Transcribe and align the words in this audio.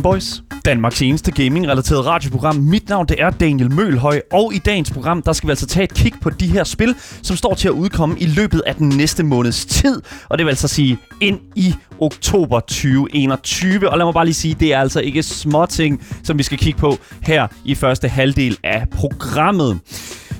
Gameboys, 0.00 0.42
Danmarks 0.64 1.02
eneste 1.02 1.32
gaming-relateret 1.32 2.06
radioprogram. 2.06 2.56
Mit 2.56 2.88
navn 2.88 3.06
det 3.06 3.22
er 3.22 3.30
Daniel 3.30 3.72
Mølhøj, 3.72 4.20
og 4.32 4.54
i 4.54 4.58
dagens 4.58 4.90
program 4.90 5.22
der 5.22 5.32
skal 5.32 5.46
vi 5.46 5.50
altså 5.50 5.66
tage 5.66 5.84
et 5.84 5.94
kig 5.94 6.12
på 6.20 6.30
de 6.30 6.46
her 6.46 6.64
spil, 6.64 6.94
som 7.22 7.36
står 7.36 7.54
til 7.54 7.68
at 7.68 7.72
udkomme 7.72 8.18
i 8.18 8.26
løbet 8.26 8.62
af 8.66 8.74
den 8.74 8.88
næste 8.88 9.22
måneds 9.22 9.64
tid. 9.64 10.02
Og 10.28 10.38
det 10.38 10.46
vil 10.46 10.50
altså 10.50 10.68
sige 10.68 10.98
ind 11.20 11.40
i 11.56 11.74
oktober 12.00 12.60
2021. 12.60 13.90
Og 13.90 13.98
lad 13.98 14.06
mig 14.06 14.14
bare 14.14 14.24
lige 14.24 14.34
sige, 14.34 14.56
det 14.60 14.74
er 14.74 14.80
altså 14.80 15.00
ikke 15.00 15.22
småting, 15.22 16.06
som 16.22 16.38
vi 16.38 16.42
skal 16.42 16.58
kigge 16.58 16.80
på 16.80 16.98
her 17.22 17.46
i 17.64 17.74
første 17.74 18.08
halvdel 18.08 18.56
af 18.64 18.88
programmet. 18.88 19.80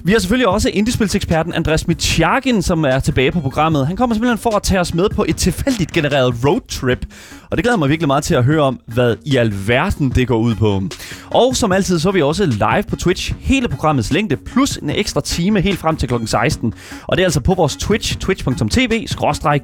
Vi 0.05 0.13
har 0.13 0.19
selvfølgelig 0.19 0.49
også 0.49 0.71
indiespilseksperten 0.73 1.55
Andreas 1.55 1.88
Mitjagin, 1.88 2.63
som 2.63 2.85
er 2.85 3.01
tilbage 3.01 3.33
på 3.33 3.41
programmet. 3.41 3.87
Han 3.87 3.97
kommer 3.97 4.15
simpelthen 4.15 4.38
for 4.38 4.57
at 4.57 4.63
tage 4.63 4.80
os 4.80 4.95
med 4.95 5.09
på 5.09 5.24
et 5.29 5.37
tilfældigt 5.37 5.93
genereret 5.93 6.35
roadtrip. 6.47 7.07
Og 7.51 7.57
det 7.57 7.65
glæder 7.65 7.77
mig 7.79 7.89
virkelig 7.89 8.07
meget 8.07 8.25
til 8.25 8.35
at 8.35 8.45
høre 8.45 8.61
om, 8.63 8.81
hvad 8.87 9.17
i 9.27 9.37
alverden 9.37 10.11
det 10.11 10.29
går 10.29 10.39
ud 10.39 10.55
på. 10.55 10.83
Og 11.31 11.57
som 11.57 11.73
altid, 11.73 11.99
så 11.99 12.09
er 12.09 12.13
vi 12.13 12.23
også 12.23 12.47
live 12.47 12.83
på 12.89 12.97
Twitch. 12.97 13.35
Hele 13.41 13.69
programmets 13.69 14.13
længde, 14.13 14.37
plus 14.37 14.77
en 14.77 14.91
ekstra 14.91 15.21
time 15.21 15.61
helt 15.61 15.79
frem 15.79 15.97
til 15.97 16.09
kl. 16.09 16.15
16. 16.27 16.75
Og 17.07 17.16
det 17.16 17.23
er 17.23 17.27
altså 17.27 17.41
på 17.41 17.55
vores 17.55 17.77
Twitch, 17.77 18.19
twitch.tv, 18.19 19.07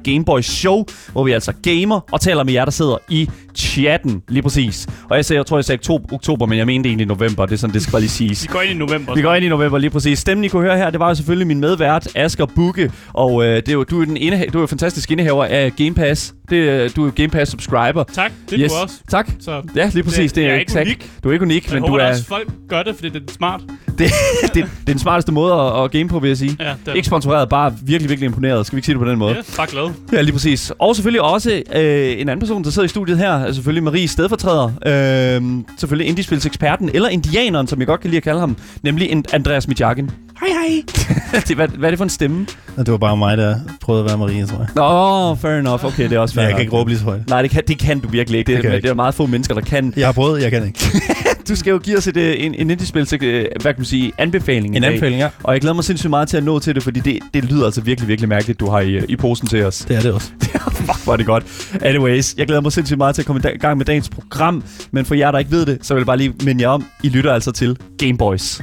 Gameboys 0.03 0.45
Show, 0.45 0.85
hvor 1.11 1.23
vi 1.23 1.31
altså 1.31 1.53
gamer 1.63 1.99
og 2.11 2.21
taler 2.21 2.43
med 2.43 2.53
jer, 2.53 2.65
der 2.65 2.71
sidder 2.71 2.97
i 3.09 3.29
chatten, 3.55 4.21
lige 4.29 4.41
præcis. 4.43 4.87
Og 5.09 5.15
jeg, 5.15 5.25
sagde, 5.25 5.37
jeg 5.37 5.45
tror, 5.45 5.57
jeg 5.57 5.65
sagde 5.65 5.83
to- 5.83 6.05
oktober, 6.11 6.45
men 6.45 6.57
jeg 6.57 6.65
mente 6.65 6.89
egentlig 6.89 7.07
november. 7.07 7.45
Det 7.45 7.53
er 7.53 7.57
sådan, 7.57 7.73
det 7.73 7.81
skal 7.81 7.91
bare 7.91 8.01
lige 8.01 8.09
siges. 8.09 8.43
Vi 8.43 8.47
går 8.51 8.61
ind 8.61 8.71
i 8.71 8.77
november. 8.85 9.15
Vi 9.15 9.21
går 9.21 9.33
ind 9.33 9.45
i 9.45 9.49
november, 9.49 9.77
lige 9.77 9.89
præcis. 9.89 10.19
Stemmen, 10.19 10.43
I 10.43 10.47
kunne 10.47 10.61
høre 10.63 10.77
her, 10.77 10.89
det 10.89 10.99
var 10.99 11.07
jo 11.07 11.15
selvfølgelig 11.15 11.47
min 11.47 11.59
medvært, 11.59 12.07
Asger 12.15 12.45
Bukke. 12.45 12.91
Og 13.13 13.45
øh, 13.45 13.55
det 13.55 13.69
er 13.69 13.73
jo, 13.73 13.83
du, 13.83 14.01
er 14.01 14.05
den 14.05 14.17
indeha- 14.17 14.49
du 14.51 14.57
er 14.57 14.61
jo 14.61 14.67
fantastisk 14.67 15.11
indehaver 15.11 15.45
af 15.45 15.71
Game 15.77 15.93
Pass. 15.93 16.33
Det, 16.49 16.55
øh, 16.55 16.89
du 16.95 17.01
er 17.01 17.05
jo 17.05 17.11
Game 17.15 17.29
Pass 17.29 17.51
subscriber. 17.51 18.03
Tak, 18.03 18.31
det 18.49 18.63
er 18.63 18.67
du 18.67 18.73
også. 18.83 18.95
Tak. 19.09 19.29
Så 19.39 19.61
Ja, 19.75 19.89
lige 19.93 20.03
præcis. 20.03 20.33
Det, 20.33 20.41
jeg 20.41 20.49
er, 20.49 20.53
er 20.55 20.59
ikke 20.59 20.69
exakt. 20.69 20.85
unik. 20.85 21.11
Du 21.23 21.29
er 21.29 21.33
ikke 21.33 21.43
unik, 21.45 21.71
jeg 21.71 21.81
men 21.81 21.89
du 21.89 21.95
er... 21.95 22.07
også, 22.09 22.25
folk 22.25 22.49
gør 22.69 22.83
det, 22.83 22.95
fordi 22.95 23.09
det 23.09 23.29
er 23.29 23.33
smart. 23.33 23.61
Det, 23.97 24.11
det, 24.41 24.53
det 24.53 24.63
er 24.63 24.67
den 24.87 24.99
smarteste 24.99 25.31
måde 25.31 25.53
at, 25.53 25.83
at 25.83 25.91
game 25.91 26.07
på, 26.09 26.19
vil 26.19 26.27
jeg 26.27 26.37
sige. 26.37 26.57
Ja, 26.59 26.73
det 26.85 26.95
Ikke 26.95 27.07
sponsoreret, 27.07 27.49
bare 27.49 27.73
virkelig, 27.83 28.09
virkelig 28.09 28.25
imponeret. 28.25 28.65
Skal 28.65 28.75
vi 28.75 28.77
ikke 28.77 28.85
sige 28.85 28.93
det 28.93 28.99
på 29.03 29.09
den 29.09 29.19
måde? 29.19 29.35
Ja, 29.35 29.41
bare 29.57 29.67
glad. 29.67 29.89
Ja, 30.13 30.21
lige 30.21 30.31
præcis. 30.33 30.71
Og 30.79 30.95
selvfølgelig 30.95 31.21
også 31.21 31.63
øh, 31.75 32.21
en 32.21 32.29
anden 32.29 32.39
person, 32.39 32.63
der 32.63 32.69
sidder 32.69 32.85
i 32.85 32.89
studiet 32.89 33.17
her, 33.17 33.31
er 33.31 33.51
selvfølgelig 33.51 33.83
Marie 33.83 34.07
stedfortræder. 34.07 34.65
Øh, 34.85 35.63
selvfølgelig 35.79 36.07
indiespilseksperten, 36.09 36.89
eller 36.93 37.09
indianeren, 37.09 37.67
som 37.67 37.79
jeg 37.79 37.87
godt 37.87 38.01
kan 38.01 38.09
lide 38.09 38.17
at 38.17 38.23
kalde 38.23 38.39
ham, 38.39 38.57
nemlig 38.83 39.09
en 39.11 39.25
Andreas 39.33 39.67
Mitjagin. 39.67 40.11
Hej, 40.39 40.49
hej. 40.49 40.83
det, 41.47 41.55
hvad, 41.55 41.67
hvad 41.67 41.89
er 41.89 41.91
det 41.91 41.97
for 41.97 42.03
en 42.03 42.09
stemme? 42.09 42.45
Det 42.77 42.91
var 42.91 42.97
bare 42.97 43.17
mig, 43.17 43.37
der 43.37 43.55
prøvede 43.81 44.03
at 44.03 44.09
være 44.09 44.17
Marie, 44.17 44.45
tror 44.45 44.57
jeg. 44.57 44.67
Nå, 44.75 44.81
oh, 44.85 45.37
fair 45.37 45.51
enough. 45.51 45.85
Okay, 45.85 46.03
det 46.03 46.11
er 46.13 46.19
også 46.19 46.35
fair 46.35 46.43
Men 46.43 46.47
jeg 46.47 46.55
kan 46.55 46.61
ikke 46.61 46.73
råbe 46.73 46.89
lige 46.89 46.99
så 46.99 47.05
højt. 47.05 47.29
Nej, 47.29 47.41
det 47.41 47.51
kan, 47.51 47.63
det 47.67 47.79
kan 47.79 47.99
du 47.99 48.07
virkelig 48.07 48.37
ikke. 48.39 48.47
Det, 48.47 48.55
Det 48.55 48.61
kan 48.61 48.71
det, 48.71 48.75
jeg 48.75 48.83
det 48.83 48.89
er 48.89 48.93
meget 48.93 49.15
få 49.15 49.25
mennesker, 49.25 49.55
der 49.55 49.61
kan. 49.61 49.93
Jeg 49.97 50.07
har 50.07 50.11
prøvet, 50.11 50.41
jeg 50.41 50.51
kan 50.51 50.65
ikke. 50.65 50.79
Du 51.49 51.55
skal 51.55 51.71
jo 51.71 51.77
give 51.77 51.97
os 51.97 52.07
et, 52.07 52.17
øh, 52.17 52.35
en, 52.37 52.55
en 52.55 52.69
indiespil, 52.69 53.05
til, 53.05 53.23
øh, 53.23 53.45
hvad 53.61 53.73
kan 53.73 53.75
man 53.77 53.85
sige, 53.85 54.11
anbefaling 54.17 54.77
En 54.77 54.83
anbefaling, 54.83 55.21
ja. 55.21 55.29
Og 55.43 55.53
jeg 55.53 55.61
glæder 55.61 55.73
mig 55.73 55.83
sindssygt 55.83 56.09
meget 56.09 56.27
til 56.27 56.37
at 56.37 56.43
nå 56.43 56.59
til 56.59 56.75
det, 56.75 56.83
fordi 56.83 56.99
det, 56.99 57.19
det 57.33 57.45
lyder 57.45 57.65
altså 57.65 57.81
virkelig, 57.81 58.07
virkelig 58.07 58.29
mærkeligt, 58.29 58.59
du 58.59 58.69
har 58.69 58.79
i, 58.79 59.05
i 59.05 59.15
posen 59.15 59.47
til 59.47 59.65
os. 59.65 59.85
Det 59.87 59.95
er 59.97 60.01
det 60.01 60.13
også. 60.13 60.31
Fuck, 60.71 61.03
hvor 61.03 61.13
er 61.13 61.17
det 61.17 61.25
godt. 61.25 61.43
Anyways, 61.81 62.35
jeg 62.37 62.45
glæder 62.47 62.61
mig 62.61 62.71
sindssygt 62.71 62.97
meget 62.97 63.15
til 63.15 63.21
at 63.21 63.25
komme 63.25 63.41
i 63.55 63.57
gang 63.57 63.77
med 63.77 63.85
dagens 63.85 64.09
program. 64.09 64.63
Men 64.91 65.05
for 65.05 65.15
jer, 65.15 65.31
der 65.31 65.39
ikke 65.39 65.51
ved 65.51 65.65
det, 65.65 65.77
så 65.81 65.93
vil 65.93 66.01
jeg 66.01 66.05
bare 66.05 66.17
lige 66.17 66.33
minde 66.43 66.61
jer 66.61 66.69
om, 66.69 66.85
I 67.03 67.09
lytter 67.09 67.33
altså 67.33 67.51
til 67.51 67.77
Gameboys. 67.97 68.61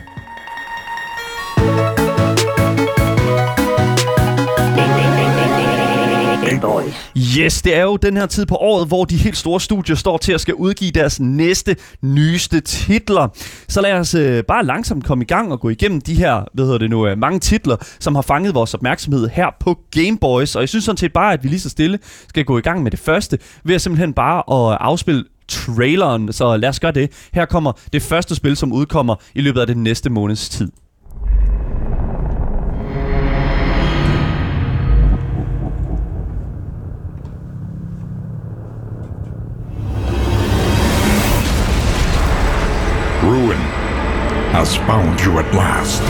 Gameboys. 6.64 7.12
Yes, 7.38 7.62
det 7.62 7.76
er 7.76 7.82
jo 7.82 7.96
den 7.96 8.16
her 8.16 8.26
tid 8.26 8.46
på 8.46 8.56
året, 8.56 8.88
hvor 8.88 9.04
de 9.04 9.16
helt 9.16 9.36
store 9.36 9.60
studier 9.60 9.96
står 9.96 10.18
til 10.18 10.32
at 10.32 10.40
skal 10.40 10.54
udgive 10.54 10.90
deres 10.90 11.20
næste, 11.20 11.76
nyeste 12.02 12.60
titler. 12.60 13.28
Så 13.68 13.80
lad 13.80 13.92
os 13.92 14.14
øh, 14.14 14.44
bare 14.44 14.64
langsomt 14.64 15.04
komme 15.04 15.24
i 15.24 15.26
gang 15.26 15.52
og 15.52 15.60
gå 15.60 15.68
igennem 15.68 16.00
de 16.00 16.14
her, 16.14 16.44
hvad 16.54 16.64
hedder 16.64 16.78
det 16.78 16.90
nu, 16.90 17.06
øh, 17.06 17.18
mange 17.18 17.40
titler, 17.40 17.76
som 18.00 18.14
har 18.14 18.22
fanget 18.22 18.54
vores 18.54 18.74
opmærksomhed 18.74 19.28
her 19.28 19.46
på 19.60 19.78
Gameboys. 19.90 20.56
Og 20.56 20.60
jeg 20.60 20.68
synes 20.68 20.84
sådan 20.84 20.96
set 20.96 21.12
bare, 21.12 21.32
at 21.32 21.42
vi 21.42 21.48
lige 21.48 21.60
så 21.60 21.70
stille 21.70 21.98
skal 22.28 22.44
gå 22.44 22.58
i 22.58 22.62
gang 22.62 22.82
med 22.82 22.90
det 22.90 23.00
første, 23.00 23.38
ved 23.64 23.74
at 23.74 23.80
simpelthen 23.80 24.12
bare 24.12 24.38
at 24.38 24.78
afspille 24.80 25.24
traileren, 25.48 26.32
så 26.32 26.56
lad 26.56 26.68
os 26.68 26.80
gøre 26.80 26.92
det. 26.92 27.28
Her 27.32 27.44
kommer 27.44 27.72
det 27.92 28.02
første 28.02 28.34
spil, 28.34 28.56
som 28.56 28.72
udkommer 28.72 29.14
i 29.34 29.40
løbet 29.40 29.60
af 29.60 29.66
den 29.66 29.82
næste 29.82 30.10
måneds 30.10 30.48
tid. 30.48 30.70
Has 44.54 44.76
found 44.76 45.18
you 45.26 45.38
at 45.38 45.54
last. 45.54 46.02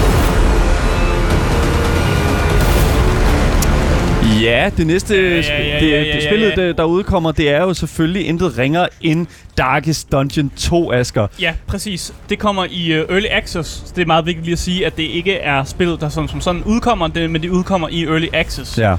Ja, 4.42 4.70
det 4.76 4.86
næste 4.86 5.14
Ja, 5.14 5.20
ja, 5.22 5.36
ja, 5.36 5.80
det, 5.80 5.90
ja, 5.90 5.96
ja, 5.96 6.00
det 6.00 6.14
ja, 6.14 6.28
spillet, 6.28 6.52
ja. 6.56 6.66
Der, 6.66 6.72
der 6.72 6.84
udkommer, 6.84 7.32
det 7.32 7.50
er 7.50 7.62
jo 7.62 7.74
selvfølgelig 7.74 8.26
intet 8.26 8.58
ringer 8.58 8.86
end 9.00 9.26
Darkest 9.58 10.12
Dungeon 10.12 10.50
2, 10.56 10.92
Asger. 10.92 11.26
Ja, 11.40 11.54
præcis. 11.66 12.14
Det 12.28 12.38
kommer 12.38 12.66
i 12.70 13.00
uh, 13.00 13.14
Early 13.14 13.26
Access. 13.30 13.70
Så 13.70 13.92
det 13.96 14.02
er 14.02 14.06
meget 14.06 14.26
vigtigt 14.26 14.44
lige 14.44 14.52
at 14.52 14.58
sige, 14.58 14.86
at 14.86 14.96
det 14.96 15.02
ikke 15.02 15.34
er 15.34 15.64
spillet, 15.64 16.00
der 16.00 16.08
som, 16.08 16.28
som 16.28 16.40
sådan 16.40 16.62
udkommer, 16.64 17.06
det, 17.06 17.30
men 17.30 17.42
det 17.42 17.48
udkommer 17.48 17.88
i 17.88 18.04
Early 18.04 18.28
Access. 18.32 18.78
Ja. 18.78 18.96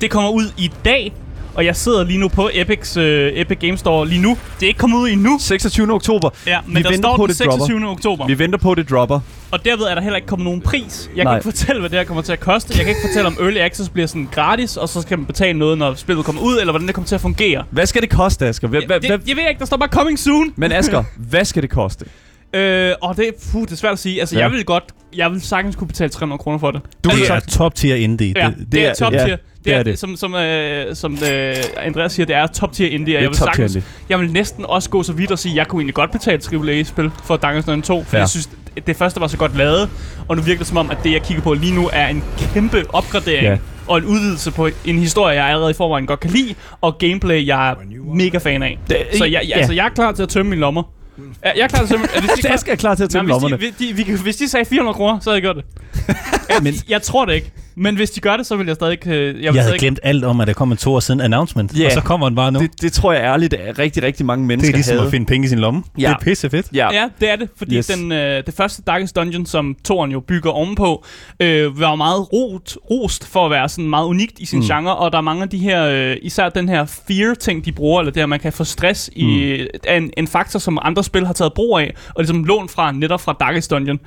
Det 0.00 0.10
kommer 0.10 0.30
ud 0.30 0.44
i 0.58 0.70
dag, 0.84 1.12
og 1.54 1.64
jeg 1.64 1.76
sidder 1.76 2.04
lige 2.04 2.18
nu 2.18 2.28
på 2.28 2.50
Epics, 2.52 2.96
uh, 2.96 3.02
Epic 3.04 3.58
Game 3.60 3.76
Store 3.76 4.08
lige 4.08 4.22
nu. 4.22 4.36
Det 4.60 4.62
er 4.62 4.68
ikke 4.68 4.78
kommet 4.78 4.98
ud 4.98 5.08
endnu. 5.08 5.38
26. 5.40 5.92
oktober. 5.92 6.30
Ja, 6.46 6.58
men 6.66 6.76
Vi 6.76 6.82
der 6.82 6.88
venter 6.90 7.02
står 7.08 7.16
på, 7.16 7.26
den 7.26 7.34
det 7.34 7.44
dropper. 7.46 7.66
26. 7.66 7.88
oktober. 7.90 8.26
Vi 8.26 8.38
venter 8.38 8.58
på, 8.58 8.74
det 8.74 8.90
dropper. 8.90 9.20
Og 9.50 9.64
derved 9.64 9.84
er 9.84 9.94
der 9.94 10.02
heller 10.02 10.16
ikke 10.16 10.28
kommet 10.28 10.44
nogen 10.44 10.60
pris. 10.60 11.10
Jeg 11.16 11.24
Nej. 11.24 11.32
kan 11.32 11.38
ikke 11.38 11.58
fortælle, 11.58 11.80
hvad 11.80 11.90
det 11.90 11.98
her 11.98 12.04
kommer 12.04 12.22
til 12.22 12.32
at 12.32 12.40
koste. 12.40 12.74
Jeg 12.76 12.84
kan 12.84 12.88
ikke 12.88 13.00
fortælle, 13.08 13.26
om 13.26 13.36
Early 13.40 13.56
Access 13.58 13.88
bliver 13.88 14.06
sådan 14.06 14.28
gratis, 14.32 14.76
og 14.76 14.88
så 14.88 15.02
skal 15.02 15.18
man 15.18 15.26
betale 15.26 15.58
noget, 15.58 15.78
når 15.78 15.94
spillet 15.94 16.24
kommer 16.24 16.42
ud, 16.42 16.58
eller 16.60 16.72
hvordan 16.72 16.86
det 16.86 16.94
kommer 16.94 17.08
til 17.08 17.14
at 17.14 17.20
fungere. 17.20 17.64
Hvad 17.70 17.86
skal 17.86 18.02
det 18.02 18.10
koste, 18.10 18.46
Asger? 18.46 18.68
Det, 18.68 18.86
hvad, 18.86 19.00
jeg 19.02 19.18
ved 19.36 19.48
ikke, 19.48 19.58
der 19.58 19.64
står 19.64 19.76
bare 19.76 19.88
coming 19.88 20.18
soon. 20.18 20.52
men 20.56 20.72
Asger, 20.72 21.04
hvad 21.16 21.44
skal 21.44 21.62
det 21.62 21.70
koste? 21.70 22.04
Øh, 22.56 22.92
og 23.02 23.16
det, 23.16 23.30
puh, 23.52 23.62
det 23.62 23.72
er 23.72 23.76
svært 23.76 23.92
at 23.92 23.98
sige. 23.98 24.20
Altså, 24.20 24.36
Ja. 24.36 24.42
jeg 24.42 24.50
vil 24.52 24.64
godt, 24.64 24.84
jeg 25.16 25.30
vil 25.32 25.40
sagtens 25.40 25.76
kunne 25.76 25.88
betale 25.88 26.10
300 26.10 26.38
kroner 26.38 26.58
for 26.58 26.70
det. 26.70 26.80
Du 27.04 27.10
altså, 27.10 27.34
Det 27.34 27.42
er 27.42 27.46
top 27.50 27.74
tier 27.74 27.94
indie. 27.96 28.32
Ja, 28.36 28.46
Det, 28.46 28.56
det, 28.58 28.72
det 28.72 28.86
er 28.86 28.94
top 28.94 29.12
ja, 29.12 29.36
tier. 29.64 29.72
det 29.74 29.80
er 29.80 29.82
det. 29.82 29.98
Som, 29.98 30.16
som, 30.16 30.34
øh, 30.34 30.96
som 30.96 31.18
øh, 31.32 31.54
Andreas 31.76 32.12
siger, 32.12 32.26
det 32.26 32.36
er 32.36 32.46
top 32.46 32.72
tier 32.72 32.88
indie. 32.88 32.98
og 33.00 33.06
Det 33.06 33.16
er 33.16 33.20
Jeg 33.20 33.28
vil, 33.30 33.36
top 33.38 33.48
tier 33.54 33.66
sagtens, 33.68 33.84
jeg 34.08 34.20
vil 34.20 34.32
næsten 34.32 34.64
også 34.68 34.90
gå 34.90 35.02
så 35.02 35.12
vidt 35.12 35.30
og 35.30 35.38
sige, 35.38 35.52
at 35.52 35.56
jeg 35.56 35.66
kunne 35.68 35.80
egentlig 35.80 35.94
godt 35.94 36.10
betale 36.12 36.36
et 36.36 36.52
AAA-spil 36.52 37.10
for 37.24 37.36
Darkest 37.36 37.66
Dungeon 37.66 37.82
2, 37.82 38.04
for 38.04 38.16
Ja. 38.16 38.20
jeg 38.20 38.28
synes, 38.28 38.48
det 38.86 38.96
første 38.96 39.20
var 39.20 39.26
så 39.26 39.36
godt 39.36 39.56
lavet, 39.56 39.90
og 40.28 40.36
nu 40.36 40.42
virker 40.42 40.58
det 40.58 40.66
som 40.66 40.76
om, 40.76 40.90
at 40.90 40.98
det, 41.04 41.12
jeg 41.12 41.22
kigger 41.22 41.42
på 41.42 41.54
lige 41.54 41.74
nu, 41.74 41.90
er 41.92 42.06
en 42.08 42.24
kæmpe 42.54 42.84
opgradering. 42.88 43.46
Ja. 43.46 43.56
Og 43.86 43.98
en 43.98 44.04
udvidelse 44.04 44.50
på 44.50 44.68
en 44.84 44.98
historie, 44.98 45.34
jeg 45.42 45.50
allerede 45.50 45.70
i 45.70 45.74
forvejen 45.74 46.06
godt 46.06 46.20
kan 46.20 46.30
lide, 46.30 46.54
og 46.80 46.98
gameplay, 46.98 47.46
jeg 47.46 47.70
er 47.70 47.74
mega 48.14 48.38
fan 48.38 48.62
af. 48.62 48.78
Det- 48.88 48.96
Så 49.18 49.24
jeg, 49.24 49.40
ja. 49.48 49.56
altså, 49.56 49.72
jeg 49.72 49.84
er 49.86 49.88
klar 49.90 50.12
til 50.12 50.22
at 50.22 50.28
tømme 50.28 50.50
mine 50.50 50.60
lommer. 50.60 50.82
Ja, 51.44 51.50
Jeg 51.56 51.62
er 51.64 51.68
klar 51.68 51.78
til 51.78 51.84
at 51.84 51.90
tømme... 51.90 52.06
er 52.16 52.20
det- 52.20 52.46
Asger 52.50 52.72
er 52.72 52.76
klar 52.76 52.94
til 52.94 53.04
at 53.04 53.10
tømme 53.10 53.28
Nej, 53.28 53.38
hvis, 53.38 53.42
lommerne. 53.42 53.62
de, 53.78 53.92
hvis, 53.92 54.06
de, 54.06 54.12
vi, 54.12 54.22
hvis 54.22 54.36
de 54.36 54.48
sagde 54.48 54.64
400 54.66 54.94
kroner, 54.94 55.18
så 55.20 55.30
havde 55.30 55.34
jeg 55.46 55.54
gjort 55.54 55.56
det. 55.56 56.16
men, 56.64 56.74
jeg 56.88 57.02
tror 57.02 57.24
det 57.24 57.34
ikke. 57.34 57.52
Men 57.76 57.96
hvis 57.96 58.10
de 58.10 58.20
gør 58.20 58.36
det, 58.36 58.46
så 58.46 58.56
vil 58.56 58.66
jeg 58.66 58.74
stadig... 58.74 59.06
øh, 59.06 59.12
Jeg, 59.12 59.32
vil 59.34 59.42
jeg 59.42 59.52
havde 59.52 59.62
stadig 59.64 59.80
glemt 59.80 60.00
alt 60.02 60.24
om, 60.24 60.40
at 60.40 60.46
der 60.46 60.52
kom 60.52 60.70
en 60.72 60.76
to 60.78 60.94
år 60.94 61.00
siden 61.00 61.20
announcement. 61.20 61.78
Ja. 61.78 61.86
Og 61.86 61.92
så 61.92 62.00
kommer 62.00 62.28
den 62.28 62.36
bare 62.36 62.52
nu. 62.52 62.58
Det, 62.58 62.72
Det, 62.72 62.82
det 62.82 62.92
tror 62.92 63.12
jeg 63.12 63.22
ærligt, 63.22 63.54
at 63.54 63.78
rigtig, 63.78 64.02
rigtig 64.02 64.26
mange 64.26 64.42
det 64.42 64.46
mennesker 64.48 64.72
er 64.72 64.76
ligesom 64.76 64.94
havde. 64.96 65.06
at 65.06 65.10
finde 65.10 65.26
penge 65.26 65.44
i 65.44 65.48
sin 65.48 65.58
lomme. 65.58 65.82
Ja. 65.98 66.08
Det 66.08 66.14
er 66.14 66.18
pisse 66.24 66.50
fedt. 66.50 66.66
Ja. 66.74 66.92
Ja, 66.92 67.08
det 67.20 67.30
er 67.30 67.36
det, 67.36 67.48
fordi 67.56 67.76
Yes. 67.76 67.86
den, 67.86 68.12
øh, 68.12 68.42
det 68.46 68.54
første 68.54 68.82
Darkest 68.82 69.16
Dungeon, 69.16 69.46
som 69.46 69.76
Toren 69.84 70.10
jo 70.10 70.20
bygger 70.20 70.50
ovenpå, 70.50 71.04
øh, 71.40 71.80
var 71.80 71.94
meget 71.94 72.32
rot, 72.32 72.76
rost 72.90 73.26
for 73.28 73.44
at 73.44 73.50
være 73.50 73.68
sådan 73.68 73.90
meget 73.90 74.06
unikt 74.06 74.38
i 74.38 74.44
sin 74.46 74.58
Mm. 74.58 74.64
genre, 74.64 74.96
og 74.96 75.12
der 75.12 75.18
er 75.18 75.22
mange 75.22 75.42
af 75.42 75.48
de 75.48 75.58
her, 75.58 75.84
øh, 75.84 76.16
især 76.22 76.48
den 76.48 76.68
her 76.68 76.84
fear-ting, 77.08 77.64
de 77.64 77.72
bruger, 77.72 78.00
eller 78.00 78.12
det 78.12 78.20
at 78.20 78.28
man 78.28 78.40
kan 78.40 78.52
få 78.52 78.64
stress 78.64 79.10
mm. 79.16 79.22
i, 79.22 79.66
er 79.86 79.96
en, 79.96 80.10
en 80.16 80.26
faktor, 80.28 80.58
som 80.58 80.78
andre 80.82 81.04
spil 81.04 81.26
har 81.26 81.32
taget 81.32 81.52
brug 81.54 81.78
af, 81.78 81.94
og 82.08 82.14
ligesom 82.22 82.44
lånt 82.44 82.70
fra, 82.70 82.92
netop 82.92 83.20
fra 83.20 83.36
Darkest 83.40 83.70
Dungeon. 83.70 83.98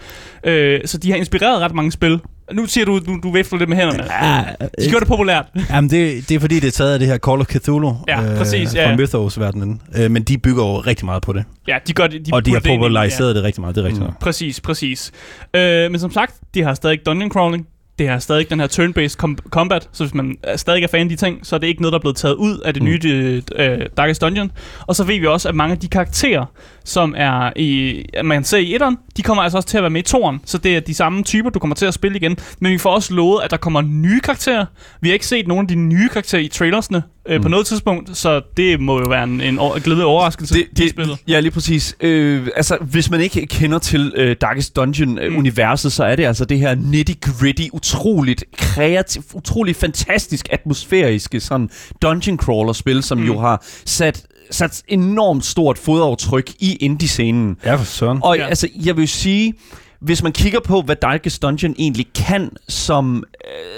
Øh, 0.44 0.80
så 0.86 0.98
de 0.98 1.10
har 1.10 1.18
inspireret 1.18 1.62
ret 1.62 1.74
mange 1.76 1.92
spil. 1.92 2.20
Nu 2.54 2.66
siger 2.66 2.86
du, 2.86 3.00
du, 3.00 3.20
du 3.24 3.32
vifter 3.32 3.58
lidt 3.58 3.70
med 3.70 3.78
hænderne. 3.78 4.04
Ja, 4.26 4.44
De 4.80 4.90
gjorde 4.90 5.00
det 5.00 5.08
populært. 5.08 5.46
Jamen, 5.70 5.90
det, 5.90 6.30
det 6.30 6.36
er 6.36 6.40
fordi, 6.40 6.56
det 6.60 6.68
er 6.68 6.72
taget 6.72 6.94
af 6.94 7.00
det 7.00 7.08
her 7.08 7.18
Call 7.18 7.40
of 7.42 7.46
Cthulhu 7.48 7.96
Ja, 8.08 8.22
præcis, 8.38 8.76
ja. 8.76 8.92
fra 8.92 8.96
Mythos-verdenen. 8.96 9.82
Øh, 9.98 10.12
men 10.12 10.24
de 10.24 10.38
bygger 10.38 10.64
jo 10.66 10.78
rigtig 10.80 11.06
meget 11.06 11.22
på 11.24 11.34
det. 11.34 11.44
Ja, 11.68 11.78
de 11.88 11.94
gør 11.94 12.08
det. 12.08 12.26
De 12.26 12.32
og 12.34 12.46
de 12.46 12.52
har 12.52 12.58
putter 12.60 12.70
det 12.70 12.74
ind 12.74 12.82
populariseret 12.82 13.36
det 13.36 13.44
rigtig 13.44 13.62
meget. 13.62 13.76
Det 13.76 13.82
er 13.82 13.86
rigtigt. 13.86 14.04
Mm. 14.04 14.10
Mm. 14.10 14.16
Præcis, 14.22 14.62
præcis. 14.62 15.12
Øh, 15.54 15.92
men 15.92 16.00
som 16.00 16.12
sagt, 16.12 16.36
de 16.54 16.64
har 16.64 16.74
stadig 16.74 17.00
dungeon 17.06 17.32
crawling. 17.32 17.68
Det 18.00 18.08
er 18.08 18.20
stadig 18.20 18.50
den 18.50 18.60
her 18.60 18.68
turn-based 18.68 19.24
com- 19.24 19.50
combat, 19.50 19.90
så 19.92 20.04
hvis 20.04 20.14
man 20.14 20.36
er 20.44 20.58
stadig 20.58 20.84
er 20.84 20.88
fan 20.88 21.02
af 21.02 21.10
de 21.10 21.16
ting, 21.16 21.40
så 21.46 21.56
er 21.56 21.60
det 21.60 21.68
ikke 21.68 21.82
noget, 21.82 21.92
der 21.92 21.98
er 22.00 22.02
blevet 22.02 22.16
taget 22.18 22.36
ud 22.36 22.58
af 22.60 22.74
det 22.74 22.84
Mm. 22.84 22.90
nye 22.90 23.42
uh, 23.60 23.66
Darkest 23.98 24.22
Dungeon. 24.22 24.52
Og 24.88 24.96
så 24.96 25.04
ved 25.04 25.20
vi 25.20 25.26
også, 25.26 25.50
at 25.50 25.56
mange 25.56 25.72
af 25.74 25.80
de 25.80 25.88
karakterer, 25.88 26.46
som 26.86 27.14
er 27.18 27.52
i, 27.56 28.04
man 28.24 28.44
ser 28.44 28.58
i 28.58 28.76
etteren, 28.76 28.98
de 29.18 29.22
kommer 29.22 29.44
altså 29.44 29.58
også 29.58 29.68
til 29.70 29.78
at 29.78 29.84
være 29.84 29.90
med 29.90 30.02
i 30.02 30.04
toeren, 30.06 30.40
så 30.46 30.58
det 30.58 30.76
er 30.76 30.80
de 30.80 30.94
samme 30.94 31.24
typer, 31.24 31.50
du 31.50 31.60
kommer 31.60 31.76
til 31.76 31.86
at 31.86 31.94
spille 31.94 32.18
igen. 32.18 32.38
Men 32.60 32.72
vi 32.72 32.78
får 32.78 32.90
også 32.92 33.14
lovet, 33.14 33.42
at 33.44 33.52
der 33.52 33.58
kommer 33.58 33.82
nye 33.82 34.20
karakterer. 34.20 34.66
Vi 35.02 35.10
har 35.10 35.14
ikke 35.14 35.28
set 35.28 35.48
nogen 35.48 35.64
af 35.64 35.68
de 35.68 35.76
nye 35.76 36.10
karakterer 36.10 36.42
i 36.42 36.48
trailersne 36.48 37.04
øh, 37.28 37.42
på 37.42 37.48
Mm. 37.48 37.52
noget 37.52 37.66
tidspunkt, 37.68 38.18
så 38.18 38.42
det 38.58 38.80
må 38.82 39.00
jo 39.00 39.06
være 39.10 39.24
en, 39.24 39.42
en 39.42 39.56
glædelig 39.84 40.06
overraskelse 40.06 40.54
Det, 40.54 40.60
i 40.62 40.66
det, 40.78 40.90
spillet. 40.90 41.18
ja, 41.28 41.40
lige 41.40 41.52
præcis. 41.52 41.96
Øh, 42.02 42.48
altså, 42.56 42.78
hvis 42.82 43.10
man 43.12 43.22
ikke 43.22 43.46
kender 43.46 43.80
til 43.80 44.14
øh, 44.16 44.36
Darkest 44.42 44.76
Dungeon-universet, 44.76 45.92
så 45.92 46.04
er 46.04 46.16
det 46.16 46.26
altså 46.26 46.46
det 46.46 46.60
her 46.60 46.76
nitty-gritty, 46.76 47.68
utroligt 47.74 48.44
kreativt, 48.58 49.26
utroligt 49.34 49.78
fantastisk 49.78 50.48
atmosfæriske 50.52 51.40
sådan 51.40 51.70
dungeon 52.02 52.38
crawler-spil, 52.38 53.04
som 53.04 53.18
Mm. 53.18 53.24
jo 53.26 53.40
har 53.40 53.66
sat 53.86 54.24
sat 54.52 54.84
enormt 54.88 55.46
stort 55.46 55.78
fodaftryk 55.78 56.52
i 56.60 56.76
indie-scenen. 56.76 57.58
Ja, 57.66 57.76
for 57.76 57.86
søren. 57.86 58.20
Og 58.24 58.38
Ja. 58.38 58.48
altså, 58.48 58.68
jeg 58.86 58.98
vil 58.98 59.08
sige, 59.08 59.54
hvis 60.00 60.24
man 60.24 60.32
kigger 60.32 60.60
på, 60.60 60.82
hvad 60.82 60.96
Darkest 60.96 61.42
Dungeon 61.42 61.76
egentlig 61.80 62.06
kan, 62.16 62.50
som, 62.68 63.24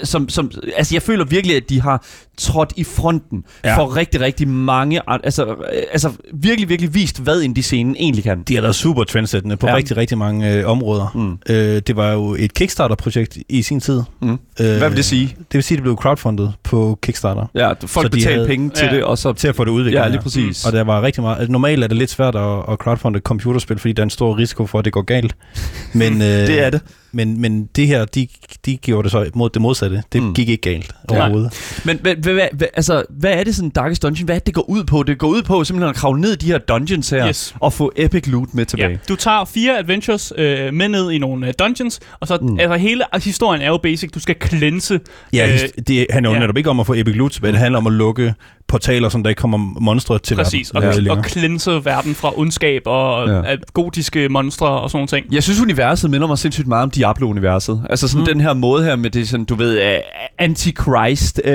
øh, 0.00 0.06
som, 0.06 0.28
som... 0.28 0.50
Altså, 0.76 0.94
jeg 0.94 1.02
føler 1.02 1.24
virkelig, 1.24 1.56
at 1.56 1.68
de 1.68 1.80
har 1.80 2.04
trådt 2.38 2.72
i 2.76 2.84
fronten 2.84 3.44
Ja. 3.64 3.70
ja. 3.70 3.78
for 3.78 3.96
rigtig, 3.96 4.20
rigtig 4.20 4.48
mange... 4.48 5.00
Altså, 5.24 5.46
øh, 5.46 5.54
altså 5.92 6.12
virkelig, 6.32 6.68
virkelig 6.68 6.94
vist, 6.94 7.20
hvad 7.22 7.42
indie-scenen 7.42 7.96
egentlig 7.98 8.24
kan. 8.24 8.42
De 8.42 8.54
har 8.54 8.62
været 8.62 8.74
super 8.74 9.04
trendsættende 9.04 9.56
på 9.56 9.66
ja. 9.66 9.72
Ja. 9.72 9.76
rigtig, 9.78 9.96
rigtig 9.96 10.18
mange 10.18 10.54
øh, 10.54 10.66
områder. 10.66 11.12
Mm. 11.14 11.38
Øh, 11.54 11.82
det 11.86 11.96
var 11.96 12.12
jo 12.12 12.34
et 12.38 12.54
Kickstarter-projekt 12.54 13.38
i 13.48 13.62
sin 13.62 13.80
tid. 13.80 14.02
Mm. 14.22 14.30
Øh, 14.32 14.38
Hvad 14.58 14.88
vil 14.88 14.96
det 14.96 15.04
sige? 15.04 15.26
Det 15.38 15.44
vil 15.54 15.62
sige, 15.62 15.76
at 15.76 15.78
det 15.78 15.82
blev 15.82 15.96
crowdfundet 15.96 16.52
på 16.62 16.98
Kickstarter. 17.02 17.46
Ja, 17.54 17.68
folk 17.72 17.88
Så 17.88 18.02
de 18.02 18.08
betaler 18.10 18.34
havde- 18.36 18.46
penge 18.48 18.70
til 18.70 18.86
Ja. 18.86 18.94
det, 18.96 19.04
og 19.04 19.18
så... 19.18 19.32
Til 19.32 19.48
at 19.48 19.56
få 19.56 19.64
det 19.64 19.70
udviklet. 19.70 20.00
Ja, 20.00 20.08
lige 20.08 20.20
præcis. 20.22 20.64
Og 20.66 20.72
der 20.72 20.84
var 20.84 21.02
rigtig 21.02 21.22
meget... 21.22 21.36
Altså, 21.38 21.52
normalt 21.52 21.84
er 21.84 21.88
det 21.88 21.96
lidt 21.96 22.10
svært 22.10 22.34
at, 22.36 22.58
at 22.68 22.78
crowdfunde 22.78 23.18
computerspil, 23.18 23.78
fordi 23.78 23.92
der 23.92 24.02
er 24.02 24.04
en 24.04 24.10
stor 24.10 24.38
risiko 24.38 24.66
for, 24.66 24.78
at 24.78 24.84
det 24.84 24.92
går 24.92 25.02
galt. 25.02 25.36
Men, 25.92 26.09
øh, 26.14 26.46
Det 26.46 26.60
er 26.60 26.70
det. 26.70 26.80
Men, 27.12 27.40
men 27.40 27.68
det 27.76 27.86
her, 27.86 28.04
de, 28.04 28.28
de 28.66 28.76
gjorde 28.76 29.02
det 29.02 29.10
så 29.12 29.30
mod 29.34 29.50
det 29.50 29.62
modsatte. 29.62 30.02
Det 30.12 30.22
mm. 30.22 30.28
Mm. 30.28 30.34
gik 30.34 30.48
ikke 30.48 30.62
galt 30.62 30.92
Nej. 31.10 31.20
overhovedet. 31.20 31.80
Men 31.84 31.98
hvad, 32.02 32.14
hvad, 32.14 32.34
hvad, 32.52 32.68
altså, 32.74 33.02
hvad 33.10 33.32
er 33.32 33.44
det 33.44 33.54
sådan 33.56 33.70
Darkest 33.70 34.02
Dungeon? 34.02 34.24
Hvad 34.24 34.34
er 34.34 34.38
det, 34.38 34.46
det 34.46 34.54
går 34.54 34.70
ud 34.70 34.84
på? 34.84 35.02
Det 35.02 35.18
går 35.18 35.28
ud 35.28 35.42
på 35.42 35.64
simpelthen 35.64 35.90
at 35.90 35.96
kravle 35.96 36.20
ned 36.20 36.32
i 36.32 36.36
de 36.36 36.46
her 36.46 36.58
dungeons 36.58 37.10
her, 37.10 37.28
Yes. 37.28 37.54
og 37.60 37.72
få 37.72 37.92
epic 37.96 38.26
loot 38.26 38.54
med 38.54 38.66
tilbage. 38.66 38.90
Ja. 38.90 38.96
Du 39.08 39.16
tager 39.16 39.44
fire 39.44 39.78
adventures 39.78 40.32
øh, 40.36 40.74
med 40.74 40.88
ned 40.88 41.10
i 41.10 41.18
nogle 41.18 41.46
øh, 41.48 41.52
dungeons, 41.58 42.00
og 42.20 42.26
så 42.28 42.38
mm. 42.42 42.58
altså 42.60 42.76
hele 42.76 43.04
historien 43.22 43.62
er 43.62 43.68
jo 43.68 43.76
basic. 43.82 44.10
Du 44.10 44.20
skal 44.20 44.36
cleanse. 44.46 45.00
Ja, 45.32 45.46
Øh, 45.48 45.54
øh, 45.78 45.82
det 45.86 46.06
handler 46.10 46.30
jo 46.30 46.34
ja. 46.34 46.40
netop 46.40 46.56
ikke 46.56 46.70
om 46.70 46.80
at 46.80 46.86
få 46.86 46.94
Epic 46.94 47.14
Loot 47.16 47.30
tilbage. 47.32 47.52
Det 47.52 47.60
handler 47.60 47.78
om 47.78 47.86
at 47.86 47.92
lukke 47.92 48.34
portaler, 48.68 49.08
som 49.08 49.22
der 49.22 49.30
ikke 49.30 49.40
kommer 49.40 49.58
monstre 49.80 50.18
til 50.18 50.34
Præcis, 50.34 50.70
og, 50.70 50.82
verden. 50.82 50.94
ja. 50.94 51.00
længere. 51.00 51.18
og 51.18 51.24
cleanse 51.24 51.70
verden 51.84 52.14
fra 52.14 52.38
ondskab 52.38 52.82
og 52.86 53.28
ja. 53.28 53.50
Ja. 53.50 53.56
gotiske 53.72 54.28
monstre 54.28 54.66
og 54.68 54.90
sådan 54.90 54.96
nogle 54.98 55.08
ting. 55.08 55.34
Jeg 55.34 55.42
synes, 55.42 55.60
universet 55.60 56.10
minder 56.10 56.26
mig 56.26 56.38
sindssygt 56.38 56.66
meget 56.66 56.82
om 56.82 56.90
Diablo-universet. 57.04 57.82
Altså 57.90 58.08
sådan 58.08 58.20
Mm. 58.20 58.26
den 58.26 58.40
her 58.40 58.52
måde 58.54 58.84
her 58.84 58.96
med 58.96 59.10
det 59.10 59.28
sådan, 59.28 59.44
du 59.44 59.54
ved, 59.54 59.76
uh, 59.78 59.98
antichrist, 60.38 61.40
uh, 61.44 61.50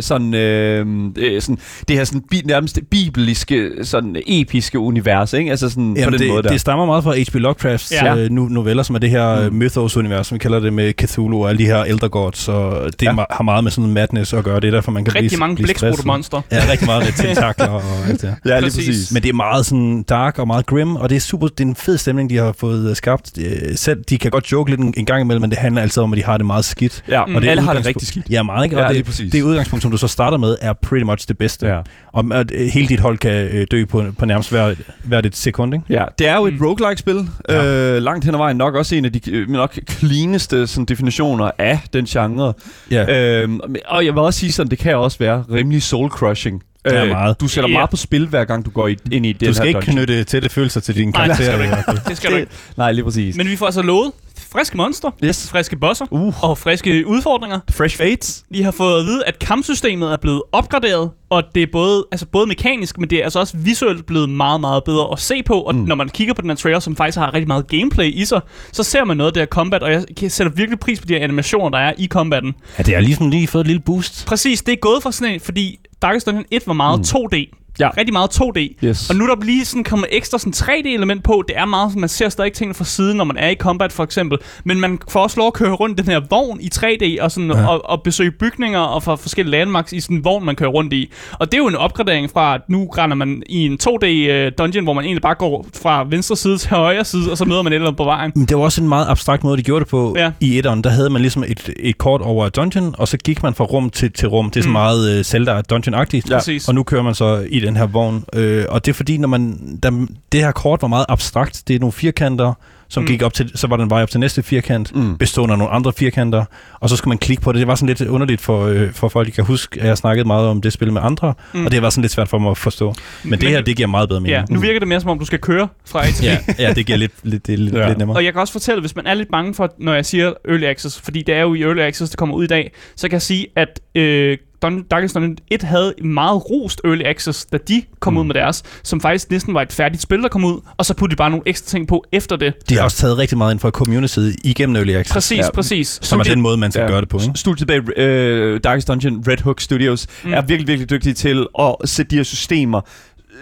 sådan, 0.00 0.34
uh, 0.34 1.22
uh, 1.22 1.40
sådan, 1.40 1.58
det 1.88 1.96
her 1.96 2.04
sådan, 2.04 2.22
bi- 2.34 2.42
nærmest 2.44 2.78
bibeliske, 2.90 3.70
sådan 3.82 4.16
episke 4.26 4.78
univers, 4.78 5.32
ikke? 5.32 5.50
Altså 5.50 5.68
sådan 5.68 5.94
på 5.94 6.00
Jamen, 6.00 6.12
den 6.12 6.20
det, 6.20 6.28
måde 6.28 6.42
der. 6.42 6.48
det 6.50 6.60
stammer 6.60 6.86
meget 6.86 7.04
fra 7.04 7.12
H.P. 7.14 7.34
Lovecrafts 7.34 7.92
Ja. 7.92 8.16
øh, 8.16 8.30
nu, 8.30 8.48
noveller, 8.48 8.82
som 8.82 8.94
er 8.94 8.98
det 9.00 9.10
her 9.10 9.40
mm. 9.40 9.46
Mm. 9.54 9.58
mythos-univers, 9.58 10.26
som 10.26 10.34
vi 10.34 10.38
kalder 10.38 10.60
det 10.60 10.72
med 10.72 10.92
Cthulhu 11.00 11.42
og 11.42 11.48
alle 11.48 11.58
de 11.58 11.66
her 11.66 11.76
Elder 11.76 12.08
Gods, 12.08 12.48
og 12.48 12.84
det 13.00 13.02
ja. 13.02 13.12
Har 13.30 13.42
meget 13.42 13.64
med 13.64 13.72
sådan 13.72 13.90
madness 13.90 14.32
at 14.32 14.44
gøre. 14.44 14.60
Det 14.60 14.66
er 14.66 14.70
derfor, 14.70 14.92
man 14.92 15.04
kan 15.04 15.14
Rigtig 15.14 15.28
blive, 15.30 15.38
mange 15.38 15.54
blive 15.54 15.64
blæksprutte 15.64 15.92
stresset. 15.92 16.06
monstre. 16.06 16.42
Ja, 16.52 16.62
rigtig 16.70 16.86
meget 16.86 17.04
med 17.04 17.12
tentakler 17.26 17.68
og 17.68 17.82
alt 18.08 18.22
det 18.22 18.28
her. 18.44 18.52
ja, 18.54 18.60
lige 18.60 18.66
præcis. 18.66 18.86
præcis. 18.88 19.12
Men 19.12 19.22
det 19.22 19.28
er 19.28 19.32
meget 19.34 19.66
sådan 19.66 20.02
dark 20.02 20.38
og 20.38 20.46
meget 20.46 20.66
grim, 20.66 20.96
og 20.96 21.10
det 21.10 21.16
er 21.16 21.20
super, 21.20 21.48
det 21.48 21.60
er 21.60 21.68
en 21.68 21.76
fed 21.76 21.98
stemning, 21.98 22.30
de 22.30 22.36
har 22.36 22.52
fået 22.58 22.90
øh, 22.90 22.96
skabt. 22.96 23.32
Øh, 23.40 23.76
Selv, 23.76 24.02
de 24.10 24.18
kan 24.18 24.30
godt 24.30 24.52
joke 24.52 24.69
lidt 24.70 24.80
en, 24.80 24.94
en 24.96 25.04
gang 25.06 25.20
imellem, 25.20 25.40
men 25.40 25.50
det 25.50 25.58
handler 25.58 25.82
altid 25.82 26.02
om, 26.02 26.12
at 26.12 26.16
de 26.16 26.24
har 26.24 26.36
det 26.36 26.46
meget 26.46 26.64
skidt. 26.64 27.02
Ja, 27.08 27.26
Mm. 27.26 27.34
og 27.34 27.42
det 27.42 27.48
alle 27.48 27.62
har 27.62 27.74
det 27.74 27.86
rigtig 27.86 28.08
skidt. 28.08 28.26
Ja, 28.30 28.42
meget 28.42 28.64
ikke? 28.64 28.76
Og 28.76 28.82
Ja, 28.82 28.88
det, 28.88 28.94
lige 28.96 29.04
præcis. 29.04 29.32
det 29.32 29.42
udgangspunkt, 29.42 29.82
som 29.82 29.90
du 29.90 29.96
så 29.96 30.08
starter 30.08 30.36
med, 30.38 30.56
er 30.60 30.72
pretty 30.72 31.04
much 31.04 31.28
det 31.28 31.38
bedste. 31.38 31.66
Ja. 31.66 31.80
Og 32.12 32.24
at 32.32 32.50
øh, 32.54 32.66
hele 32.68 32.88
dit 32.88 33.00
hold 33.00 33.18
kan 33.18 33.32
øh, 33.32 33.66
dø 33.70 33.84
på, 33.84 34.04
på 34.18 34.24
nærmest 34.26 34.50
hver, 34.50 34.74
hvert 35.04 35.26
et 35.26 35.36
sekund, 35.36 35.74
ikke? 35.74 35.84
Ja, 35.90 36.04
det 36.18 36.28
er 36.28 36.36
jo 36.36 36.46
et 36.46 36.52
Mm. 36.60 36.66
roguelike-spil. 36.66 37.28
Ja. 37.48 37.94
Øh, 37.96 38.02
langt 38.02 38.24
hen 38.24 38.34
ad 38.34 38.38
vejen 38.38 38.56
nok 38.56 38.74
også 38.74 38.94
en 38.96 39.04
af 39.04 39.12
de 39.12 39.30
øh, 39.30 39.48
nok 39.48 39.78
cleaneste 39.90 40.66
sådan, 40.66 40.84
definitioner 40.84 41.50
af 41.58 41.80
den 41.92 42.04
genre. 42.04 42.52
Ja. 42.90 43.40
Øhm, 43.42 43.60
og 43.88 44.04
jeg 44.06 44.12
vil 44.14 44.20
også 44.22 44.40
sige 44.40 44.52
sådan, 44.52 44.70
det 44.70 44.78
kan 44.78 44.96
også 44.96 45.18
være 45.18 45.44
rimelig 45.52 45.82
soul-crushing. 45.82 46.60
Øh, 46.84 46.92
Ja, 46.94 47.04
meget. 47.04 47.40
Du 47.40 47.48
sætter 47.48 47.70
Ja. 47.70 47.72
meget 47.76 47.90
på 47.90 47.96
spil, 47.96 48.26
hver 48.28 48.44
gang 48.44 48.64
du 48.64 48.70
går 48.70 48.88
i, 48.88 48.96
ind 49.12 49.26
i 49.26 49.32
den 49.32 49.48
Du 49.48 49.54
skal 49.54 49.62
her 49.62 49.68
ikke 49.68 49.76
dungeon. 49.86 49.96
knytte 49.96 50.24
tætte 50.24 50.48
følelser 50.48 50.80
til 50.80 50.94
dine 50.94 51.10
Nej, 51.10 51.26
det 51.26 51.34
skal 51.36 51.46
karakterer. 51.46 51.56
du 51.56 51.62
i 51.62 51.64
ikke. 51.64 51.74
hvert 51.74 51.84
fald. 52.02 52.08
Det 52.08 52.16
skal 52.16 52.30
du 52.30 52.36
ikke. 52.36 52.50
Nej, 52.76 52.92
lige 52.92 53.04
præcis. 53.04 53.36
Men 53.36 53.48
vi 53.48 53.56
får 53.56 53.66
altså 53.66 53.82
lovet 53.82 54.12
friske 54.52 54.76
monstre, 54.76 55.12
yes. 55.24 55.50
friske 55.50 55.76
bosser 55.76 56.06
Uh, 56.10 56.44
og 56.44 56.58
friske 56.58 57.06
udfordringer. 57.06 57.60
fresh 57.70 57.96
fates. 57.96 58.44
Vi 58.50 58.60
har 58.62 58.70
fået 58.70 59.00
at 59.00 59.06
vide, 59.06 59.24
at 59.26 59.38
kampsystemet 59.38 60.12
er 60.12 60.16
blevet 60.16 60.42
opgraderet, 60.52 61.10
og 61.30 61.42
det 61.54 61.62
er 61.62 61.66
både, 61.72 62.06
altså 62.12 62.26
både 62.26 62.46
mekanisk, 62.46 62.98
men 62.98 63.10
det 63.10 63.18
er 63.18 63.24
altså 63.24 63.38
også 63.40 63.56
visuelt 63.56 64.06
blevet 64.06 64.28
meget, 64.28 64.60
meget 64.60 64.84
bedre 64.84 65.08
at 65.12 65.18
se 65.18 65.42
på. 65.42 65.60
Og. 65.60 65.74
Mm. 65.74 65.80
når 65.80 65.94
man 65.94 66.08
kigger 66.08 66.34
på 66.34 66.42
den 66.42 66.50
her 66.50 66.56
trailer, 66.56 66.80
som 66.80 66.96
faktisk 66.96 67.18
har 67.18 67.34
rigtig 67.34 67.48
meget 67.48 67.66
gameplay 67.68 68.12
i 68.14 68.24
sig, 68.24 68.40
så 68.72 68.82
ser 68.82 69.04
man 69.04 69.16
noget 69.16 69.28
af 69.30 69.32
det 69.34 69.40
her 69.40 69.46
combat, 69.46 69.82
og 69.82 69.90
jeg 69.92 70.04
sætter 70.32 70.52
virkelig 70.52 70.80
pris 70.80 71.00
på 71.00 71.06
de 71.06 71.14
her 71.14 71.20
animationer, 71.24 71.68
der 71.68 71.78
er 71.78 71.92
i 71.98 72.06
combatten. 72.06 72.54
Ja, 72.78 72.82
det 72.82 72.94
har 72.94 73.00
ligesom 73.00 73.30
lige 73.30 73.46
fået 73.48 73.60
et 73.60 73.66
lille 73.66 73.82
boost. 73.86 74.26
Præcis, 74.26 74.62
det 74.62 74.72
er 74.72 74.76
gået 74.76 75.02
fra 75.02 75.12
sådan 75.12 75.34
en, 75.34 75.40
fordi 75.40 75.78
Darkest 76.02 76.26
Dungeon 76.26 76.44
1 76.50 76.66
var 76.66 76.72
meget 76.72 76.98
Mm. 77.14 77.18
2D. 77.18 77.59
Ja. 77.80 77.88
Rigtig 77.96 78.12
meget 78.12 78.28
2D. 78.40 78.86
Yes. 78.86 79.10
Og 79.10 79.16
nu 79.16 79.24
er 79.24 79.34
der 79.34 79.44
lige 79.44 79.64
sådan 79.64 79.84
kommet 79.84 80.08
ekstra 80.12 80.38
sådan 80.38 80.52
3D-element 80.56 81.22
på. 81.24 81.44
Det 81.48 81.56
er 81.58 81.64
meget 81.64 81.90
sådan, 81.90 82.00
man 82.00 82.08
ser 82.08 82.28
stadig 82.28 82.52
tingene 82.52 82.74
fra 82.74 82.84
siden, 82.84 83.16
når 83.16 83.24
man 83.24 83.36
er 83.36 83.48
i 83.48 83.54
combat 83.54 83.92
for 83.92 84.04
eksempel. 84.04 84.38
Men 84.64 84.80
man 84.80 84.98
får 85.08 85.20
også 85.22 85.36
lov 85.40 85.46
at 85.46 85.52
køre 85.52 85.72
rundt 85.72 85.98
den 85.98 86.06
her 86.06 86.20
vogn 86.30 86.60
i 86.60 86.70
3D, 86.74 87.22
og, 87.24 87.30
sådan, 87.32 87.50
Ja. 87.50 87.66
og, 87.68 87.90
og 87.90 88.02
besøge 88.02 88.30
bygninger 88.30 88.78
og 88.80 89.02
for 89.02 89.16
forskellige 89.16 89.50
landmarks 89.50 89.92
i 89.92 90.00
sådan 90.00 90.16
en 90.16 90.24
vogn, 90.24 90.44
man 90.44 90.56
kører 90.56 90.70
rundt 90.70 90.92
i. 90.92 91.10
Og 91.32 91.46
det 91.52 91.54
er 91.54 91.58
jo 91.58 91.66
en 91.68 91.76
opgradering 91.76 92.30
fra, 92.30 92.54
at 92.54 92.60
nu 92.68 92.86
render 92.98 93.16
man 93.16 93.42
i 93.46 93.66
en 93.66 93.78
2D-dungeon, 93.82 94.82
hvor 94.82 94.92
man 94.92 95.04
egentlig 95.04 95.22
bare 95.22 95.34
går 95.34 95.66
fra 95.82 96.04
venstre 96.08 96.36
side 96.36 96.58
til 96.58 96.70
højre 96.70 97.04
side, 97.04 97.30
og 97.30 97.38
så 97.38 97.44
møder 97.44 97.62
man 97.62 97.72
et 97.72 97.74
eller 97.74 97.86
andet 97.88 97.96
på 97.96 98.04
vejen. 98.04 98.32
Men 98.34 98.44
det 98.46 98.56
var 98.56 98.62
også 98.62 98.82
en 98.82 98.88
meget 98.88 99.06
abstrakt 99.08 99.44
måde, 99.44 99.56
de 99.56 99.62
gjorde 99.62 99.80
det 99.84 99.90
på 99.90 100.14
Ja. 100.18 100.30
i 100.40 100.58
etteren. 100.58 100.84
Der 100.84 100.90
havde 100.90 101.10
man 101.10 101.20
ligesom 101.22 101.44
et, 101.48 101.70
et 101.80 101.98
kort 101.98 102.20
over 102.20 102.46
et 102.46 102.56
dungeon, 102.56 102.94
og 102.98 103.08
så 103.08 103.16
gik 103.16 103.42
man 103.42 103.54
fra 103.54 103.64
rum 103.64 103.90
til, 103.90 104.12
til 104.12 104.28
rum. 104.28 104.50
Det 104.50 104.60
er 104.60 104.62
så 104.62 104.68
Mm. 104.68 104.72
meget 104.72 105.18
uh, 105.18 105.24
Zelda 105.24 105.60
dungeon-agtigt. 105.72 106.30
Ja. 106.30 106.58
Og 106.68 106.74
nu 106.74 106.82
kører 106.82 107.02
man 107.02 107.14
så 107.14 107.46
i 107.50 107.60
den 107.70 107.76
her 107.76 107.86
vogn. 107.86 108.24
Øh, 108.34 108.64
og 108.68 108.84
det 108.86 108.92
er 108.92 108.94
fordi, 108.94 109.16
når 109.18 109.28
man, 109.28 109.58
der, 109.82 110.06
det 110.32 110.40
her 110.40 110.52
kort 110.52 110.82
var 110.82 110.88
meget 110.88 111.06
abstrakt. 111.08 111.62
Det 111.68 111.76
er 111.76 111.80
nogle 111.80 111.92
firkanter, 111.92 112.52
som 112.88 113.02
Mm. 113.02 113.06
gik 113.06 113.22
op 113.22 113.34
til, 113.34 113.50
så 113.54 113.66
var 113.66 113.76
den 113.76 113.90
vej 113.90 114.02
op 114.02 114.10
til 114.10 114.20
næste 114.20 114.42
firkant, 114.42 114.94
Mm. 114.94 115.18
bestående 115.18 115.52
af 115.52 115.58
nogle 115.58 115.72
andre 115.72 115.92
firkanter, 115.92 116.44
og 116.80 116.88
så 116.88 116.96
skulle 116.96 117.10
man 117.10 117.18
klikke 117.18 117.42
på 117.42 117.52
det. 117.52 117.58
Det 117.58 117.66
var 117.66 117.74
sådan 117.74 117.86
lidt 117.96 118.00
underligt 118.08 118.40
for, 118.40 118.66
øh, 118.66 118.92
for 118.92 119.08
folk. 119.08 119.26
Jeg 119.28 119.34
kan 119.34 119.44
huske, 119.44 119.80
at 119.80 119.86
jeg 119.86 119.98
snakkede 119.98 120.26
meget 120.26 120.48
om 120.48 120.60
det 120.60 120.72
spil 120.72 120.92
med 120.92 121.00
andre, 121.04 121.34
Mm. 121.54 121.64
og 121.66 121.72
det 121.72 121.82
var 121.82 121.90
sådan 121.90 122.02
lidt 122.02 122.12
svært 122.12 122.28
for 122.28 122.38
mig 122.38 122.50
at 122.50 122.58
forstå. 122.58 122.94
Men, 123.22 123.30
Men 123.30 123.40
det 123.40 123.48
her, 123.48 123.60
det 123.60 123.76
giver 123.76 123.86
meget 123.88 124.08
bedre 124.08 124.20
mening. 124.20 124.36
Ja, 124.48 124.54
nu 124.54 124.60
virker 124.60 124.78
det 124.78 124.88
mere 124.88 125.00
som 125.00 125.10
om, 125.10 125.18
du 125.18 125.24
skal 125.24 125.38
køre 125.38 125.68
fra 125.86 126.06
A 126.06 126.10
til 126.10 126.22
B. 126.22 126.24
ja, 126.24 126.38
ja, 126.68 126.72
det 126.72 126.86
giver 126.86 126.98
lidt, 126.98 127.12
lidt, 127.22 127.46
det 127.46 127.52
er 127.52 127.56
lidt, 127.58 127.74
ja. 127.74 127.88
lidt 127.88 127.98
nemmere. 127.98 128.16
Og 128.16 128.24
jeg 128.24 128.32
kan 128.32 128.40
også 128.40 128.52
fortælle, 128.52 128.80
hvis 128.80 128.96
man 128.96 129.06
er 129.06 129.14
lidt 129.14 129.28
bange 129.32 129.54
for, 129.54 129.74
når 129.78 129.94
jeg 129.94 130.06
siger 130.06 130.32
Early 130.48 130.64
Access, 130.64 131.00
fordi 131.00 131.22
det 131.26 131.34
er 131.34 131.40
jo 131.42 131.54
i 131.54 131.62
Early 131.62 131.80
Access, 131.80 132.10
det 132.10 132.18
kommer 132.18 132.34
ud 132.34 132.44
i 132.44 132.46
dag, 132.46 132.72
så 132.96 133.08
kan 133.08 133.12
jeg 133.12 133.22
sige, 133.22 133.46
at 133.56 133.80
øh, 133.94 134.38
Dun- 134.64 134.88
Darkest 134.90 135.14
Dungeon 135.14 135.36
1 135.50 135.62
havde 135.62 135.94
meget 136.04 136.50
rost 136.50 136.80
Early 136.84 137.02
Access, 137.04 137.44
da 137.52 137.58
de 137.68 137.82
kom 138.00 138.12
mm. 138.12 138.18
Ud 138.18 138.24
med 138.24 138.34
deres, 138.34 138.62
som 138.82 139.00
faktisk 139.00 139.30
næsten 139.30 139.54
var 139.54 139.62
et 139.62 139.72
færdigt 139.72 140.02
spil, 140.02 140.22
der 140.22 140.28
kom 140.28 140.44
ud, 140.44 140.60
og 140.76 140.86
så 140.86 140.94
puttede 140.94 141.16
de 141.16 141.18
bare 141.18 141.30
nogle 141.30 141.42
ekstra 141.46 141.66
ting 141.70 141.88
på 141.88 142.04
efter 142.12 142.36
det. 142.36 142.54
De 142.68 142.74
har 142.76 142.82
også 142.84 142.96
taget 142.96 143.18
rigtig 143.18 143.38
meget 143.38 143.52
ind 143.52 143.60
fra 143.60 143.70
community 143.70 144.18
igennem 144.44 144.76
Early 144.76 144.92
Access, 144.94 145.12
Præcis, 145.14 145.38
Ja. 145.38 145.50
præcis. 145.50 145.98
som 146.02 146.20
er 146.20 146.24
den 146.24 146.40
måde, 146.40 146.56
man 146.56 146.72
skal 146.72 146.82
Ja. 146.82 146.88
gøre 146.88 147.00
det 147.00 147.08
på. 147.08 147.18
Ikke? 147.18 147.32
Studiet 147.34 147.66
bag 147.68 147.78
uh, 147.80 148.60
Darkest 148.64 148.88
Dungeon, 148.88 149.24
Red 149.28 149.38
Hook 149.42 149.60
Studios, 149.60 150.06
mm. 150.24 150.32
er 150.32 150.40
virkelig, 150.42 150.68
virkelig 150.68 150.90
dygtige 150.90 151.14
til 151.14 151.46
at 151.58 151.74
sætte 151.84 152.10
de 152.10 152.16
her 152.16 152.22
systemer 152.22 152.80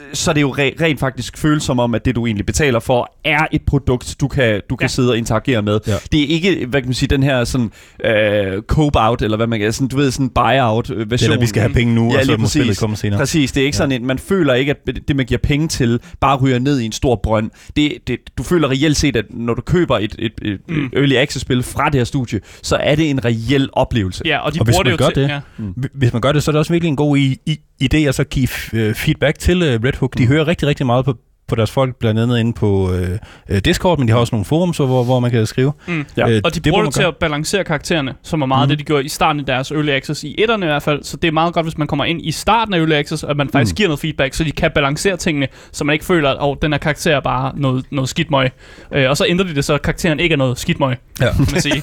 øh, 0.09 0.15
så 0.15 0.33
det 0.33 0.41
jo 0.41 0.53
re- 0.53 0.83
rent 0.85 1.01
faktisk 1.01 1.39
føles 1.39 1.63
som 1.63 1.79
om, 1.79 1.95
at 1.95 2.05
det 2.05 2.15
du 2.17 2.27
egentlig 2.27 2.47
betaler 2.47 2.81
for, 2.81 3.13
er 3.25 3.47
et 3.53 3.63
produkt, 3.67 4.17
du 4.21 4.29
kan, 4.29 4.63
du 4.71 4.77
kan 4.77 4.85
Ja. 4.85 4.89
sidde 4.89 5.11
og 5.11 5.19
interagere 5.19 5.63
med. 5.63 5.81
Ja. 5.87 5.95
Det 6.13 6.23
er 6.23 6.27
ikke, 6.27 6.67
hvad 6.67 6.81
kan 6.81 6.89
man 6.89 6.95
sige, 6.95 7.09
den 7.09 7.23
her 7.23 7.45
sådan 7.45 7.71
øh, 8.05 8.63
cope-out, 8.63 9.23
eller 9.23 9.37
hvad 9.37 9.47
man 9.47 9.61
kan 9.61 9.73
sådan, 9.73 9.89
du 9.89 9.97
ved, 9.97 10.11
sådan 10.11 10.31
buy-out-version. 10.31 11.09
Det 11.11 11.23
er, 11.29 11.33
at 11.33 11.41
vi 11.41 11.47
skal 11.47 11.63
have 11.63 11.73
penge 11.75 11.95
nu, 11.95 12.13
Ja, 12.13 12.19
og 12.19 12.25
så 12.25 12.37
må 12.37 12.47
spillet 12.47 12.69
præcis. 12.69 12.79
komme 12.81 12.97
senere. 12.97 13.19
Præcis, 13.19 13.53
det 13.53 13.61
er 13.61 13.65
ikke 13.65 13.77
Ja. 13.77 13.79
sådan 13.79 13.93
en, 14.03 14.07
man 14.07 14.19
føler 14.19 14.55
ikke, 14.55 14.71
at 14.87 14.99
det 15.09 15.17
man 15.17 15.27
giver 15.27 15.39
penge 15.43 15.69
til, 15.69 16.01
bare 16.21 16.37
ryger 16.37 16.59
ned 16.59 16.81
i 16.81 16.85
en 16.85 16.93
stor 16.93 17.21
brønd. 17.23 17.51
Det, 17.77 17.93
det, 18.07 18.19
du 18.39 18.43
føler 18.43 18.69
reelt 18.71 18.97
set, 18.97 19.17
at 19.17 19.25
når 19.31 19.55
du 19.55 19.63
køber 19.63 19.99
et, 19.99 20.15
et, 20.19 20.33
et 20.43 20.59
Mm. 20.69 20.91
early 20.97 21.15
access-spil 21.15 21.63
fra 21.63 21.85
det 21.87 21.95
her 21.95 22.05
studie, 22.05 22.41
så 22.63 22.77
er 22.77 22.95
det 22.95 23.11
en 23.11 23.25
reel 23.25 23.69
oplevelse. 23.73 24.23
Ja, 24.27 24.39
og 24.39 24.55
de 24.55 24.61
Og 24.61 24.65
hvis 24.65 24.73
bruger 24.75 24.83
det 24.83 24.91
man 24.91 24.99
jo 24.99 25.05
gør 25.05 25.11
til... 25.11 25.23
det- 25.23 25.29
Ja. 25.29 25.41
Hv- 25.59 25.89
Hvis 25.99 26.13
man 26.13 26.23
gør 26.23 26.33
det, 26.33 26.43
så 26.43 26.51
er 26.51 26.53
det 26.53 26.59
også 26.59 26.73
virkelig 26.73 26.89
en 26.89 26.97
god 26.97 27.17
i, 27.17 27.37
i, 27.47 27.59
idé 27.85 27.97
at 28.09 28.15
så 28.15 28.25
give 28.25 28.49
øh, 28.73 28.95
feedback 28.95 29.39
til 29.39 29.57
uh, 29.63 29.85
Red 29.85 29.97
Hook. 29.99 30.19
De 30.19 30.23
Mm. 30.23 30.29
hører 30.29 30.47
rigtig, 30.47 30.69
rigtig 30.69 30.87
meget 30.87 31.05
på, 31.05 31.15
på 31.49 31.55
deres 31.55 31.71
folk, 31.71 31.97
blandt 31.97 32.21
andet 32.21 32.39
inde 32.39 32.53
på 32.53 32.93
øh, 32.93 33.19
øh, 33.49 33.59
Discord, 33.59 33.99
men 33.99 34.09
de 34.09 34.13
har 34.13 34.21
også 34.21 34.35
nogle 34.35 34.45
forums, 34.45 34.77
hvor, 34.77 35.05
hvor 35.05 35.21
man 35.21 35.31
kan 35.31 35.47
skrive. 35.47 35.73
Mm. 35.87 36.07
Ja. 36.17 36.29
Øh, 36.31 36.41
Og 36.45 36.55
de 36.55 36.61
det 36.61 36.73
bruger 36.73 36.85
det 36.85 36.95
til 36.95 37.01
gøre. 37.01 37.09
at 37.09 37.17
balancere 37.17 37.65
karaktererne, 37.65 38.15
som 38.23 38.43
er 38.43 38.47
meget 38.47 38.67
mm. 38.67 38.71
det, 38.71 38.79
de 38.79 38.85
gjorde 38.85 39.05
i 39.05 39.09
starten 39.09 39.41
af 39.41 39.47
deres 39.47 39.71
Early 39.71 39.89
Access, 39.91 40.25
i 40.25 40.35
etterne 40.39 40.67
i 40.67 40.69
hvert 40.69 40.83
fald. 40.83 41.03
Så 41.03 41.17
det 41.17 41.29
er 41.29 41.33
meget 41.33 41.55
godt, 41.55 41.67
hvis 41.67 41.79
man 41.79 41.87
kommer 41.87 42.05
ind 42.05 42.21
i 42.27 42.31
starten 42.33 42.75
af 42.75 42.79
Early 42.79 42.93
Access, 42.93 43.25
at 43.25 43.37
man 43.37 43.49
faktisk 43.49 43.73
mm. 43.73 43.77
giver 43.77 43.89
noget 43.89 44.01
feedback, 44.01 44.35
så 44.35 44.45
de 44.45 44.53
kan 44.53 44.71
balancere 44.75 45.17
tingene, 45.17 45.49
så 45.73 45.85
man 45.85 45.93
ikke 45.93 46.05
føler, 46.05 46.31
at 46.31 46.37
oh, 46.41 46.57
den 46.63 46.73
her 46.73 46.79
karakter 46.79 47.17
er 47.17 47.21
bare 47.21 47.53
noget, 47.57 47.85
noget 47.91 48.09
skidtmøg. 48.09 48.51
Øh, 48.95 49.11
og 49.11 49.17
så 49.17 49.25
ændrer 49.29 49.47
de 49.47 49.55
det, 49.55 49.65
så 49.65 49.79
karakteren 49.79 50.21
ikke 50.21 50.33
er 50.33 50.37
noget 50.37 50.59
skidtmøg, 50.59 50.97
Ja. 51.21 51.33
kan 51.33 51.47
man 51.53 51.61
sige. 51.61 51.83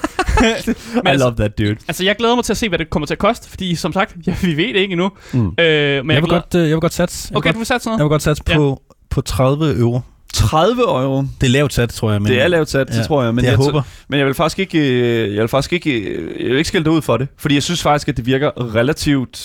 Men 0.94 1.02
I 1.06 1.08
altså, 1.08 1.26
love 1.26 1.36
that, 1.36 1.58
dude. 1.58 1.76
altså, 1.88 2.04
jeg 2.04 2.16
glæder 2.16 2.34
mig 2.34 2.44
til 2.44 2.52
at 2.52 2.56
se, 2.56 2.68
hvad 2.68 2.78
det 2.78 2.90
kommer 2.90 3.06
til 3.06 3.14
at 3.14 3.18
koste, 3.18 3.48
fordi 3.50 3.74
som 3.74 3.92
sagt, 3.92 4.16
ja, 4.26 4.34
vi 4.42 4.56
ved 4.56 4.66
det 4.68 4.76
ikke 4.76 4.92
endnu. 4.92 5.10
Mm. 5.32 5.38
Øh, 5.38 5.46
men 5.48 5.58
jeg, 5.58 5.66
Jeg 5.66 6.04
vil, 6.06 6.22
glæder... 6.22 6.40
godt, 6.40 6.54
øh, 6.54 6.60
jeg 6.62 6.70
vil 6.76 6.80
godt 6.80 6.92
satse. 6.94 7.28
Jeg 7.30 7.36
Okay, 7.36 7.48
vil 7.48 7.52
du 7.54 7.58
godt, 7.58 7.60
vil 7.60 7.66
satse 7.66 7.90
jeg 7.90 7.96
noget? 7.98 8.04
vil 8.04 8.10
godt 8.10 8.22
satse 8.22 8.42
på, 8.44 8.82
på 9.10 9.20
30 9.20 9.78
euro. 9.80 10.00
30 10.34 10.82
euro. 10.82 11.22
Det 11.40 11.46
er 11.46 11.50
lavt 11.50 11.72
sat, 11.72 11.88
tror 11.88 12.12
jeg. 12.12 12.22
Men, 12.22 12.32
Det 12.32 12.42
er 12.42 12.48
lavt 12.48 12.70
sat, 12.70 12.88
Ja, 12.90 12.98
det 12.98 13.06
tror 13.06 13.22
jeg. 13.24 13.34
Men 13.34 13.44
det, 13.44 13.50
jeg, 13.50 13.58
jeg, 13.58 13.64
håber. 13.64 13.82
Men 14.08 14.18
jeg 14.18 14.26
vil 14.26 14.34
faktisk 14.34 14.58
ikke, 14.58 14.78
øh, 14.78 15.34
jeg 15.34 15.40
vil 15.40 15.48
faktisk 15.48 15.72
ikke, 15.72 15.90
øh, 16.00 16.40
jeg 16.42 16.48
vil 16.50 16.58
ikke 16.58 16.68
skille 16.68 16.84
dig 16.84 16.92
ud 16.92 17.02
for 17.02 17.16
det, 17.16 17.28
fordi 17.38 17.54
jeg 17.54 17.62
synes 17.62 17.82
faktisk, 17.82 18.08
at 18.08 18.16
det 18.16 18.26
virker 18.26 18.74
relativt 18.74 19.38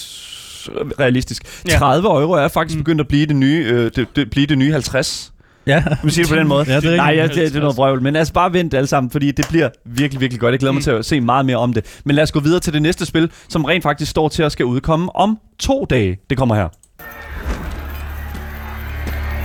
realistisk. 1.00 1.44
Ja. 1.68 1.78
30 1.78 2.08
euro 2.08 2.32
er 2.32 2.48
faktisk 2.48 2.78
Mm. 2.78 2.84
begyndt 2.84 3.02
at 3.02 3.08
blive 3.08 3.26
det 3.26 3.36
nye, 3.36 3.66
øh, 3.68 3.92
det, 3.96 4.08
det, 4.16 4.30
blive 4.30 4.46
det 4.48 4.58
nye 4.58 4.72
50. 4.72 5.34
Ja. 5.68 5.82
Kan 5.88 5.98
man 6.04 6.12
sige 6.12 6.24
det 6.24 6.30
på 6.30 6.36
den 6.36 6.48
måde? 6.48 6.66
Ja, 6.72 6.80
det 6.80 6.86
er 6.94 6.96
Nej, 6.98 7.14
ja, 7.18 7.24
det, 7.28 7.36
det 7.36 7.56
er 7.56 7.60
noget 7.60 7.78
vrøvl. 7.78 8.02
Men 8.02 8.16
altså 8.16 8.34
bare 8.34 8.54
vent 8.54 8.74
alle 8.74 8.88
sammen, 8.88 9.12
fordi 9.12 9.32
det 9.32 9.46
bliver 9.50 9.70
virkelig, 9.86 10.22
virkelig 10.22 10.40
godt. 10.42 10.52
Jeg 10.52 10.60
glæder 10.60 10.72
mig 10.74 10.80
Mm. 10.80 10.84
til 10.84 10.92
at 10.92 11.06
se 11.06 11.22
meget 11.22 11.46
mere 11.46 11.58
om 11.58 11.74
det. 11.74 11.86
Men 12.06 12.16
lad 12.16 12.24
os 12.24 12.32
gå 12.32 12.40
videre 12.40 12.60
til 12.60 12.74
det 12.74 12.82
næste 12.82 13.06
spil, 13.06 13.32
som 13.50 13.66
rent 13.66 13.84
faktisk 13.84 14.12
står 14.12 14.30
til 14.30 14.44
at 14.44 14.52
skal 14.52 14.66
udkomme 14.66 15.16
om 15.16 15.38
to 15.60 15.86
dage. 15.90 16.18
Det 16.30 16.38
kommer 16.38 16.56
her. 16.56 16.68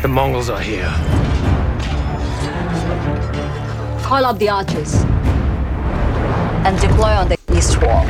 The 0.03 0.09
Mongols 0.09 0.51
are 0.51 0.61
here. 0.61 0.91
Call 4.03 4.25
up 4.25 4.39
the 4.39 4.49
archers 4.51 4.95
and 6.67 6.81
deploy 6.81 7.13
on 7.21 7.29
the 7.29 7.39
east 7.57 7.79
wall. 7.83 8.07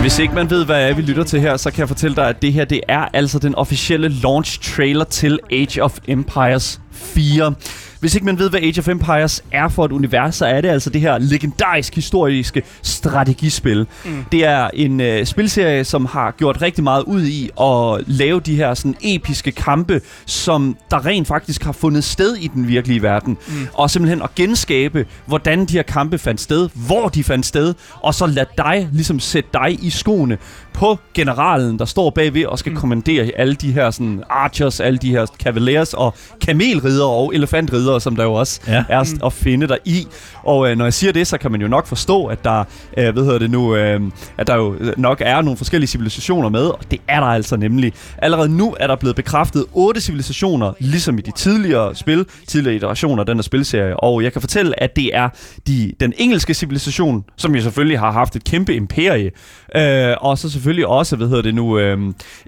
Hvis 0.00 0.18
ikke 0.18 0.34
man 0.34 0.50
ved, 0.50 0.64
hvad 0.64 0.88
er, 0.88 0.94
vi 0.94 1.02
lytter 1.02 1.24
til 1.24 1.40
her, 1.40 1.56
så 1.56 1.70
kan 1.70 1.80
jeg 1.80 1.88
fortælle 1.88 2.16
dig, 2.16 2.28
at 2.28 2.42
det 2.42 2.52
her 2.52 2.64
det 2.64 2.80
er 2.88 3.08
altså 3.12 3.38
den 3.38 3.54
officielle 3.54 4.08
launch 4.08 4.74
trailer 4.74 5.04
til 5.04 5.38
Age 5.52 5.82
of 5.82 5.98
Empires 6.08 6.80
4. 6.92 7.54
Hvis 8.00 8.14
ikke 8.14 8.24
man 8.24 8.38
ved, 8.38 8.50
hvad 8.50 8.60
Age 8.60 8.78
of 8.78 8.88
Empires 8.88 9.44
er 9.52 9.68
for 9.68 9.84
et 9.84 9.92
univers, 9.92 10.34
så 10.34 10.46
er 10.46 10.60
det 10.60 10.68
altså 10.68 10.90
det 10.90 11.00
her 11.00 11.18
legendarisk 11.18 11.94
historiske 11.94 12.62
strategispil. 12.82 13.86
Mm. 14.04 14.24
Det 14.32 14.44
er 14.44 14.70
en 14.74 15.00
øh, 15.00 15.26
spilserie, 15.26 15.84
som 15.84 16.06
har 16.06 16.30
gjort 16.30 16.62
rigtig 16.62 16.84
meget 16.84 17.02
ud 17.02 17.22
i 17.26 17.50
at 17.60 18.08
lave 18.08 18.40
de 18.40 18.56
her 18.56 18.74
sådan 18.74 18.94
episke 19.00 19.52
kampe, 19.52 20.00
som 20.26 20.76
der 20.90 21.06
rent 21.06 21.28
faktisk 21.28 21.64
har 21.64 21.72
fundet 21.72 22.04
sted 22.04 22.36
i 22.36 22.46
den 22.46 22.68
virkelige 22.68 23.02
verden. 23.02 23.38
Mm. 23.48 23.66
Og 23.74 23.90
simpelthen 23.90 24.22
at 24.22 24.34
genskabe, 24.34 25.06
hvordan 25.26 25.64
de 25.64 25.72
her 25.72 25.82
kampe 25.82 26.18
fandt 26.18 26.40
sted, 26.40 26.68
hvor 26.74 27.08
de 27.08 27.24
fandt 27.24 27.46
sted, 27.46 27.74
og 27.94 28.14
så 28.14 28.26
lad 28.26 28.46
dig 28.58 28.88
ligesom 28.92 29.20
sætte 29.20 29.50
dig 29.52 29.78
i 29.84 29.90
skoene 29.90 30.38
på 30.78 30.98
generalen, 31.14 31.78
der 31.78 31.84
står 31.84 32.10
bagved 32.10 32.44
og 32.46 32.58
skal 32.58 32.72
mm. 32.72 32.78
kommandere 32.78 33.30
alle 33.36 33.54
de 33.54 33.72
her 33.72 33.90
sådan 33.90 34.22
archers, 34.30 34.80
alle 34.80 34.98
de 34.98 35.10
her 35.10 35.26
cavaliers 35.26 35.94
og 35.94 36.14
kamelridere 36.46 37.08
og 37.08 37.34
elefantridere, 37.34 38.00
som 38.00 38.16
der 38.16 38.24
jo 38.24 38.32
også 38.32 38.60
Ja. 38.66 38.84
er 38.88 39.02
mm. 39.02 39.20
at 39.26 39.32
finde 39.32 39.68
der 39.68 39.76
i. 39.84 40.06
Og 40.42 40.70
øh, 40.70 40.78
når 40.78 40.84
jeg 40.84 40.94
siger 40.94 41.12
det, 41.12 41.26
så 41.26 41.38
kan 41.38 41.50
man 41.52 41.60
jo 41.60 41.68
nok 41.68 41.86
forstå, 41.86 42.26
at 42.26 42.44
der, 42.44 42.64
øh, 42.96 43.12
hvad 43.12 43.22
hedder 43.24 43.38
det 43.38 43.50
nu, 43.50 43.76
øh, 43.76 44.00
at 44.38 44.46
der 44.46 44.56
jo 44.56 44.76
nok 44.96 45.22
er 45.24 45.42
nogle 45.42 45.56
forskellige 45.56 45.88
civilisationer 45.88 46.48
med, 46.48 46.66
og 46.66 46.80
det 46.90 47.00
er 47.08 47.20
der 47.20 47.26
altså 47.26 47.56
nemlig. 47.56 47.92
Allerede 48.18 48.48
nu 48.48 48.76
er 48.80 48.86
der 48.86 48.96
blevet 48.96 49.16
bekræftet 49.16 49.64
otte 49.72 50.00
civilisationer, 50.00 50.72
ligesom 50.78 51.18
i 51.18 51.20
de 51.20 51.30
tidligere 51.30 51.94
spil, 51.94 52.26
tidligere 52.46 52.76
iterationer 52.76 53.22
af 53.22 53.26
den 53.26 53.36
her 53.36 53.42
spilserie. 53.42 54.00
Og 54.00 54.22
jeg 54.22 54.32
kan 54.32 54.40
fortælle, 54.40 54.82
at 54.82 54.96
det 54.96 55.10
er 55.16 55.28
de, 55.66 55.92
den 56.00 56.12
engelske 56.18 56.54
civilisation, 56.54 57.24
som 57.36 57.54
jo 57.54 57.62
selvfølgelig 57.62 57.98
har 57.98 58.10
haft 58.12 58.36
et 58.36 58.44
kæmpe 58.44 58.74
imperie, 58.74 59.30
øh, 59.76 60.14
og 60.20 60.38
så 60.38 60.48
selvfølgelig 60.50 60.67
også, 60.86 61.16
hvad 61.16 61.28
hedder 61.28 61.42
det 61.42 61.54
nu, 61.54 61.78
øh, 61.78 61.98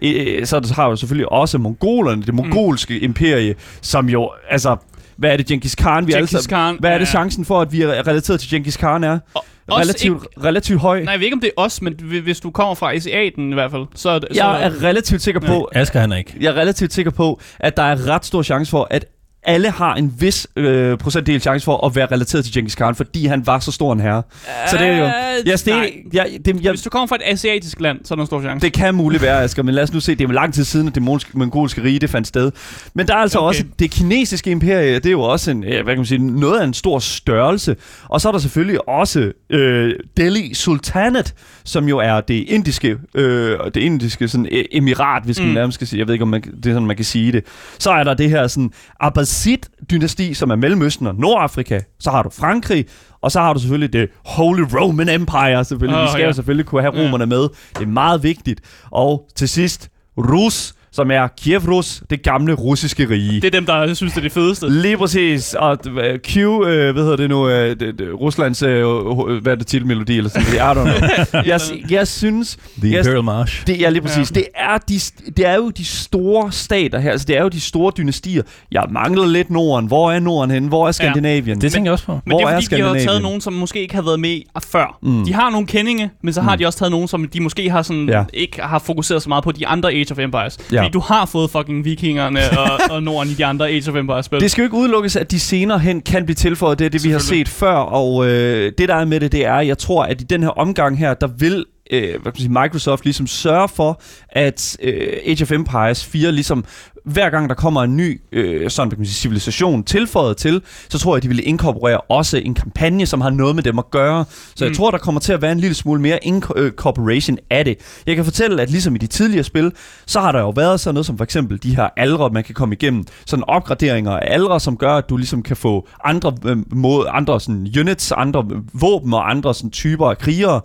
øh, 0.03 0.47
så 0.47 0.73
har 0.77 0.89
jo 0.89 0.97
selvfølgelig 0.97 1.33
også 1.33 1.59
mongolerne, 1.59 2.23
det 2.23 2.35
mongolske 2.35 2.95
mm. 2.99 3.05
imperie, 3.05 3.55
som 3.81 4.09
jo, 4.09 4.31
altså, 4.51 4.77
hvad 5.17 5.33
er 5.33 5.37
det, 5.37 5.47
Genghis 5.47 5.75
Khan? 5.75 6.07
Vi 6.07 6.13
alle 6.13 6.27
Genghis 6.27 6.45
sammen- 6.45 6.49
Khan, 6.75 6.77
Hvad 6.81 6.91
er 6.91 6.99
det 6.99 7.05
ja. 7.07 7.11
chancen 7.11 7.45
for, 7.45 7.61
at 7.61 7.73
vi 7.73 7.83
er 7.83 8.07
relateret 8.09 8.41
til 8.41 8.51
Genghis 8.51 8.77
Khan 8.77 9.05
er? 9.05 9.19
Og- 9.35 9.45
Relativt, 9.73 10.27
relativt 10.45 10.81
høj. 10.81 11.03
Nej, 11.03 11.11
jeg 11.13 11.21
ved 11.21 11.25
ikke, 11.27 11.35
om 11.35 11.41
det 11.41 11.51
er 11.57 11.63
os, 11.63 11.83
men 11.83 11.95
hvi- 12.03 12.21
hvis 12.21 12.41
du 12.41 12.51
kommer 12.51 12.75
fra 12.75 12.95
Asiaten 12.95 13.51
i 13.51 13.55
hvert 13.55 13.71
fald, 13.71 13.83
så 13.95 14.11
er 14.11 14.19
det... 14.19 14.29
så 14.33 14.37
Jeg 14.45 14.65
er 14.65 14.83
relativt 14.83 15.23
sikker 15.23 15.41
på, 15.41 15.69
Asger 15.75 16.01
han 16.01 16.13
er 16.13 16.17
ikke. 16.17 16.35
jeg 16.41 16.47
er 16.51 16.55
relativt 16.61 16.93
sikker 16.93 17.11
på, 17.11 17.41
at 17.61 17.77
der 17.77 17.83
er 17.83 18.09
ret 18.09 18.25
stor 18.25 18.43
chance 18.43 18.71
for, 18.71 18.87
at 18.91 19.05
alle 19.43 19.71
har 19.71 19.95
en 19.95 20.15
vis 20.19 20.47
øh, 20.57 20.99
procentdel 20.99 21.41
chance 21.41 21.65
for 21.65 21.87
at 21.87 21.97
være 21.97 22.07
relateret 22.07 22.45
til 22.45 22.55
Genghis 22.55 22.75
Khan, 22.75 22.95
fordi 22.95 23.27
han 23.27 23.47
var 23.47 23.59
så 23.59 23.73
stor 23.73 23.93
en 23.93 24.01
herre. 24.01 24.23
Så 24.71 24.77
det 24.77 24.87
er 24.87 24.97
jo... 24.99 25.05
Jeg, 25.05 25.59
det, 25.59 25.67
nej. 25.67 25.93
jeg, 26.13 26.39
det, 26.45 26.61
jeg, 26.63 26.71
Hvis 26.73 26.83
du 26.83 26.91
kommer 26.91 27.07
fra 27.07 27.17
et 27.17 27.23
asiatisk 27.25 27.81
land, 27.81 27.99
så 28.05 28.15
er 28.15 28.17
der 28.17 28.23
en 28.23 28.27
stor 28.27 28.41
chance. 28.43 28.67
det 28.67 28.73
kan 28.73 28.95
muligt 28.95 29.23
være, 29.23 29.43
Asger, 29.43 29.63
men 29.63 29.75
lad 29.75 29.83
os 29.83 29.93
nu 29.93 30.01
se, 30.01 30.13
det 30.13 30.21
er 30.21 30.29
jo 30.29 30.33
lang 30.35 30.55
tid 30.55 30.65
siden, 30.65 30.89
at 30.89 30.95
det 30.95 31.03
mongolske, 31.03 31.39
mongolske 31.39 31.83
rige 31.83 31.99
det 31.99 32.11
fandt 32.11 32.29
sted. 32.29 32.53
Men 32.95 33.07
der 33.09 33.15
er 33.15 33.19
altså 33.19 33.39
Okay. 33.39 33.47
også 33.47 33.65
det 33.79 33.91
kinesiske 33.91 34.51
imperie, 34.51 34.95
det 34.95 35.07
er 35.07 35.11
jo 35.11 35.21
også 35.23 35.51
en, 35.51 35.63
hvad 35.63 35.85
kan 35.85 35.97
man 35.97 36.07
sige, 36.07 36.41
noget 36.41 36.61
af 36.61 36.65
en 36.65 36.75
stor 36.75 36.99
størrelse. 36.99 37.77
Og 38.09 38.21
så 38.21 38.29
er 38.29 38.33
der 38.33 38.39
selvfølgelig 38.39 38.89
også 38.89 39.33
øh, 39.51 39.95
Delhi 40.17 40.55
Sultanate, 40.55 41.33
som 41.65 41.89
jo 41.89 41.99
er 41.99 42.21
det 42.21 42.35
indiske, 42.49 42.97
øh, 43.15 43.59
det 43.65 43.77
indiske 43.77 44.29
sådan, 44.29 44.47
e- 44.47 44.67
emirat, 44.73 45.23
hvis 45.25 45.41
mm. 45.41 45.47
Man 45.47 45.55
nærmest 45.55 45.75
skal 45.75 45.87
sige. 45.87 45.99
Jeg 45.99 46.07
ved 46.07 46.15
ikke, 46.15 46.23
om 46.23 46.29
man, 46.29 46.43
det 46.43 46.67
er 46.67 46.75
sådan, 46.75 46.87
man 46.87 46.97
kan 46.97 47.05
sige 47.05 47.33
det. 47.33 47.45
Så 47.79 47.91
er 47.91 48.05
der 48.05 48.15
det 48.15 48.31
her 48.31 48.47
sådan 48.47 48.71
Abbasid-dynasti, 49.01 50.35
som 50.35 50.51
er 50.51 50.57
Mellemøsten 50.57 51.07
og 51.07 51.15
Nordafrika. 51.15 51.81
Så 52.01 52.11
har 52.11 52.23
du 52.23 52.31
Frankrig, 52.31 52.85
og 53.23 53.33
så 53.33 53.41
har 53.41 53.53
du 53.53 53.61
selvfølgelig 53.61 53.93
det 53.93 54.09
Holy 54.25 54.63
Roman 54.81 55.09
Empire, 55.09 55.65
selvfølgelig. 55.65 55.99
Åh, 55.99 56.05
Vi 56.05 56.09
skal 56.09 56.21
ja. 56.21 56.27
jo 56.27 56.33
selvfølgelig 56.33 56.67
kunne 56.67 56.81
have 56.81 57.05
romerne 57.05 57.27
med. 57.27 57.43
Det 57.79 57.83
er 57.83 57.87
meget 57.87 58.23
vigtigt. 58.23 58.61
Og 58.91 59.29
til 59.37 59.49
sidst, 59.49 59.89
Rus, 60.19 60.75
som 60.93 61.11
er 61.11 61.27
Kiev 61.43 61.61
Rus, 61.69 62.03
det 62.11 62.23
gamle 62.23 62.53
russiske 62.53 63.09
rige. 63.11 63.41
Det 63.41 63.45
er 63.45 63.51
dem, 63.51 63.67
der 63.67 63.95
synes, 63.95 64.13
det 64.13 64.19
er 64.19 64.23
det 64.23 64.33
fedeste. 64.33 64.69
Lige 64.71 64.97
præcis. 64.97 65.55
Og 65.55 65.79
øh, 66.03 66.19
Q, 66.19 66.37
øh, 66.37 66.63
hvad 66.93 67.03
hedder 67.03 67.17
det 67.17 67.31
nu, 67.31 67.49
øh, 67.49 67.81
det, 67.81 67.99
det, 67.99 68.09
Ruslands, 68.21 68.63
øh, 68.63 68.79
øh, 68.81 69.43
hvad 69.43 69.53
er 69.53 69.57
det, 69.57 69.67
titelmelodi 69.67 70.17
eller 70.19 70.31
sådan 70.31 70.47
noget. 70.59 70.59
I 70.59 70.79
don't 70.79 70.99
know. 71.33 71.43
jeg, 71.53 71.61
jeg 71.91 72.09
synes, 72.09 72.59
The 72.83 72.91
jeg, 72.91 72.99
Imperial 72.99 73.25
March. 73.25 73.67
det 73.67 73.87
er 73.87 73.91
lige 73.91 74.03
præcis. 74.03 74.31
Ja. 74.31 74.41
Det, 74.41 74.45
er 74.55 74.79
de, 74.79 75.01
det 75.37 75.47
er 75.47 75.55
jo 75.55 75.71
de 75.71 75.85
store 75.85 76.53
stater 76.53 76.99
her. 76.99 77.11
Altså, 77.11 77.27
det 77.27 77.37
er 77.37 77.43
jo 77.43 77.49
de 77.49 77.61
store 77.61 77.93
dynastier. 77.97 78.43
Jeg 78.73 78.85
mangler 78.91 79.27
lidt 79.27 79.51
Norden. 79.51 79.87
Hvor 79.87 80.13
er 80.13 80.19
Norden 80.21 80.51
henne? 80.51 80.69
Hvor 80.69 80.89
er 80.89 80.93
Skandinavien? 80.93 81.61
Det 81.61 81.73
tænker 81.73 81.87
jeg 81.87 81.93
også 81.93 82.05
på. 82.05 82.13
Men 82.13 82.21
Hvor 82.27 82.39
det 82.39 82.45
er 82.47 82.51
er 82.57 82.61
fordi, 82.63 82.77
de 82.77 82.83
har 82.83 82.95
taget 82.95 83.23
nogen, 83.23 83.41
som 83.41 83.53
måske 83.53 83.81
ikke 83.83 83.95
har 83.95 84.03
været 84.03 84.21
med 84.21 84.41
før. 84.73 84.99
Mm. 85.03 85.25
De 85.25 85.33
har 85.35 85.51
nogle 85.51 85.67
kendinge, 85.67 86.11
men 86.23 86.35
så 86.35 86.41
har 86.41 86.53
mm. 86.55 86.59
de 86.59 86.67
også 86.67 86.79
taget 86.79 86.91
nogen, 86.93 87.09
som 87.09 87.29
de 87.29 87.41
måske 87.41 87.71
har 87.71 87.83
sådan, 87.83 88.09
Ja. 88.09 88.19
ja. 88.19 88.25
ikke 88.35 88.63
har 88.63 88.79
fokuseret 88.79 89.23
så 89.23 89.29
meget 89.29 89.45
på 89.45 89.53
de 89.53 89.67
andre 89.67 89.93
Age 89.93 90.07
of 90.13 90.19
Empires. 90.19 90.59
Ja. 90.73 90.80
Ja. 90.81 90.87
Fordi 90.87 90.93
du 90.93 91.01
har 91.01 91.27
fået 91.27 91.51
fucking 91.51 91.85
vikingerne 91.85 92.41
og, 92.59 92.81
og 92.95 93.03
Norden 93.03 93.31
i 93.31 93.35
de 93.35 93.45
andre 93.45 93.69
Age 93.69 93.91
of 93.91 93.97
Empires 93.97 94.27
spil. 94.27 94.41
Det 94.41 94.51
skal 94.51 94.63
jo 94.63 94.67
ikke 94.67 94.77
udelukkes, 94.77 95.17
at 95.17 95.31
de 95.31 95.41
senere 95.41 95.79
hen 95.79 96.01
kan 96.01 96.25
blive 96.25 96.35
tilføjet. 96.35 96.79
Det 96.79 96.85
er 96.85 96.89
det, 96.91 97.05
vi 97.05 97.11
har 97.11 97.19
set 97.19 97.49
før. 97.49 97.75
Og 97.75 98.27
øh, 98.27 98.73
det, 98.79 98.89
der 98.89 98.95
er 98.95 99.05
med 99.05 99.21
det, 99.21 99.33
det 99.33 99.47
er, 99.47 99.61
jeg 99.61 99.79
tror, 99.79 100.03
at 100.05 100.21
i 100.21 100.25
den 100.25 100.43
her 100.43 100.51
omgang 100.51 100.99
her, 100.99 101.15
der 101.15 101.27
vil 101.27 101.65
øh, 101.91 102.09
hvad 102.11 102.19
kan 102.19 102.23
man 102.25 102.35
sige, 102.37 102.49
Microsoft 102.49 103.05
ligesom 103.05 103.27
sørge 103.27 103.69
for, 103.69 104.01
at 104.29 104.77
øh, 104.83 105.13
Age 105.27 105.43
of 105.43 105.53
Empires 105.53 106.05
4 106.05 106.33
ligesom 106.33 106.65
hver 107.05 107.31
gang 107.31 107.49
der 107.49 107.55
kommer 107.55 107.83
en 107.83 107.97
ny 107.97 108.21
øh, 108.33 108.71
sådan, 108.71 108.91
kan 108.91 108.99
man 108.99 109.07
sige, 109.07 109.15
civilisation 109.15 109.85
tilføjet 109.85 110.37
til, 110.37 110.63
så 110.89 110.99
tror 110.99 111.17
jeg, 111.17 111.23
de 111.23 111.29
vil 111.29 111.49
inkorporere 111.49 111.99
også 112.01 112.37
en 112.39 112.55
kampagne, 112.55 113.07
som 113.07 113.21
har 113.21 113.31
noget 113.31 113.55
med 113.55 113.63
dem 113.63 113.79
at 113.79 113.91
gøre. 113.91 114.25
Så 114.55 114.65
jeg 114.65 114.71
Mm. 114.71 114.75
tror, 114.77 114.91
der 114.91 114.99
kommer 114.99 115.21
til 115.21 115.33
at 115.33 115.43
være 115.43 115.53
en 115.53 115.61
lille 115.61 115.75
smule 115.75 116.01
mere 116.01 116.19
incorporation 116.25 117.39
af 117.51 117.65
det. 117.65 117.77
Jeg 118.07 118.17
kan 118.17 118.25
fortælle, 118.25 118.63
at 118.63 118.71
ligesom 118.71 118.95
i 118.95 118.99
de 118.99 119.07
tidligere 119.07 119.45
spil, 119.45 119.73
så 120.07 120.21
har 120.21 120.33
der 120.33 120.41
jo 120.41 120.51
været 120.51 120.81
sådan 120.81 120.95
noget 120.95 121.07
som 121.07 121.17
for 121.17 121.25
eksempel 121.25 121.63
de 121.63 121.77
her 121.77 121.89
aldre, 121.97 122.31
man 122.31 122.45
kan 122.45 122.55
komme 122.55 122.75
igennem. 122.75 123.05
Sådan 123.27 123.45
opgraderinger 123.49 124.11
af 124.13 124.35
aldre, 124.35 124.61
som 124.61 124.77
gør, 124.77 124.95
at 124.95 125.09
du 125.11 125.17
ligesom 125.17 125.43
kan 125.43 125.57
få 125.57 125.89
andre, 126.05 126.33
øh, 126.45 126.57
mod, 126.73 127.07
andre 127.09 127.41
sådan 127.41 127.69
units, 127.81 128.13
andre 128.13 128.45
våben 128.73 129.15
og 129.15 129.31
andre 129.31 129.55
sådan 129.55 129.71
typer 129.71 130.11
af 130.11 130.19
krigere. 130.19 130.61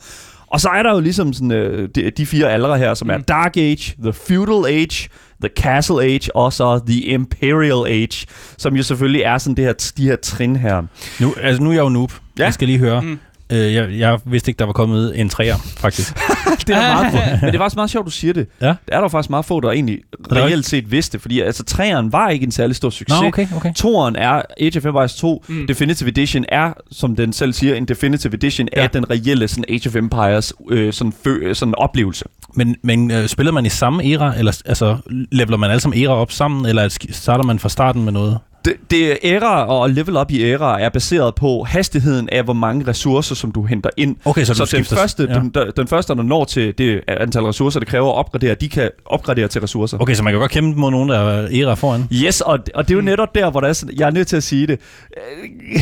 Og 0.55 0.61
så 0.61 0.69
er 0.69 0.83
der 0.83 0.93
jo 0.93 0.99
ligesom 0.99 1.33
sådan, 1.33 1.51
øh, 1.51 1.89
de, 1.95 2.09
de 2.09 2.25
fire 2.25 2.51
aldre 2.51 2.77
her, 2.77 2.93
som 2.93 3.09
er 3.09 3.17
Mm. 3.17 3.23
Dark 3.23 3.57
Age, 3.57 3.95
The 4.03 4.13
Feudal 4.13 4.73
Age, 4.73 5.09
The 5.41 5.49
Castle 5.57 6.03
Age 6.03 6.35
og 6.35 6.53
så 6.53 6.79
The 6.87 6.99
Imperial 7.01 7.87
Age, 7.91 8.27
som 8.57 8.75
jo 8.75 8.83
selvfølgelig 8.83 9.21
er 9.21 9.37
sådan 9.37 9.55
det 9.57 9.65
her, 9.65 9.73
de 9.97 10.03
her 10.03 10.15
trin 10.15 10.55
her. 10.55 10.81
Nu, 11.19 11.33
altså, 11.41 11.63
nu 11.63 11.69
er 11.69 11.73
jeg 11.73 11.81
jo 11.81 11.89
noob. 11.89 12.11
Ja. 12.39 12.43
Jeg 12.43 12.53
skal 12.53 12.67
lige 12.67 12.79
høre. 12.79 13.01
Mm. 13.01 13.19
Øh, 13.49 13.73
jeg, 13.73 13.99
jeg 13.99 14.19
vidste 14.25 14.49
ikke, 14.49 14.59
der 14.59 14.65
var 14.65 14.73
kommet 14.73 15.19
en 15.19 15.29
træer, 15.29 15.55
faktisk. 15.57 16.13
det 16.67 16.75
er 16.75 16.93
meget 16.93 17.11
få. 17.11 17.17
Men 17.41 17.47
det 17.47 17.55
er 17.55 17.59
faktisk 17.59 17.75
meget 17.75 17.89
sjovt, 17.89 18.05
du 18.05 18.11
siger 18.11 18.33
det. 18.33 18.47
Ja. 18.61 18.67
Det 18.67 18.77
er 18.87 19.01
der 19.01 19.07
faktisk 19.07 19.29
meget 19.29 19.45
få, 19.45 19.59
der 19.59 19.71
egentlig 19.71 19.99
reelt 20.31 20.65
set 20.65 20.91
vidste, 20.91 21.19
fordi 21.19 21.39
altså 21.39 21.63
træeren 21.63 22.11
var 22.11 22.29
ikke 22.29 22.43
en 22.43 22.51
særlig 22.51 22.75
stor 22.75 22.89
succes. 22.89 23.21
Nå, 23.21 23.27
okay, 23.27 23.47
okay. 23.55 23.73
Toren 23.73 24.15
er, 24.15 24.41
Age 24.59 24.77
of 24.77 24.85
Empires 24.85 25.15
2 25.15 25.43
mm. 25.47 25.67
Definitive 25.67 26.09
Edition 26.09 26.45
er, 26.49 26.73
som 26.91 27.15
den 27.15 27.33
selv 27.33 27.53
siger, 27.53 27.75
en 27.75 27.85
Definitive 27.85 28.33
Edition 28.33 28.67
ja. 28.75 28.81
Af 28.81 28.89
den 28.89 29.09
reelle 29.09 29.47
sådan 29.47 29.65
Age 29.69 29.89
of 29.89 29.95
Empires 29.95 30.53
øh, 30.69 30.93
sådan, 30.93 31.13
fø, 31.23 31.53
sådan 31.53 31.75
oplevelse. 31.77 32.25
Men, 32.53 32.75
men 32.81 33.11
øh, 33.11 33.27
spiller 33.27 33.51
man 33.51 33.65
i 33.65 33.69
samme 33.69 34.11
era, 34.11 34.37
eller 34.37 34.61
altså, 34.65 34.97
leveler 35.31 35.57
man 35.57 35.69
alle 35.69 35.81
sammen 35.81 36.03
era 36.03 36.13
op 36.13 36.31
sammen, 36.31 36.65
eller 36.65 36.97
starter 37.11 37.43
man 37.43 37.59
fra 37.59 37.69
starten 37.69 38.03
med 38.03 38.11
noget? 38.11 38.39
Det, 38.65 38.73
det 38.91 39.17
æra 39.23 39.65
og 39.65 39.89
level 39.89 40.17
up 40.17 40.31
i 40.31 40.43
æra 40.43 40.81
er 40.81 40.89
baseret 40.89 41.35
på 41.35 41.63
hastigheden 41.63 42.29
af, 42.29 42.43
hvor 42.43 42.53
mange 42.53 42.87
ressourcer, 42.87 43.35
som 43.35 43.51
du 43.51 43.63
henter 43.63 43.89
ind. 43.97 44.15
Okay, 44.25 44.43
så, 44.43 44.53
Så, 44.53 44.75
den, 44.77 44.85
første, 44.85 45.27
ja. 45.29 45.33
den, 45.33 45.53
den 45.77 45.87
første, 45.87 46.15
der 46.15 46.23
når 46.23 46.43
til 46.43 46.77
det 46.77 47.01
antal 47.07 47.43
ressourcer, 47.43 47.79
det 47.79 47.89
kræver 47.89 48.09
at 48.09 48.15
opgradere, 48.15 48.55
de 48.55 48.69
kan 48.69 48.89
opgradere 49.05 49.47
til 49.47 49.61
ressourcer. 49.61 49.97
Okay, 50.01 50.13
så 50.13 50.23
man 50.23 50.33
kan 50.33 50.39
godt 50.39 50.51
kæmpe 50.51 50.79
mod 50.79 50.91
nogen, 50.91 51.09
der 51.09 51.19
er 51.19 51.63
era 51.63 51.73
foran. 51.73 52.07
Yes, 52.13 52.41
og, 52.41 52.59
og 52.75 52.87
det 52.87 52.93
er 52.93 52.95
jo 52.95 53.01
netop 53.01 53.35
der, 53.35 53.51
hvor 53.51 53.59
der 53.59 53.67
er 53.67 53.73
sådan, 53.73 53.97
jeg 53.97 54.07
er 54.07 54.11
nødt 54.11 54.27
til 54.27 54.37
at 54.37 54.43
sige 54.43 54.67
det. 54.67 54.79
Øh, 55.17 55.79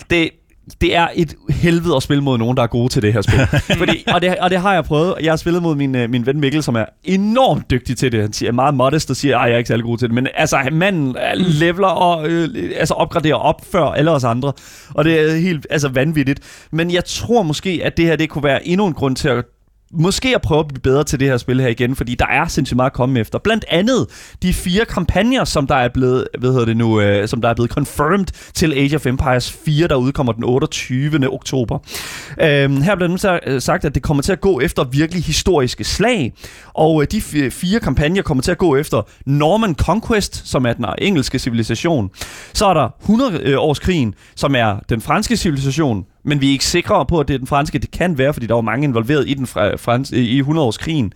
det, 0.10 0.30
det 0.80 0.96
er 0.96 1.08
et 1.14 1.34
helvede 1.50 1.96
at 1.96 2.02
spille 2.02 2.22
mod 2.22 2.38
nogen, 2.38 2.56
der 2.56 2.62
er 2.62 2.66
gode 2.66 2.88
til 2.88 3.02
det 3.02 3.12
her 3.12 3.22
spil. 3.22 3.46
Fordi, 3.78 4.04
og, 4.14 4.22
det, 4.22 4.36
og 4.36 4.50
det 4.50 4.60
har 4.60 4.74
jeg 4.74 4.84
prøvet. 4.84 5.14
Jeg 5.22 5.32
har 5.32 5.36
spillet 5.36 5.62
mod 5.62 5.76
min, 5.76 5.94
øh, 5.94 6.10
min 6.10 6.26
ven 6.26 6.40
Mikkel, 6.40 6.62
som 6.62 6.74
er 6.74 6.84
enormt 7.04 7.70
dygtig 7.70 7.96
til 7.96 8.12
det. 8.12 8.20
Han 8.20 8.32
siger, 8.32 8.50
er 8.50 8.54
meget 8.54 8.74
modest 8.74 9.10
og 9.10 9.16
siger, 9.16 9.38
at 9.38 9.48
jeg 9.48 9.54
er 9.54 9.58
ikke 9.58 9.68
særlig 9.68 9.84
god 9.84 9.98
til 9.98 10.08
det. 10.08 10.14
Men 10.14 10.28
altså, 10.34 10.68
manden 10.72 11.16
øh, 11.16 11.46
leveler 11.60 11.88
og 11.88 12.28
øh, 12.28 12.48
altså 12.76 12.94
opgraderer 12.94 13.34
op 13.34 13.60
før 13.72 13.84
alle 13.84 14.10
os 14.10 14.24
andre. 14.24 14.52
Og 14.94 15.04
det 15.04 15.20
er 15.20 15.36
helt 15.36 15.66
altså, 15.70 15.88
vanvittigt. 15.88 16.66
Men 16.72 16.90
jeg 16.90 17.04
tror 17.04 17.42
måske, 17.42 17.80
at 17.84 17.96
det 17.96 18.04
her 18.04 18.16
det 18.16 18.30
kunne 18.30 18.44
være 18.44 18.66
endnu 18.66 18.86
en 18.86 18.94
grund 18.94 19.16
til 19.16 19.28
at 19.28 19.44
måske 19.94 20.34
at 20.34 20.42
prøve 20.42 20.60
at 20.60 20.68
blive 20.68 20.80
bedre 20.80 21.04
til 21.04 21.20
det 21.20 21.28
her 21.28 21.36
spil 21.36 21.60
her 21.60 21.68
igen, 21.68 21.96
fordi 21.96 22.14
der 22.14 22.26
er 22.26 22.46
sindssygt 22.46 22.76
meget 22.76 22.90
at 22.90 22.94
komme 22.94 23.20
efter. 23.20 23.38
Blandt 23.38 23.64
andet 23.68 24.06
de 24.42 24.54
fire 24.54 24.84
kampagner, 24.84 25.44
som 25.44 25.66
der 25.66 25.74
er 25.74 25.88
blevet, 25.88 26.28
hvad 26.38 26.50
hedder 26.50 26.64
det 26.64 26.76
nu, 26.76 27.00
øh, 27.00 27.28
som 27.28 27.40
der 27.40 27.48
er 27.48 27.54
blevet 27.54 27.70
confirmed 27.70 28.26
til 28.54 28.72
Age 28.72 28.96
of 28.96 29.06
Empires 29.06 29.52
4, 29.52 29.88
der 29.88 29.94
udkommer 29.94 30.32
den 30.32 30.44
28. 30.44 31.32
oktober. 31.32 31.78
Øhm, 32.40 32.82
her 32.82 32.96
bliver 32.96 33.40
det 33.46 33.62
sagt, 33.62 33.84
at 33.84 33.94
det 33.94 34.02
kommer 34.02 34.22
til 34.22 34.32
at 34.32 34.40
gå 34.40 34.60
efter 34.60 34.84
virkelig 34.84 35.24
historiske 35.24 35.84
slag, 35.84 36.32
og 36.74 37.02
øh, 37.02 37.08
de 37.12 37.20
fire 37.50 37.80
kampagner 37.80 38.22
kommer 38.22 38.42
til 38.42 38.50
at 38.50 38.58
gå 38.58 38.76
efter 38.76 39.02
Norman 39.26 39.74
Conquest, 39.74 40.48
som 40.48 40.66
er 40.66 40.72
den 40.72 40.86
engelske 40.98 41.38
civilisation. 41.38 42.10
Så 42.52 42.66
er 42.66 42.74
der 42.74 42.88
100-årskrigen, 43.02 44.08
øh, 44.08 44.14
som 44.36 44.54
er 44.54 44.76
den 44.88 45.00
franske 45.00 45.36
civilisation, 45.36 46.04
men 46.24 46.40
vi 46.40 46.48
er 46.48 46.52
ikke 46.52 46.64
sikre 46.64 47.06
på, 47.06 47.20
at 47.20 47.28
det 47.28 47.34
er 47.34 47.38
den 47.38 47.46
franske. 47.46 47.78
Det 47.78 47.90
kan 47.90 48.18
være, 48.18 48.32
fordi 48.32 48.46
der 48.46 48.54
var 48.54 48.60
mange 48.60 48.84
involveret 48.84 49.28
i 49.28 49.34
den 49.34 49.46
fra, 49.46 49.76
frans, 49.76 50.10
i 50.10 50.40
100-årskrigen. 50.42 51.12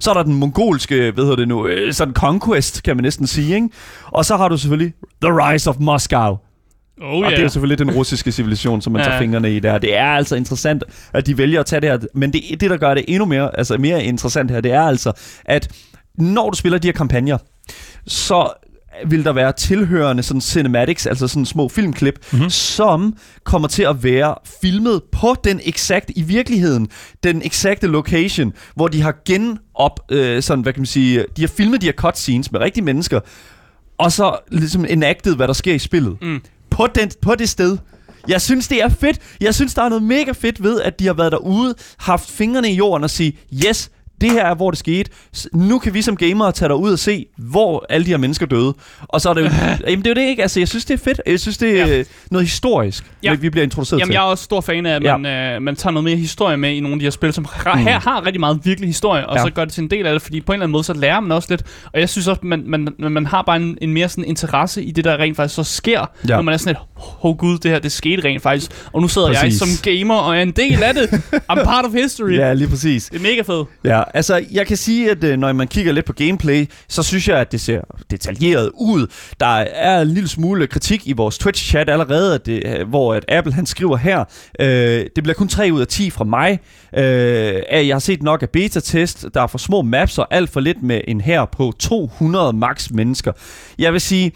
Så 0.00 0.10
er 0.10 0.14
der 0.14 0.22
den 0.22 0.34
mongolske, 0.34 1.10
hvad 1.10 1.24
hedder 1.24 1.36
det 1.36 1.48
nu, 1.48 1.66
øh, 1.66 1.92
sådan 1.92 2.14
conquest, 2.14 2.82
kan 2.82 2.96
man 2.96 3.02
næsten 3.02 3.26
sige, 3.26 3.54
ikke? 3.54 3.68
Og 4.04 4.24
så 4.24 4.36
har 4.36 4.48
du 4.48 4.56
selvfølgelig 4.58 4.94
The 5.22 5.30
Rise 5.32 5.70
of 5.70 5.76
Moscow. 5.80 6.38
Oh, 7.02 7.08
Og 7.08 7.16
det 7.16 7.24
er 7.26 7.30
yeah. 7.32 7.42
jo 7.42 7.48
selvfølgelig 7.48 7.78
den 7.78 7.90
russiske 7.90 8.32
civilisation, 8.32 8.80
som 8.82 8.92
man 8.92 9.00
Ja. 9.02 9.04
tager 9.08 9.18
fingrene 9.18 9.56
i 9.56 9.58
der. 9.60 9.78
Det 9.78 9.96
er 9.96 10.06
altså 10.06 10.36
interessant, 10.36 10.84
at 11.12 11.26
de 11.26 11.38
vælger 11.38 11.60
at 11.60 11.66
tage 11.66 11.80
det 11.80 11.90
her. 11.90 11.98
Men 12.14 12.32
det, 12.32 12.42
det 12.60 12.70
der 12.70 12.76
gør 12.76 12.94
det 12.94 13.04
endnu 13.08 13.24
mere, 13.24 13.58
altså 13.58 13.78
mere 13.78 14.04
interessant 14.04 14.50
her, 14.50 14.60
det 14.60 14.72
er 14.72 14.82
altså, 14.82 15.12
at 15.44 15.68
når 16.18 16.50
du 16.50 16.56
spiller 16.56 16.78
de 16.78 16.88
her 16.88 16.92
kampagner, 16.92 17.38
så 18.06 18.48
vil 19.06 19.24
der 19.24 19.32
være 19.32 19.52
tilhørende 19.52 20.22
sådan 20.22 20.40
cinematics, 20.40 21.06
altså 21.06 21.28
sådan 21.28 21.46
små 21.46 21.68
filmklip, 21.68 22.26
mm-hmm. 22.32 22.50
som 22.50 23.16
kommer 23.44 23.68
til 23.68 23.82
at 23.82 24.04
være 24.04 24.34
filmet 24.60 25.02
på 25.12 25.36
den 25.44 25.60
exakt, 25.64 26.10
i 26.16 26.22
virkeligheden, 26.22 26.88
den 27.22 27.42
exakte 27.44 27.86
location, 27.86 28.52
hvor 28.74 28.88
de 28.88 29.02
har 29.02 29.14
genop, 29.24 30.00
øh, 30.10 30.42
sådan, 30.42 30.62
hvad 30.62 30.72
kan 30.72 30.80
man 30.80 30.86
sige, 30.86 31.24
de 31.36 31.42
har 31.42 31.48
filmet 31.48 31.80
de 31.80 31.86
her 31.86 31.92
cutscenes 31.92 32.52
med 32.52 32.60
rigtige 32.60 32.84
mennesker, 32.84 33.20
og 33.98 34.12
så 34.12 34.38
ligesom 34.50 34.84
enacted, 34.88 35.36
hvad 35.36 35.48
der 35.48 35.54
sker 35.54 35.74
i 35.74 35.78
spillet. 35.78 36.16
Mm. 36.22 36.40
På, 36.70 36.86
den, 36.94 37.10
på 37.22 37.34
det 37.34 37.48
sted. 37.48 37.78
Jeg 38.28 38.40
synes, 38.40 38.68
det 38.68 38.82
er 38.82 38.88
fedt. 38.88 39.18
Jeg 39.40 39.54
synes, 39.54 39.74
der 39.74 39.82
er 39.82 39.88
noget 39.88 40.02
mega 40.02 40.32
fedt 40.32 40.62
ved, 40.62 40.80
at 40.80 40.98
de 40.98 41.06
har 41.06 41.14
været 41.14 41.32
derude, 41.32 41.74
haft 41.98 42.30
fingrene 42.30 42.70
i 42.70 42.74
jorden 42.74 43.04
og 43.04 43.10
sige, 43.10 43.38
yes, 43.68 43.90
det 44.20 44.30
her 44.30 44.44
er, 44.44 44.54
hvor 44.54 44.70
det 44.70 44.78
skete. 44.78 45.10
Nu 45.52 45.78
kan 45.78 45.94
vi 45.94 46.02
som 46.02 46.16
gamere 46.16 46.52
tage 46.52 46.68
derud 46.68 46.92
og 46.92 46.98
se, 46.98 47.26
hvor 47.38 47.86
alle 47.88 48.04
de 48.06 48.10
her 48.10 48.16
mennesker 48.16 48.46
døde. 48.46 48.74
Og 49.00 49.20
så 49.20 49.30
er 49.30 49.34
det 49.34 49.40
jo... 49.40 49.46
jamen, 49.88 49.98
det 50.04 50.06
er 50.06 50.10
jo 50.10 50.14
det 50.24 50.28
ikke. 50.28 50.42
Altså, 50.42 50.60
jeg 50.60 50.68
synes, 50.68 50.84
det 50.84 50.94
er 50.94 50.98
fedt. 51.04 51.20
Jeg 51.26 51.40
synes, 51.40 51.58
det 51.58 51.80
er 51.80 51.86
Ja. 51.86 51.96
ja. 51.96 52.02
noget 52.30 52.46
historisk, 52.46 53.04
Ja. 53.24 53.30
ja. 53.30 53.36
vi 53.36 53.50
bliver 53.50 53.64
introduceret 53.64 54.00
Jamen, 54.00 54.08
til. 54.08 54.12
jeg 54.14 54.20
er 54.20 54.24
også 54.24 54.44
stor 54.44 54.60
fan 54.60 54.86
af, 54.86 54.94
at 54.96 55.02
Ja. 55.02 55.16
man, 55.16 55.32
øh, 55.54 55.62
man 55.62 55.76
tager 55.76 55.92
noget 55.92 56.04
mere 56.04 56.16
historie 56.16 56.56
med 56.56 56.70
i 56.70 56.80
nogle 56.80 56.94
af 56.94 56.98
de 56.98 57.04
her 57.06 57.10
spil, 57.10 57.32
som 57.32 57.46
har, 57.52 57.76
her 57.76 58.00
har 58.00 58.26
rigtig 58.26 58.40
meget 58.40 58.60
virkelig 58.64 58.88
historie, 58.88 59.26
og 59.26 59.36
Ja. 59.36 59.42
så 59.42 59.50
gør 59.50 59.64
det 59.64 59.74
til 59.74 59.82
en 59.82 59.90
del 59.90 60.06
af 60.06 60.12
det, 60.12 60.22
fordi 60.22 60.40
på 60.40 60.52
en 60.52 60.54
eller 60.56 60.64
anden 60.64 60.72
måde, 60.72 60.84
så 60.84 60.92
lærer 60.92 61.20
man 61.20 61.32
også 61.32 61.46
lidt. 61.50 61.62
Og 61.94 62.00
jeg 62.00 62.08
synes 62.08 62.28
også, 62.28 62.40
man, 62.44 62.62
man, 62.66 62.88
man, 62.98 63.26
har 63.26 63.42
bare 63.42 63.56
en, 63.56 63.78
en 63.82 63.92
mere 63.92 64.08
sådan 64.08 64.24
interesse 64.24 64.82
i 64.82 64.90
det, 64.90 65.04
der 65.04 65.16
rent 65.16 65.36
faktisk 65.36 65.54
så 65.54 65.62
sker, 65.64 66.10
Ja. 66.28 66.34
når 66.36 66.42
man 66.42 66.54
er 66.54 66.58
sådan 66.58 66.70
et, 66.74 66.78
oh 67.20 67.36
gud, 67.36 67.58
det 67.58 67.70
her, 67.70 67.78
det 67.78 67.92
skete 67.92 68.24
rent 68.24 68.42
faktisk. 68.42 68.70
Og 68.92 69.02
nu 69.02 69.08
sidder 69.08 69.28
Præcis. 69.28 69.60
jeg 69.60 69.68
som 69.68 69.92
gamer 69.92 70.14
og 70.14 70.36
er 70.36 70.42
en 70.42 70.50
del 70.50 70.82
af 70.82 70.94
det. 70.94 71.06
I'm 71.52 71.64
part 71.64 71.84
of 71.84 71.92
history. 71.92 72.32
Ja, 72.36 72.52
lige 72.52 72.68
præcis. 72.68 73.08
Det 73.12 73.18
er 73.18 73.22
mega 73.22 73.42
fedt. 73.42 73.68
Ja, 73.84 74.02
altså 74.14 74.44
jeg 74.50 74.66
kan 74.66 74.76
sige, 74.76 75.10
at 75.10 75.24
øh, 75.24 75.38
når 75.38 75.52
man 75.52 75.68
kigger 75.68 75.92
lidt 75.92 76.06
på 76.06 76.12
gameplay, 76.12 76.66
så 76.88 77.02
synes 77.02 77.28
jeg, 77.28 77.38
at 77.38 77.52
det 77.52 77.60
ser 77.60 77.80
detaljeret 78.10 78.70
ud. 78.74 79.06
Der 79.40 79.46
er 79.56 80.00
en 80.00 80.08
lille 80.08 80.28
smule 80.28 80.66
kritik 80.66 81.08
i 81.08 81.12
vores 81.12 81.38
Twitch-chat 81.38 81.90
allerede, 81.90 82.34
at 82.34 82.46
det, 82.46 82.62
øh, 82.66 82.88
hvor 82.88 83.14
at 83.14 83.24
Apple 83.28 83.52
han 83.52 83.66
skriver 83.66 83.96
her, 83.96 84.24
øh, 84.60 85.06
det 85.16 85.22
bliver 85.22 85.34
kun 85.34 85.48
3 85.48 85.70
ud 85.72 85.80
af 85.80 85.86
10 85.86 86.10
fra 86.10 86.24
mig. 86.24 86.60
Øh, 86.96 87.62
at 87.68 87.86
jeg 87.86 87.94
har 87.94 88.00
set 88.00 88.22
nok 88.22 88.42
af 88.42 88.50
beta-test, 88.50 89.26
der 89.34 89.42
er 89.42 89.46
for 89.46 89.58
små 89.58 89.82
maps 89.82 90.18
og 90.18 90.26
alt 90.30 90.50
for 90.50 90.60
lidt 90.60 90.82
med 90.82 91.00
en 91.08 91.20
her 91.20 91.44
på 91.44 91.72
200 91.78 92.52
max 92.52 92.90
mennesker. 92.90 93.32
Jeg 93.78 93.92
vil 93.92 94.00
sige, 94.00 94.32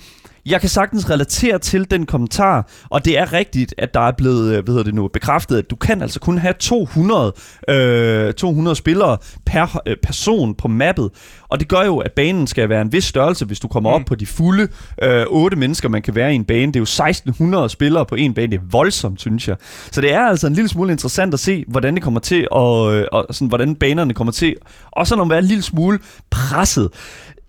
jeg 0.47 0.61
kan 0.61 0.69
sagtens 0.69 1.11
relatere 1.11 1.59
til 1.59 1.91
den 1.91 2.07
kommentar, 2.07 2.69
og 2.91 3.05
det 3.05 3.19
er 3.19 3.33
rigtigt, 3.33 3.75
at 3.79 3.95
der 3.95 4.01
er 4.01 4.13
blevet 4.13 4.57
øh, 4.57 4.65
hvad 4.65 4.73
hedder 4.73 4.85
det 4.85 4.95
nu, 4.95 5.09
bekræftet, 5.09 5.59
at 5.59 5.71
du 5.71 5.77
kan 5.77 6.03
altså 6.03 6.21
kun 6.21 6.39
have 6.39 6.55
200, 6.59 7.33
øh, 7.69 8.33
200 8.33 8.77
spillere 8.77 9.19
per 9.47 9.83
øh, 9.87 9.97
person 10.03 10.55
på 10.55 10.69
mappet. 10.69 11.11
Og 11.49 11.61
det 11.61 11.69
gør 11.69 11.83
jo, 11.83 11.99
at 11.99 12.13
banen 12.13 12.47
skal 12.47 12.69
være 12.69 12.83
en 12.83 12.93
vis 12.93 13.05
størrelse, 13.05 13.45
hvis 13.45 13.61
du 13.61 13.69
kommer 13.69 13.91
mm. 13.91 13.95
op 13.95 14.07
på 14.07 14.15
de 14.15 14.27
fulde 14.27 14.69
øh, 15.03 15.25
8 15.29 15.57
mennesker, 15.57 15.89
man 15.89 16.03
kan 16.03 16.15
være 16.15 16.33
i 16.33 16.35
en 16.35 16.45
bane. 16.45 16.67
Det 16.67 16.77
er 16.77 16.81
jo 16.81 16.83
1600 16.83 17.69
spillere 17.69 18.07
på 18.07 18.15
en 18.15 18.35
bane. 18.35 18.51
Det 18.51 18.59
er 18.59 18.65
voldsomt, 18.71 19.21
synes 19.21 19.49
jeg. 19.49 19.57
Så 19.91 20.01
det 20.01 20.13
er 20.13 20.21
altså 20.21 20.47
en 20.47 20.55
lille 20.55 20.69
smule 20.69 20.93
interessant 20.93 21.35
at 21.35 21.41
se, 21.41 21.65
hvordan 21.69 21.95
det 21.95 22.03
kommer 22.03 22.21
til, 22.21 22.49
og, 22.51 22.95
øh, 22.95 23.07
og 23.13 23.27
sådan, 23.31 23.49
hvordan 23.49 23.75
banerne 23.77 24.15
kommer 24.15 24.33
til, 24.33 24.57
og 24.91 25.07
så 25.07 25.17
når 25.17 25.25
man 25.25 25.35
er 25.35 25.39
en 25.39 25.49
lille 25.49 25.63
smule 25.63 25.99
presset. 26.31 26.89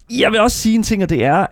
Jeg 0.09 0.31
vil 0.31 0.39
også 0.39 0.57
sige 0.57 0.75
en 0.75 0.83
ting, 0.83 1.03
og 1.03 1.09
det 1.09 1.23
er, 1.23 1.45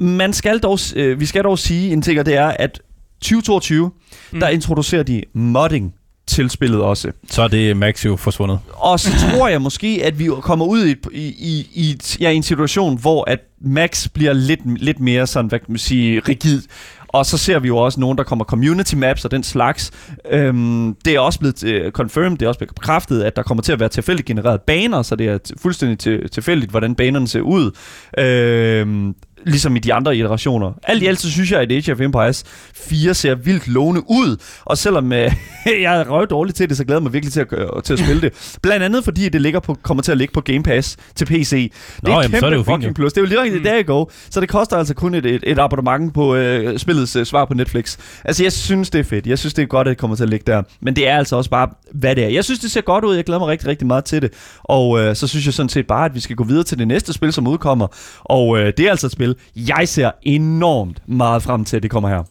man 0.00 0.32
skal 0.32 0.58
dog, 0.58 0.78
øh, 0.96 1.20
vi 1.20 1.26
skal 1.26 1.44
dog 1.44 1.58
sige 1.58 1.92
en 1.92 2.02
ting, 2.02 2.20
og 2.20 2.26
det 2.26 2.34
er, 2.36 2.46
at 2.48 2.80
2022, 3.20 3.90
mm. 4.32 4.40
der 4.40 4.48
introducerer 4.48 5.02
de 5.02 5.22
modding 5.32 5.94
til 6.26 6.50
spillet 6.50 6.80
også. 6.82 7.12
Så 7.30 7.42
er 7.42 7.48
det 7.48 7.76
Max 7.76 8.04
jo 8.04 8.16
forsvundet. 8.16 8.58
Og 8.72 9.00
så 9.00 9.10
tror 9.36 9.48
jeg 9.48 9.62
måske, 9.62 10.00
at 10.04 10.18
vi 10.18 10.28
kommer 10.40 10.66
ud 10.66 10.86
i, 10.86 10.94
i, 11.12 11.26
i, 11.38 11.68
i, 11.74 11.90
et- 11.90 12.20
ja, 12.20 12.30
i 12.30 12.34
en 12.36 12.42
situation, 12.42 12.98
hvor 13.00 13.30
at 13.30 13.38
Max 13.60 14.08
bliver 14.08 14.32
lidt, 14.32 14.60
lidt 14.82 15.00
mere 15.00 15.26
sådan, 15.26 15.48
hvad 15.48 15.58
kan 15.58 15.66
man 15.68 15.78
sige, 15.78 16.20
rigid. 16.28 16.62
Og 17.08 17.26
så 17.26 17.38
ser 17.38 17.58
vi 17.58 17.68
jo 17.68 17.76
også 17.76 18.00
nogen, 18.00 18.18
der 18.18 18.24
kommer 18.24 18.44
community 18.44 18.94
maps 18.94 19.24
og 19.24 19.30
den 19.30 19.42
slags. 19.42 19.90
Øhm, 20.30 20.94
det 21.04 21.14
er 21.14 21.20
også 21.20 21.38
blevet 21.38 21.64
øh, 21.64 21.92
confirmed, 21.92 22.36
det 22.38 22.42
er 22.42 22.48
også 22.48 22.58
blevet 22.58 22.74
bekræftet, 22.74 23.22
at 23.22 23.36
der 23.36 23.42
kommer 23.42 23.62
til 23.62 23.72
at 23.72 23.80
være 23.80 23.88
tilfældigt 23.88 24.26
genereret 24.26 24.60
baner, 24.60 25.02
så 25.02 25.16
det 25.16 25.26
er 25.28 25.38
t- 25.48 25.52
fuldstændig 25.62 25.98
til, 25.98 26.30
tilfældigt, 26.30 26.70
hvordan 26.70 26.94
banerne 26.94 27.28
ser 27.28 27.40
ud. 27.40 27.70
Øhm, 28.18 29.14
ligesom 29.46 29.76
i 29.76 29.78
de 29.78 29.94
andre 29.94 30.16
iterationer. 30.16 30.72
Alt 30.82 31.02
i 31.02 31.06
alt, 31.06 31.20
så 31.20 31.30
synes 31.30 31.52
jeg, 31.52 31.60
at 31.60 31.72
Age 31.72 31.92
of 31.92 32.00
Empires 32.00 32.44
4 32.74 33.14
ser 33.14 33.34
vildt 33.34 33.68
lovende 33.68 34.02
ud, 34.10 34.36
og 34.64 34.78
selvom 34.78 35.12
øh, 35.12 35.18
jeg 35.82 36.00
er 36.00 36.10
røv 36.10 36.26
dårlig 36.26 36.54
til 36.54 36.68
det, 36.68 36.76
så 36.76 36.84
glæder 36.84 36.98
jeg 36.98 37.02
mig 37.02 37.12
virkelig 37.12 37.32
til 37.32 37.40
at, 37.40 37.48
gøre- 37.48 37.82
til 37.82 37.92
at 37.92 37.98
spille 37.98 38.20
det. 38.20 38.56
Blandt 38.62 38.84
andet 38.84 39.04
fordi 39.04 39.28
det 39.28 39.40
ligger 39.40 39.60
på, 39.60 39.76
kommer 39.82 40.02
til 40.02 40.12
at 40.12 40.18
ligge 40.18 40.32
på 40.32 40.40
Game 40.40 40.62
Pass 40.62 40.96
til 41.14 41.24
PC. 41.24 41.72
Det 41.96 42.02
Nå, 42.02 42.10
er 42.10 42.14
jamen, 42.14 42.24
et 42.24 42.30
kæmpe 42.30 42.38
så 42.40 42.46
er 42.46 42.50
det 42.50 42.56
jo 42.56 42.62
fint, 42.62 42.74
fucking 42.74 42.88
jo. 42.88 42.94
plus. 42.94 43.12
Det 43.12 43.20
er 43.20 43.22
jo 43.22 43.28
lige 43.28 43.42
rigtigt, 43.42 43.62
mm. 43.62 43.64
der 43.64 43.82
go. 43.82 44.04
Så 44.30 44.40
det 44.40 44.48
koster 44.48 44.76
altså 44.76 44.94
kun 44.94 45.14
et, 45.14 45.26
et, 45.26 45.42
et 45.46 45.58
abonnement 45.58 46.14
på 46.14 46.34
øh, 46.34 46.78
spillets 46.78 47.16
øh, 47.16 47.26
svar 47.26 47.44
på 47.44 47.54
Netflix. 47.54 47.96
Altså, 48.24 48.42
jeg 48.42 48.52
synes, 48.52 48.90
det 48.90 48.98
er 48.98 49.04
fedt. 49.04 49.26
Jeg 49.26 49.38
synes, 49.38 49.54
det 49.54 49.62
er 49.62 49.66
godt, 49.66 49.88
at 49.88 49.90
det 49.90 49.98
kommer 49.98 50.16
til 50.16 50.22
at 50.22 50.28
ligge 50.28 50.52
der. 50.52 50.62
Men 50.80 50.96
det 50.96 51.08
er 51.08 51.16
altså 51.16 51.36
også 51.36 51.50
bare, 51.50 51.68
hvad 51.92 52.16
det 52.16 52.24
er. 52.24 52.28
Jeg 52.28 52.44
synes, 52.44 52.60
det 52.60 52.70
ser 52.70 52.80
godt 52.80 53.04
ud. 53.04 53.14
Jeg 53.14 53.24
glæder 53.24 53.38
mig 53.38 53.48
rigtig, 53.48 53.68
rigtig 53.68 53.86
meget 53.86 54.04
til 54.04 54.22
det. 54.22 54.32
Og 54.64 55.00
øh, 55.00 55.16
så 55.16 55.26
synes 55.26 55.46
jeg 55.46 55.54
sådan 55.54 55.68
set 55.68 55.86
bare, 55.86 56.04
at 56.04 56.14
vi 56.14 56.20
skal 56.20 56.36
gå 56.36 56.44
videre 56.44 56.64
til 56.64 56.78
det 56.78 56.88
næste 56.88 57.12
spil, 57.12 57.32
som 57.32 57.46
udkommer. 57.46 57.86
Og 58.24 58.58
øh, 58.58 58.72
det 58.76 58.86
er 58.86 58.90
altså 58.90 59.06
et 59.06 59.12
spil, 59.12 59.27
jeg 59.56 59.88
ser 59.88 60.10
enormt 60.22 61.02
meget 61.08 61.42
frem 61.42 61.64
til, 61.64 61.76
at 61.76 61.82
det 61.82 61.90
kommer 61.90 62.08
her. 62.08 62.22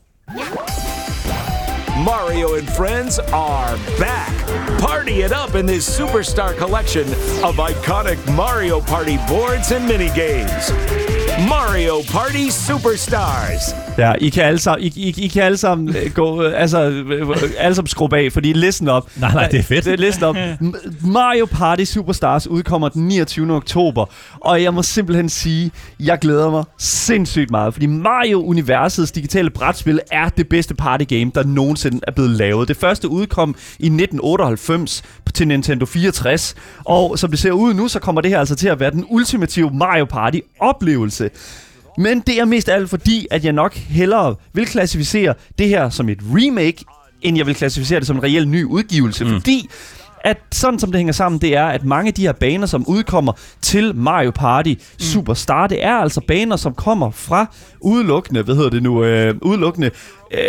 Mario 2.06 2.56
and 2.56 2.68
friends 2.68 3.20
are 3.20 3.78
back. 4.00 4.34
Party 4.80 5.24
it 5.26 5.32
up 5.32 5.56
in 5.56 5.66
this 5.66 6.00
Superstar 6.00 6.56
collection 6.58 7.08
of 7.44 7.58
iconic 7.58 8.20
Mario 8.36 8.80
Party 8.80 9.18
boards 9.28 9.72
and 9.72 9.90
minigames. 9.90 10.72
Mario 11.50 12.04
Party 12.04 12.50
Superstars. 12.50 13.87
Ja, 13.98 14.14
I 14.22 14.30
kan 14.30 14.44
alle 14.44 14.60
sammen, 14.60 14.86
I, 14.86 14.94
I, 14.96 15.14
I 15.18 15.28
kan 15.28 15.44
alle 15.44 15.58
sammen 15.58 15.96
øh, 15.96 16.12
gå, 16.14 16.44
øh, 16.44 16.62
altså, 16.62 16.90
øh, 16.90 17.28
alle 17.58 17.76
sammen 17.76 17.88
skrubbe 17.88 18.18
af, 18.18 18.32
fordi 18.32 18.54
listen 18.54 18.88
op. 18.88 19.10
Nej, 19.16 19.34
nej, 19.34 19.48
det 19.48 19.60
er 19.60 19.64
fedt. 19.64 19.86
Det 19.86 19.94
er 19.94 19.98
listen 19.98 20.24
op. 20.24 20.36
Mario 21.18 21.46
Party 21.46 21.84
Superstars 21.84 22.48
udkommer 22.48 22.90
den 22.90 23.08
29. 23.08 23.54
oktober, 23.54 24.06
og 24.42 24.64
jeg 24.64 24.74
må 24.74 24.84
simpelthen 24.84 25.30
sige, 25.30 25.72
jeg 26.00 26.20
glæder 26.20 26.52
mig 26.52 26.64
sindssygt 26.78 27.52
meget, 27.52 27.74
fordi 27.74 27.86
Mario-universets 27.86 29.12
digitale 29.12 29.50
brætspil 29.50 30.00
er 30.12 30.30
det 30.30 30.50
bedste 30.50 30.76
partygame, 30.76 31.32
der 31.36 31.44
nogensinde 31.44 32.00
er 32.08 32.12
blevet 32.12 32.32
lavet. 32.32 32.68
Det 32.68 32.78
første 32.78 33.10
udkom 33.10 33.50
i 33.80 33.86
1998 33.86 35.04
til 35.34 35.48
Nintendo 35.48 35.86
64, 35.86 36.56
og 36.86 37.20
som 37.20 37.30
det 37.30 37.40
ser 37.40 37.52
ud 37.52 37.74
nu, 37.74 37.88
så 37.88 38.00
kommer 38.00 38.22
det 38.22 38.32
her 38.32 38.40
altså 38.40 38.56
til 38.56 38.68
at 38.68 38.80
være 38.80 38.92
den 38.92 39.06
ultimative 39.10 39.72
Mario 39.74 40.06
Party 40.06 40.40
oplevelse. 40.60 41.30
Men 41.98 42.20
det 42.20 42.40
er 42.40 42.46
mest 42.46 42.70
af 42.70 42.76
alt 42.76 42.90
fordi, 42.90 43.28
at 43.32 43.46
jeg 43.46 43.54
nok 43.54 43.76
hellere 43.76 44.36
vil 44.54 44.66
klassificere 44.66 45.34
det 45.58 45.70
her 45.70 45.90
som 45.90 46.10
et 46.10 46.20
remake, 46.34 46.86
end 47.22 47.38
jeg 47.38 47.46
vil 47.46 47.56
klassificere 47.56 48.00
det 48.00 48.08
som 48.08 48.16
en 48.16 48.24
reel 48.24 48.48
ny 48.48 48.64
udgivelse. 48.64 49.26
Mm. 49.26 49.32
Fordi 49.32 49.70
at 50.24 50.38
sådan 50.52 50.80
som 50.80 50.92
det 50.92 51.00
hænger 51.00 51.14
sammen, 51.14 51.42
det 51.42 51.56
er, 51.56 51.66
at 51.66 51.84
mange 51.84 52.08
af 52.08 52.14
de 52.14 52.22
her 52.22 52.32
baner, 52.32 52.66
som 52.66 52.88
udkommer 52.88 53.34
til 53.62 53.96
Mario 53.96 54.32
Party 54.32 54.70
mm. 54.70 55.00
Superstar, 55.00 55.68
det 55.68 55.86
er 55.86 55.94
altså 55.94 56.22
baner, 56.28 56.56
som 56.56 56.74
kommer 56.74 57.12
fra 57.12 57.46
udelukkende, 57.80 58.44
hvad 58.44 58.56
hedder 58.56 58.70
det 58.70 58.84
nu, 58.84 59.04
øh, 59.04 59.36
udelukkende 59.42 59.92
øh, 60.34 60.40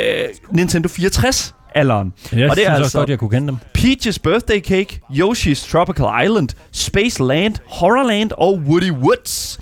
Nintendo 0.52 0.88
64 0.88 1.54
alderen. 1.74 2.12
Jeg 2.32 2.50
og 2.50 2.56
det 2.56 2.66
er 2.66 2.70
altså 2.70 2.84
også 2.84 2.98
godt, 2.98 3.10
jeg 3.10 3.18
kunne 3.18 3.30
kende 3.30 3.48
dem. 3.48 3.56
Peach's 3.78 4.18
Birthday 4.22 4.60
Cake, 4.60 5.00
Yoshi's 5.10 5.70
Tropical 5.70 6.24
Island, 6.24 6.48
Space 6.72 7.22
Land, 7.22 7.54
Horrorland 7.66 8.30
og 8.36 8.54
Woody 8.54 8.90
Woods. 8.90 9.60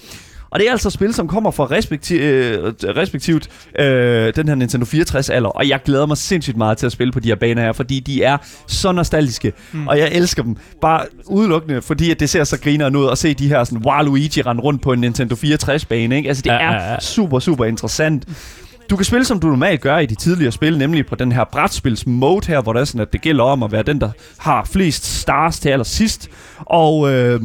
Og 0.56 0.60
det 0.60 0.68
er 0.68 0.72
altså 0.72 0.90
spil, 0.90 1.14
som 1.14 1.28
kommer 1.28 1.50
fra 1.50 1.64
respekti- 1.66 2.14
øh, 2.14 2.72
respektivt 2.96 3.48
øh, 3.78 4.32
den 4.36 4.48
her 4.48 4.54
Nintendo 4.54 4.86
64 4.86 5.30
alder. 5.30 5.48
Og 5.48 5.68
jeg 5.68 5.80
glæder 5.84 6.06
mig 6.06 6.16
sindssygt 6.16 6.56
meget 6.56 6.78
til 6.78 6.86
at 6.86 6.92
spille 6.92 7.12
på 7.12 7.20
de 7.20 7.28
her 7.28 7.34
baner 7.36 7.62
her, 7.62 7.72
fordi 7.72 8.00
de 8.00 8.22
er 8.22 8.36
så 8.66 8.92
nostalgiske. 8.92 9.52
Mm. 9.72 9.88
Og 9.88 9.98
jeg 9.98 10.08
elsker 10.12 10.42
dem. 10.42 10.56
Bare 10.80 11.04
udelukkende, 11.26 11.82
fordi 11.82 12.10
at 12.10 12.20
det 12.20 12.30
ser 12.30 12.44
så 12.44 12.58
griner 12.60 12.96
ud 12.98 13.10
at 13.12 13.18
se 13.18 13.34
de 13.34 13.48
her 13.48 13.64
sådan 13.64 13.86
Waluigi 13.86 14.42
rende 14.42 14.62
rundt 14.62 14.82
på 14.82 14.92
en 14.92 15.00
Nintendo 15.00 15.34
64-bane. 15.34 16.16
Ikke? 16.16 16.28
Altså 16.28 16.42
det 16.42 16.50
Ja, 16.50 16.56
er 16.56 16.72
ja, 16.72 16.92
ja. 16.92 17.00
super, 17.00 17.38
super 17.38 17.64
interessant. 17.64 18.24
Du 18.90 18.96
kan 18.96 19.04
spille, 19.04 19.24
som 19.24 19.40
du 19.40 19.46
normalt 19.46 19.80
gør 19.80 19.98
i 19.98 20.06
de 20.06 20.14
tidligere 20.14 20.52
spil, 20.52 20.78
nemlig 20.78 21.06
på 21.06 21.14
den 21.14 21.32
her 21.32 21.44
brætspils 21.52 22.06
mode 22.06 22.46
her, 22.46 22.60
hvor 22.62 22.72
det 22.72 22.80
er 22.80 22.84
sådan, 22.84 23.00
at 23.00 23.12
det 23.12 23.20
gælder 23.20 23.44
om 23.44 23.62
at 23.62 23.72
være 23.72 23.82
den, 23.82 24.00
der 24.00 24.10
har 24.38 24.64
flest 24.72 25.04
stars 25.20 25.60
til 25.60 25.68
allersidst. 25.68 26.28
Og 26.58 27.12
øh, 27.12 27.40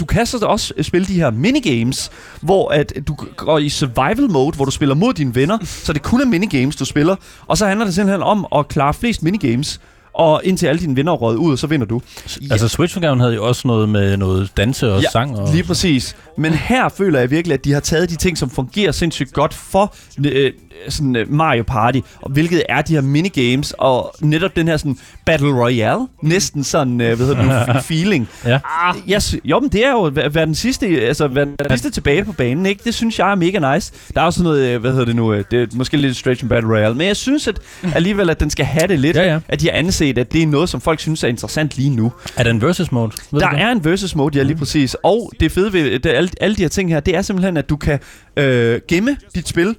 du 0.00 0.04
kan 0.04 0.26
så 0.26 0.38
også 0.38 0.74
spille 0.82 1.06
de 1.06 1.14
her 1.14 1.30
minigames, 1.30 2.10
hvor 2.40 2.68
at 2.68 2.92
du 3.08 3.16
går 3.36 3.58
i 3.58 3.68
survival 3.68 4.30
mode, 4.30 4.56
hvor 4.56 4.64
du 4.64 4.70
spiller 4.70 4.94
mod 4.94 5.12
dine 5.12 5.34
venner, 5.34 5.58
så 5.64 5.92
det 5.92 6.02
kun 6.02 6.20
er 6.20 6.24
minigames, 6.24 6.76
du 6.76 6.84
spiller. 6.84 7.16
Og 7.46 7.58
så 7.58 7.66
handler 7.66 7.84
det 7.84 7.94
simpelthen 7.94 8.22
om 8.22 8.46
at 8.56 8.68
klare 8.68 8.94
flest 8.94 9.22
minigames, 9.22 9.80
og 10.14 10.40
indtil 10.44 10.66
alle 10.66 10.80
dine 10.80 10.96
venner 10.96 11.12
er 11.12 11.36
ud, 11.36 11.56
så 11.56 11.66
vinder 11.66 11.86
du. 11.86 12.02
Altså, 12.50 12.68
Switch-udgaven 12.68 13.20
havde 13.20 13.34
jo 13.34 13.46
også 13.46 13.68
noget 13.68 13.88
med 13.88 14.16
noget 14.16 14.50
danse 14.56 14.92
og 14.92 15.02
sang. 15.12 15.38
Og... 15.38 15.52
Lige 15.52 15.64
præcis. 15.64 16.16
Men 16.36 16.52
her 16.52 16.88
føler 16.88 17.18
jeg 17.18 17.30
virkelig, 17.30 17.54
at 17.54 17.64
de 17.64 17.72
har 17.72 17.80
taget 17.80 18.10
de 18.10 18.16
ting, 18.16 18.38
som 18.38 18.50
fungerer 18.50 18.92
sindssygt 18.92 19.32
godt 19.32 19.54
for 19.54 19.94
øh, 20.26 20.52
sådan, 20.88 21.16
øh, 21.16 21.32
Mario 21.32 21.62
Party, 21.62 21.98
og 22.22 22.30
hvilket 22.30 22.62
er 22.68 22.82
de 22.82 22.92
her 22.92 23.00
minigames, 23.00 23.74
og 23.78 24.14
netop 24.20 24.56
den 24.56 24.68
her 24.68 24.76
sådan 24.76 24.96
Battle 25.26 25.52
Royale, 25.62 26.06
næsten 26.22 26.64
sådan, 26.64 27.00
øh, 27.00 27.16
hvad 27.16 27.26
hedder 27.26 27.64
det, 27.66 27.74
nu, 27.74 27.80
feeling. 27.90 28.28
Ja. 28.46 28.58
Jeg, 29.06 29.22
sy- 29.22 29.34
jo, 29.44 29.60
men 29.60 29.70
det 29.70 29.86
er 29.86 29.90
jo 29.90 30.04
at 30.04 30.34
være- 30.34 30.46
den 30.46 30.54
sidste, 30.54 30.86
altså 30.86 31.28
være 31.28 31.44
den 31.44 31.56
sidste 31.70 31.90
tilbage 31.90 32.24
på 32.24 32.32
banen, 32.32 32.66
ikke? 32.66 32.80
Det 32.84 32.94
synes 32.94 33.18
jeg 33.18 33.30
er 33.30 33.34
mega 33.34 33.74
nice. 33.74 33.92
Der 34.14 34.20
er 34.20 34.24
også 34.24 34.42
noget, 34.42 34.68
øh, 34.68 34.80
hvad 34.80 34.90
hedder 34.90 35.04
det 35.04 35.16
nu, 35.16 35.32
øh, 35.32 35.44
det 35.50 35.62
er 35.62 35.66
måske 35.74 35.96
lidt 35.96 36.16
stretch 36.16 36.44
Battle 36.46 36.70
Royale, 36.70 36.94
men 36.94 37.06
jeg 37.06 37.16
synes 37.16 37.48
at 37.48 37.58
alligevel, 37.94 38.30
at 38.30 38.40
den 38.40 38.50
skal 38.50 38.64
have 38.66 38.86
det 38.88 39.00
lidt, 39.00 39.16
Ja, 39.16 39.22
ja. 39.32 39.38
at 39.48 39.60
de 39.60 39.66
har 39.70 39.78
anset, 39.78 40.18
at 40.18 40.32
det 40.32 40.42
er 40.42 40.46
noget, 40.46 40.68
som 40.68 40.80
folk 40.80 41.00
synes 41.00 41.24
er 41.24 41.28
interessant 41.28 41.76
lige 41.76 41.90
nu. 41.90 42.12
Er 42.36 42.42
der 42.42 42.50
en 42.50 42.62
versus 42.62 42.92
mode? 42.92 43.10
Ved 43.32 43.40
Der 43.40 43.48
er 43.50 43.72
en 43.72 43.84
versus 43.84 44.14
mode, 44.16 44.38
ja 44.38 44.42
lige 44.42 44.56
præcis. 44.56 44.96
Og 45.02 45.32
det 45.40 45.52
fede 45.52 45.72
ved 45.72 45.98
det, 45.98 46.10
alle, 46.10 46.30
alle 46.40 46.56
de 46.56 46.62
her 46.62 46.68
ting 46.68 46.90
her, 46.90 47.00
det 47.00 47.16
er 47.16 47.22
simpelthen, 47.22 47.56
at 47.56 47.68
du 47.68 47.76
kan 47.76 47.98
øh, 48.36 48.80
gemme 48.88 49.16
dit 49.34 49.48
spil, 49.48 49.76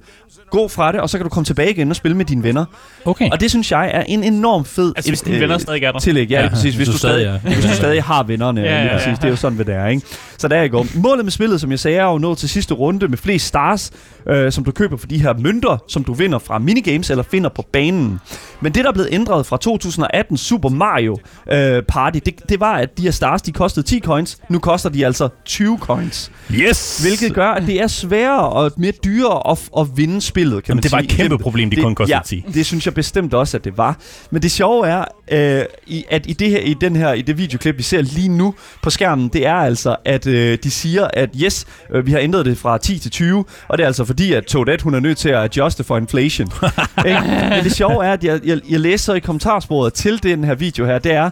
gå 0.52 0.68
fra 0.68 0.92
det, 0.92 1.00
og 1.00 1.10
så 1.10 1.18
kan 1.18 1.24
du 1.24 1.28
komme 1.30 1.44
tilbage 1.44 1.70
igen 1.70 1.90
og 1.90 1.96
spille 1.96 2.16
med 2.16 2.24
dine 2.24 2.42
venner. 2.42 2.64
Okay. 3.04 3.30
Og 3.30 3.40
det 3.40 3.50
synes 3.50 3.72
jeg 3.72 3.90
er 3.94 4.02
en 4.02 4.24
enorm 4.24 4.64
fed 4.64 4.92
Altså, 4.96 5.10
hvis 5.10 5.20
dine 5.20 5.40
venner 5.40 5.58
stadig 5.58 5.82
er 5.84 5.92
der. 5.92 5.98
tillæg. 5.98 6.30
Ja, 6.30 6.36
Ja, 6.38 6.42
ja 6.42 6.48
præcis. 6.48 6.62
Hvis, 6.62 6.74
hvis 6.74 6.88
du, 6.88 6.98
stadig, 6.98 7.40
stadig 7.40 7.54
hvis 7.56 7.64
du 7.70 7.76
stadig 7.76 8.02
har 8.02 8.22
vennerne, 8.22 8.60
ja, 8.60 8.66
Ja, 8.66 8.76
ja, 8.78 8.84
ja, 8.84 8.92
præcis. 8.92 9.06
ja. 9.06 9.12
Det 9.12 9.24
er 9.24 9.28
jo 9.28 9.36
sådan, 9.36 9.56
hvad 9.56 9.64
det 9.64 9.74
er, 9.74 9.86
ikke? 9.86 10.02
Så 10.38 10.48
der 10.48 10.56
er 10.56 10.60
jeg 10.60 10.70
går. 10.70 10.86
Målet 10.94 11.24
med 11.24 11.32
spillet, 11.32 11.60
som 11.60 11.70
jeg 11.70 11.78
sagde, 11.78 11.98
er 11.98 12.04
jo 12.04 12.18
nået 12.18 12.38
til 12.38 12.48
sidste 12.48 12.74
runde 12.74 13.08
med 13.08 13.18
flest 13.18 13.46
stars, 13.46 13.90
øh, 14.28 14.52
som 14.52 14.64
du 14.64 14.70
køber 14.70 14.96
for 14.96 15.06
de 15.06 15.18
her 15.22 15.34
mønter, 15.38 15.84
som 15.88 16.04
du 16.04 16.12
vinder 16.14 16.38
fra 16.38 16.58
minigames 16.58 17.10
eller 17.10 17.24
finder 17.30 17.50
på 17.50 17.64
banen. 17.72 18.20
Men 18.60 18.72
det, 18.74 18.84
der 18.84 18.90
er 18.90 18.94
blevet 18.94 19.08
ændret 19.12 19.46
fra 19.46 19.56
2018 19.56 20.36
Super 20.36 20.68
Mario 20.68 21.18
øh, 21.52 21.82
Party, 21.82 22.18
det, 22.24 22.48
det 22.48 22.60
var, 22.60 22.72
at 22.74 22.98
de 22.98 23.02
her 23.02 23.10
stars, 23.10 23.42
de 23.42 23.52
kostede 23.52 23.86
10 23.86 24.00
coins. 24.00 24.38
Nu 24.48 24.58
koster 24.58 24.88
de 24.90 25.06
altså 25.06 25.28
20 25.44 25.78
coins. 25.78 26.30
Yes! 26.50 26.98
Hvilket 27.02 27.34
gør, 27.34 27.48
at 27.50 27.62
det 27.66 27.80
er 27.80 27.86
sværere 27.86 28.48
og 28.48 28.72
mere 28.76 28.92
dyrere 29.04 29.50
at, 29.50 29.58
at 29.78 29.86
vinde 29.96 30.20
spillet, 30.20 30.41
kan 30.50 30.62
Jamen, 30.68 30.76
man 30.76 30.82
det 30.82 30.92
var 30.92 30.98
sige. 30.98 31.10
et 31.10 31.16
kæmpe 31.16 31.38
problem, 31.38 31.70
de 31.70 31.76
kun 31.76 31.94
kostede 31.94 32.16
ja, 32.16 32.22
10. 32.24 32.44
det 32.54 32.66
synes 32.66 32.86
jeg 32.86 32.94
bestemt 32.94 33.34
også, 33.34 33.56
at 33.56 33.64
det 33.64 33.78
var. 33.78 33.96
Men 34.30 34.42
det 34.42 34.50
sjove 34.50 34.88
er, 34.88 35.04
øh, 35.32 35.64
i, 35.86 36.04
at 36.10 36.26
i 36.28 36.32
det 36.32 36.50
her, 36.50 36.58
i 36.58 36.74
den 36.74 36.96
her, 36.96 37.12
i 37.12 37.22
det 37.22 37.38
videoklip, 37.38 37.78
vi 37.78 37.82
ser 37.82 38.02
lige 38.02 38.28
nu 38.28 38.54
på 38.82 38.90
skærmen, 38.90 39.28
det 39.28 39.46
er 39.46 39.54
altså, 39.54 39.96
at 40.04 40.26
øh, 40.26 40.58
de 40.62 40.70
siger, 40.70 41.08
at 41.12 41.30
yes, 41.42 41.66
øh, 41.90 42.06
vi 42.06 42.12
har 42.12 42.18
ændret 42.18 42.46
det 42.46 42.58
fra 42.58 42.78
10 42.78 42.98
til 42.98 43.10
20, 43.10 43.44
og 43.68 43.78
det 43.78 43.82
er 43.82 43.86
altså 43.86 44.04
fordi, 44.04 44.32
at 44.32 44.44
Toadette, 44.44 44.82
hun 44.82 44.94
er 44.94 45.00
nødt 45.00 45.18
til 45.18 45.28
at 45.28 45.38
adjuste 45.38 45.84
for 45.84 45.96
inflation. 45.96 46.48
Men 47.04 47.64
det 47.64 47.72
sjove 47.72 48.04
er, 48.04 48.12
at 48.12 48.24
jeg, 48.24 48.40
jeg, 48.44 48.60
jeg 48.70 48.80
læser 48.80 49.02
så 49.04 49.12
i 49.12 49.20
kommentarsporet 49.20 49.92
til 49.92 50.22
den 50.22 50.44
her 50.44 50.54
video 50.54 50.86
her, 50.86 50.98
det 50.98 51.12
er, 51.12 51.30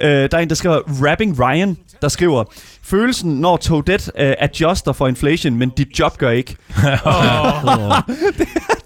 øh, 0.00 0.08
der 0.08 0.28
er 0.32 0.38
en, 0.38 0.48
der 0.48 0.54
skriver, 0.54 0.80
Rapping 1.10 1.40
Ryan, 1.40 1.76
der 2.02 2.08
skriver, 2.08 2.44
følelsen, 2.82 3.40
når 3.40 3.56
Toadette 3.56 4.12
øh, 4.18 4.34
adjuster 4.38 4.92
for 4.92 5.08
inflation, 5.08 5.56
men 5.56 5.68
dit 5.70 5.98
job 5.98 6.18
gør 6.18 6.30
ikke. 6.30 6.56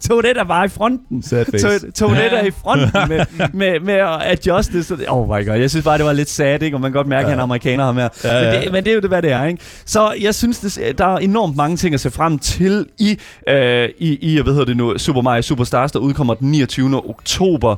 Toadette 0.09 0.40
er 0.40 0.44
bare 0.44 0.64
i 0.64 0.68
fronten. 0.68 1.23
Sad 1.23 1.44
face. 1.51 1.68
To- 1.68 1.90
Toadette 1.90 2.37
er 2.37 2.44
i 2.44 2.51
fronten 2.51 2.90
med, 3.09 3.25
med, 3.53 3.81
med 3.81 3.94
at 3.94 4.18
adjuste. 4.23 4.85
Så 4.85 4.96
det, 4.96 5.05
oh 5.09 5.29
my 5.29 5.46
god, 5.46 5.57
jeg 5.57 5.70
synes 5.70 5.85
bare, 5.85 5.99
det 5.99 6.07
var 6.07 6.12
lidt 6.12 6.31
sad, 6.31 6.62
ikke? 6.62 6.77
Og 6.77 6.81
man 6.81 6.90
kan 6.92 6.96
godt 6.96 7.07
mærke, 7.07 7.25
at 7.25 7.31
han 7.31 7.38
er 7.38 7.42
amerikaner 7.42 7.85
ham 7.85 7.96
her. 7.96 8.09
Ja, 8.25 8.38
ja. 8.38 8.53
Men, 8.53 8.62
det, 8.62 8.73
men 8.73 8.85
det 8.85 8.90
er 8.90 8.94
jo 8.94 9.01
det, 9.01 9.11
hvad 9.11 9.23
det 9.23 9.33
er, 9.33 9.44
ikke? 9.44 9.62
Så 9.87 10.12
jeg 10.20 10.35
synes, 10.35 10.59
det, 10.59 10.99
der 10.99 11.07
er 11.07 11.18
enormt 11.18 11.57
mange 11.57 11.77
ting 11.77 11.94
at 11.94 12.01
se 12.01 12.11
frem 12.11 12.38
til 12.38 12.87
i, 12.99 13.18
øh, 13.49 13.88
i, 13.99 14.18
i 14.35 14.40
hvad 14.42 14.53
hedder 14.53 14.66
det 14.66 14.77
nu, 14.77 14.99
Super 14.99 15.20
Mario 15.20 15.42
Superstars, 15.42 15.92
der 15.92 15.99
udkommer 15.99 16.35
den 16.35 16.51
29. 16.51 16.96
oktober. 17.09 17.77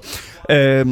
Øh, 0.51 0.87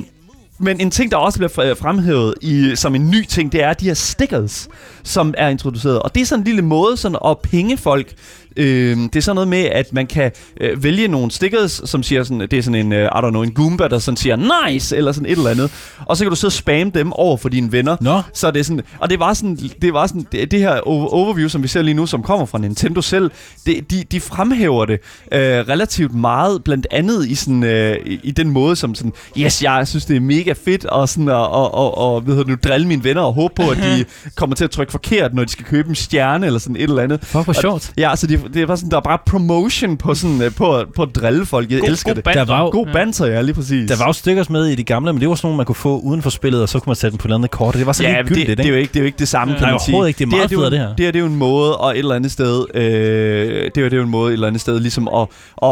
men 0.61 0.81
en 0.81 0.90
ting, 0.90 1.11
der 1.11 1.16
også 1.16 1.38
bliver 1.38 1.75
fremhævet 1.75 2.35
i, 2.40 2.73
som 2.75 2.94
en 2.94 3.11
ny 3.11 3.25
ting, 3.25 3.53
det 3.53 3.62
er 3.62 3.73
de 3.73 3.85
her 3.85 3.94
stickers, 3.94 4.68
som 5.03 5.35
er 5.38 5.49
introduceret. 5.49 6.03
Og 6.03 6.14
det 6.14 6.20
er 6.20 6.27
sådan 6.27 6.40
en 6.40 6.44
lille 6.44 6.62
måde 6.62 6.96
sådan 6.96 7.18
at 7.27 7.38
penge 7.38 7.77
folk. 7.77 8.12
Øh, 8.56 8.96
det 8.96 9.16
er 9.16 9.20
sådan 9.20 9.34
noget 9.34 9.48
med, 9.48 9.64
at 9.64 9.92
man 9.92 10.06
kan 10.06 10.32
øh, 10.60 10.82
vælge 10.84 11.08
nogle 11.08 11.30
stickers, 11.30 11.82
som 11.84 12.02
siger 12.02 12.22
sådan, 12.24 12.40
det 12.40 12.52
er 12.52 12.62
sådan 12.62 12.86
en, 12.86 12.92
øh, 12.92 13.04
I 13.04 13.08
don't 13.08 13.30
know, 13.30 13.42
en 13.42 13.52
Goomba, 13.52 13.88
der 13.88 13.98
sådan 13.98 14.16
siger 14.16 14.66
nice, 14.70 14.96
eller 14.96 15.12
sådan 15.12 15.26
et 15.26 15.36
eller 15.38 15.50
andet. 15.50 15.70
Og 16.06 16.16
så 16.16 16.24
kan 16.24 16.30
du 16.30 16.36
så 16.36 16.50
spamme 16.50 16.92
dem 16.94 17.12
over 17.12 17.36
for 17.36 17.48
dine 17.48 17.72
venner. 17.72 17.96
Nå. 18.00 18.22
Så 18.34 18.50
det 18.50 18.60
er 18.60 18.64
sådan, 18.64 18.82
og 18.98 19.10
det 19.10 19.18
var 19.20 19.34
sådan, 19.34 19.56
det 19.82 19.92
var 19.92 20.06
sådan, 20.06 20.26
det, 20.32 20.50
det 20.50 20.58
her 20.58 20.80
over- 20.80 21.06
overview, 21.08 21.48
som 21.48 21.62
vi 21.62 21.68
ser 21.68 21.82
lige 21.82 21.94
nu, 21.94 22.06
som 22.06 22.22
kommer 22.22 22.46
fra 22.46 22.58
Nintendo 22.58 23.00
selv, 23.00 23.30
det, 23.66 23.90
de, 23.90 24.04
de 24.12 24.20
fremhæver 24.20 24.84
det 24.84 24.98
øh, 25.32 25.40
relativt 25.40 26.14
meget, 26.14 26.64
blandt 26.64 26.86
andet 26.90 27.26
i 27.28 27.34
sådan, 27.34 27.62
øh, 27.64 27.96
i, 28.06 28.20
i 28.22 28.30
den 28.30 28.50
måde, 28.50 28.76
som 28.76 28.94
sådan, 28.94 29.12
yes, 29.38 29.62
jeg 29.62 29.88
synes, 29.88 30.04
det 30.04 30.16
er 30.16 30.20
mega 30.20 30.52
fedt, 30.64 30.84
og 30.84 31.08
sådan, 31.08 31.28
og, 31.28 31.50
og, 31.50 31.74
og, 31.74 31.98
og 32.14 32.22
hedder 32.26 32.42
det 32.42 32.48
nu, 32.48 32.56
drille 32.64 32.86
mine 32.86 33.04
venner, 33.04 33.22
og 33.22 33.32
håbe 33.34 33.54
på, 33.56 33.70
at 33.70 33.76
de 33.76 34.04
kommer 34.36 34.56
til 34.56 34.64
at 34.64 34.70
trykke 34.70 34.90
forkert, 34.92 35.34
når 35.34 35.44
de 35.44 35.50
skal 35.50 35.64
købe 35.64 35.88
en 35.88 35.94
stjerne, 35.94 36.46
eller 36.46 36.58
sådan 36.58 36.76
et 36.76 36.82
eller 36.82 37.02
andet. 37.02 37.20
Fuck, 37.24 37.44
hvor 37.44 37.52
sjovt. 37.52 37.92
Ja, 37.98 38.10
altså 38.10 38.26
det, 38.44 38.55
det 38.55 38.68
var 38.68 38.76
sådan, 38.76 38.90
der 38.90 38.96
var 38.96 39.00
bare 39.00 39.18
promotion 39.26 39.96
på 39.96 40.14
sådan, 40.14 40.42
øh, 40.42 40.55
på, 40.55 40.85
på 40.96 41.03
at 41.03 41.09
drille 41.14 41.46
folk. 41.46 41.70
Jeg 41.70 41.81
God- 41.81 41.88
elsker 41.88 42.11
god 42.11 42.14
det. 42.16 42.24
banter. 42.24 42.44
Der 42.44 42.53
var 42.53 42.61
jo- 42.62 42.70
God 42.70 42.87
banter, 42.92 43.26
ja, 43.26 43.40
lige 43.42 43.55
præcis. 43.55 43.90
Der 43.90 43.96
var 43.98 44.07
jo 44.07 44.12
stickers 44.12 44.50
med 44.50 44.66
i 44.66 44.74
de 44.74 44.85
gamle, 44.85 45.12
men 45.12 45.20
det 45.20 45.29
var 45.29 45.35
sådan 45.35 45.46
nogle, 45.46 45.57
man 45.57 45.66
kunne 45.66 45.74
få 45.76 45.98
uden 45.98 46.22
for 46.22 46.31
spillet, 46.31 46.62
og 46.62 46.68
så 46.68 46.79
kunne 46.79 46.90
man 46.90 46.96
sætte 46.96 47.12
dem 47.12 47.18
på 47.18 47.22
et 47.22 47.29
eller 47.29 47.37
andet 47.37 47.50
kort. 47.50 47.74
Det 47.74 47.87
var 47.87 47.92
så 47.92 48.03
ja, 48.03 48.09
ligegyldigt, 48.20 48.48
det, 48.48 48.59
det, 48.59 48.64
er 48.64 48.68
ikke? 48.68 48.74
jo 48.76 48.81
ikke, 48.81 48.88
det 48.92 48.96
er 48.96 49.00
jo 49.03 49.07
ikke 49.07 49.18
det 49.18 49.29
samme, 49.29 49.55
kan 49.55 49.62
Nej, 49.62 49.70
man 49.70 49.81
sige. 49.81 50.09
ikke. 50.09 50.18
Det 50.18 50.24
er 50.24 50.29
meget 50.37 50.53
jo 50.53 50.59
federe, 50.59 50.66
en- 50.66 50.72
det 50.72 50.81
her. 50.81 50.88
Det, 50.88 51.05
her, 51.05 51.12
det 51.12 51.18
er 51.18 51.20
jo 51.20 51.26
en 51.26 51.37
måde, 51.37 51.76
og 51.76 51.90
et 51.92 51.98
eller 51.98 52.14
andet 52.14 52.33
sted, 52.33 52.64
øh, 52.74 52.83
det, 52.83 53.76
er, 53.76 53.81
jo- 53.81 53.85
det 53.85 53.92
er 53.92 53.96
jo 53.96 54.03
en 54.03 54.09
måde 54.11 54.29
et 54.29 54.33
eller 54.33 54.46
andet 54.46 54.61
sted, 54.61 54.81
ligesom 54.81 55.09
at, 55.09 55.26
at, 55.62 55.70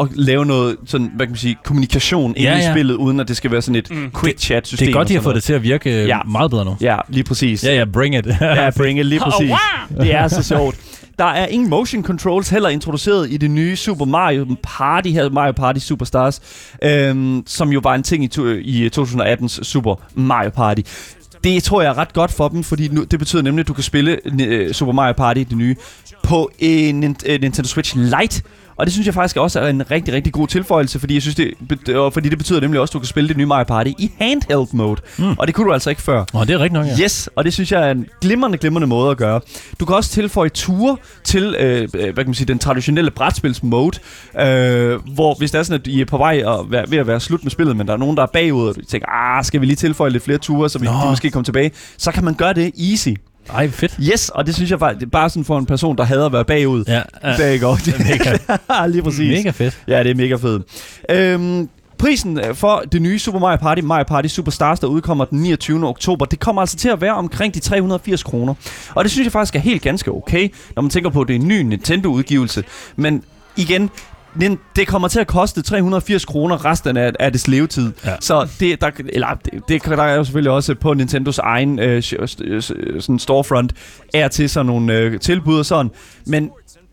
at 0.00 0.08
lave 0.14 0.46
noget, 0.46 0.76
sådan, 0.86 1.10
hvad 1.16 1.26
kan 1.26 1.30
man 1.30 1.38
sige, 1.38 1.56
kommunikation 1.64 2.30
ind 2.36 2.38
Ja, 2.46 2.56
i 2.56 2.60
ja. 2.60 2.72
spillet, 2.72 2.94
uden 2.94 3.20
at 3.20 3.28
det 3.28 3.36
skal 3.36 3.50
være 3.50 3.62
sådan 3.62 3.76
et 3.76 3.90
mm. 3.90 4.10
quick 4.20 4.38
chat 4.38 4.66
system. 4.66 4.86
Det 4.86 4.92
er 4.92 4.96
godt, 4.98 5.08
de 5.08 5.14
har 5.14 5.20
fået 5.20 5.34
det 5.34 5.42
sådan 5.42 5.46
til 5.46 5.54
at 5.54 5.62
virke 5.62 5.90
Ja. 5.90 6.06
ja. 6.06 6.18
meget 6.28 6.50
bedre 6.50 6.64
nu. 6.64 6.76
Ja, 6.80 6.96
lige 7.08 7.24
præcis. 7.24 7.64
Ja, 7.64 7.74
ja, 7.76 7.84
bring 7.84 8.14
it. 8.18 8.26
Ja, 8.40 8.70
bring 8.76 8.98
it, 9.00 9.06
lige 9.06 9.20
præcis. 9.30 9.52
Det 10.00 10.14
er 10.14 10.28
så 10.28 10.42
sjovt. 10.42 10.76
Der 11.20 11.26
er 11.26 11.46
ingen 11.46 11.70
motion 11.70 12.04
controls 12.04 12.48
heller 12.48 12.68
introduceret 12.68 13.30
i 13.30 13.36
det 13.36 13.50
nye 13.50 13.76
Super 13.76 14.04
Mario 14.04 14.56
Party 14.62 15.08
her, 15.08 15.30
Mario 15.30 15.52
Party 15.52 15.78
Superstars, 15.78 16.40
øhm, 16.82 17.42
som 17.46 17.72
jo 17.72 17.80
var 17.82 17.94
en 17.94 18.02
ting 18.02 18.24
i, 18.24 18.28
to, 18.28 18.46
i 18.46 18.82
øh, 18.82 18.90
2018's 18.98 19.62
Super 19.62 19.94
Mario 20.14 20.50
Party. 20.50 20.80
Det 21.44 21.62
tror 21.62 21.82
jeg 21.82 21.88
er 21.88 21.98
ret 21.98 22.12
godt 22.12 22.32
for 22.32 22.48
dem, 22.48 22.64
fordi 22.64 22.88
nu, 22.88 23.04
det 23.04 23.18
betyder 23.18 23.42
nemlig, 23.42 23.62
at 23.62 23.68
du 23.68 23.72
kan 23.72 23.84
spille 23.84 24.18
øh, 24.40 24.72
Super 24.72 24.92
Mario 24.92 25.12
Party, 25.12 25.40
det 25.40 25.56
nye, 25.56 25.76
på 26.22 26.50
en 26.58 26.94
en, 26.94 27.04
en 27.04 27.16
øh, 27.26 27.40
Nintendo 27.40 27.68
Switch 27.68 27.96
Lite. 27.96 28.42
Og 28.80 28.86
det 28.86 28.92
synes 28.92 29.06
jeg 29.06 29.14
faktisk 29.14 29.36
også 29.36 29.60
er 29.60 29.68
en 29.68 29.90
rigtig, 29.90 30.14
rigtig 30.14 30.32
god 30.32 30.48
tilføjelse, 30.48 30.98
fordi 30.98 31.14
jeg 31.14 31.22
synes 31.22 31.34
det, 31.34 31.96
og 31.96 32.12
fordi 32.12 32.28
det 32.28 32.38
betyder 32.38 32.60
nemlig 32.60 32.80
også, 32.80 32.90
at 32.90 32.92
du 32.92 32.98
kan 32.98 33.06
spille 33.06 33.28
det 33.28 33.36
nye 33.36 33.46
Mario 33.46 33.64
Party 33.64 33.90
i 33.98 34.10
handheld 34.18 34.66
mode. 34.72 35.00
Mm. 35.18 35.32
Og 35.38 35.46
det 35.46 35.54
kunne 35.54 35.66
du 35.66 35.72
altså 35.72 35.90
ikke 35.90 36.02
før. 36.02 36.24
Åh, 36.34 36.46
det 36.46 36.50
er 36.50 36.58
rigtigt 36.58 36.72
nok, 36.72 36.86
ja. 36.86 37.04
Yes, 37.04 37.28
og 37.36 37.44
det 37.44 37.52
synes 37.52 37.72
jeg 37.72 37.86
er 37.86 37.90
en 37.90 38.06
glimrende, 38.20 38.58
glimrende 38.58 38.86
måde 38.86 39.10
at 39.10 39.16
gøre. 39.16 39.40
Du 39.80 39.84
kan 39.84 39.96
også 39.96 40.10
tilføje 40.10 40.48
ture 40.48 40.96
til, 41.24 41.56
øh, 41.58 41.82
øh, 41.82 41.88
hvad 41.88 42.12
kan 42.14 42.26
man 42.26 42.34
sige, 42.34 42.46
den 42.46 42.58
traditionelle 42.58 43.10
brætspils-mode, 43.10 43.98
øh, 44.40 44.98
hvor 45.14 45.38
hvis 45.38 45.50
det 45.50 45.58
er 45.58 45.62
sådan, 45.62 45.80
at 45.80 45.86
I 45.86 46.00
er 46.00 46.04
på 46.04 46.18
vej 46.18 46.42
og 46.44 46.70
være, 46.70 46.90
ved 46.90 46.98
at 46.98 47.06
være 47.06 47.20
slut 47.20 47.44
med 47.44 47.50
spillet, 47.50 47.76
men 47.76 47.86
der 47.86 47.92
er 47.92 47.98
nogen, 47.98 48.16
der 48.16 48.22
er 48.22 48.30
bagud, 48.32 48.68
og 48.68 48.74
du 48.74 48.80
tænker, 48.80 49.08
ah, 49.08 49.44
skal 49.44 49.60
vi 49.60 49.66
lige 49.66 49.76
tilføje 49.76 50.10
lidt 50.10 50.24
flere 50.24 50.38
ture, 50.38 50.68
så 50.68 50.78
vi 50.78 50.86
Nå. 50.86 50.92
måske 51.10 51.30
kommer 51.30 51.44
tilbage, 51.44 51.70
så 51.98 52.12
kan 52.12 52.24
man 52.24 52.34
gøre 52.34 52.52
det 52.52 52.72
easy. 52.90 53.08
Ej, 53.48 53.68
fedt. 53.70 53.96
Yes, 54.02 54.28
og 54.28 54.46
det 54.46 54.54
synes 54.54 54.70
jeg 54.70 54.78
faktisk, 54.78 55.00
det 55.00 55.06
er 55.06 55.10
bare 55.10 55.30
sådan 55.30 55.44
for 55.44 55.58
en 55.58 55.66
person, 55.66 55.96
der 55.96 56.04
hader 56.04 56.26
at 56.26 56.32
være 56.32 56.44
bagud. 56.44 56.84
Ja, 56.88 57.02
ja. 57.24 57.36
Det 57.36 57.54
er 57.54 57.58
godt. 57.58 57.84
Det 57.84 57.94
er 57.94 57.98
mega. 58.78 58.86
lige 58.92 59.02
præcis. 59.02 59.38
Mega 59.38 59.50
fedt. 59.50 59.78
Ja, 59.88 60.02
det 60.02 60.10
er 60.10 60.14
mega 60.14 60.34
fedt. 60.34 60.62
Øhm, 61.10 61.68
prisen 61.98 62.40
øh, 62.40 62.54
for 62.54 62.82
det 62.92 63.02
nye 63.02 63.18
Super 63.18 63.38
Mario 63.38 63.56
Party, 63.56 63.80
Mario 63.80 64.04
Party 64.04 64.28
Superstars, 64.28 64.80
der 64.80 64.86
udkommer 64.86 65.24
den 65.24 65.40
29. 65.40 65.88
oktober, 65.88 66.24
det 66.24 66.40
kommer 66.40 66.62
altså 66.62 66.76
til 66.76 66.88
at 66.88 67.00
være 67.00 67.14
omkring 67.14 67.54
de 67.54 67.60
380 67.60 68.22
kroner. 68.22 68.54
Og 68.94 69.04
det 69.04 69.12
synes 69.12 69.24
jeg 69.24 69.32
faktisk 69.32 69.56
er 69.56 69.60
helt 69.60 69.82
ganske 69.82 70.12
okay, 70.12 70.48
når 70.76 70.82
man 70.82 70.90
tænker 70.90 71.10
på, 71.10 71.20
at 71.20 71.28
det 71.28 71.36
er 71.36 71.40
en 71.40 71.48
ny 71.48 71.60
Nintendo-udgivelse. 71.62 72.64
Men 72.96 73.22
igen, 73.56 73.90
nin- 74.34 74.56
det 74.76 74.86
kommer 74.86 75.08
til 75.08 75.20
at 75.20 75.26
koste 75.26 75.62
380 75.62 76.24
kroner 76.24 76.64
resten 76.64 76.96
af, 76.96 77.12
af 77.20 77.32
dets 77.32 77.48
levetid. 77.48 77.92
Ja. 78.04 78.10
Så 78.20 78.48
det, 78.60 78.80
der, 78.80 78.90
eller, 79.08 79.26
det, 79.44 79.68
det, 79.68 79.84
der 79.84 80.02
er 80.02 80.14
jo 80.14 80.24
selvfølgelig 80.24 80.52
også 80.52 80.74
på 80.74 80.94
Nintendos 80.94 81.38
egen 81.38 81.78
øh, 81.78 82.02
sådan 82.02 83.18
storefront, 83.18 83.72
er 84.14 84.28
til 84.28 84.50
sådan 84.50 84.66
nogle 84.66 84.94
øh, 84.94 85.20
tilbud 85.20 85.58
og 85.58 85.66
sådan. 85.66 85.90
Men 86.26 86.50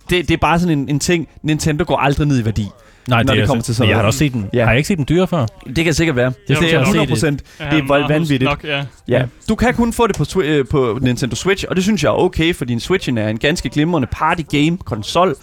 det, 0.09 0.27
det 0.27 0.31
er 0.33 0.37
bare 0.37 0.59
sådan 0.59 0.79
en, 0.79 0.89
en 0.89 0.99
ting, 0.99 1.27
Nintendo 1.43 1.83
går 1.87 1.97
aldrig 1.97 2.27
ned 2.27 2.41
i 2.41 2.45
værdi. 2.45 2.67
Nej, 3.07 3.23
Når 3.23 3.33
det 3.33 3.41
er 3.43 3.47
kommer 3.47 3.61
så- 3.61 3.65
til 3.65 3.75
sådan 3.75 3.89
Jeg 3.89 3.97
har 3.97 4.03
også 4.05 4.19
set 4.19 4.33
den. 4.33 4.49
Ja. 4.53 4.63
Har 4.63 4.71
jeg 4.71 4.77
ikke 4.77 4.87
set 4.87 4.97
den 4.97 5.05
dyre 5.09 5.27
før? 5.27 5.45
Det 5.75 5.83
kan 5.85 5.93
sikkert 5.93 6.15
være. 6.15 6.25
Det, 6.25 6.35
synes 6.45 6.59
det 6.59 6.65
jeg 6.67 6.73
er 6.73 6.77
har 6.77 6.85
set 6.85 6.89
100 6.89 7.09
procent. 7.09 7.43
Det 7.71 7.79
er 7.79 7.83
meget 7.83 8.09
vanvittigt. 8.09 8.43
Nok, 8.49 8.63
ja. 8.63 8.83
Ja. 9.07 9.25
Du 9.49 9.55
kan 9.55 9.73
kun 9.73 9.93
få 9.93 10.07
det 10.07 10.15
på, 10.17 10.41
øh, 10.41 10.65
på 10.67 10.99
Nintendo 11.01 11.35
Switch, 11.35 11.65
og 11.69 11.75
det 11.75 11.83
synes 11.83 12.03
jeg 12.03 12.09
er 12.09 12.13
okay, 12.13 12.55
fordi 12.55 12.73
en 12.73 12.79
Switchen 12.79 13.17
er 13.17 13.27
en 13.29 13.37
ganske 13.37 13.69
glimrende 13.69 14.07
party 14.11 14.41
game 14.51 14.77
konsol. 14.77 15.35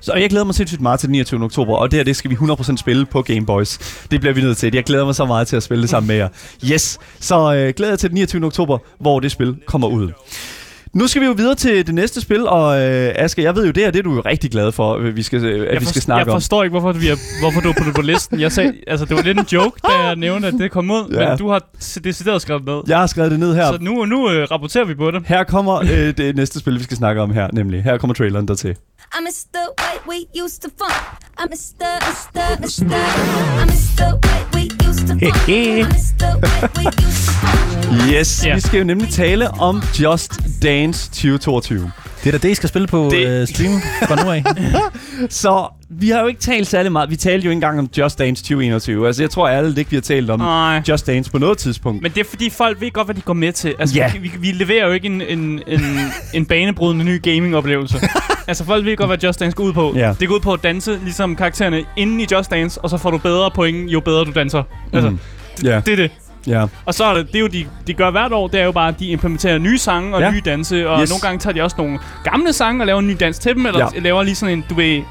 Så 0.00 0.14
jeg 0.14 0.30
glæder 0.30 0.44
mig 0.44 0.54
sindssygt 0.54 0.80
meget 0.82 1.00
til 1.00 1.06
den 1.08 1.12
29. 1.12 1.44
oktober, 1.44 1.76
og 1.76 1.90
det 1.90 1.96
her, 1.98 2.04
det 2.04 2.16
skal 2.16 2.30
vi 2.30 2.34
100% 2.34 2.76
spille 2.76 3.06
på 3.06 3.22
Game 3.22 3.46
Boys. 3.46 3.78
Det 4.10 4.20
bliver 4.20 4.34
vi 4.34 4.40
nødt 4.40 4.56
til. 4.56 4.74
Jeg 4.74 4.84
glæder 4.84 5.04
mig 5.04 5.14
så 5.14 5.24
meget 5.26 5.48
til 5.48 5.56
at 5.56 5.62
spille 5.62 5.82
det 5.82 5.90
sammen 5.90 6.06
med 6.08 6.16
jer. 6.16 6.28
Yes! 6.72 6.98
Så 7.20 7.54
øh, 7.54 7.72
glæder 7.76 7.92
jeg 7.92 7.98
til 7.98 8.08
den 8.10 8.14
29. 8.14 8.44
oktober, 8.46 8.78
hvor 9.00 9.20
det 9.20 9.30
spil 9.30 9.56
kommer 9.66 9.88
ud. 9.88 10.10
Nu 10.94 11.06
skal 11.06 11.22
vi 11.22 11.26
jo 11.26 11.32
videre 11.32 11.54
til 11.54 11.86
det 11.86 11.94
næste 11.94 12.20
spil, 12.20 12.46
og 12.48 12.80
øh, 12.80 13.12
Asger, 13.16 13.42
jeg 13.42 13.56
ved 13.56 13.64
jo 13.66 13.70
det 13.70 13.82
her, 13.82 13.90
det 13.90 13.98
er 13.98 14.02
du 14.02 14.14
jo 14.14 14.20
rigtig 14.20 14.50
glad 14.50 14.72
for, 14.72 14.96
øh, 14.96 15.16
vi 15.16 15.22
skal, 15.22 15.44
øh, 15.44 15.66
at 15.68 15.72
Jeg, 15.72 15.80
vi 15.80 15.86
skal 15.86 16.02
snakke 16.02 16.18
jeg 16.26 16.34
om. 16.34 16.40
forstår 16.40 16.62
ikke, 16.64 16.70
hvorfor, 16.80 16.92
vi 16.98 17.08
er, 17.08 17.16
hvorfor 17.42 17.60
du 17.60 17.68
er 17.68 17.72
på, 17.72 17.92
på 17.94 18.02
listen. 18.02 18.40
Jeg 18.40 18.52
sagde, 18.52 18.72
altså, 18.86 19.04
det 19.06 19.16
var 19.16 19.22
lidt 19.22 19.38
en 19.38 19.46
joke, 19.52 19.80
da 19.88 19.92
jeg 19.92 20.16
nævnte, 20.16 20.48
at 20.48 20.54
det 20.58 20.70
kom 20.70 20.90
ud, 20.90 21.14
Ja. 21.14 21.28
men 21.28 21.38
du 21.38 21.48
har 21.48 21.68
decideret 22.04 22.42
skrevet 22.42 22.64
ned. 22.66 22.80
Jeg 22.88 22.98
har 22.98 23.06
skrevet 23.06 23.30
det 23.30 23.40
ned 23.40 23.54
her. 23.54 23.66
Så 23.72 23.78
nu, 23.80 24.04
nu 24.04 24.30
øh, 24.30 24.48
rapporterer 24.50 24.84
vi 24.84 24.94
på 24.94 25.10
det. 25.10 25.22
Her 25.26 25.44
kommer 25.44 25.74
øh, 25.82 25.88
det 26.16 26.36
næste 26.36 26.58
spil, 26.58 26.74
vi 26.78 26.82
skal 26.82 26.96
snakke 26.96 27.20
om 27.22 27.30
her, 27.30 27.48
nemlig. 27.52 27.82
Her 27.82 27.98
kommer 27.98 28.14
traileren 28.14 28.48
der 28.48 28.54
til. 28.54 28.76
I 29.12 29.20
miss 29.20 29.44
the 29.52 29.72
way 29.78 29.98
we 30.06 30.28
used 30.44 30.62
to 30.62 30.70
fun. 30.78 30.92
I 31.38 31.46
miss 31.48 31.72
the, 31.78 31.98
miss 32.06 32.26
the, 32.32 32.58
miss 32.60 32.76
the. 32.76 32.96
I 32.96 33.64
miss 33.64 33.96
the 33.96 34.18
way 34.24 34.44
we 34.54 34.86
used 34.86 35.06
to 35.08 35.14
fun. 35.18 35.32
I 35.48 35.88
miss 35.92 36.10
the 36.18 36.38
way 36.42 36.68
we 36.76 36.84
used 37.06 37.26
to 37.26 37.32
fun. 37.32 38.08
Yes, 38.12 38.44
Ja. 38.44 38.54
vi 38.54 38.60
skal 38.60 38.78
jo 38.78 38.84
nemlig 38.84 39.12
tale 39.12 39.48
om 39.50 39.82
Just 39.94 40.32
Dance 40.62 41.10
2022. 41.10 41.90
Det 42.24 42.26
er 42.26 42.38
da 42.38 42.38
det, 42.38 42.50
I 42.50 42.54
skal 42.54 42.68
spille 42.68 42.88
på 42.88 43.08
Det- 43.12 43.26
øh, 43.28 43.48
stream 43.48 43.80
fra 44.08 44.24
nu 44.24 44.30
af. 44.30 44.44
Så 45.30 45.68
vi 45.90 46.08
har 46.10 46.20
jo 46.20 46.26
ikke 46.26 46.40
talt 46.40 46.66
særlig 46.66 46.92
meget. 46.92 47.10
Vi 47.10 47.16
talte 47.16 47.44
jo 47.44 47.50
ikke 47.50 47.56
engang 47.56 47.78
om 47.78 47.88
Just 47.98 48.18
Dance 48.18 48.42
2021. 48.42 49.06
Altså, 49.06 49.22
jeg 49.22 49.30
tror 49.30 49.48
ærligt 49.48 49.78
ikke, 49.78 49.90
vi 49.90 49.96
har 49.96 50.00
talt 50.00 50.30
om 50.30 50.40
Nej. 50.40 50.82
Just 50.88 51.06
Dance 51.06 51.30
på 51.30 51.38
noget 51.38 51.58
tidspunkt. 51.58 52.02
Men 52.02 52.12
det 52.12 52.20
er 52.20 52.24
fordi, 52.30 52.50
folk 52.50 52.80
ved 52.80 52.90
godt, 52.90 53.06
hvad 53.06 53.14
de 53.14 53.20
går 53.20 53.32
med 53.32 53.52
til. 53.52 53.74
Altså, 53.78 53.96
Ja. 53.96 54.12
vi, 54.20 54.32
vi, 54.38 54.50
leverer 54.50 54.86
jo 54.86 54.92
ikke 54.92 55.06
en, 55.06 55.22
en, 55.22 55.62
en, 55.66 55.80
en 56.34 56.46
banebrydende 56.46 57.04
ny 57.04 57.22
gaming-oplevelse. 57.22 57.98
altså, 58.48 58.64
folk 58.64 58.84
ved 58.84 58.96
godt, 58.96 59.08
hvad 59.08 59.18
Just 59.18 59.40
Dance 59.40 59.56
går 59.56 59.64
ud 59.64 59.72
på. 59.72 59.92
Ja. 59.96 60.14
Det 60.20 60.28
går 60.28 60.34
ud 60.34 60.40
på 60.40 60.52
at 60.52 60.62
danse, 60.62 60.98
ligesom 61.04 61.36
karaktererne 61.36 61.84
inde 61.96 62.22
i 62.22 62.26
Just 62.32 62.50
Dance, 62.50 62.80
og 62.80 62.90
så 62.90 62.96
får 62.96 63.10
du 63.10 63.18
bedre 63.18 63.50
point, 63.54 63.92
jo 63.92 64.00
bedre 64.00 64.24
du 64.24 64.30
danser. 64.34 64.62
Altså, 64.92 65.10
Mhm. 65.10 65.18
Ja, 65.64 65.80
det 65.86 65.92
er 65.92 65.96
det. 65.96 66.10
Ja. 66.46 66.66
Og 66.86 66.94
så 66.94 67.04
er 67.04 67.14
det, 67.14 67.26
det 67.26 67.36
er 67.36 67.40
jo, 67.40 67.46
de, 67.46 67.66
de 67.86 67.94
gør 67.94 68.10
hvert 68.10 68.32
år, 68.32 68.48
det 68.48 68.60
er 68.60 68.64
jo 68.64 68.72
bare, 68.72 68.88
at 68.88 68.98
de 69.00 69.06
implementerer 69.08 69.58
nye 69.58 69.78
sange 69.78 70.14
og 70.14 70.20
Ja. 70.20 70.30
nye 70.30 70.40
danse, 70.44 70.88
og 70.88 71.00
Yes. 71.02 71.10
nogle 71.10 71.20
gange 71.22 71.38
tager 71.38 71.54
de 71.54 71.62
også 71.62 71.76
nogle 71.78 71.98
gamle 72.24 72.52
sange 72.52 72.82
og 72.82 72.86
laver 72.86 73.00
en 73.00 73.06
ny 73.06 73.16
dans 73.20 73.38
til 73.38 73.54
dem, 73.54 73.66
eller 73.66 73.90
ja. 73.94 74.00
laver 74.00 74.22
lige 74.22 74.34
sådan 74.34 74.58
en, 74.58 74.64
du 74.70 74.74
ved, 74.74 75.02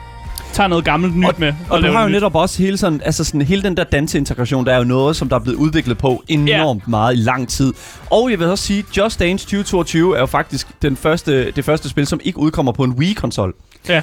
tager 0.57 0.67
noget 0.67 0.85
gammelt 0.85 1.15
nyt 1.17 1.25
Og- 1.27 1.33
med. 1.37 1.53
Og 1.69 1.77
du 1.77 1.81
laver 1.81 1.95
har 1.95 2.01
jo 2.03 2.07
nyt. 2.09 2.13
netop 2.13 2.35
også 2.35 2.63
hele, 2.63 2.77
sådan, 2.77 3.01
altså 3.05 3.23
sådan, 3.23 3.41
hele 3.41 3.63
den 3.63 3.77
der 3.77 3.83
danseintegration, 3.83 4.65
der 4.65 4.73
er 4.73 4.77
jo 4.77 4.83
noget, 4.83 5.15
som 5.15 5.29
der 5.29 5.35
er 5.35 5.39
blevet 5.39 5.57
udviklet 5.57 5.97
på 5.97 6.23
enormt 6.27 6.87
meget 6.87 7.13
i 7.13 7.17
lang 7.17 7.49
tid. 7.49 7.73
Og 8.09 8.31
jeg 8.31 8.39
vil 8.39 8.47
også 8.47 8.63
sige, 8.63 8.83
Just 8.97 9.19
Dance 9.19 9.45
2022 9.45 10.15
er 10.15 10.19
jo 10.19 10.25
faktisk 10.25 10.67
den 10.81 10.95
første, 10.97 11.51
det 11.51 11.65
første 11.65 11.89
spil, 11.89 12.07
som 12.07 12.19
ikke 12.23 12.39
udkommer 12.39 12.71
på 12.71 12.83
en 12.83 12.91
Wii-konsol. 12.91 13.53
Ja. 13.89 13.97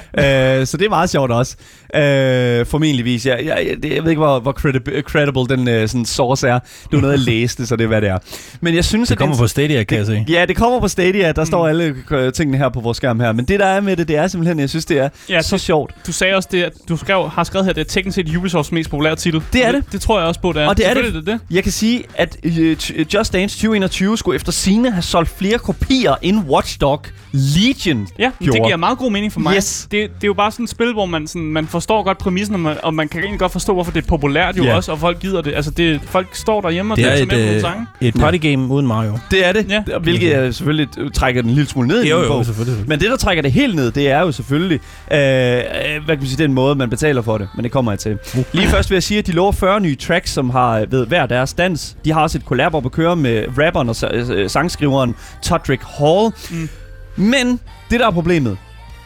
øh, 0.59 0.65
så 0.67 0.77
det 0.77 0.85
er 0.85 0.89
meget 0.89 1.09
sjovt 1.09 1.31
også. 1.31 1.55
Øh, 1.95 2.65
formentligvis. 2.65 3.25
Jeg, 3.25 3.39
jeg, 3.45 3.67
jeg, 3.83 3.91
jeg 3.91 4.03
ved 4.03 4.09
ikke, 4.11 4.19
hvor, 4.21 4.39
hvor 4.39 4.51
credi- 4.59 5.01
credible 5.01 5.55
den 5.57 5.67
øh, 5.67 5.87
sådan 5.87 6.05
source 6.05 6.47
er. 6.47 6.59
Det 6.59 6.69
var 6.91 7.01
noget, 7.01 7.13
jeg 7.13 7.19
læste, 7.19 7.65
så 7.65 7.75
det 7.75 7.83
er, 7.83 7.87
hvad 7.87 8.01
det 8.01 8.09
er. 8.09 8.17
Men 8.61 8.75
jeg 8.75 8.85
synes, 8.85 9.09
Det 9.09 9.15
at 9.15 9.19
kommer 9.19 9.35
den, 9.35 9.43
på 9.43 9.47
Stadia, 9.47 9.83
kan 9.83 9.97
jeg 9.97 10.05
se. 10.05 10.25
Ja, 10.29 10.45
det 10.45 10.55
kommer 10.55 10.79
på 10.79 10.87
Stadia. 10.87 11.31
Der 11.31 11.41
Mm. 11.41 11.45
står 11.45 11.67
alle 11.67 11.95
øh, 12.11 12.33
tingene 12.33 12.57
her 12.57 12.69
på 12.69 12.79
vores 12.79 12.97
skærm 12.97 13.19
her. 13.19 13.31
Men 13.31 13.45
det, 13.45 13.59
der 13.59 13.65
er 13.65 13.81
med 13.81 13.95
det, 13.97 14.07
det 14.07 14.15
er 14.17 14.27
simpelthen, 14.27 14.59
jeg 14.59 14.69
synes, 14.69 14.85
det 14.85 14.99
er 14.99 15.09
Ja, 15.29 15.41
så 15.41 15.55
det- 15.55 15.61
sjovt. 15.61 15.95
Du 16.07 16.11
sagde 16.11 16.35
også 16.35 16.44
det, 16.51 16.63
at 16.63 16.73
du 16.89 16.97
skrev, 16.97 17.29
har 17.29 17.43
skrevet 17.43 17.65
her, 17.65 17.73
det 17.73 17.81
er 17.81 17.85
teknisk 17.85 18.15
set 18.15 18.35
Ubisofts 18.35 18.71
mest 18.71 18.89
populære 18.89 19.15
titel. 19.15 19.43
Det 19.53 19.65
er 19.65 19.71
det. 19.71 19.83
Det, 19.85 19.91
det 19.91 20.01
tror 20.01 20.19
jeg 20.19 20.27
også 20.27 20.41
på, 20.41 20.51
det 20.53 20.61
er. 20.61 20.67
Og 20.67 20.77
det 20.77 20.89
er 20.89 20.93
det. 20.93 21.15
Er 21.15 21.21
det. 21.21 21.39
Jeg 21.51 21.63
kan 21.63 21.71
sige, 21.71 22.03
at 22.15 22.37
t- 22.45 23.03
Just 23.13 23.33
Dance 23.33 23.55
2021 23.57 24.17
skulle 24.17 24.35
efter 24.35 24.51
sine 24.51 24.91
have 24.91 25.01
solgt 25.01 25.37
flere 25.37 25.57
kopier 25.57 26.15
end 26.21 26.39
Watch 26.49 26.81
Dog 26.81 27.01
Legion 27.31 28.07
Ja, 28.19 28.23
men 28.25 28.31
det 28.47 28.53
gjorde. 28.55 28.67
giver 28.67 28.77
meget 28.77 28.97
god 28.97 29.11
mening 29.11 29.33
for 29.33 29.39
mig. 29.39 29.55
Yes. 29.55 29.87
Det, 29.91 29.91
det 29.91 30.23
er 30.23 30.27
jo 30.27 30.33
bare 30.33 30.51
sådan 30.51 30.63
et 30.63 30.69
spil, 30.69 30.93
hvor 30.93 31.05
man, 31.05 31.27
sådan, 31.27 31.41
man 31.41 31.67
forstår 31.67 32.03
godt 32.03 32.17
præmissen, 32.17 32.53
og 32.55 32.59
man, 32.59 32.77
og 32.83 32.93
man 32.93 33.07
kan 33.07 33.19
egentlig 33.19 33.39
godt 33.39 33.51
forstå, 33.51 33.73
hvorfor 33.73 33.91
det 33.91 34.03
er 34.03 34.07
populært 34.07 34.57
jo 34.57 34.63
Ja. 34.63 34.75
også, 34.75 34.91
og 34.91 34.99
folk 34.99 35.19
gider 35.19 35.41
det. 35.41 35.53
Altså, 35.55 35.71
det, 35.71 36.01
folk 36.05 36.27
står 36.35 36.61
derhjemme 36.61 36.93
og 36.93 36.97
Det 36.97 37.05
er 37.05 37.13
et, 37.13 37.27
med 37.27 37.55
øh, 37.55 37.61
sange. 37.61 37.85
et 38.01 38.13
partygame 38.13 38.67
uden 38.73 38.87
Mario. 38.87 39.17
Det 39.31 39.45
er 39.45 39.51
det, 39.51 39.65
Ja. 39.69 39.83
ja. 39.87 39.97
hvilket 39.97 40.29
jeg 40.31 40.53
selvfølgelig 40.55 40.87
trækker 41.13 41.41
den 41.41 41.49
en 41.49 41.55
lille 41.55 41.69
smule 41.69 41.87
ned 41.87 42.03
i 42.03 42.09
Jo, 42.09 42.21
jo, 42.21 42.27
bog. 42.27 42.45
selvfølgelig. 42.45 42.87
Men 42.87 42.99
det, 42.99 43.09
der 43.09 43.17
trækker 43.17 43.41
det 43.41 43.51
helt 43.51 43.75
ned, 43.75 43.91
det 43.91 44.09
er 44.09 44.19
jo 44.19 44.31
selvfølgelig, 44.31 44.79
øh, 45.11 45.17
øh, 45.19 46.05
hvad 46.05 46.17
sige, 46.29 46.43
den 46.43 46.53
måde, 46.53 46.75
man 46.75 46.89
betaler 46.89 47.21
for 47.21 47.37
det. 47.37 47.47
Men 47.55 47.63
det 47.63 47.71
kommer 47.71 47.91
jeg 47.91 47.99
til. 47.99 48.17
Lige 48.53 48.67
først 48.67 48.89
vil 48.89 48.95
jeg 48.95 49.03
sige, 49.03 49.17
at 49.17 49.27
de 49.27 49.31
lover 49.31 49.51
40 49.51 49.79
nye 49.81 49.95
tracks, 49.95 50.31
som 50.31 50.49
har 50.49 50.79
øh, 50.79 50.91
ved 50.91 51.07
hver 51.07 51.25
deres 51.25 51.53
dans. 51.53 51.97
De 52.05 52.11
har 52.11 52.21
også 52.21 52.37
et 52.37 52.43
collab 52.43 52.73
op 52.73 52.85
at 52.85 52.91
køre 52.91 53.15
med 53.15 53.45
rapperen 53.57 53.89
og 53.89 53.95
sa- 54.03 54.13
øh, 54.33 54.49
sangskriveren 54.49 55.15
Todrick 55.41 55.83
Hall. 55.83 56.31
Mm. 56.51 56.69
Men 57.15 57.59
det, 57.91 57.99
der 57.99 58.07
er 58.07 58.11
problemet, 58.11 58.57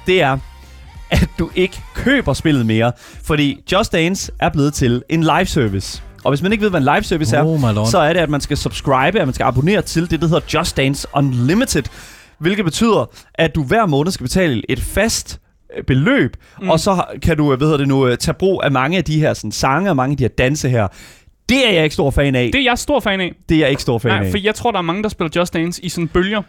det 0.08 0.22
er, 0.22 0.38
at 1.12 1.30
du 1.40 1.50
ikke 1.56 1.82
køber 1.96 2.34
spillet 2.34 2.66
mere. 2.66 2.92
Fordi 3.24 3.60
Just 3.72 3.92
Dance 3.94 4.32
er 4.40 4.50
blevet 4.50 4.74
til 4.74 5.04
en 5.10 5.22
live 5.24 5.46
service. 5.46 6.02
Og 6.24 6.32
hvis 6.32 6.42
man 6.42 6.52
ikke 6.52 6.62
ved, 6.62 6.70
hvad 6.70 6.80
en 6.82 6.88
live 6.96 7.04
service 7.04 7.36
er, 7.36 7.44
Oh 7.44 7.60
så 7.88 7.98
er 8.00 8.14
det, 8.14 8.20
at 8.20 8.30
man 8.30 8.42
skal 8.42 8.58
subscribe, 8.58 9.20
at 9.20 9.28
man 9.28 9.34
skal 9.34 9.44
abonnere 9.44 9.82
til 9.82 10.10
det, 10.12 10.22
der 10.22 10.28
hedder 10.28 10.42
Just 10.54 10.78
Dance 10.78 11.08
Unlimited. 11.14 11.84
Hvilket 12.40 12.66
betyder, 12.66 13.10
at 13.36 13.56
du 13.56 13.64
hver 13.64 13.86
måned 13.86 14.12
skal 14.12 14.24
betale 14.24 14.62
et 14.72 14.80
fast 14.80 15.34
øh, 15.34 15.49
beløb, 15.88 16.36
mm. 16.62 16.70
og 16.70 16.80
så 16.80 17.04
kan 17.22 17.38
du, 17.38 17.52
øh, 17.52 17.58
hvad 17.58 17.68
hedder 17.68 17.78
det 17.78 17.88
nu, 17.88 18.08
øh, 18.08 18.18
tage 18.18 18.36
brug 18.36 18.62
af 18.64 18.72
mange 18.72 18.98
af 18.98 19.04
de 19.04 19.20
her 19.20 19.34
sådan, 19.34 19.52
sange 19.52 19.90
og 19.90 19.96
mange 19.96 20.12
af 20.14 20.18
de 20.18 20.24
her 20.24 20.30
danse 20.30 20.70
her. 20.70 20.88
Det 21.50 21.68
er 21.70 21.72
jeg 21.74 21.84
ikke 21.84 21.94
stor 21.94 22.12
fan 22.12 22.36
af. 22.36 22.50
Det 22.54 22.60
er 22.60 22.64
jeg 22.64 22.78
stor 22.78 23.00
fan 23.00 23.22
af. 23.22 23.34
det 23.50 23.56
er 23.56 23.60
jeg 23.60 23.70
ikke 23.70 23.82
stor 23.82 23.98
fan 24.00 24.12
Nej, 24.12 24.26
af. 24.26 24.32
for 24.32 24.38
jeg 24.38 24.56
tror, 24.56 24.72
der 24.72 24.78
er 24.78 24.82
mange, 24.84 25.04
der 25.04 25.10
spiller 25.10 25.30
Just 25.36 25.54
Dance 25.54 25.86
i 25.86 25.90
sådan 25.90 26.08
bølger. 26.08 26.42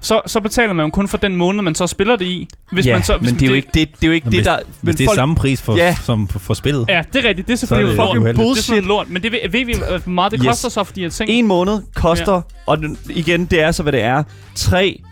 Så, 0.00 0.20
så 0.26 0.40
betaler 0.40 0.72
man 0.72 0.86
jo 0.86 0.90
kun 0.90 1.08
for 1.08 1.18
den 1.18 1.36
måned, 1.36 1.62
man 1.62 1.74
så 1.74 1.86
spiller 1.86 2.16
det 2.16 2.24
i. 2.24 2.48
Hvis 2.72 2.86
ja, 2.86 2.92
man 2.94 3.02
så, 3.02 3.16
hvis 3.16 3.30
men 3.30 3.40
det 3.40 3.46
er 3.46 3.50
jo 3.50 3.54
ikke 3.54 3.68
det, 3.74 3.88
det, 3.94 4.02
er 4.02 4.06
jo 4.06 4.12
ikke 4.12 4.24
Jamen, 4.24 4.38
det 4.38 4.44
der... 4.44 4.56
Hvis 4.66 4.82
men 4.82 4.94
det 4.94 5.00
er 5.04 5.08
folk- 5.08 5.16
samme 5.16 5.34
pris 5.36 5.62
for, 5.62 5.76
Ja. 5.76 5.96
som 6.04 6.28
for, 6.28 6.38
for 6.38 6.54
spillet. 6.54 6.84
Ja, 6.88 7.02
det 7.12 7.24
er 7.24 7.28
rigtigt. 7.28 7.48
Det 7.48 7.52
er 7.52 7.56
Så 7.56 7.64
er 7.64 7.66
selvfølgelig 7.66 7.88
det 7.90 7.96
lort. 7.96 8.08
fucking 8.08 8.24
Det 8.26 8.30
er 8.30 8.36
bullshit. 8.44 8.64
sådan 8.64 8.82
noget 8.84 8.88
lort. 8.88 9.10
Men 9.10 9.22
det 9.22 9.32
ved, 9.32 9.38
ved 9.50 9.64
vi, 9.64 9.74
hvor 10.04 10.10
meget 10.10 10.32
det 10.32 10.40
Yes. 10.40 10.46
koster 10.48 10.68
så 10.68 10.84
for 10.84 10.92
de 10.94 11.00
her 11.00 11.08
ting? 11.08 11.30
En 11.30 11.46
måned 11.46 11.78
koster, 11.94 12.34
ja. 12.34 12.40
og 12.66 12.78
igen, 13.10 13.44
det 13.44 13.60
er 13.62 13.70
så, 13.72 13.82
hvad 13.82 13.92
det 13.92 14.02
er, 14.02 14.22
3, 14.54 15.02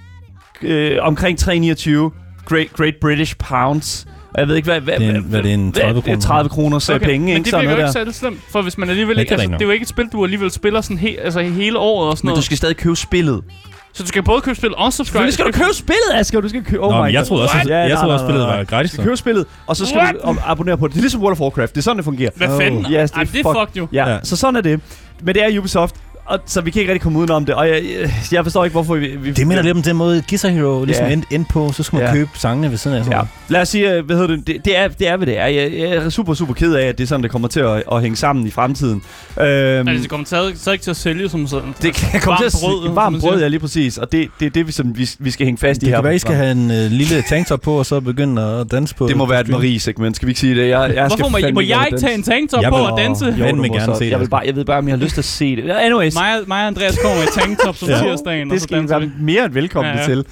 øh, 0.62 0.98
omkring 1.00 1.38
329 1.38 2.11
Great, 2.48 2.72
Great 2.72 2.94
British 3.00 3.35
Pounds. 3.38 4.06
Og 4.35 4.40
jeg 4.40 4.48
ved 4.48 4.56
ikke, 4.56 4.66
hvad... 4.70 4.80
hvad, 4.80 4.98
Det 4.98 5.06
er 5.06 5.14
en- 5.14 5.22
hvad 5.22 5.38
er 5.38 5.42
det, 5.42 5.54
en 5.54 5.72
30 5.72 5.92
hvad- 5.92 6.02
kroner? 6.02 6.20
30 6.20 6.48
kroner 6.48 6.78
så 6.78 6.94
okay. 6.94 7.06
penge, 7.06 7.20
men 7.26 7.28
ikke? 7.28 7.38
det 7.44 7.50
Sådan 7.50 7.62
bliver 7.66 7.72
jo 7.76 7.78
ikke 7.82 7.92
særlig 7.92 8.14
slemt, 8.14 8.40
for 8.50 8.62
hvis 8.62 8.78
man 8.78 8.88
alligevel 8.88 9.18
ikke... 9.18 9.28
det 9.30 9.35
er 9.37 9.42
Altså, 9.42 9.52
det 9.54 9.61
er 9.62 9.66
jo 9.66 9.70
ikke 9.72 9.82
et 9.82 9.88
spil, 9.88 10.04
du 10.12 10.24
alligevel 10.24 10.50
spiller 10.50 10.80
sådan 10.80 10.98
he, 10.98 11.20
altså 11.20 11.40
hele 11.40 11.78
året 11.78 12.11
og 12.11 12.16
sådan 12.16 12.26
Men 12.28 12.30
du 12.30 12.35
noget. 12.35 12.44
skal 12.44 12.56
stadig 12.56 12.76
købe 12.76 12.96
spillet. 12.96 13.44
Så 13.92 14.02
du 14.02 14.09
skal 14.09 14.22
både 14.22 14.40
købe 14.40 14.54
spil 14.56 14.74
og 14.74 14.92
subscribe. 14.92 15.06
Selvfølgelig 15.06 15.35
skal 15.35 15.46
du 15.46 15.52
købe 15.52 15.74
spillet, 15.74 16.11
Asger. 16.14 16.40
Du 16.40 16.48
skal 16.48 16.64
købe... 16.64 16.82
Oh 16.82 16.90
Nå, 16.92 16.98
my 16.98 17.04
men 17.04 17.12
jeg 17.14 17.20
God. 17.20 17.26
troede 17.26 17.42
også, 17.44 17.56
at, 17.61 17.66
Ja, 17.68 17.76
jeg 17.78 17.88
nej, 17.88 17.96
troede 18.00 18.14
også, 18.14 18.24
spillet 18.26 18.42
var 18.46 18.64
gratis. 18.64 18.90
Du 18.90 18.94
skal 18.94 19.04
købe 19.04 19.16
spillet, 19.16 19.46
og 19.66 19.76
så 19.76 19.87
skal 19.87 19.98
What? 19.98 20.14
du 20.14 20.18
ab- 20.30 20.42
abonnere 20.50 20.78
på 20.78 20.87
det. 20.87 20.94
Det 20.94 20.98
er 21.00 21.02
ligesom 21.02 21.20
World 21.22 21.32
of 21.32 21.40
Warcraft. 21.40 21.74
Det 21.74 21.78
er 21.78 21.82
sådan, 21.82 21.96
det 21.96 22.04
fungerer. 22.04 22.30
Hvad 22.37 22.48
fanden? 22.61 22.80
Yes, 22.80 22.87
det 22.87 23.16
Ej, 23.16 23.20
er 23.20 23.24
det 23.24 23.40
er 23.40 23.50
fuck- 23.50 23.61
fucked 23.61 23.76
jo. 23.76 23.88
Ja, 23.92 24.09
Ja. 24.11 24.18
så 24.22 24.37
sådan 24.37 24.56
er 24.56 24.61
det. 24.61 24.80
Men 25.22 25.35
det 25.35 25.44
er 25.44 25.59
Ubisoft. 25.59 25.94
Og, 26.26 26.38
så 26.46 26.60
vi 26.60 26.70
kan 26.70 26.80
ikke 26.80 26.92
rigtig 26.92 27.02
komme 27.02 27.18
udenom 27.18 27.44
det, 27.44 27.54
og 27.54 27.68
jeg, 27.68 27.82
jeg- 28.00 28.10
jeg 28.32 28.44
forstår 28.44 28.64
ikke, 28.64 28.72
hvorfor 28.72 28.94
vi... 28.94 29.06
vi 29.06 29.30
Det 29.30 29.46
minder 29.46 29.62
lidt 29.62 29.76
om 29.76 29.82
den 29.82 29.96
måde, 29.96 30.22
Guitar 30.28 30.48
Hero 30.48 30.84
ligesom 30.84 31.06
Ja. 31.06 31.12
endte 31.12 31.28
end 31.34 31.44
på, 31.50 31.72
så 31.72 31.82
skulle 31.82 32.04
man 32.04 32.10
Ja. 32.14 32.18
købe 32.18 32.30
sangene 32.34 32.70
ved 32.70 32.76
siden 32.78 32.96
af. 32.96 33.04
Sådan 33.04 33.18
Ja. 33.18 33.26
Lad 33.48 33.60
os 33.62 33.68
sige, 33.68 33.92
øh, 33.92 34.06
hvad 34.06 34.16
hedder 34.16 34.36
det, 34.36 34.46
det, 34.46 34.64
det, 34.64 34.76
er, 34.78 34.88
det 34.88 35.08
er, 35.08 35.16
hvad 35.16 35.26
det 35.26 35.38
er. 35.38 35.46
Jeg, 35.46 35.72
jeg 35.72 35.88
er 35.88 36.08
super, 36.10 36.34
super 36.34 36.54
ked 36.54 36.74
af, 36.74 36.86
at 36.86 36.98
det 36.98 37.04
er 37.04 37.08
sådan, 37.08 37.22
det 37.22 37.30
kommer 37.30 37.48
til 37.48 37.60
at, 37.60 37.82
at 37.92 38.02
hænge 38.02 38.16
sammen 38.16 38.46
i 38.46 38.50
fremtiden. 38.50 39.02
Øhm, 39.40 39.46
Altså, 39.88 40.02
det 40.02 40.10
kommer 40.10 40.26
stadig, 40.26 40.58
stadig 40.58 40.74
ikke 40.74 40.82
til 40.82 40.90
at 40.90 40.96
sælge 40.96 41.28
som 41.28 41.46
sådan. 41.46 41.74
det 41.82 41.94
kan 41.94 42.20
komme 42.20 42.38
til 42.38 42.44
at 42.46 42.54
brød, 42.62 43.10
man 43.10 43.20
brød, 43.20 43.40
ja, 43.40 43.48
lige 43.48 43.60
præcis. 43.60 43.98
Og 43.98 44.12
det, 44.12 44.28
det 44.40 44.46
er 44.46 44.50
det, 44.50 44.66
vi, 44.66 44.72
som 44.72 44.98
vi, 44.98 45.08
vi 45.18 45.30
skal 45.30 45.44
hænge 45.46 45.58
fast 45.58 45.82
i 45.82 45.86
Det 45.86 45.88
her. 45.88 45.96
kan 45.96 46.04
være, 46.04 46.14
I 46.14 46.18
skal 46.18 46.34
have 46.34 46.52
en 46.52 46.70
øh, 46.70 46.90
lille 46.90 47.22
tanktop 47.28 47.60
på, 47.60 47.72
og 47.78 47.86
så 47.86 48.00
begynde 48.00 48.42
at 48.60 48.70
danse 48.70 48.94
på 48.94 49.06
Det 49.08 49.16
må 49.16 49.26
være 49.26 49.40
et. 49.40 49.48
Marie-segment, 49.48 50.16
skal 50.16 50.26
vi 50.26 50.30
ikke 50.30 50.40
sige 50.40 50.54
det? 50.54 50.68
Jeg, 50.68 50.80
jeg 50.94 51.10
skal 51.10 51.18
Hvorfor 51.18 51.28
må, 51.30 51.38
fandme 51.38 51.52
må 51.54 51.60
ikke 51.60 51.76
jeg 51.76 51.86
ikke 51.86 51.98
tage 52.00 52.14
en 52.14 52.22
tanktop 52.22 52.62
Jeg 52.62 52.70
på 52.70 52.76
og 52.76 52.98
danse? 52.98 53.24
Du 53.24 53.30
vil 53.30 53.54
må 53.56 53.62
gerne 53.62 53.80
så. 53.84 53.94
se 53.98 54.04
det, 54.04 54.10
Jeg 54.10 54.20
vil 54.20 54.28
bare, 54.28 54.42
jeg 54.46 54.56
ved 54.56 54.64
bare, 54.64 54.78
om 54.78 54.88
jeg 54.88 54.96
har 54.96 55.02
lyst 55.04 55.14
til 55.14 55.20
at 55.20 55.24
se 55.24 55.56
det. 55.56 55.70
Anyways, 55.70 56.14
Mig, 56.16 56.48
mig 56.48 56.61
og 56.62 56.66
Andreas 56.66 56.98
kommer 57.02 57.22
i 57.22 57.26
tanktop 57.35 57.76
som 57.76 57.88
Ja. 57.88 57.98
tirsdagen, 57.98 58.48
og 58.50 58.52
det 58.55 58.61
så 58.61 58.64
skal 58.64 58.85
I 58.85 58.88
være 58.88 59.11
mere 59.20 59.44
end 59.44 59.52
velkommen 59.52 59.94
Ja, 59.94 60.00
ja, 60.00 60.07
til. 60.07 60.24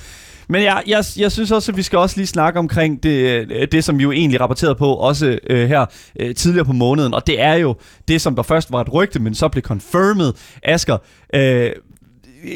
Men 0.49 0.63
jeg, 0.63 0.83
jeg, 0.87 1.05
jeg 1.17 1.33
synes 1.33 1.51
også, 1.51 1.73
at 1.73 1.77
vi 1.77 1.83
skal 1.83 1.99
også 1.99 2.17
lige 2.17 2.27
snakke 2.27 2.59
omkring 2.59 3.03
det, 3.03 3.47
øh, 3.51 3.69
det 3.73 3.85
som 3.85 3.99
vi 3.99 4.03
jo 4.03 4.13
egentlig 4.13 4.41
rapporterede 4.41 4.75
på, 4.75 4.95
også 4.95 5.39
øh, 5.51 5.69
her 5.69 5.87
øh, 6.21 6.35
tidligere 6.35 6.65
på 6.65 6.73
måneden. 6.73 7.15
Og 7.15 7.27
det 7.27 7.41
er 7.41 7.55
jo 7.55 7.77
det, 8.09 8.21
som 8.21 8.37
der 8.37 8.43
først 8.43 8.73
var 8.73 8.81
et 8.81 8.93
rygte, 8.93 9.19
men 9.19 9.35
så 9.35 9.49
blev 9.49 9.63
confirmed. 9.63 10.33
Asger, 10.63 10.99
øh, 11.35 11.71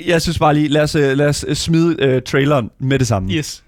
jeg 0.06 0.22
synes 0.22 0.38
bare 0.38 0.54
lige, 0.54 0.68
lad 0.68 0.82
os, 0.82 0.94
øh, 0.94 1.16
lad 1.16 1.26
os 1.26 1.44
øh, 1.48 1.56
smide 1.56 1.96
øh, 2.04 2.22
traileren 2.22 2.70
med 2.78 2.98
det 2.98 3.06
samme. 3.06 3.32
Yes. 3.32 3.64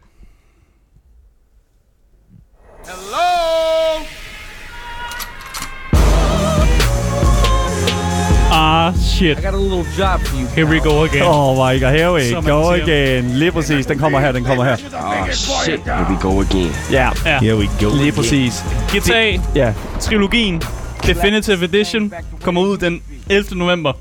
Ah, 8.53 8.93
shit. 8.93 9.39
I 9.39 9.43
got 9.43 9.55
a 9.55 9.57
little 9.57 9.85
job 9.99 10.21
for 10.21 10.37
you. 10.41 10.47
Here 10.55 10.67
we 10.67 10.81
go 10.81 11.05
again. 11.05 11.23
Oh 11.25 11.55
my 11.55 11.79
god, 11.81 11.93
here 11.95 12.13
we 12.13 12.43
go 12.43 12.71
again. 12.73 13.25
Lige 13.31 13.53
præcis, 13.53 13.87
den 13.87 13.99
kommer 13.99 14.21
her, 14.21 14.33
den 14.33 14.45
kommer 14.45 14.65
her. 14.65 14.77
Oh 14.95 15.31
shit, 15.31 15.81
here 15.85 16.07
we 16.11 16.17
go 16.21 16.41
again. 16.41 16.73
Ja, 16.93 17.11
Ja. 17.25 17.39
Here 17.41 17.57
we 17.57 17.69
go. 17.81 17.97
lige 17.97 18.13
præcis. 18.13 18.65
GTA 18.89 19.41
Ja, 19.55 19.75
trilogien 20.01 20.63
Definitive 21.07 21.65
Edition 21.65 22.13
kommer 22.43 22.61
ud 22.63 22.77
den 22.79 23.03
11. 23.31 23.59
november. 23.59 23.93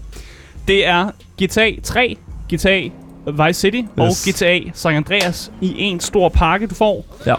Det 0.68 0.86
er 0.88 1.10
GTA 1.44 1.72
3, 1.84 2.16
GTA 2.54 2.82
Vice 3.48 3.60
City 3.60 3.82
og. 3.98 4.08
GTA 4.30 4.60
San 4.74 4.96
Andreas 4.96 5.52
i 5.62 5.82
en 5.82 6.00
stor 6.00 6.30
pakke, 6.30 6.68
du 6.68 6.76
får. 6.76 7.06
Ja. 7.26 7.36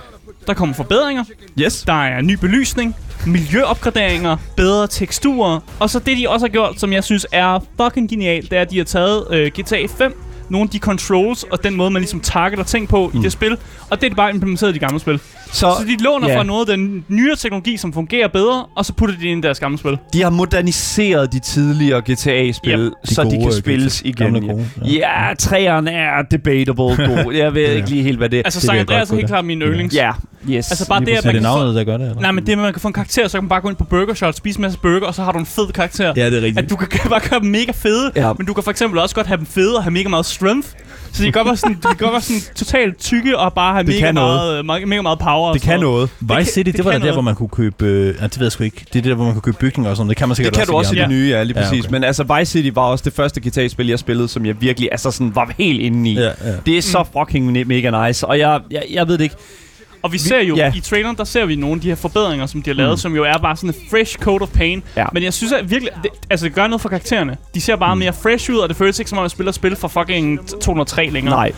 Der 0.46 0.54
kommer 0.54 0.74
forbedringer, 0.74 1.24
yes. 1.58 1.82
der 1.86 1.92
er 2.04 2.20
ny 2.22 2.32
belysning, 2.34 2.96
miljøopgraderinger, 3.26 4.37
bedre 4.56 4.87
teksturer, 4.87 5.61
og 5.78 5.90
så 5.90 5.98
det 5.98 6.18
de 6.18 6.28
også 6.28 6.46
har 6.46 6.50
gjort, 6.50 6.80
som 6.80 6.92
jeg 6.92 7.04
synes 7.04 7.26
er 7.33 7.64
fucking 7.80 8.11
genialt, 8.11 8.50
det 8.50 8.59
er, 8.59 8.62
at 8.62 8.70
de 8.70 8.76
har 8.76 8.85
taget 8.85 9.26
øh, 9.30 9.46
GTA 9.46 9.87
5, 9.98 10.22
nogle 10.48 10.64
af 10.66 10.70
de 10.70 10.78
controls 10.78 11.42
og 11.42 11.64
den 11.64 11.76
måde, 11.76 11.90
man 11.90 12.02
ligesom 12.02 12.20
targeter 12.20 12.64
ting 12.64 12.88
på 12.88 13.11
mm. 13.14 13.20
i 13.20 13.22
det 13.22 13.33
spil, 13.33 13.56
og 13.90 14.00
det 14.00 14.06
er 14.06 14.11
de 14.11 14.16
bare 14.16 14.30
implementeret 14.30 14.70
i 14.70 14.74
de 14.74 14.78
gamle 14.78 15.00
spil. 15.00 15.20
Så, 15.52 15.58
Så 15.60 15.84
de 15.86 16.02
låner 16.02 16.28
ja. 16.28 16.38
fra 16.38 16.42
noget 16.42 16.68
af 16.68 16.76
den 16.76 17.04
nyere 17.08 17.36
teknologi, 17.36 17.76
som 17.76 17.92
fungerer 17.92 18.28
bedre, 18.28 18.64
og 18.76 18.86
så 18.86 18.92
putter 18.92 19.14
de 19.16 19.20
det 19.20 19.26
ind 19.28 19.44
i 19.44 19.46
deres 19.46 19.60
gamle 19.60 19.78
spil. 19.78 19.98
De 20.12 20.22
har 20.22 20.30
moderniseret 20.30 21.32
de 21.32 21.38
tidligere 21.38 22.00
GTA-spil, 22.00 22.78
Yep. 22.80 22.92
så 23.04 23.24
de 23.24 23.28
gode, 23.30 23.42
kan 23.42 23.52
spilles 23.52 24.02
igen. 24.04 24.32
gamle 24.32 24.46
Ja, 24.46 24.52
gode, 24.52 24.66
ja. 24.84 25.28
ja 25.28 25.34
træerne 25.34 25.90
er 25.90 26.22
debatable 26.30 26.74
god. 27.24 27.32
Jeg 27.34 27.54
ved 27.54 27.72
ikke 27.76 27.88
lige 27.90 28.02
helt, 28.02 28.18
hvad 28.18 28.28
det 28.28 28.38
er. 28.38 28.42
Altså, 28.44 28.60
det 28.60 28.66
San 28.66 28.78
Andreas 28.78 29.10
er 29.10 29.14
helt 29.16 29.26
klart 29.28 29.44
min 29.44 29.62
yndlings. 29.62 29.94
Ja, 29.94 30.12
yes. 30.50 30.70
Altså, 30.70 30.88
bare 30.88 31.00
lige 31.00 31.10
det, 31.10 31.16
at 31.18 31.22
det 31.22 31.26
man 31.26 31.34
kan 31.34 31.42
få- 31.42 31.56
navnet, 31.58 31.74
der 31.74 31.84
gør 31.84 31.96
det? 31.96 32.08
Eller? 32.08 32.20
Nej, 32.20 32.32
men 32.32 32.46
det 32.46 32.52
at 32.52 32.58
man 32.58 32.72
kan 32.72 32.80
få 32.80 32.88
en 32.88 32.94
karakter, 32.94 33.28
så 33.28 33.36
kan 33.38 33.44
man 33.44 33.48
bare 33.48 33.60
gå 33.60 33.68
ind 33.68 33.76
på 33.76 33.84
Burger 33.84 34.14
Shot, 34.14 34.36
spise 34.36 34.58
en 34.58 34.62
masse 34.62 34.78
burger, 34.78 35.06
og 35.06 35.14
så 35.14 35.22
har 35.22 35.32
du 35.32 35.38
en 35.38 35.46
fed 35.46 35.72
karakter. 35.72 36.12
Ja, 36.16 36.26
det 36.30 36.38
er 36.38 36.42
rigtigt. 36.42 36.58
At 36.58 36.70
du 36.70 36.76
kan 36.76 37.00
bare 37.10 37.20
gøre 37.30 37.40
dem 37.40 37.48
mega 37.50 37.72
fede, 37.74 38.10
Ja. 38.16 38.32
men 38.38 38.46
du 38.46 38.54
kan 38.54 38.64
for 38.64 38.70
eksempel 38.70 38.98
også 39.00 39.14
godt 39.14 39.26
have 39.26 39.36
dem 39.38 39.46
fede 39.46 39.76
og 39.76 39.82
have 39.82 39.90
mega 39.92 40.08
meget 40.08 40.26
strength. 40.26 40.68
Så 41.12 41.22
de 41.22 41.24
kan 41.24 41.32
godt 41.32 41.46
være 41.46 41.56
sådan, 41.56 41.74
de 41.74 41.80
kan 41.82 41.96
godt 41.96 42.12
være 42.12 42.20
sådan 42.20 42.40
totalt 42.54 42.98
tykke 42.98 43.38
og 43.38 43.52
bare 43.52 43.72
have 43.72 43.86
Det 43.86 43.94
mega 44.00 44.12
meget, 44.12 44.58
øh, 44.58 44.64
mega, 44.64 44.84
mega 44.86 45.02
meget 45.02 45.18
power. 45.18 45.52
Det 45.52 45.62
kan 45.62 45.80
noget. 45.80 46.10
Vice 46.20 46.52
City, 46.52 46.66
det 46.66 46.76
det, 46.76 46.84
var 46.84 46.90
der, 46.92 46.98
noget. 46.98 47.14
hvor 47.14 47.22
man 47.22 47.34
kunne 47.34 47.48
købe... 47.48 47.84
Øh, 47.86 48.06
ja, 48.20 48.24
det 48.26 48.38
ved 48.38 48.46
jeg 48.46 48.52
sgu 48.52 48.64
ikke. 48.64 48.76
Det 48.76 48.86
er 48.98 49.02
det 49.02 49.04
der, 49.04 49.14
hvor 49.14 49.24
man 49.24 49.32
kunne 49.32 49.42
købe 49.42 49.56
bygninger 49.60 49.90
og 49.90 49.96
sådan 49.96 50.06
noget. 50.06 50.08
Det 50.10 50.16
kan 50.16 50.28
man 50.28 50.34
sikkert 50.36 50.54
Det 50.54 50.58
kan 50.58 50.66
du 50.66 50.76
også 50.76 50.94
i 50.94 50.96
de 50.96 51.00
det 51.00 51.08
nye, 51.10 51.28
ja, 51.30 51.42
lige 51.42 51.58
Ja, 51.58 51.64
præcis. 51.64 51.84
okay. 51.84 51.92
Men 51.92 52.04
altså, 52.04 52.36
Vice 52.38 52.52
City 52.52 52.70
var 52.74 52.82
også 52.82 53.02
det 53.04 53.12
første 53.12 53.40
GTA-spil, 53.48 53.86
jeg 53.88 53.98
spillede, 53.98 54.28
som 54.28 54.46
jeg 54.46 54.60
virkelig 54.60 54.88
altså 54.92 55.10
sådan, 55.10 55.34
var 55.34 55.52
helt 55.58 55.80
inde 55.80 56.10
i. 56.10 56.14
Ja, 56.14 56.26
ja. 56.26 56.32
Det 56.66 56.78
er 56.78 56.82
så 56.82 57.04
fucking 57.18 57.58
ne- 57.58 57.64
mega 57.64 58.06
nice, 58.06 58.26
og 58.26 58.38
jeg, 58.38 58.60
jeg, 58.70 58.82
jeg 58.90 59.08
ved 59.08 59.18
det 59.18 59.24
ikke. 59.24 59.36
Og 60.02 60.12
vi 60.12 60.18
ser 60.18 60.40
jo, 60.40 60.56
ja. 60.56 60.72
i 60.74 60.80
traileren, 60.80 61.16
der 61.16 61.24
ser 61.24 61.46
vi 61.46 61.56
nogle 61.56 61.74
af 61.74 61.80
de 61.80 61.88
her 61.88 61.94
forbedringer, 61.94 62.46
som 62.46 62.62
de 62.62 62.70
har 62.70 62.74
lavet, 62.74 62.92
mm. 62.92 62.96
som 62.96 63.16
jo 63.16 63.24
er 63.24 63.38
bare 63.38 63.56
sådan 63.56 63.70
en 63.70 63.76
fresh 63.90 64.18
coat 64.18 64.42
of 64.42 64.48
paint. 64.48 64.84
Ja. 64.96 65.06
Men 65.12 65.22
jeg 65.22 65.34
synes 65.34 65.52
at 65.52 65.70
virkelig, 65.70 65.92
det, 66.02 66.10
altså 66.30 66.46
det 66.46 66.54
gør 66.54 66.66
noget 66.66 66.80
for 66.80 66.88
karaktererne. 66.88 67.36
De 67.54 67.60
ser 67.60 67.76
bare 67.76 67.94
mm. 67.94 67.98
mere 67.98 68.12
fresh 68.12 68.50
ud, 68.50 68.56
og 68.56 68.68
det 68.68 68.76
føles 68.76 68.98
ikke 68.98 69.08
som 69.08 69.18
om, 69.18 69.22
jeg 69.22 69.30
spiller 69.30 69.52
spil 69.52 69.76
fra 69.76 69.88
fucking 69.88 70.48
203 70.60 71.08
længere. 71.08 71.34
Nej. 71.34 71.52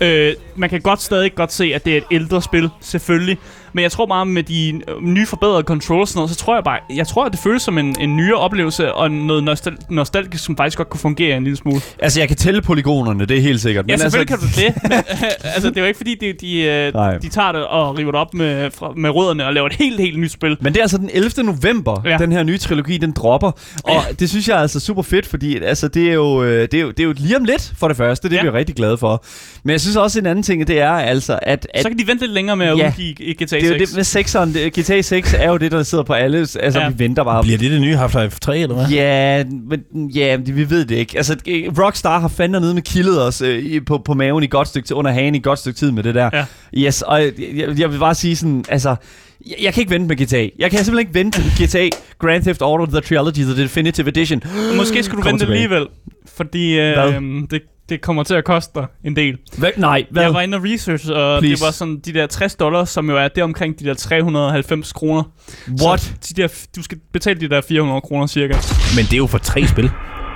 Øh, 0.00 0.34
man 0.56 0.70
kan 0.70 0.80
godt 0.80 1.02
stadig 1.02 1.34
godt 1.34 1.52
se, 1.52 1.72
at 1.74 1.84
det 1.84 1.92
er 1.92 1.96
et 1.96 2.04
ældre 2.10 2.42
spil, 2.42 2.70
selvfølgelig. 2.80 3.38
Men 3.72 3.82
jeg 3.82 3.92
tror 3.92 4.06
bare, 4.06 4.26
med 4.26 4.42
de 4.42 4.80
øh, 4.88 5.02
nye 5.02 5.26
forbedrede 5.26 5.62
controls 5.62 6.00
og 6.02 6.08
sådan 6.08 6.18
noget, 6.18 6.30
så 6.30 6.36
tror 6.36 6.54
jeg 6.54 6.64
bare, 6.64 6.78
jeg 6.96 7.06
tror, 7.06 7.24
at 7.24 7.32
det 7.32 7.40
føles 7.40 7.62
som 7.62 7.78
en, 7.78 7.96
en 8.00 8.16
nyere 8.16 8.36
oplevelse, 8.38 8.92
og 8.94 9.10
noget 9.10 9.42
nostal- 9.48 9.86
nostalgisk, 9.90 10.44
som 10.44 10.56
faktisk 10.56 10.76
godt 10.78 10.88
kunne 10.90 11.00
fungere 11.00 11.36
en 11.36 11.44
lille 11.44 11.56
smule. 11.56 11.80
Altså, 11.98 12.20
jeg 12.20 12.28
kan 12.28 12.36
tælle 12.36 12.62
polygonerne, 12.62 13.26
det 13.26 13.36
er 13.36 13.40
helt 13.40 13.60
sikkert. 13.60 13.84
Ja, 13.88 13.96
selvfølgelig 13.96 14.32
altså, 14.32 14.56
kan 14.56 14.72
du 14.72 14.80
det. 14.80 14.82
Men, 14.90 14.98
øh, 14.98 15.54
altså, 15.54 15.68
det 15.68 15.76
er 15.76 15.80
jo 15.80 15.86
ikke 15.86 15.96
fordi, 15.96 16.14
de, 16.14 16.32
de, 16.40 16.60
øh, 16.62 16.94
Nej. 16.94 17.18
de 17.18 17.28
tager 17.28 17.52
det 17.52 17.64
og 17.66 17.98
river 17.98 18.10
det 18.12 18.20
op 18.20 18.34
med, 18.34 18.70
fra, 18.70 18.92
med 18.96 19.10
rødderne 19.10 19.46
og 19.46 19.54
laver 19.54 19.66
et 19.66 19.72
helt, 19.76 20.00
helt 20.00 20.18
nyt 20.18 20.32
spil. 20.32 20.56
Men 20.60 20.72
det 20.72 20.78
er 20.78 20.84
altså 20.84 20.98
den 20.98 21.10
11. 21.12 21.30
november, 21.42 22.02
ja. 22.04 22.16
Den 22.18 22.32
her 22.32 22.42
nye 22.42 22.58
trilogi, 22.58 22.96
den 22.96 23.12
dropper. 23.12 23.50
Og 23.84 23.90
ja. 23.92 24.00
det 24.18 24.28
synes 24.30 24.48
jeg 24.48 24.56
er 24.56 24.60
altså 24.60 24.80
super 24.80 25.02
fedt, 25.02 25.26
fordi 25.26 25.56
altså, 25.62 25.88
det, 25.88 26.08
er 26.08 26.12
jo, 26.14 26.42
øh, 26.42 26.62
det, 26.62 26.74
er 26.74 26.80
jo, 26.80 26.90
det 26.90 27.00
er 27.00 27.04
jo 27.04 27.14
lige 27.16 27.36
om 27.36 27.44
lidt, 27.44 27.72
for 27.78 27.88
det 27.88 27.96
første. 27.96 28.28
Det 28.28 28.34
er 28.34 28.38
Ja. 28.38 28.42
vi 28.42 28.48
jo 28.48 28.54
rigtig 28.54 28.74
glade 28.76 28.98
for. 28.98 29.24
Men 29.62 29.70
jeg 29.72 29.80
synes 29.80 29.96
også, 29.96 30.18
en 30.18 30.26
anden 30.26 30.42
ting, 30.42 30.66
det 30.66 30.80
er 30.80 30.90
altså, 30.90 31.38
at... 31.42 31.66
at 31.74 31.82
Så 31.82 31.88
kan 31.88 31.98
de 31.98 32.06
vente 32.06 32.22
lidt 32.24 32.32
længere 32.32 32.56
med 32.56 32.66
at 32.66 32.78
Ja. 32.78 32.86
udgive 32.88 33.14
i 33.20 33.32
GTA 33.60 33.68
6. 33.68 33.70
det 33.70 33.70
er 33.70 33.74
jo 33.74 33.78
det 33.78 33.94
med 33.96 34.04
6'eren. 34.04 34.54
det- 34.64 34.72
GTA 34.84 35.02
6 35.02 35.34
er 35.38 35.48
jo 35.50 35.56
det, 35.56 35.72
der 35.72 35.82
sidder 35.82 36.04
på 36.04 36.12
alle. 36.12 36.38
Altså, 36.38 36.80
ja. 36.80 36.88
Vi 36.88 36.98
venter 36.98 37.24
bare. 37.24 37.42
Bliver 37.42 37.58
det 37.58 37.70
det 37.70 37.80
nye 37.80 37.96
Half-Life 37.96 38.38
3, 38.40 38.58
eller 38.58 38.74
hvad? 38.74 38.86
Ja, 38.88 39.44
men 39.44 40.10
ja, 40.10 40.36
vi 40.36 40.70
ved 40.70 40.84
det 40.84 40.96
ikke. 40.96 41.16
Altså, 41.16 41.36
Rockstar 41.78 42.18
har 42.20 42.28
fandme 42.28 42.60
nede 42.60 42.74
med 42.74 42.82
kildet 42.82 43.22
os 43.26 43.42
øh, 43.42 43.58
i- 43.64 43.80
på, 43.80 43.98
på 44.04 44.14
maven 44.14 44.42
i 44.44 44.46
godt 44.46 44.68
stykke 44.68 44.88
tid, 44.88 44.96
under 44.96 45.10
hagen 45.10 45.34
i 45.34 45.38
godt 45.38 45.58
stykke 45.58 45.78
tid 45.78 45.90
med 45.90 46.02
det 46.02 46.14
der. 46.14 46.30
Ja. 46.32 46.44
Yes, 46.76 47.02
og 47.02 47.22
jeg, 47.22 47.32
jeg, 47.78 47.92
vil 47.92 47.98
bare 47.98 48.14
sige 48.14 48.36
sådan, 48.36 48.64
altså, 48.68 48.96
jeg, 49.46 49.54
jeg 49.62 49.74
kan 49.74 49.80
ikke 49.80 49.90
vente 49.90 50.06
med 50.08 50.16
GTA. 50.26 50.48
Jeg 50.58 50.70
kan 50.70 50.84
simpelthen 50.84 50.98
ikke 50.98 51.14
vente 51.14 51.40
med 51.40 51.66
GTA 51.66 51.88
Grand 52.18 52.42
Theft 52.42 52.62
Auto 52.62 52.86
The 52.86 53.00
Trilogy 53.00 53.38
The 53.54 53.62
Definitive 53.62 54.08
Edition. 54.08 54.42
Måske 54.76 55.02
skulle 55.02 55.16
du 55.18 55.22
Kommer 55.22 55.30
vente 55.32 55.44
tilbage. 55.44 55.62
alligevel, 55.62 55.86
fordi 56.36 56.74
Hvad? 56.74 57.12
øh, 57.12 57.22
det, 57.50 57.60
det 57.88 58.00
kommer 58.00 58.22
til 58.22 58.34
at 58.34 58.44
koste 58.44 58.80
dig 58.80 58.86
en 59.04 59.16
del. 59.16 59.38
Hvad? 59.58 59.70
Nej, 59.76 60.06
hvad? 60.10 60.22
Jeg 60.22 60.34
var 60.34 60.40
inde 60.40 60.56
og 60.56 60.64
research, 60.64 61.10
og 61.10 61.40
Please. 61.40 61.54
det 61.54 61.66
var 61.66 61.70
sådan 61.70 61.98
de 62.04 62.12
der 62.14 62.26
60 62.26 62.54
dollars, 62.54 62.90
som 62.90 63.10
jo 63.10 63.16
er 63.16 63.28
det 63.28 63.42
omkring 63.42 63.80
de 63.80 63.84
der 63.84 63.94
390 63.94 64.92
kroner. 64.92 65.22
What? 65.82 66.00
Så 66.00 66.34
de 66.36 66.42
der, 66.42 66.48
du 66.76 66.82
skal 66.82 66.98
betale 67.12 67.40
de 67.40 67.48
der 67.48 67.60
400 67.60 68.00
kroner 68.00 68.26
cirka. 68.26 68.54
Men 68.96 69.04
det 69.04 69.12
er 69.12 69.16
jo 69.16 69.26
for 69.26 69.38
tre 69.38 69.66
spil. 69.66 69.90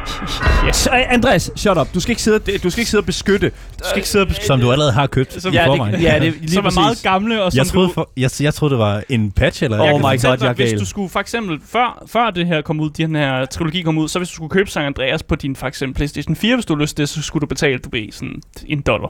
Yes. 0.69 0.89
Andreas, 0.93 1.51
shut 1.57 1.79
up. 1.79 1.89
Du 1.95 2.01
skal 2.01 2.11
ikke 2.11 2.23
sidde, 2.23 2.59
du 2.59 2.71
skal 2.71 2.81
ikke 2.81 2.91
sidde 2.91 3.01
og 3.03 3.07
beskytte. 3.07 3.49
Du 3.51 3.85
skal 3.85 3.97
ikke 3.99 4.09
sidde 4.09 4.23
og 4.23 4.29
beskytte. 4.29 4.47
Som 4.47 4.61
du 4.61 4.73
allerede 4.73 4.93
har 4.93 5.07
købt 5.07 5.43
Som- 5.43 5.53
i 5.53 5.57
Ja, 5.57 5.67
forvejen. 5.67 5.95
det, 5.95 6.03
ja, 6.03 6.19
det, 6.21 6.35
lige 6.41 6.51
som 6.53 6.59
er 6.59 6.63
præcis. 6.63 6.77
meget 6.77 7.03
gamle, 7.03 7.43
og 7.43 7.53
som 7.53 7.59
Jeg 7.59 7.67
troede, 7.67 7.89
du... 7.89 7.93
for, 7.93 8.11
jeg, 8.17 8.31
jeg 8.41 8.55
troede, 8.55 8.73
det 8.73 8.79
var 8.79 9.03
en 9.09 9.31
patch, 9.31 9.65
eller 9.65 9.81
Oh 9.81 9.99
my 9.99 10.03
god, 10.03 10.19
dig, 10.19 10.39
jeg 10.43 10.49
er 10.49 10.53
hvis 10.55 10.73
du 10.73 10.85
skulle 10.87 11.09
for 11.09 11.21
eksempel, 11.21 11.59
før, 11.73 12.03
før 12.07 12.31
det 12.31 12.47
her 12.47 12.61
kom 12.63 12.81
ud, 12.81 12.91
den 12.91 13.17
her 13.17 13.45
trilogi 13.45 13.83
kom 13.83 13.99
ud, 13.99 14.09
så 14.09 14.19
hvis 14.19 14.29
du 14.29 14.35
skulle 14.35 14.51
købe 14.51 14.71
San 14.71 14.83
Andreas 14.85 15.23
på 15.23 15.35
din 15.35 15.57
for 15.57 15.67
eksempel 15.67 15.97
PlayStation 15.97 16.37
4, 16.37 16.57
hvis 16.57 16.67
du 16.67 16.75
lyst 16.75 16.99
det, 16.99 17.09
så 17.09 17.23
skulle 17.23 17.41
du 17.41 17.47
betale, 17.47 17.79
du 17.79 17.89
ved, 17.93 18.13
sådan 18.13 18.43
en 18.67 18.81
dollar. 18.81 19.09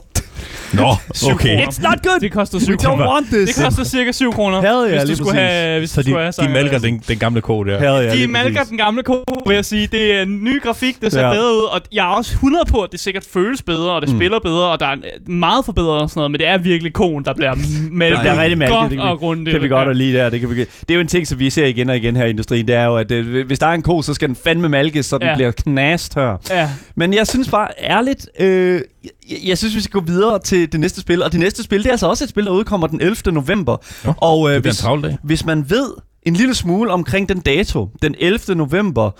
Nå, 0.73 0.89
okay. 1.33 1.63
It's 1.65 1.81
not 1.89 2.03
good. 2.03 2.19
Det 2.21 2.31
koster 2.31 2.57
We 2.57 2.61
7 2.65 2.73
don't 2.73 2.85
kroner. 2.85 3.07
want 3.07 3.27
this. 3.27 3.55
Det 3.55 3.63
koster 3.65 3.83
cirka 3.83 4.11
7 4.11 4.31
kroner, 4.33 4.61
Hell 4.61 4.91
yeah, 4.93 5.05
hvis 5.05 5.09
du 5.09 5.15
skulle 5.15 5.31
præcis. 5.31 5.49
have, 5.49 5.79
hvis 5.79 5.89
Så 5.89 6.01
du 6.01 6.05
de, 6.05 6.09
skulle 6.11 6.19
have 6.23 6.31
de 6.31 6.53
malker 6.53 6.75
Andreas. 6.75 6.81
den, 6.81 7.03
den 7.07 7.17
gamle 7.17 7.41
kode 7.41 7.69
der. 7.71 7.79
Hell 7.79 7.91
yeah, 7.91 8.43
De 8.45 8.53
præcis. 8.53 8.69
den 8.69 8.77
gamle 8.77 9.03
kode, 9.03 9.23
vil 9.47 9.55
jeg 9.55 9.65
sige. 9.65 9.87
Det 9.87 10.13
er 10.13 10.21
en 10.21 10.43
ny 10.43 10.61
grafik, 10.63 10.82
det 11.01 11.11
ser 11.11 11.21
Ja. 11.27 11.33
bedre 11.33 11.53
ud, 11.55 11.63
og 11.71 11.81
jeg 11.91 12.03
er 12.11 12.15
også 12.15 12.31
100 12.33 12.65
på, 12.65 12.81
at 12.81 12.91
det 12.91 12.99
sikkert 12.99 13.25
føles 13.33 13.61
bedre, 13.61 13.91
og 13.91 14.01
det 14.01 14.09
Mm. 14.09 14.17
spiller 14.17 14.39
bedre, 14.39 14.67
og 14.71 14.79
der 14.79 14.85
er 14.85 14.95
meget 15.31 15.65
forbedret 15.65 16.01
og 16.01 16.09
sådan 16.09 16.19
noget, 16.19 16.31
men 16.31 16.39
det 16.39 16.47
er 16.47 16.57
virkelig 16.57 16.93
koden, 16.93 17.25
der 17.25 17.33
bliver 17.33 17.55
malket 17.91 18.19
Det 18.19 18.29
er 18.31 18.41
rigtig 18.41 18.57
mærkeligt. 18.57 18.79
godt 18.79 18.91
Det 18.91 18.97
kan 18.97 19.05
vi- 19.07 19.11
og 19.11 19.19
grundigt. 19.19 19.45
Det 19.45 19.53
kan 19.53 19.61
vi 19.61 19.67
godt 19.67 19.89
at 19.89 19.95
lide 19.95 20.13
der. 20.17 20.29
Det, 20.29 20.39
kan 20.39 20.49
vi, 20.49 20.55
det 20.59 20.67
er 20.89 20.93
jo 20.95 20.99
en 21.01 21.07
ting, 21.07 21.27
som 21.27 21.39
vi 21.39 21.49
ser 21.49 21.65
igen 21.65 21.89
og 21.89 21.97
igen 21.97 22.15
her 22.15 22.25
i 22.25 22.29
industrien. 22.29 22.67
Det 22.67 22.75
er 22.75 22.85
jo, 22.85 22.95
at 22.97 23.11
øh, 23.11 23.47
hvis 23.47 23.59
der 23.59 23.67
er 23.67 23.71
en 23.73 23.81
ko, 23.81 24.01
så 24.01 24.13
skal 24.13 24.27
den 24.27 24.35
fandme 24.35 24.69
malkes, 24.69 25.05
så 25.05 25.17
den 25.17 25.27
Ja. 25.27 25.35
bliver 25.35 25.51
knastør. 25.51 26.37
Ja, 26.49 26.69
Men 26.95 27.13
jeg 27.13 27.27
synes 27.27 27.49
bare 27.49 27.67
ærligt, 27.83 28.27
øh, 28.39 28.81
jeg, 29.03 29.37
jeg 29.45 29.57
synes, 29.57 29.75
vi 29.75 29.81
skal 29.81 29.99
gå 29.99 30.05
videre 30.05 30.39
til 30.39 30.71
det 30.71 30.79
næste 30.79 31.01
spil. 31.01 31.23
Og 31.23 31.31
det 31.31 31.39
næste 31.39 31.63
spil, 31.63 31.79
det 31.79 31.87
er 31.87 31.91
altså 31.91 32.07
også 32.07 32.23
et 32.23 32.29
spil, 32.29 32.45
der 32.45 32.51
udkommer 32.51 32.87
den 32.87 33.01
11. 33.01 33.31
november. 33.31 33.77
Nå, 34.05 34.13
og 34.17 34.49
øh, 34.49 34.53
Det 34.55 34.61
bliver 34.63 34.89
en 34.93 34.99
hvis, 35.01 35.15
hvis 35.23 35.45
man 35.45 35.69
ved 35.69 35.89
en 36.23 36.33
lille 36.33 36.55
smule 36.55 36.91
omkring 36.91 37.29
den 37.29 37.39
dato, 37.39 37.89
den 38.01 38.15
11. 38.19 38.55
november 38.55 39.11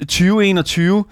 2021. 0.00 1.04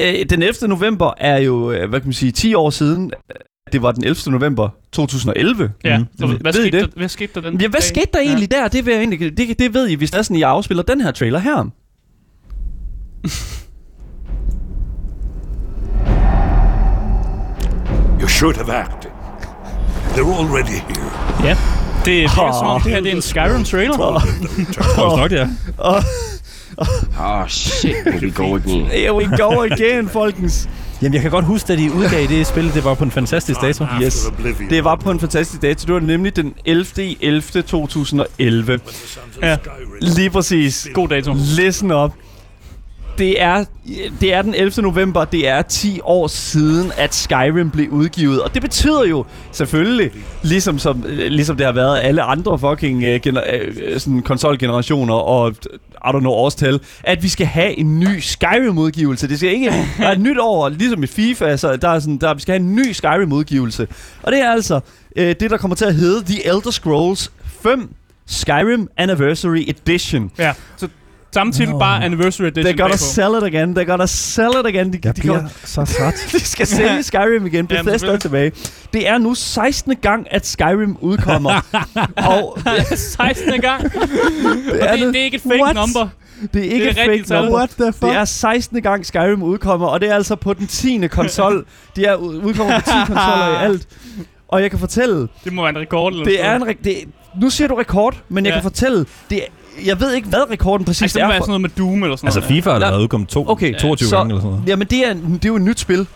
Øh, 0.00 0.26
den 0.30 0.42
11. 0.42 0.68
november 0.68 1.12
er 1.18 1.38
jo, 1.38 1.72
øh, 1.72 1.88
hvad 1.88 2.00
kan 2.00 2.08
man 2.08 2.12
sige, 2.12 2.32
10 2.32 2.54
år 2.54 2.70
siden. 2.70 3.12
Øh, 3.30 3.36
det 3.72 3.82
var 3.82 3.92
den 3.92 4.04
11. 4.04 4.16
november 4.32 4.68
2011. 4.92 5.72
Ja, 5.84 5.98
mm. 5.98 6.06
hvad, 6.18 6.28
ved 6.28 6.52
skete 6.52 6.68
I 6.68 6.70
det? 6.70 6.80
Der, 6.80 6.88
hvad 6.96 7.08
skete 7.08 7.32
der 7.34 7.40
den 7.50 7.60
ja, 7.60 7.68
hvad 7.68 7.80
skete 7.80 8.06
der 8.12 8.18
egentlig 8.18 8.48
ja. 8.52 8.56
der? 8.56 8.68
Det, 8.68 8.86
ved, 8.86 8.92
jeg 8.92 9.02
egentlig, 9.02 9.36
det, 9.36 9.58
det 9.58 9.74
ved 9.74 9.88
I, 9.88 9.94
hvis 9.94 10.12
Lassen 10.12 10.36
I 10.36 10.42
afspiller 10.42 10.82
den 10.82 11.00
her 11.00 11.10
trailer 11.10 11.38
her. 11.38 11.64
you 18.20 18.28
should 18.28 18.56
have 18.56 18.72
acted. 18.72 19.10
They're 20.14 20.40
already 20.40 20.80
here. 20.88 21.10
Ja, 21.44 21.56
det 22.04 22.24
er 22.24 22.28
oh, 22.28 22.34
som 22.34 22.66
om 22.66 22.76
ah. 22.76 22.84
det 22.84 22.92
her 22.92 23.00
det 23.00 23.12
er 23.12 23.16
en 23.16 23.22
Skyrim-trailer. 23.22 23.98
Oh. 24.98 25.12
oh. 25.12 25.18
nok, 25.18 25.32
ja. 25.32 25.48
Oh. 25.78 26.02
shit, 27.48 27.96
here 28.04 28.20
we 28.20 28.30
go 28.30 28.54
again. 28.54 28.86
Here 28.86 29.14
we 29.14 29.24
go 29.36 29.62
again, 29.62 30.08
folkens. 30.08 30.68
Jamen, 31.02 31.14
jeg 31.14 31.22
kan 31.22 31.30
godt 31.30 31.44
huske, 31.44 31.68
da 31.68 31.76
de 31.76 31.92
udgav 31.92 32.26
det 32.28 32.46
spil, 32.46 32.74
det 32.74 32.84
var 32.84 32.94
på 32.94 33.04
en 33.04 33.10
fantastisk 33.10 33.60
dato. 33.60 33.86
Yes. 34.02 34.32
Det 34.70 34.84
var 34.84 34.96
på 34.96 35.10
en 35.10 35.20
fantastisk 35.20 35.62
dato. 35.62 35.86
Det 35.86 35.94
var 35.94 36.00
nemlig 36.00 36.36
den 36.36 36.54
11. 36.64 36.86
11. 37.20 37.62
2011. 37.62 38.78
The 38.78 38.86
sons 38.86 39.36
of 39.36 39.42
Ja. 39.42 39.56
Lige 40.00 40.30
præcis. 40.30 40.88
God 40.94 41.08
dato. 41.08 41.34
Listen 41.56 41.90
up. 41.90 42.12
Det 43.18 43.42
er, 43.42 43.64
det 44.20 44.34
er 44.34 44.42
den 44.42 44.54
11. 44.54 44.82
november. 44.82 45.24
Det 45.24 45.48
er 45.48 45.62
10 45.62 46.00
år 46.04 46.26
siden, 46.26 46.92
at 46.96 47.14
Skyrim 47.14 47.70
blev 47.70 47.88
udgivet. 47.90 48.42
Og 48.42 48.54
det 48.54 48.62
betyder 48.62 49.04
jo 49.04 49.24
selvfølgelig, 49.52 50.10
ligesom, 50.42 50.78
som, 50.78 51.04
øh, 51.06 51.18
ligesom 51.18 51.56
det 51.56 51.66
har 51.66 51.72
været 51.72 51.98
alle 52.02 52.22
andre 52.22 52.58
fucking 52.58 52.96
uh, 52.98 53.20
gener, 53.22 53.42
uh, 53.42 53.98
sådan 53.98 54.22
konsolgenerationer 54.22 55.14
og 55.14 55.54
i 56.06 56.08
don't 56.08 56.20
know 56.20 56.32
årstal, 56.32 56.80
at 57.02 57.22
vi 57.22 57.28
skal 57.28 57.46
have 57.46 57.78
en 57.78 58.00
ny 58.00 58.18
Skyrim-udgivelse. 58.20 59.28
Det 59.28 59.38
skal 59.38 59.50
ikke 59.52 59.72
være 59.98 60.12
et 60.12 60.20
nyt 60.20 60.38
år, 60.40 60.68
ligesom 60.68 61.02
i 61.02 61.06
FIFA, 61.06 61.56
så 61.56 61.76
der 61.76 61.88
er 61.88 61.98
sådan, 61.98 62.18
der, 62.18 62.34
vi 62.34 62.40
skal 62.40 62.52
have 62.52 62.60
en 62.68 62.74
ny 62.76 62.92
Skyrim-udgivelse. 62.92 63.88
Og 64.22 64.32
det 64.32 64.40
er 64.40 64.50
altså 64.50 64.80
øh, 65.16 65.34
det, 65.40 65.50
der 65.50 65.56
kommer 65.56 65.74
til 65.74 65.84
at 65.84 65.94
hedde 65.94 66.24
The 66.24 66.46
Elder 66.46 66.70
Scrolls 66.70 67.32
5 67.62 67.94
Skyrim 68.26 68.88
Anniversary 68.96 69.64
Edition. 69.68 70.30
Ja. 70.38 70.52
Så 70.76 70.88
samme 71.32 71.52
titel, 71.52 71.72
bare 71.78 72.04
Anniversary 72.04 72.46
Edition 72.46 72.66
They're 72.74 72.76
gonna 72.82 72.96
sell 72.96 73.34
it 73.36 73.42
again. 73.54 73.78
They're 73.78 73.84
gonna 73.90 74.06
sell 74.06 74.50
it 74.60 74.66
again. 74.66 74.92
De, 74.92 74.98
Jeg 75.04 75.16
de, 75.16 75.20
bliver 75.20 75.42
så 75.64 75.84
træt. 75.84 76.14
de 76.32 76.40
skal 76.40 76.66
sælge 76.66 77.02
Skyrim 77.02 77.46
igen. 77.46 77.66
Jamen, 77.70 77.84
Bethesda 77.84 78.06
er 78.12 78.16
tilbage. 78.16 78.52
Det 78.92 79.08
er 79.08 79.18
nu 79.18 79.34
16. 79.34 79.96
gang, 80.02 80.26
at 80.30 80.46
Skyrim 80.46 80.96
udkommer. 81.00 81.50
og 82.16 82.58
16. 82.94 83.60
gang. 83.60 83.84
Og 84.70 84.78
er 84.80 84.96
det, 84.96 85.00
det- 85.06 85.14
det 85.14 85.20
er 85.20 85.24
ikke 85.24 85.34
et 85.34 85.42
fake 85.42 85.62
What? 85.62 85.74
number. 85.76 86.08
det 86.54 86.66
er 86.66 86.70
ikke 86.72 86.88
Det 86.88 86.98
er 86.98 87.04
et 87.12 87.20
fake 87.26 87.34
number. 87.34 87.56
What 87.58 87.70
the 87.80 87.92
fuck? 87.92 88.02
Det 88.02 88.12
er 88.16 88.24
16. 88.24 88.82
gang 88.82 89.06
Skyrim 89.06 89.42
udkommer, 89.42 89.86
og 89.86 90.00
det 90.00 90.08
er 90.10 90.14
altså 90.14 90.34
på 90.36 90.52
den 90.54 90.66
10. 90.66 91.06
konsol. 91.08 91.64
De 91.96 92.04
er 92.04 92.14
ud- 92.14 92.36
udkommer 92.44 92.78
på 92.80 92.84
10 92.84 92.90
konsoller 93.06 93.60
i 93.60 93.64
alt. 93.64 93.86
Og 94.48 94.62
jeg 94.62 94.70
kan 94.70 94.78
fortælle, 94.78 95.28
Det 95.44 95.52
må 95.52 95.62
være 95.62 95.70
en 95.70 95.78
rekord. 95.78 96.12
Eller 96.12 96.24
det 96.24 96.44
er 96.44 96.56
en 96.56 96.62
re- 96.62 96.82
det, 96.84 96.96
nu 97.40 97.50
siger 97.50 97.68
du 97.68 97.74
rekord, 97.74 98.16
men 98.28 98.44
jeg 98.44 98.50
Ja. 98.50 98.56
kan 98.56 98.62
fortælle, 98.62 99.06
det 99.30 99.38
er, 99.38 99.46
jeg 99.86 100.00
ved 100.00 100.12
ikke, 100.14 100.28
hvad 100.28 100.50
rekorden 100.50 100.84
præcis 100.84 101.02
Altså, 101.02 101.18
det 101.18 101.24
må 101.24 101.28
er. 101.28 101.32
være 101.32 101.38
for- 101.38 101.44
sådan 101.44 101.60
noget 101.60 101.76
med 101.78 101.86
Doom 101.86 102.02
eller 102.02 102.16
sådan 102.16 102.26
Altså, 102.26 102.40
noget. 102.40 102.48
FIFA 102.54 102.70
har 102.70 102.78
Ja. 102.78 102.84
allerede 102.84 103.02
udkommet 103.02 103.28
to, 103.28 103.48
Okay, 103.48 103.78
22 103.78 104.08
så- 104.08 104.16
gange 104.16 104.30
eller 104.30 104.40
sådan 104.40 104.50
noget. 104.56 104.68
Jamen, 104.68 104.86
det 104.90 104.98
er, 105.08 105.12
det 105.14 105.44
er 105.44 105.48
jo 105.48 105.56
et 105.56 105.62
nyt 105.62 105.80
spil. 105.80 106.06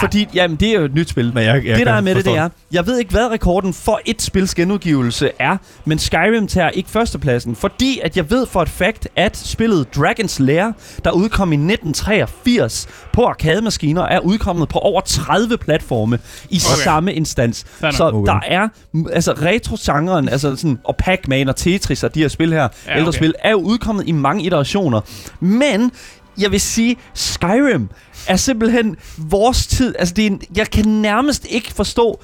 Fordi, 0.00 0.28
jamen, 0.34 0.56
det 0.56 0.68
er 0.68 0.78
jo 0.78 0.84
et 0.84 0.94
nyt 0.94 1.08
spil. 1.08 1.34
Men 1.34 1.44
jeg, 1.44 1.66
jeg 1.66 1.78
det, 1.78 1.86
der 1.86 1.92
er 1.92 2.00
med 2.00 2.14
det, 2.14 2.24
forstå 2.24 2.32
det 2.32 2.38
er, 2.40 2.48
jeg 2.72 2.86
ved 2.86 2.98
ikke, 2.98 3.10
hvad 3.10 3.30
rekorden 3.30 3.74
for 3.74 4.00
et 4.04 4.22
spils 4.22 4.54
genudgivelse 4.54 5.30
er, 5.38 5.56
men 5.84 5.98
Skyrim 5.98 6.46
tager 6.46 6.70
ikke 6.70 6.90
førstepladsen, 6.90 7.56
fordi 7.56 8.00
at 8.04 8.16
jeg 8.16 8.30
ved 8.30 8.46
for 8.46 8.62
et 8.62 8.68
fact, 8.68 9.08
at 9.16 9.36
spillet 9.36 9.86
Dragon's 9.96 10.36
Lair, 10.42 10.72
der 11.04 11.10
udkom 11.10 11.52
i 11.52 11.56
1983 11.56 12.88
på 13.12 13.24
arcade-maskiner, 13.26 14.02
er 14.02 14.18
udkommet 14.18 14.68
på 14.68 14.78
over 14.78 15.00
30 15.00 15.56
platforme 15.58 16.18
i 16.50 16.60
Okay. 16.72 16.82
samme 16.84 17.14
instans. 17.14 17.64
Nok. 17.82 17.92
Så 17.92 18.08
Okay. 18.08 18.32
der 18.32 18.40
er, 18.46 18.68
altså 19.12 19.32
retro-genren, 19.32 20.28
altså 20.28 20.56
sådan, 20.56 20.78
og 20.84 20.96
Pac-Man 20.96 21.48
og 21.48 21.56
Tetris 21.56 22.04
og 22.04 22.14
de 22.14 22.20
her 22.20 22.28
spil 22.28 22.52
her, 22.52 22.68
ja, 22.86 22.96
ældre 22.96 23.08
okay. 23.08 23.16
spil, 23.16 23.34
er 23.38 23.50
jo 23.50 23.56
udkommet 23.58 24.08
i 24.08 24.12
mange 24.12 24.44
iterationer. 24.44 25.00
Men 25.40 25.90
jeg 26.38 26.52
vil 26.52 26.60
sige, 26.60 26.96
Skyrim 27.14 27.88
er 28.26 28.36
simpelthen 28.36 28.96
vores 29.18 29.66
tid. 29.66 29.94
Altså, 29.98 30.14
det 30.14 30.22
er 30.22 30.26
en, 30.26 30.42
jeg 30.56 30.70
kan 30.70 30.88
nærmest 30.88 31.46
ikke 31.50 31.72
forstå, 31.72 32.20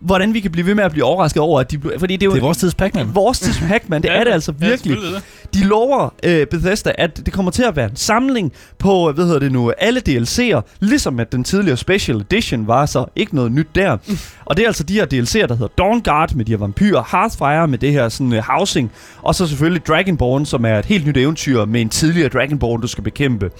hvordan 0.00 0.34
vi 0.34 0.40
kan 0.40 0.50
blive 0.50 0.66
ved 0.66 0.74
med 0.74 0.84
at 0.84 0.90
blive 0.92 1.04
overrasket 1.04 1.42
over, 1.42 1.60
at 1.60 1.70
de 1.70 1.78
blev, 1.78 1.98
fordi 1.98 2.16
det 2.16 2.22
er 2.22 2.26
jo 2.26 2.32
Det 2.32 2.38
er 2.38 2.42
vores 2.42 2.58
tids 2.58 2.74
Pac-Man. 2.74 3.14
vores 3.14 3.40
tids 3.40 3.58
Pac-Man. 3.68 4.02
Det 4.02 4.08
Ja, 4.08 4.14
er 4.14 4.24
det 4.24 4.30
altså 4.30 4.52
ja, 4.60 4.66
virkelig. 4.68 4.92
selvfølgelig 4.92 5.22
De 5.54 5.64
lover 5.64 6.14
øh, 6.22 6.46
Bethesda, 6.46 6.92
at 6.98 7.26
det 7.26 7.32
kommer 7.32 7.50
til 7.50 7.62
at 7.62 7.76
være 7.76 7.90
en 7.90 7.96
samling 7.96 8.52
på, 8.78 9.12
hvad 9.12 9.24
hedder 9.24 9.38
det 9.38 9.52
nu, 9.52 9.72
alle 9.78 10.02
DLC'er, 10.08 10.60
ligesom 10.80 11.20
at 11.20 11.32
den 11.32 11.44
tidligere 11.44 11.76
Special 11.76 12.16
Edition 12.20 12.66
var 12.66 12.86
så 12.86 13.04
ikke 13.16 13.34
noget 13.34 13.52
nyt 13.52 13.66
der. 13.74 13.96
Og 14.44 14.56
det 14.56 14.62
er 14.62 14.66
altså 14.66 14.82
de 14.82 14.94
her 14.94 15.04
DLC'er, 15.04 15.46
der 15.46 15.54
hedder 15.54 15.72
Dawnguard 15.78 16.34
med 16.34 16.44
de 16.44 16.52
her 16.52 16.58
vampyrer, 16.58 17.02
Hearthfire 17.10 17.68
med 17.68 17.78
det 17.78 17.92
her 17.92 18.08
sådan 18.08 18.32
uh, 18.32 18.38
housing, 18.38 18.92
og 19.22 19.34
så 19.34 19.46
selvfølgelig 19.46 19.86
Dragonborn, 19.86 20.46
som 20.46 20.64
er 20.64 20.78
et 20.78 20.84
helt 20.86 21.06
nyt 21.06 21.16
eventyr 21.16 21.64
med 21.64 21.80
en 21.80 21.88
tidligere 21.88 22.28
Dragonborn, 22.28 22.80
du 22.80 22.86
skal 22.86 23.04
bekæmpe. 23.04 23.50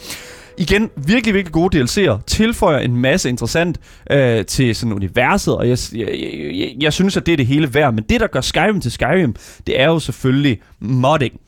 Igen, 0.59 0.91
virkelig, 0.97 1.35
virkelig 1.35 1.53
gode 1.53 1.83
DLC'er. 1.83 2.23
Tilføjer 2.27 2.79
en 2.79 2.97
masse 2.97 3.29
interessant 3.29 3.81
øh, 4.11 4.45
til 4.45 4.77
sådan 4.77 4.93
universet, 4.93 5.57
og 5.57 5.69
jeg, 5.69 5.79
jeg, 5.95 6.09
jeg, 6.55 6.75
jeg, 6.81 6.93
synes, 6.93 7.17
at 7.17 7.27
det 7.27 7.33
er 7.33 7.37
det 7.37 7.47
hele 7.47 7.75
værd. 7.75 7.95
Men 7.95 8.05
det, 8.09 8.21
der 8.21 8.27
gør 8.27 8.41
Skyrim 8.41 8.81
til 8.81 8.93
Skyrim, 8.93 9.35
det 9.67 9.81
er 9.81 9.87
jo 9.87 9.99
selvfølgelig 9.99 10.61
modding. 10.81 11.41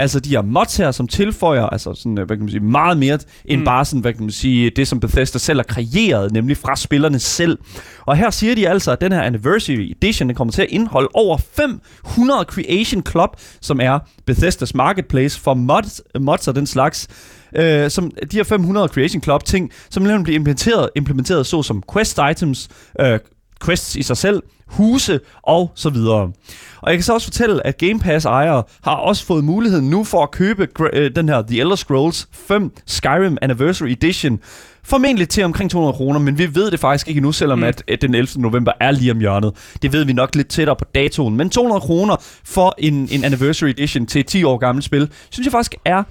Altså 0.00 0.20
de 0.20 0.30
her 0.30 0.42
mods 0.42 0.76
her, 0.76 0.90
som 0.90 1.08
tilføjer 1.08 1.66
altså 1.66 1.94
sådan, 1.94 2.18
øh, 2.18 2.26
hvad 2.26 2.36
kan 2.36 2.44
man 2.44 2.50
sige, 2.50 2.60
meget 2.60 2.98
mere 2.98 3.18
end 3.44 3.60
mm. 3.60 3.64
bare 3.64 3.84
sådan, 3.84 4.00
hvad 4.00 4.12
kan 4.12 4.22
man 4.22 4.30
sige, 4.30 4.70
det, 4.70 4.88
som 4.88 5.00
Bethesda 5.00 5.38
selv 5.38 5.58
har 5.58 5.64
kreeret, 5.64 6.32
nemlig 6.32 6.56
fra 6.56 6.76
spillerne 6.76 7.18
selv. 7.18 7.58
Og 8.06 8.16
her 8.16 8.30
siger 8.30 8.54
de 8.54 8.68
altså, 8.68 8.92
at 8.92 9.00
den 9.00 9.12
her 9.12 9.22
Anniversary 9.22 9.94
Edition 9.96 10.28
den 10.28 10.36
kommer 10.36 10.52
til 10.52 10.62
at 10.62 10.68
indeholde 10.70 11.08
over 11.14 11.38
500 11.38 12.44
Creation 12.44 13.02
Club, 13.10 13.30
som 13.60 13.80
er 13.80 13.98
Bethesdas 14.26 14.74
marketplace 14.74 15.40
for 15.40 15.54
mods, 15.54 16.00
mods 16.20 16.48
og 16.48 16.54
den 16.54 16.66
slags. 16.66 17.08
Øh, 17.56 17.90
som 17.90 18.10
de 18.10 18.36
her 18.36 18.44
500 18.44 18.88
Creation 18.88 19.22
Club 19.22 19.44
ting, 19.44 19.70
som 19.90 20.02
nemlig 20.02 20.24
bliver 20.24 20.38
implementeret, 20.38 20.90
implementeret 20.96 21.46
så 21.46 21.62
som 21.62 21.82
quest 21.92 22.18
items, 22.30 22.68
øh, 23.00 23.18
quests 23.64 23.96
i 23.96 24.02
sig 24.02 24.16
selv, 24.16 24.42
huse 24.66 25.20
og 25.42 25.72
så 25.74 25.90
videre. 25.90 26.32
Og 26.82 26.90
jeg 26.90 26.94
kan 26.94 27.02
så 27.02 27.14
også 27.14 27.26
fortælle, 27.26 27.66
at 27.66 27.78
Game 27.78 27.98
Pass 27.98 28.26
ejere 28.26 28.62
har 28.84 28.94
også 28.94 29.26
fået 29.26 29.44
muligheden 29.44 29.90
nu 29.90 30.04
for 30.04 30.22
at 30.22 30.30
købe 30.30 30.68
øh, 30.92 31.16
den 31.16 31.28
her 31.28 31.42
The 31.42 31.60
Elder 31.60 31.76
Scrolls 31.76 32.28
5 32.32 32.70
Skyrim 32.86 33.38
Anniversary 33.42 33.88
Edition. 33.88 34.40
Formentlig 34.84 35.28
til 35.28 35.44
omkring 35.44 35.70
200 35.70 35.96
kroner, 35.96 36.20
men 36.20 36.38
vi 36.38 36.54
ved 36.54 36.70
det 36.70 36.80
faktisk 36.80 37.08
ikke 37.08 37.18
endnu, 37.18 37.32
selvom 37.32 37.58
mm. 37.58 37.64
at, 37.64 37.82
at 37.88 38.02
den 38.02 38.14
11. 38.14 38.28
november 38.36 38.72
er 38.80 38.90
lige 38.90 39.12
om 39.12 39.18
hjørnet. 39.18 39.74
Det 39.82 39.92
ved 39.92 40.04
vi 40.04 40.12
nok 40.12 40.34
lidt 40.34 40.48
tættere 40.48 40.76
på 40.76 40.84
datoen. 40.94 41.36
Men 41.36 41.50
200 41.50 41.80
kroner 41.80 42.16
for 42.44 42.74
en, 42.78 43.08
en 43.12 43.24
Anniversary 43.24 43.68
Edition 43.68 44.06
til 44.06 44.20
et 44.20 44.26
10 44.26 44.44
år 44.44 44.58
gammelt 44.58 44.84
spil, 44.84 45.10
synes 45.30 45.44
jeg 45.44 45.52
faktisk 45.52 45.74
er... 45.84 46.02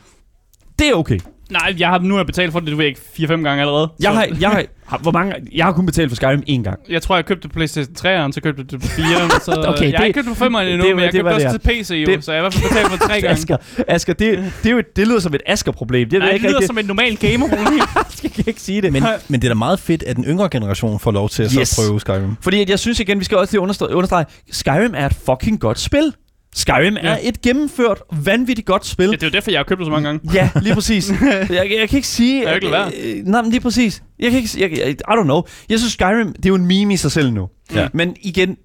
Det 0.80 0.89
er 0.89 0.93
okay. 0.93 1.20
Nej, 1.52 1.76
jeg 1.80 1.88
har, 1.89 2.00
nu 2.00 2.14
har 2.14 2.20
jeg 2.20 2.26
betalt 2.26 2.52
for 2.52 2.60
det, 2.60 2.72
du 2.72 2.76
ved 2.78 2.86
ikke, 2.86 3.00
4-5 3.20 3.28
gange 3.28 3.62
allerede. 3.62 3.89
Jeg 4.00 4.12
har, 4.12 4.28
jeg 4.41 4.50
har, 4.50 4.64
har, 4.86 4.97
hvor 4.97 5.12
mange, 5.12 5.34
jeg 5.56 5.66
har 5.66 5.72
kun 5.72 5.86
betalt 5.86 6.10
for 6.12 6.16
Skyrim 6.16 6.43
én 6.50 6.62
gang. 6.64 6.80
Jeg 6.89 7.02
tror, 7.02 7.16
jeg 7.16 7.26
købte 7.26 7.43
det 7.43 7.52
på 7.52 7.56
PlayStation 7.56 7.93
3'eren, 7.95 8.32
så 8.32 8.41
købte 8.43 8.62
jeg 8.62 8.72
det 8.72 8.82
på 8.82 8.88
4'eren, 8.88 9.43
så 9.45 9.52
Okay, 9.76 9.91
jeg 9.91 9.91
har 9.91 9.97
det- 9.97 10.08
ikke 10.08 10.24
købt 10.24 10.38
på 10.38 10.43
5'eren 10.45 10.60
endnu, 10.62 10.88
det 10.88 10.95
men 10.95 11.04
jeg 11.06 11.14
det 11.14 11.20
købte 11.22 11.30
også 11.34 11.47
det 11.54 11.62
til 11.62 11.70
PC 11.84 11.91
jo, 11.91 12.06
Det- 12.14 12.24
så 12.26 12.32
jeg 12.34 12.41
har 12.41 12.50
i 12.50 12.52
hvert 12.52 12.54
fald 12.54 12.70
betalt 12.70 13.02
for 13.02 13.08
3 13.08 13.14
gange. 13.22 13.30
Asger, 13.30 13.58
Asger 13.88 14.14
det, 14.14 14.54
det, 14.64 14.70
er 14.70 14.74
jo, 14.74 14.84
det 14.95 15.08
lyder 15.08 15.20
som 15.20 15.34
et 15.34 15.41
Asger-problem. 15.45 16.10
Det 16.10 16.20
Nej, 16.20 16.28
det 16.28 16.34
ikke 16.34 16.45
lyder 16.47 16.56
rigtig. 16.58 16.68
som 16.68 16.78
et 16.78 16.88
normalt 16.88 17.20
gamer 17.20 17.47
Jeg 18.24 18.32
kan 18.32 18.43
ikke 18.47 18.62
sige 18.62 18.82
det. 18.82 18.93
Men, 18.93 19.04
men 19.28 19.41
det 19.41 19.47
er 19.47 19.54
da 19.54 19.58
meget 19.58 19.80
fedt, 19.80 20.04
at 20.04 20.16
den 20.16 20.24
yngre 20.26 20.50
generation 20.50 21.00
får 21.00 21.12
lov 21.12 21.30
til 21.30 21.43
at 21.43 21.52
Yes. 21.52 21.60
yes. 21.60 21.70
så 21.70 21.82
prøve 21.88 22.00
Skyrim. 22.00 22.36
Fordi 22.41 22.62
at 22.62 22.70
jeg 22.70 22.80
synes 22.80 23.00
igen, 23.00 23.20
vi 23.20 23.26
skal 23.26 23.38
også 23.38 23.54
lige 23.54 23.62
understrege, 23.62 23.95
understrege 23.95 24.26
Skyrim 24.52 24.93
er 24.97 25.06
et 25.06 25.14
fucking 25.26 25.60
godt 25.60 25.80
spil. 25.80 26.14
Skyrim 26.56 26.97
ja. 26.97 27.10
Er 27.10 27.18
et 27.22 27.41
gennemført, 27.41 28.02
vanvittigt 28.12 28.66
godt 28.66 28.86
spil. 28.86 29.06
Ja, 29.06 29.12
det 29.12 29.24
er 29.24 29.28
jo 29.28 29.32
derfor, 29.32 29.52
jeg 29.52 29.60
har 29.60 29.64
købt 29.64 29.80
det 29.80 29.86
så 29.86 29.91
mange 29.91 30.08
gange. 30.08 30.34
Ja, 30.34 30.50
lige 30.62 30.74
præcis. 30.74 31.12
jeg, 31.50 31.50
jeg 31.50 31.89
kan 31.89 31.97
ikke 31.97 32.08
sige... 32.08 32.50
Jeg 32.50 32.62
kan 32.62 32.89
ikke 32.91 33.20
øh, 33.20 33.26
nej, 33.26 33.41
men 33.41 33.52
lige 33.52 33.62
præcis. 33.62 34.04
Jeg 34.20 34.32
kan 34.32 34.39
ikke... 34.39 34.50
Jeg, 34.58 34.72
jeg, 34.72 34.89
I 34.89 34.93
don't 34.93 35.24
know. 35.24 35.41
Jeg 35.70 35.80
synes, 35.80 35.93
Skyrim, 35.93 36.34
det 36.34 36.45
er 36.45 36.50
jo 36.50 36.56
en 36.56 36.66
meme 36.66 36.93
i 36.93 36.97
sig 36.97 37.12
selv 37.12 37.34
nu. 37.34 37.50
Ja. 37.74 37.88
Men 37.93 38.16
igen, 38.22 38.58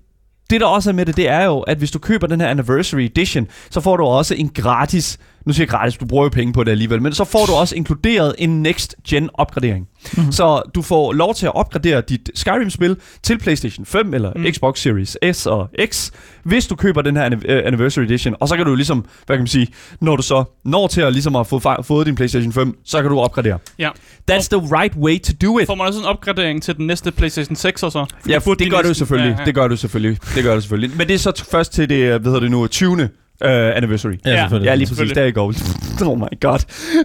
det 0.51 0.61
der 0.61 0.67
også 0.67 0.91
er 0.91 0.95
med 0.95 1.07
det, 1.07 1.17
det 1.17 1.29
er 1.29 1.45
jo, 1.45 1.61
at 1.61 1.79
hvis 1.79 1.91
du 1.91 1.99
køber 1.99 2.27
den 2.27 2.41
her 2.41 2.49
Anniversary 2.49 3.01
Edition, 3.01 3.49
så 3.71 3.81
får 3.81 3.97
du 3.97 4.05
også 4.05 4.35
en 4.35 4.49
gratis... 4.49 5.19
Nu 5.47 5.53
siger 5.53 5.63
jeg 5.65 5.69
gratis, 5.69 5.97
du 5.97 6.07
bruger 6.07 6.25
jo 6.25 6.29
penge 6.29 6.53
på 6.53 6.65
det 6.65 6.71
alligevel, 6.71 7.03
men 7.03 7.13
så 7.13 7.25
får 7.25 7.47
du 7.47 7.53
også 7.53 7.77
inkluderet 7.77 8.35
en 8.39 8.63
Next 8.63 8.95
Gen 9.09 9.31
opgradering. 9.35 9.89
Mm-hmm. 10.17 10.33
Så 10.33 10.63
du 10.75 10.83
får 10.83 11.13
lov 11.13 11.35
til 11.35 11.47
at 11.47 11.55
opgradere 11.55 12.01
dit 12.01 12.31
Skyrim-spil 12.35 12.97
til 13.23 13.39
PlayStation 13.39 13.87
5 13.87 14.15
eller 14.15 14.33
mm. 14.37 14.45
Xbox 14.53 14.79
Series 14.79 15.17
S 15.33 15.47
og 15.47 15.69
X, 15.87 16.11
hvis 16.43 16.67
du 16.67 16.77
køber 16.77 17.03
den 17.03 17.17
her 17.17 17.31
øh, 17.45 17.63
Anniversary 17.67 18.05
Edition. 18.05 18.35
Og 18.41 18.49
så 18.49 18.57
kan 18.57 18.67
du 18.67 18.75
ligesom, 18.75 19.05
hvad 19.27 19.37
kan 19.37 19.41
man 19.41 19.47
sige, 19.47 19.69
når 20.01 20.17
du 20.17 20.23
så 20.23 20.45
når 20.65 20.87
til 20.87 21.01
at 21.01 21.13
ligesom 21.13 21.37
at 21.37 21.47
få 21.47 21.59
fa- 21.67 21.83
fået 21.83 22.07
din 22.07 22.15
PlayStation 22.15 22.53
5, 22.53 22.79
så 22.85 23.01
kan 23.03 23.11
du 23.11 23.21
opgradere. 23.21 23.59
Ja. 23.79 23.91
That's 24.31 24.49
the 24.49 24.61
right 24.81 24.97
way 24.97 25.21
to 25.21 25.33
do 25.47 25.59
it. 25.59 25.67
Får 25.67 25.75
man 25.75 25.87
også 25.87 26.01
en 26.01 26.07
opgradering 26.07 26.63
til 26.63 26.77
den 26.77 26.87
næste 26.87 27.13
PlayStation 27.13 27.57
6 27.57 27.83
og 27.83 27.93
så? 27.93 28.07
Ja, 28.29 28.39
det 28.39 28.59
de 28.59 28.71
gør 28.71 28.83
du 28.83 28.95
selvfølgelig. 28.95 29.31
Ja, 29.31 29.39
ja. 29.39 29.45
Det 29.45 29.55
gør 29.55 29.69
du 29.69 29.77
selvfølgelig. 29.77 30.19
Det 30.35 30.45
gør 30.45 30.55
du 30.55 30.61
selvfølgelig. 30.61 30.97
Men 30.97 31.09
det 31.09 31.15
er 31.15 31.19
så 31.19 31.45
først 31.51 31.73
til 31.73 31.89
det, 31.89 32.07
hvad 32.09 32.21
hedder 32.21 32.41
det 32.41 32.51
nu, 32.51 32.67
20. 32.67 33.09
Uh, 33.45 33.51
anniversary. 33.51 34.13
Ja, 34.27 34.37
selvfølgelig. 34.41 34.69
Ja, 34.69 34.75
lige 34.75 34.89
præcis. 34.89 35.13
Der 35.13 35.23
er 35.23 35.31
goal. 35.31 35.55
oh 36.11 36.19
my 36.19 36.41
god. 36.41 36.59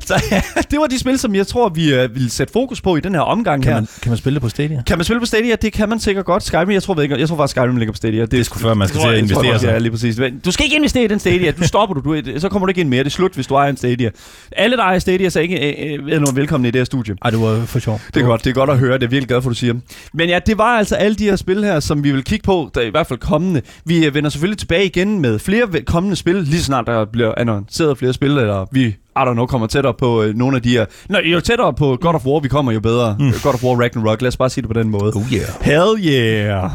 Så 0.05 0.23
ja, 0.31 0.41
det 0.71 0.79
var 0.79 0.87
de 0.87 0.99
spil, 0.99 1.19
som 1.19 1.35
jeg 1.35 1.47
tror, 1.47 1.69
vi 1.69 2.03
uh, 2.03 2.15
vil 2.15 2.31
sætte 2.31 2.53
fokus 2.53 2.81
på 2.81 2.95
i 2.95 2.99
den 2.99 3.13
her 3.13 3.21
omgang 3.21 3.63
Kan 3.63 3.73
her. 3.73 3.79
man, 3.79 3.87
kan 4.01 4.09
man 4.11 4.17
spille 4.17 4.35
det 4.35 4.41
på 4.41 4.49
Stadia? 4.49 4.81
Kan 4.87 4.97
man 4.97 5.05
spille 5.05 5.19
på 5.19 5.25
Stadia? 5.25 5.55
Det 5.55 5.73
kan 5.73 5.89
man 5.89 5.99
sikkert 5.99 6.25
godt. 6.25 6.43
Skyrim, 6.43 6.71
jeg 6.71 6.83
tror, 6.83 7.01
ikke, 7.01 7.19
jeg 7.19 7.27
tror 7.27 7.37
faktisk, 7.37 7.51
Skyrim 7.51 7.77
ligger 7.77 7.91
på 7.93 7.97
Stadia. 7.97 8.21
Det, 8.21 8.31
Det 8.31 8.39
er 8.39 8.43
sgu 8.43 8.59
før, 8.59 8.73
man 8.73 8.87
skal 8.87 8.99
til 9.01 9.07
at 9.07 9.13
jeg- 9.13 9.15
jeg 9.17 9.21
investere 9.23 9.59
sig. 9.59 9.67
Ja, 9.67 9.77
lige 9.77 9.91
præcis. 9.91 10.19
Men 10.19 10.39
Du 10.45 10.51
skal 10.51 10.65
ikke 10.65 10.75
investere 10.75 11.03
i 11.03 11.07
den 11.07 11.19
Stadia. 11.19 11.51
Du 11.51 11.63
stopper 11.67 11.93
du. 11.95 12.15
du 12.21 12.39
så 12.39 12.49
kommer 12.49 12.65
du 12.65 12.69
ikke 12.69 12.81
ind 12.81 12.89
mere. 12.89 12.99
Det 13.03 13.09
er 13.09 13.11
slut, 13.11 13.33
hvis 13.33 13.47
du 13.47 13.55
ejer 13.55 13.69
en 13.69 13.77
Stadia. 13.77 14.09
Alle, 14.51 14.77
der 14.77 14.83
ejer 14.83 14.99
Stadia, 14.99 15.29
så 15.29 15.39
er 15.39 15.43
ikke 15.43 15.85
øh, 15.93 15.99
øh, 16.03 16.21
nogen 16.21 16.35
velkommen 16.35 16.65
i 16.67 16.71
det 16.71 16.79
her 16.79 16.85
studie. 16.85 17.15
Ej, 17.21 17.29
det 17.29 17.39
var 17.41 17.65
for 17.65 17.79
sjov. 17.79 18.01
Det 18.13 18.21
er 18.21 18.25
godt, 18.25 18.43
det 18.43 18.49
er 18.49 18.53
godt 18.53 18.69
at 18.69 18.77
høre. 18.79 18.93
Det 18.93 19.03
er 19.03 19.07
virkelig 19.07 19.27
glad 19.27 19.41
for, 19.41 19.49
du 19.49 19.55
siger. 19.55 19.73
Men 20.13 20.29
ja, 20.29 20.39
det 20.45 20.57
var 20.57 20.77
altså 20.77 20.95
alle 20.95 21.15
de 21.15 21.23
her 21.23 21.35
spil 21.35 21.63
her, 21.63 21.79
som 21.79 22.03
vi 22.03 22.11
vil 22.11 22.23
kigge 22.23 22.43
på, 22.43 22.71
der 22.75 22.81
er 22.81 22.85
i 22.85 22.89
hvert 22.89 23.07
fald 23.07 23.19
kommende. 23.19 23.61
Vi 23.85 24.05
øh, 24.05 24.13
vender 24.15 24.29
selvfølgelig 24.29 24.57
tilbage 24.57 24.85
igen 24.85 25.19
med 25.21 25.39
flere 25.39 25.67
kommende 25.85 26.15
spil, 26.19 26.35
lige 26.35 26.63
snart 26.63 26.87
der 26.87 27.05
bliver 27.05 27.33
annonceret 27.37 27.97
flere 27.97 28.13
spil, 28.13 28.29
eller 28.37 28.65
vi 28.71 28.85
I 28.85 28.95
don't 29.17 29.33
know, 29.33 29.45
kommer 29.45 29.67
tættere 29.67 29.93
på 29.93 30.23
øh, 30.23 30.35
nogle 30.35 30.55
af 30.55 30.61
de 30.63 30.69
her... 30.69 30.85
Nå, 31.09 31.17
jo 31.17 31.39
tættere 31.39 31.73
på 31.73 31.97
God 32.01 32.15
of 32.15 32.25
War 32.25 32.39
vi 32.39 32.47
kommer, 32.47 32.71
jo 32.71 32.79
bedre. 32.79 33.15
Mm. 33.19 33.31
God 33.43 33.53
of 33.53 33.63
War 33.63 33.81
Ragnarok, 33.81 34.21
lad 34.21 34.27
os 34.27 34.37
bare 34.37 34.49
sige 34.49 34.61
det 34.61 34.69
på 34.69 34.79
den 34.79 34.89
måde. 34.89 35.13
Oh 35.15 35.33
yeah. 35.33 35.47
Hell 35.61 36.05
yeah! 36.05 36.71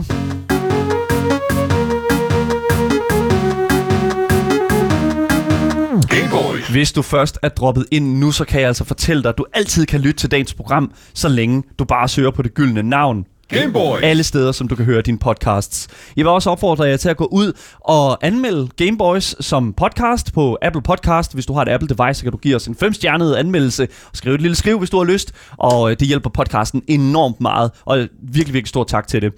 Hvis 6.71 6.93
du 6.93 7.03
først 7.03 7.39
er 7.43 7.49
droppet 7.49 7.87
ind 7.91 8.19
nu, 8.19 8.33
så 8.33 8.45
kan 8.45 8.61
jeg 8.61 8.69
altså 8.69 8.85
fortælle 8.85 9.23
dig, 9.23 9.29
at 9.29 9.39
du 9.39 9.45
altid 9.53 9.87
kan 9.87 10.01
lytte 10.01 10.21
til 10.21 10.31
dagens 10.31 10.55
program, 10.55 10.93
så 11.15 11.29
længe 11.29 11.63
du 11.79 11.85
bare 11.85 12.09
søger 12.09 12.31
på 12.31 12.43
det 12.43 12.55
gyldne 12.55 12.83
navn. 12.83 13.25
Gameboy. 13.55 13.99
Alle 14.03 14.23
steder, 14.23 14.53
som 14.53 14.69
du 14.69 14.77
kan 14.77 14.85
høre 14.85 15.03
dine 15.03 15.19
podcasts. 15.19 15.89
Jeg 16.17 16.25
vil 16.25 16.31
også 16.31 16.51
opfordre 16.51 16.85
jer 16.85 16.97
til 16.97 17.09
at 17.09 17.17
gå 17.17 17.29
ud 17.33 17.53
og 17.81 18.27
anmelde 18.27 18.69
Gameboys 18.77 19.45
som 19.45 19.73
podcast 19.73 20.33
på 20.33 20.59
Apple 20.63 20.83
Podcast. 20.83 21.35
Hvis 21.35 21.47
du 21.47 21.53
har 21.53 21.63
et 21.63 21.69
Apple 21.69 21.89
device, 21.89 22.19
så 22.19 22.23
kan 22.23 22.33
du 22.33 22.39
give 22.39 22.57
os 22.57 22.67
en 22.67 22.75
femstjernet 22.75 23.35
anmeldelse 23.35 23.89
og 24.11 24.17
skrive 24.17 24.35
et 24.35 24.41
lille 24.41 24.55
skriv, 24.55 24.79
hvis 24.79 24.91
du 24.91 24.97
har 24.97 25.05
lyst. 25.05 25.33
Og 25.59 25.91
øh, 25.91 25.97
det 26.01 26.09
hjælper 26.09 26.31
podcasten 26.31 26.83
enormt 26.89 27.41
meget, 27.41 27.71
og 27.85 27.99
virkelig, 27.99 28.55
virkelig 28.55 28.69
stor 28.69 28.85
tak 28.85 29.09
til 29.09 29.23
det. 29.23 29.33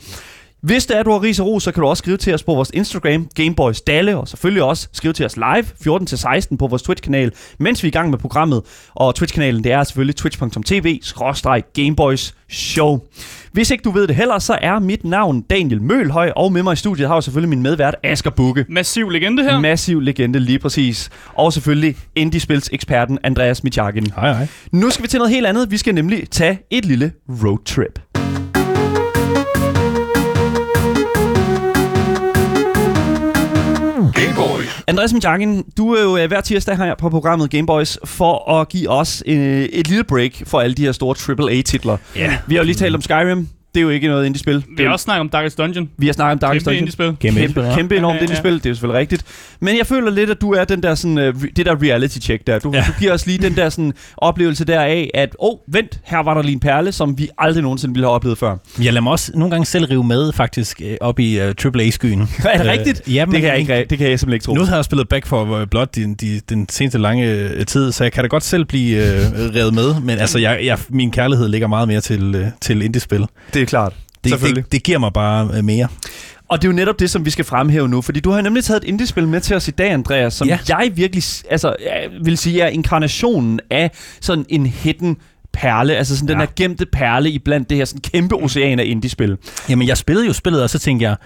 Hvis 0.66 0.86
det 0.86 0.96
er, 0.96 1.02
du 1.02 1.10
har 1.10 1.22
ris 1.22 1.40
og 1.40 1.46
ros, 1.46 1.62
så 1.62 1.72
kan 1.72 1.80
du 1.80 1.88
også 1.88 2.00
skrive 2.00 2.16
til 2.16 2.34
os 2.34 2.42
på 2.42 2.54
vores 2.54 2.70
Instagram, 2.74 3.28
Gameboys 3.34 3.80
Dalle, 3.80 4.16
og 4.16 4.28
selvfølgelig 4.28 4.62
også 4.62 4.88
skrive 4.92 5.12
til 5.12 5.26
os 5.26 5.36
live 5.36 5.62
14-16 5.62 6.56
på 6.56 6.66
vores 6.66 6.82
Twitch-kanal, 6.82 7.32
mens 7.58 7.82
vi 7.82 7.86
er 7.86 7.90
i 7.90 7.92
gang 7.92 8.10
med 8.10 8.18
programmet. 8.18 8.62
Og 8.94 9.14
Twitch-kanalen, 9.14 9.64
det 9.64 9.72
er 9.72 9.84
selvfølgelig 9.84 10.16
twitch.tv-gameboys 10.16 12.34
show. 12.48 12.98
Hvis 13.52 13.70
ikke 13.70 13.82
du 13.82 13.90
ved 13.90 14.08
det 14.08 14.16
heller, 14.16 14.38
så 14.38 14.58
er 14.62 14.78
mit 14.78 15.04
navn 15.04 15.40
Daniel 15.40 15.82
Mølhøj, 15.82 16.32
og 16.36 16.52
med 16.52 16.62
mig 16.62 16.72
i 16.72 16.76
studiet 16.76 17.08
har 17.08 17.16
jeg 17.16 17.22
selvfølgelig 17.22 17.48
min 17.48 17.62
medvært 17.62 17.96
Asger 18.02 18.30
Bukke. 18.30 18.64
Massiv 18.68 19.08
legende 19.08 19.42
her. 19.42 19.60
Massiv 19.60 20.00
legende, 20.00 20.38
lige 20.38 20.58
præcis. 20.58 21.10
Og 21.34 21.52
selvfølgelig 21.52 21.96
Indie-spils-eksperten 22.16 23.18
Andreas 23.22 23.64
Michakin. 23.64 24.06
Hej, 24.16 24.32
hej. 24.32 24.46
Nu 24.72 24.90
skal 24.90 25.02
vi 25.02 25.08
til 25.08 25.18
noget 25.18 25.34
helt 25.34 25.46
andet. 25.46 25.70
Vi 25.70 25.76
skal 25.76 25.94
nemlig 25.94 26.30
tage 26.30 26.58
et 26.70 26.84
lille 26.84 27.12
roadtrip. 27.28 28.00
Andreas 34.88 35.12
Michakin, 35.12 35.64
du 35.76 35.94
er 35.94 36.02
jo 36.02 36.16
øh, 36.16 36.26
hver 36.28 36.40
tirsdag 36.40 36.76
her 36.76 36.94
på 36.94 37.10
programmet 37.10 37.50
Gameboys 37.50 37.98
for 38.04 38.60
at 38.60 38.68
give 38.68 38.90
os 38.90 39.22
øh, 39.26 39.62
et 39.62 39.88
lille 39.88 40.04
break 40.04 40.42
for 40.46 40.60
alle 40.60 40.74
de 40.74 40.82
her 40.82 40.92
store 40.92 41.44
AAA-titler. 41.44 41.96
Ja. 42.16 42.38
Vi 42.46 42.54
har 42.54 42.62
jo 42.62 42.66
lige 42.66 42.74
talt 42.76 42.94
om 42.94 43.02
Skyrim. 43.02 43.48
Det 43.76 43.80
er 43.80 43.84
jo 43.84 43.90
ikke 43.90 44.08
noget 44.08 44.26
indie-spil. 44.26 44.64
Vi 44.76 44.82
er 44.82 44.86
har 44.86 44.92
også 44.92 45.02
snakket 45.04 45.20
om 45.20 45.28
Darkest 45.28 45.58
Dungeon. 45.58 45.88
vi 45.98 46.06
har 46.06 46.12
snakket 46.12 46.32
om 46.32 46.38
Darkest 46.38 46.64
Kæmpe 46.64 46.70
Dungeon. 46.70 46.82
indie-spil. 46.82 47.06
Kæmpe 47.06 47.20
Kæmpe, 47.20 47.40
indie-spil, 47.40 47.62
ja. 47.62 47.74
kæmpe 47.74 47.96
enormt 47.96 48.14
Ja, 48.14 48.16
ja, 48.16 48.20
ja. 48.20 48.22
indie-spil, 48.22 48.54
det 48.54 48.66
er 48.66 48.70
jo 48.70 48.74
selvfølgelig 48.74 48.98
rigtigt. 49.00 49.24
Men 49.60 49.78
jeg 49.78 49.86
føler 49.86 50.10
lidt, 50.10 50.30
at 50.30 50.40
du 50.40 50.52
er 50.52 50.64
den 50.64 50.82
der 50.82 50.94
sådan, 50.94 51.18
uh, 51.18 51.42
det 51.56 51.66
der 51.66 51.82
reality 51.82 52.18
check 52.18 52.46
der. 52.46 52.58
Du, 52.58 52.70
ja. 52.74 52.84
Du 52.86 52.92
giver 52.98 53.12
os 53.12 53.26
lige 53.26 53.38
den 53.38 53.56
der 53.56 53.68
sådan, 53.68 53.92
oplevelse 54.16 54.64
der 54.64 54.80
af, 54.80 55.10
at 55.14 55.36
åh, 55.38 55.50
oh, 55.50 55.58
vent, 55.74 56.00
her 56.04 56.18
var 56.18 56.34
der 56.34 56.42
lige 56.42 56.52
en 56.52 56.60
perle, 56.60 56.92
som 56.92 57.18
vi 57.18 57.28
aldrig 57.38 57.62
nogensinde 57.62 57.94
ville 57.94 58.06
have 58.06 58.14
oplevet 58.14 58.38
før. 58.38 58.56
Jeg 58.82 58.92
lader 58.92 59.00
mig 59.00 59.12
også 59.12 59.32
nogle 59.34 59.50
gange 59.50 59.66
selv 59.66 59.84
rive 59.84 60.04
med, 60.04 60.32
faktisk, 60.32 60.80
øh, 60.84 60.96
op 61.00 61.18
i 61.18 61.38
uh, 61.40 61.44
AAA-skyen. 61.44 62.20
Er 62.44 62.58
det 62.58 62.66
rigtigt? 62.66 63.02
Ja, 63.08 63.24
det, 63.30 63.40
kan 63.40 63.50
jeg 63.50 63.58
ikke, 63.58 63.86
det 63.90 63.98
kan 63.98 64.10
jeg 64.10 64.20
simpelthen 64.20 64.32
ikke 64.32 64.44
tro. 64.44 64.54
Nu 64.54 64.64
har 64.64 64.76
jeg 64.76 64.84
spillet 64.84 65.08
Back 65.08 65.26
for 65.26 65.64
Blood 65.70 65.86
de, 65.86 66.14
de, 66.14 66.40
den 66.48 66.68
seneste 66.68 66.98
lange 66.98 67.30
øh, 67.30 67.66
tid, 67.66 67.92
så 67.92 68.04
jeg 68.04 68.12
kan 68.12 68.22
da 68.24 68.28
godt 68.28 68.44
selv 68.44 68.64
blive 68.64 68.96
øh, 68.96 69.54
revet 69.54 69.74
med, 69.74 70.00
men 70.00 70.18
altså, 70.18 70.38
jeg, 70.38 70.60
jeg, 70.64 70.78
min 70.88 71.10
kærlighed 71.10 71.48
ligger 71.48 71.68
meget 71.68 71.88
mere 71.88 72.00
til, 72.00 72.34
øh, 72.34 72.46
til 72.60 72.82
indie-spil. 72.82 73.26
Det 73.54 73.65
er 73.66 73.68
klart. 73.68 73.92
Det, 74.24 74.40
det, 74.40 74.72
det 74.72 74.82
giver 74.82 74.98
mig 74.98 75.12
bare 75.12 75.50
øh, 75.54 75.64
mere. 75.64 75.88
Og 76.48 76.62
det 76.62 76.68
er 76.68 76.72
jo 76.72 76.76
netop 76.76 76.98
det, 76.98 77.10
som 77.10 77.24
vi 77.24 77.30
skal 77.30 77.44
fremhæve 77.44 77.88
nu, 77.88 78.02
fordi 78.02 78.20
du 78.20 78.30
har 78.30 78.40
nemlig 78.40 78.64
taget 78.64 78.82
et 78.82 78.88
indie-spil 78.88 79.28
med 79.28 79.40
til 79.40 79.56
os 79.56 79.68
i 79.68 79.70
dag, 79.70 79.90
Andreas, 79.90 80.34
som 80.34 80.48
ja. 80.48 80.58
Jeg 80.68 80.92
virkelig 80.94 81.24
altså, 81.50 81.76
jeg 81.84 82.08
vil 82.22 82.38
sige 82.38 82.60
er 82.60 82.68
inkarnationen 82.68 83.60
af 83.70 83.90
sådan 84.20 84.44
en 84.48 84.66
hidden 84.66 85.16
perle, 85.52 85.96
altså 85.96 86.16
sådan 86.16 86.28
ja. 86.28 86.32
den 86.32 86.40
her 86.40 86.48
gemte 86.56 86.86
perle 86.86 87.30
i 87.30 87.38
blandt 87.38 87.70
det 87.70 87.78
her 87.78 87.84
sådan 87.84 88.00
kæmpe 88.00 88.34
ocean 88.34 88.78
af 88.78 88.84
indie-spil. 88.84 89.36
Jamen, 89.68 89.88
jeg 89.88 89.96
spillede 89.96 90.26
jo 90.26 90.32
spillet, 90.32 90.62
og 90.62 90.70
så 90.70 90.78
tænkte 90.78 91.04
jeg, 91.04 91.16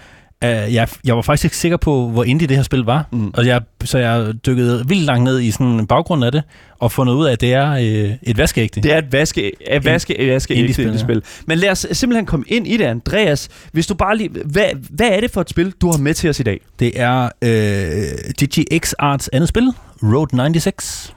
Uh, 0.45 0.73
jeg, 0.73 0.87
jeg 1.05 1.15
var 1.15 1.21
faktisk 1.21 1.45
ikke 1.45 1.57
sikker 1.57 1.77
på, 1.77 2.09
hvor 2.09 2.23
indie 2.23 2.47
det 2.47 2.55
her 2.55 2.63
spil 2.63 2.79
var. 2.79 3.05
Mm. 3.11 3.31
Og 3.33 3.45
jeg, 3.45 3.61
så 3.83 3.97
jeg 3.97 4.33
dykkede 4.45 4.87
vildt 4.87 5.05
langt 5.05 5.23
ned 5.23 5.39
i 5.39 5.51
sådan 5.51 5.87
baggrunden 5.87 6.25
af 6.25 6.31
det, 6.31 6.43
og 6.79 6.91
fundet 6.91 7.13
ud 7.13 7.25
af, 7.25 7.31
at 7.31 7.41
det 7.41 7.53
er 7.53 7.71
øh, 7.71 8.15
et 8.23 8.37
vaskeægte. 8.37 8.81
Det 8.81 8.93
er 8.93 8.97
et 8.97 9.11
vaske, 9.11 9.51
et 9.71 9.85
vaske, 9.85 10.19
et 10.19 10.33
vaske 10.33 10.53
Indie-spil, 10.53 10.85
indie-spil. 10.85 11.15
Ja. 11.15 11.43
Men 11.47 11.57
lad 11.57 11.69
os 11.69 11.87
simpelthen 11.91 12.25
komme 12.25 12.45
ind 12.47 12.67
i 12.67 12.77
det, 12.77 12.85
Andreas. 12.85 13.49
Hvis 13.71 13.87
du 13.87 13.93
bare 13.93 14.17
lige, 14.17 14.29
hvad, 14.45 14.65
hvad 14.89 15.09
er 15.09 15.19
det 15.19 15.31
for 15.31 15.41
et 15.41 15.49
spil, 15.49 15.73
du 15.81 15.91
har 15.91 15.97
med 15.97 16.13
til 16.13 16.29
os 16.29 16.39
i 16.39 16.43
dag? 16.43 16.61
Det 16.79 16.91
er 16.95 17.29
øh, 17.41 17.51
DGX 18.41 18.93
Arts 18.99 19.29
andet 19.33 19.49
spil, 19.49 19.73
Road 20.03 20.27
96. 20.27 21.15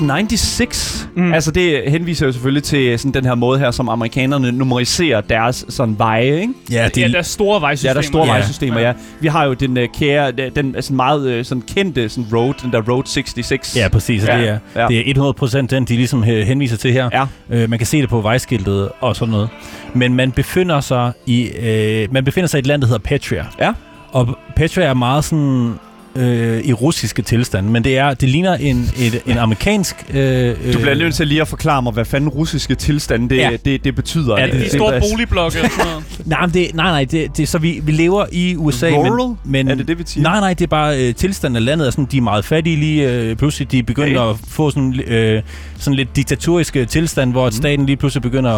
96. 0.00 1.08
Mm. 1.16 1.32
Altså 1.34 1.50
det 1.50 1.82
henviser 1.90 2.26
jo 2.26 2.32
selvfølgelig 2.32 2.62
til 2.62 2.98
sådan 2.98 3.12
den 3.12 3.24
her 3.24 3.34
måde 3.34 3.58
her, 3.58 3.70
som 3.70 3.88
amerikanerne 3.88 4.52
numeriserer 4.52 5.20
deres 5.20 5.64
sådan 5.68 5.98
veje, 5.98 6.40
ikke? 6.40 6.52
Ja, 6.70 6.88
Det, 6.94 7.02
ja, 7.02 7.08
der 7.08 7.18
er 7.18 7.22
store 7.22 7.54
Ja, 7.54 7.60
vejsystemer. 7.60 7.92
der 7.94 8.00
er 8.00 8.02
store 8.02 8.26
Ja. 8.26 8.32
vejsystemer, 8.32 8.80
ja. 8.80 8.92
Vi 9.20 9.28
har 9.28 9.44
jo 9.44 9.52
den 9.54 9.78
uh, 9.78 9.84
kære, 9.98 10.32
den 10.32 10.76
sådan 10.80 10.96
meget 10.96 11.38
uh, 11.38 11.44
sådan 11.44 11.62
kendte 11.74 12.08
sådan 12.08 12.26
road, 12.32 12.54
den 12.62 12.72
der 12.72 12.82
Road 12.92 13.02
66. 13.06 13.76
Ja, 13.76 13.88
præcis. 13.88 14.24
Ja, 14.26 14.36
Ja, 14.36 14.40
det, 14.42 14.48
er, 14.48 14.58
ja. 14.76 14.82
ja. 14.82 14.88
det 14.88 15.10
er 15.10 15.32
100% 15.62 15.66
den, 15.66 15.84
de 15.84 15.96
ligesom 15.96 16.24
øh, 16.30 16.46
henviser 16.46 16.76
til 16.76 16.92
her. 16.92 17.08
Ja. 17.12 17.26
Øh, 17.50 17.70
man 17.70 17.78
kan 17.78 17.86
se 17.86 18.00
det 18.00 18.08
på 18.08 18.20
vejskiltet 18.20 18.88
og 19.00 19.16
sådan 19.16 19.32
noget. 19.32 19.48
Men 19.94 20.14
man 20.14 20.32
befinder 20.32 20.80
sig 20.80 21.12
i, 21.26 21.48
øh, 21.62 22.08
man 22.12 22.24
befinder 22.24 22.48
sig 22.48 22.58
i 22.58 22.60
et 22.60 22.66
land, 22.66 22.82
der 22.82 22.88
hedder 22.88 23.02
Petria. 23.04 23.46
Ja. 23.60 23.72
Og 24.12 24.38
Petria 24.56 24.84
er 24.86 24.94
meget 24.94 25.24
sådan 25.24 25.74
øh, 26.16 26.60
i 26.64 26.72
russiske 26.72 27.22
tilstand, 27.22 27.66
men 27.68 27.84
det 27.84 27.98
er 27.98 28.14
det 28.14 28.28
ligner 28.28 28.54
en, 28.54 28.90
et, 28.98 29.20
en 29.26 29.38
amerikansk... 29.38 29.96
Øh, 30.14 30.72
Du 30.72 30.78
bliver 30.78 30.94
nødt 30.94 31.14
til 31.14 31.26
lige 31.28 31.40
at 31.40 31.48
forklare 31.48 31.82
mig, 31.82 31.92
hvad 31.92 32.04
fanden 32.04 32.28
russiske 32.30 32.74
tilstande 32.74 33.28
det, 33.28 33.36
ja. 33.36 33.50
Det, 33.64 33.84
det 33.84 33.94
betyder. 33.94 34.38
Ja, 34.40 34.46
det- 34.46 34.60
De 34.60 34.68
store 34.70 35.00
boligblokke 35.12 35.60
og 35.62 35.70
sådan 35.70 35.86
noget. 35.92 36.04
Nej, 36.26 36.40
men 36.46 36.54
det, 36.54 36.74
nej, 36.74 36.90
nej, 36.90 37.04
det, 37.04 37.36
det, 37.36 37.48
så 37.48 37.58
vi, 37.58 37.80
vi 37.82 37.92
lever 37.92 38.24
i 38.32 38.56
USA, 38.56 38.88
Rural? 38.90 39.28
men, 39.28 39.36
men 39.52 39.68
Er 39.68 39.74
det 39.74 39.88
det, 39.88 39.98
vi 39.98 40.02
siger? 40.06 40.22
Nej, 40.22 40.40
nej, 40.40 40.54
det 40.54 40.64
er 40.64 40.68
bare 40.68 40.98
øh, 41.08 41.14
tilstanden 41.14 41.56
af 41.56 41.64
landet 41.64 41.86
er 41.86 41.90
sådan, 41.90 42.04
de 42.04 42.16
er 42.16 42.20
meget 42.22 42.44
fattige 42.44 42.76
lige 42.76 43.10
øh, 43.12 43.36
pludselig. 43.36 43.72
De 43.72 43.82
begynder 43.82 44.20
Okay. 44.20 44.30
at 44.30 44.48
få 44.48 44.70
sådan, 44.70 45.00
øh, 45.06 45.42
sådan 45.78 45.94
lidt 45.96 46.16
diktatoriske 46.16 46.84
tilstand, 46.84 47.32
hvor 47.32 47.46
mm. 47.46 47.52
staten 47.52 47.86
lige 47.86 47.96
pludselig 47.96 48.22
begynder 48.22 48.50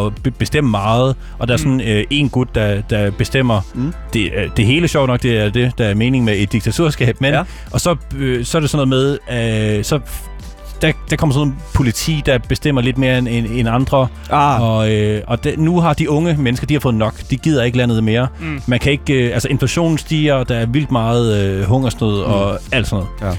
at, 0.00 0.06
at 0.06 0.12
be- 0.22 0.30
bestemme 0.30 0.70
meget, 0.70 1.16
og 1.38 1.48
der 1.48 1.54
er 1.54 1.58
sådan 1.58 1.80
øh, 1.80 2.04
en 2.10 2.28
gut, 2.28 2.54
der, 2.54 2.80
der 2.90 3.10
bestemmer 3.10 3.60
Mm. 3.74 3.92
det, 4.14 4.20
øh, 4.36 4.50
det 4.56 4.66
hele 4.66 4.88
sjovt 4.88 5.08
nok, 5.08 5.22
det 5.22 5.38
er 5.38 5.48
det, 5.48 5.72
der 5.78 5.84
er 5.84 5.94
mening 5.94 6.24
med 6.24 6.38
et 6.38 6.52
diktaturskab, 6.52 7.03
men 7.20 7.34
Ja. 7.34 7.42
og 7.70 7.80
så, 7.80 7.96
øh, 8.16 8.44
så 8.44 8.58
er 8.58 8.60
det 8.60 8.70
sådan 8.70 8.88
noget 8.88 9.18
med, 9.30 9.78
øh, 9.78 9.84
så 9.84 10.00
der, 10.82 10.92
der 11.10 11.16
kommer 11.16 11.34
sådan 11.34 11.48
en 11.48 11.56
politi, 11.74 12.22
der 12.26 12.38
bestemmer 12.48 12.82
lidt 12.82 12.98
mere 12.98 13.18
end, 13.18 13.28
end, 13.28 13.46
end 13.52 13.68
andre, 13.68 14.08
Ah, 14.30 14.62
og, 14.62 14.92
øh, 14.92 15.22
og 15.26 15.44
det, 15.44 15.58
nu 15.58 15.80
har 15.80 15.94
de 15.94 16.10
unge 16.10 16.36
mennesker, 16.38 16.66
de 16.66 16.74
har 16.74 16.80
fået 16.80 16.94
nok. 16.94 17.14
De 17.30 17.36
gider 17.36 17.62
ikke 17.62 17.78
landet 17.78 18.04
mere. 18.04 18.28
Mm. 18.40 18.60
Man 18.66 18.78
kan 18.78 18.92
ikke... 18.92 19.12
Øh, 19.14 19.32
altså, 19.34 19.48
inflationen 19.48 19.98
stiger, 19.98 20.44
der 20.44 20.54
er 20.56 20.66
vildt 20.66 20.90
meget 20.90 21.44
øh, 21.44 21.64
hungersnød 21.64 22.26
mm. 22.26 22.32
og 22.32 22.58
alt 22.72 22.86
sådan 22.86 23.04
noget. 23.20 23.36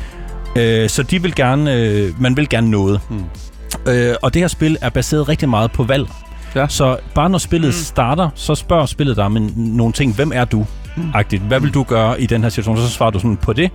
Ja. 0.56 0.84
Øh, 0.84 0.90
så 0.90 1.04
de 1.04 1.22
vil 1.22 1.36
gerne... 1.36 1.74
Øh, 1.74 2.22
man 2.22 2.38
vil 2.38 2.50
gerne 2.50 2.72
noget. 2.72 3.02
Mm. 3.10 3.24
Øh, 3.92 4.16
og 4.22 4.34
det 4.34 4.42
her 4.42 4.48
spil 4.48 4.78
er 4.82 4.90
baseret 4.90 5.30
rigtig 5.30 5.50
meget 5.50 5.72
på 5.72 5.84
valg. 5.84 6.08
Ja. 6.56 6.68
Så 6.68 6.98
bare 7.16 7.30
når 7.30 7.38
spillet 7.38 7.68
mm. 7.68 7.74
starter, 7.74 8.30
så 8.36 8.56
spørger 8.56 8.86
spillet 8.86 9.18
dig 9.18 9.32
men 9.32 9.54
nogle 9.56 9.94
ting. 9.94 10.16
Hvem 10.16 10.32
er 10.36 10.46
du? 10.46 10.66
Agtigt. 11.14 11.44
Hvad 11.44 11.60
vil 11.60 11.74
du 11.74 11.84
gøre 11.84 12.22
i 12.22 12.26
den 12.26 12.42
her 12.42 12.50
situation? 12.50 12.78
Så 12.78 12.90
svarer 12.90 13.12
du 13.12 13.20
sådan 13.20 13.38
på 13.38 13.54
det. 13.54 13.72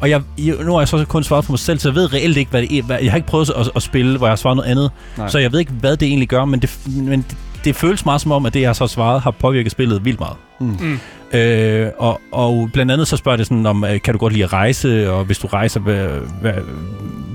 Og 0.00 0.10
jeg, 0.10 0.22
nu 0.64 0.72
har 0.72 0.80
jeg 0.80 0.88
så 0.88 1.04
kun 1.08 1.24
svaret 1.24 1.44
på 1.44 1.52
mig 1.52 1.58
selv, 1.58 1.78
så 1.78 1.88
jeg 1.88 1.94
ved 1.94 2.12
reelt 2.12 2.36
ikke, 2.36 2.50
hvad 2.50 2.62
det 2.62 2.78
er. 2.78 2.98
Jeg 2.98 3.12
har 3.12 3.16
ikke 3.16 3.28
prøvet 3.28 3.50
at, 3.56 3.70
at 3.76 3.82
spille, 3.82 4.18
hvor 4.18 4.26
jeg 4.26 4.30
har 4.30 4.36
svaret 4.36 4.56
noget 4.56 4.70
andet. 4.70 4.90
Nej. 5.16 5.24
Nej. 5.24 5.28
Så 5.28 5.38
jeg 5.38 5.52
ved 5.52 5.60
ikke, 5.60 5.72
hvad 5.72 5.96
det 5.96 6.08
egentlig 6.08 6.28
gør, 6.28 6.44
men 6.44 6.60
det, 6.60 6.78
men 6.96 7.24
det, 7.28 7.36
det 7.64 7.76
føles 7.76 8.04
meget 8.04 8.20
som 8.20 8.32
om, 8.32 8.46
at 8.46 8.54
det, 8.54 8.60
jeg 8.60 8.68
har 8.68 8.74
så 8.74 8.86
svaret, 8.86 9.20
har 9.20 9.30
påvirket 9.30 9.72
spillet 9.72 10.04
vildt 10.04 10.20
meget. 10.20 10.36
Mm. 10.60 10.76
Mm. 10.80 11.38
Øh, 11.38 11.90
og, 11.98 12.20
og 12.32 12.70
blandt 12.72 12.92
andet 12.92 13.08
så 13.08 13.16
spørger 13.16 13.36
det 13.36 13.46
sådan 13.46 13.66
om, 13.66 13.84
øh, 13.84 14.00
kan 14.00 14.14
du 14.14 14.18
godt 14.18 14.32
lide 14.32 14.44
at 14.44 14.52
rejse, 14.52 15.10
og 15.10 15.24
hvis 15.24 15.38
du 15.38 15.46
rejser, 15.46 15.80
hvad, 15.80 16.08
hvad, 16.40 16.52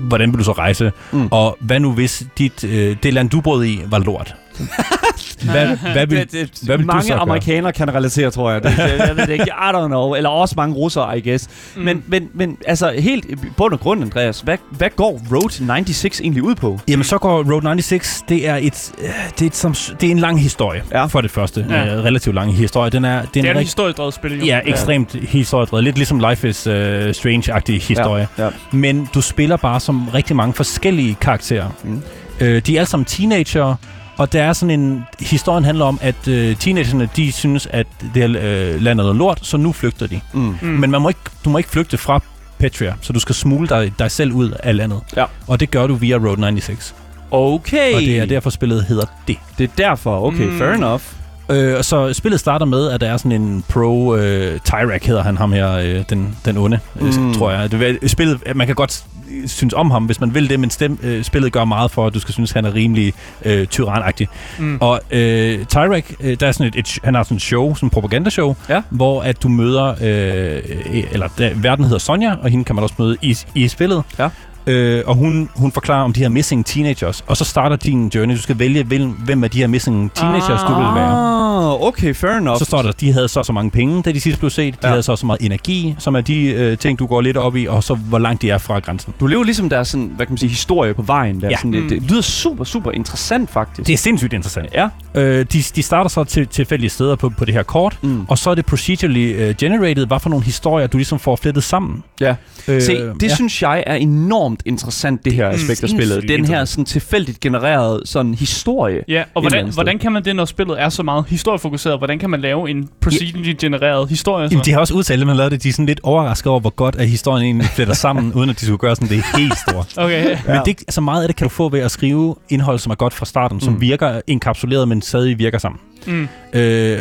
hvordan 0.08 0.30
vil 0.32 0.38
du 0.38 0.44
så 0.44 0.52
rejse? 0.52 0.92
Mm. 1.12 1.28
Og 1.30 1.56
hvad 1.60 1.80
nu 1.80 1.92
hvis 1.92 2.26
dit, 2.38 2.64
øh, 2.64 2.96
det 3.02 3.14
land, 3.14 3.30
du 3.30 3.40
boede 3.40 3.70
i, 3.70 3.80
var 3.86 3.98
lort? 3.98 4.34
hvad, 5.44 5.76
hvad 5.92 6.06
vil, 6.06 6.18
det, 6.18 6.32
det, 6.32 6.50
hvad 6.62 6.76
vil 6.76 6.86
du 6.86 6.92
mange 6.92 7.02
så 7.02 7.08
gøre? 7.12 7.18
amerikanere 7.20 7.72
kan 7.72 7.94
relatere, 7.94 8.30
tror 8.30 8.50
jeg. 8.50 8.62
Det, 8.62 8.70
det, 8.76 8.78
jeg 9.08 9.16
ved 9.16 9.26
det 9.26 9.32
ikke. 9.32 9.44
I 9.44 9.70
don't 9.74 9.86
know. 9.86 10.14
Eller 10.14 10.30
også 10.30 10.54
mange 10.56 10.74
russere, 10.74 11.18
I 11.18 11.28
guess. 11.30 11.48
Mm. 11.76 11.82
Men, 11.82 12.04
men, 12.06 12.28
men 12.34 12.56
altså, 12.66 12.90
helt 12.98 13.26
bund 13.56 13.72
og 13.72 13.80
grund, 13.80 14.02
Andreas, 14.02 14.40
hvad, 14.40 14.58
hvad 14.70 14.90
går 14.96 15.20
Road 15.32 15.50
96 15.50 16.20
egentlig 16.20 16.42
ud 16.42 16.54
på? 16.54 16.80
Jamen, 16.88 17.04
så 17.04 17.18
går 17.18 17.36
Road 17.52 17.62
96, 17.62 18.22
det 18.28 18.48
er, 18.48 18.56
et, 18.56 18.92
øh, 18.98 19.04
det 19.38 19.42
er, 19.42 19.46
et, 19.46 19.56
som, 19.56 19.74
det 20.00 20.06
er 20.06 20.10
en 20.10 20.18
lang 20.18 20.40
historie, 20.42 20.82
Ja. 20.92 20.98
ja. 20.98 21.06
for 21.06 21.20
det 21.20 21.30
første. 21.30 21.66
Ja. 21.70 21.84
Ja. 21.84 21.98
Uh, 21.98 22.04
relativt 22.04 22.34
lang 22.34 22.56
historie. 22.56 22.90
Den 22.90 23.04
er, 23.04 23.20
den 23.22 23.28
Det 23.34 23.40
er 23.40 23.44
er 23.46 23.50
et 23.50 23.56
rigtig- 23.56 23.66
historiedrevet 23.66 24.14
spil, 24.14 24.38
jo. 24.38 24.44
Ja, 24.44 24.60
ekstremt 24.66 25.12
historiedrevet. 25.14 25.84
Lidt 25.84 25.96
ligesom 25.96 26.18
Life 26.30 26.48
is 26.48 26.66
uh, 26.66 26.72
Strange-agtig 27.10 27.80
historie. 27.88 28.28
Ja, 28.38 28.44
ja. 28.44 28.50
Men 28.72 29.08
du 29.14 29.20
spiller 29.20 29.56
bare 29.56 29.80
som 29.80 30.08
rigtig 30.08 30.36
mange 30.36 30.54
forskellige 30.54 31.14
karakterer. 31.20 31.68
Mm. 31.84 32.02
Øh, 32.40 32.62
de 32.66 32.76
er 32.76 32.80
alle 32.80 32.88
sammen 32.90 33.04
teenager, 33.04 33.74
og 34.18 34.32
der 34.32 34.42
er 34.42 34.52
sådan 34.52 34.80
en... 34.80 35.04
Historien 35.20 35.64
handler 35.64 35.84
om, 35.84 35.98
at 36.02 36.28
øh, 36.28 36.56
teenagerne, 36.56 37.08
de 37.16 37.32
synes, 37.32 37.66
at 37.70 37.86
det 38.14 38.22
her 38.22 38.40
øh, 38.42 38.82
land 38.82 39.00
er 39.00 39.04
noget 39.04 39.16
lort, 39.16 39.38
så 39.42 39.56
nu 39.56 39.72
flygter 39.72 40.06
de. 40.06 40.20
Mm. 40.32 40.56
Mm. 40.62 40.68
Men 40.68 40.90
man 40.90 41.02
må 41.02 41.08
ikke, 41.08 41.20
du 41.44 41.50
må 41.50 41.58
ikke 41.58 41.70
flygte 41.70 41.98
fra 41.98 42.20
Petria, 42.58 42.94
så 43.00 43.12
du 43.12 43.20
skal 43.20 43.34
smule 43.34 43.68
dig, 43.68 43.92
dig 43.98 44.10
selv 44.10 44.32
ud 44.32 44.50
af 44.62 44.76
landet. 44.76 45.00
Ja. 45.16 45.24
Og 45.46 45.60
det 45.60 45.70
gør 45.70 45.86
du 45.86 45.94
via 45.94 46.16
Road 46.16 46.36
96. 46.36 46.94
Okay. 47.30 47.94
Og 47.94 48.00
det 48.00 48.18
er 48.18 48.24
derfor, 48.26 48.50
spillet 48.50 48.84
hedder 48.84 49.04
det. 49.28 49.36
det 49.58 49.64
er 49.64 49.74
derfor. 49.78 50.26
Okay, 50.26 50.44
Mm. 50.46 50.58
fair 50.58 50.72
enough. 50.72 51.02
Øh, 51.50 51.76
og 51.78 51.84
så 51.84 52.12
spillet 52.12 52.40
starter 52.40 52.66
med, 52.66 52.90
at 52.90 53.00
der 53.00 53.08
er 53.12 53.16
sådan 53.16 53.32
en 53.32 53.64
pro, 53.68 54.16
øh, 54.16 54.58
Tyrak 54.64 55.04
hedder 55.04 55.22
han, 55.22 55.36
ham 55.36 55.52
her, 55.52 55.72
øh, 55.72 56.04
den, 56.10 56.36
den 56.44 56.56
onde, 56.58 56.78
Mm. 57.00 57.06
mm. 57.18 57.34
tror 57.34 57.50
jeg. 57.50 57.70
Det, 57.72 57.82
er- 58.02 58.08
spillet, 58.08 58.40
man 58.56 58.66
kan 58.66 58.76
godt 58.76 59.04
synes 59.46 59.74
om 59.74 59.90
ham, 59.90 60.04
hvis 60.04 60.20
man 60.20 60.34
vil 60.34 60.48
det, 60.50 60.60
men 60.60 60.70
stem, 60.70 60.98
øh, 61.02 61.24
spillet 61.24 61.52
gør 61.52 61.64
meget 61.64 61.90
for, 61.90 62.06
at 62.06 62.14
du 62.14 62.20
skal 62.20 62.32
synes, 62.32 62.52
han 62.52 62.64
er 62.64 62.74
rimelig 62.74 63.12
øh, 63.44 63.66
tyrannagtig. 63.66 64.28
Mm. 64.58 64.78
Og 64.80 65.00
øh, 65.10 65.64
Tyrak, 65.64 66.04
øh, 66.20 66.36
der 66.40 66.46
er 66.46 66.52
sådan 66.52 66.66
et, 66.66 66.76
et, 66.76 66.98
han 67.04 67.14
har 67.14 67.22
sådan 67.22 67.36
et 67.36 67.42
show, 67.42 67.74
sådan 67.74 67.86
et 67.86 67.92
propagandashow, 67.92 68.56
Ja. 68.68 68.82
hvor 68.90 69.22
at 69.22 69.42
du 69.42 69.48
møder, 69.48 69.84
øh, 70.00 70.62
øh, 70.94 71.04
eller 71.12 71.28
der, 71.38 71.50
verden 71.54 71.84
hedder 71.84 71.98
Sonja, 71.98 72.34
og 72.42 72.50
hende 72.50 72.64
kan 72.64 72.74
man 72.74 72.82
også 72.82 72.94
møde 72.98 73.16
i, 73.22 73.36
i 73.54 73.68
spillet. 73.68 74.02
Ja. 74.18 74.28
Øh, 74.68 75.02
og 75.06 75.14
hun, 75.14 75.48
hun 75.56 75.72
forklarer 75.72 76.04
om 76.04 76.12
de 76.12 76.20
her 76.20 76.28
missing 76.28 76.66
teenagers, 76.66 77.24
og 77.26 77.36
så 77.36 77.44
starter 77.44 77.76
din 77.76 78.08
journey. 78.14 78.34
Du 78.36 78.40
skal 78.42 78.58
vælge, 78.58 78.84
hvem, 78.84 79.08
hvem 79.10 79.44
af 79.44 79.50
de 79.50 79.58
her 79.58 79.66
missing 79.66 80.12
teenagers 80.14 80.60
du 80.62 80.74
vil 80.74 80.84
være. 80.94 81.38
Ah, 81.68 81.82
okay, 81.82 82.14
fair 82.14 82.30
enough. 82.30 82.58
Så 82.58 82.64
står 82.64 82.82
der, 82.82 82.92
de 82.92 83.12
havde 83.12 83.28
så 83.28 83.42
så 83.42 83.52
mange 83.52 83.70
penge, 83.70 84.02
da 84.02 84.12
de 84.12 84.20
sidst 84.20 84.38
blev 84.38 84.50
set. 84.50 84.74
De 84.74 84.78
Ja. 84.82 84.88
havde 84.88 85.02
så 85.02 85.16
så 85.16 85.26
meget 85.26 85.40
energi, 85.42 85.94
som 85.98 86.14
er 86.14 86.20
de 86.20 86.44
øh, 86.46 86.78
ting, 86.78 86.98
du 86.98 87.06
går 87.06 87.20
lidt 87.20 87.36
op 87.36 87.56
i, 87.56 87.66
og 87.66 87.84
så 87.84 87.94
hvor 87.94 88.18
langt 88.18 88.42
de 88.42 88.50
er 88.50 88.58
fra 88.58 88.78
grænsen. 88.78 89.14
Du 89.20 89.26
lever 89.26 89.44
ligesom 89.44 89.68
der 89.68 89.78
er 89.78 89.82
sådan, 89.82 90.10
hvad 90.16 90.26
kan 90.26 90.32
man 90.32 90.38
sige, 90.38 90.50
historie 90.50 90.94
på 90.94 91.02
vejen. 91.02 91.40
Der. 91.40 91.48
Ja. 91.50 91.56
Sådan, 91.56 91.72
det, 91.72 91.82
Mm. 91.82 91.88
det 91.88 92.02
lyder 92.10 92.22
super, 92.22 92.64
super 92.64 92.90
interessant, 92.90 93.50
faktisk. 93.50 93.86
Det 93.86 93.92
er 93.92 93.96
sindssygt 93.96 94.32
interessant. 94.32 94.68
Ja. 94.74 94.88
Øh, 95.14 95.46
de, 95.52 95.62
de 95.62 95.82
starter 95.82 96.10
så 96.10 96.24
til 96.24 96.46
tilfældige 96.46 96.90
steder 96.90 97.16
på, 97.16 97.28
på 97.28 97.44
det 97.44 97.54
her 97.54 97.62
kort, 97.62 97.98
Mm. 98.02 98.24
og 98.28 98.38
så 98.38 98.50
er 98.50 98.54
det 98.54 98.66
procedurally 98.66 99.48
uh, 99.50 99.54
generated, 99.56 100.06
hvad 100.06 100.20
for 100.20 100.30
nogle 100.30 100.44
historier, 100.44 100.86
du 100.86 100.96
ligesom 100.96 101.18
får 101.18 101.36
flettet 101.36 101.64
sammen. 101.64 102.02
Ja. 102.20 102.34
Øh, 102.68 102.82
Se, 102.82 102.92
det 102.96 103.22
ja. 103.22 103.34
synes 103.34 103.62
jeg 103.62 103.84
er 103.86 103.94
enormt 103.94 104.57
interessant, 104.66 105.24
det 105.24 105.32
her 105.32 105.48
aspekt 105.48 105.82
af 105.82 105.88
spillet. 105.88 106.28
Den 106.28 106.44
her 106.44 106.64
sådan 106.64 106.84
tilfældigt 106.84 107.40
genererede 107.40 108.02
sådan 108.04 108.34
historie. 108.34 109.02
Ja, 109.08 109.22
og 109.34 109.40
hvordan, 109.42 109.68
hvordan 109.72 109.98
kan 109.98 110.12
man 110.12 110.24
det, 110.24 110.36
når 110.36 110.44
spillet 110.44 110.80
er 110.82 110.88
så 110.88 111.02
meget 111.02 111.24
historiefokuseret? 111.28 111.98
Hvordan 111.98 112.18
kan 112.18 112.30
man 112.30 112.40
lave 112.40 112.70
en 112.70 112.88
procedurally 113.00 113.54
genereret 113.60 114.08
historie? 114.08 114.48
Så? 114.48 114.52
Jamen, 114.52 114.64
de 114.64 114.72
har 114.72 114.78
også 114.80 114.94
udtalt, 114.94 115.20
at 115.20 115.26
man 115.26 115.36
lavede 115.36 115.50
det. 115.54 115.62
De 115.62 115.68
er 115.68 115.72
sådan 115.72 115.86
lidt 115.86 116.00
overrasket 116.02 116.46
over, 116.50 116.60
hvor 116.60 116.70
godt 116.70 116.96
at 116.96 117.08
historien 117.08 117.44
egentlig 117.44 117.66
fletter 117.66 117.94
sammen, 118.06 118.32
uden 118.32 118.50
at 118.50 118.60
de 118.60 118.64
skulle 118.64 118.78
gøre 118.78 118.96
sådan 118.96 119.08
det 119.08 119.24
helt 119.36 119.54
store. 119.68 119.84
Okay. 120.04 120.24
Ja. 120.30 120.38
Men 120.46 120.56
det, 120.64 120.80
altså 120.80 121.00
meget 121.00 121.22
af 121.22 121.28
det 121.28 121.36
kan 121.36 121.44
du 121.44 121.48
få 121.48 121.68
ved 121.68 121.80
at 121.80 121.90
skrive 121.90 122.34
indhold, 122.48 122.78
som 122.78 122.90
er 122.90 122.94
godt 122.96 123.14
fra 123.14 123.26
starten, 123.26 123.60
som 123.60 123.72
Mm. 123.72 123.80
virker 123.80 124.20
enkapsuleret, 124.26 124.88
men 124.88 125.02
stadig 125.02 125.38
virker 125.38 125.58
sammen. 125.58 125.80
Mm. 126.06 126.28
Øh, 126.52 126.98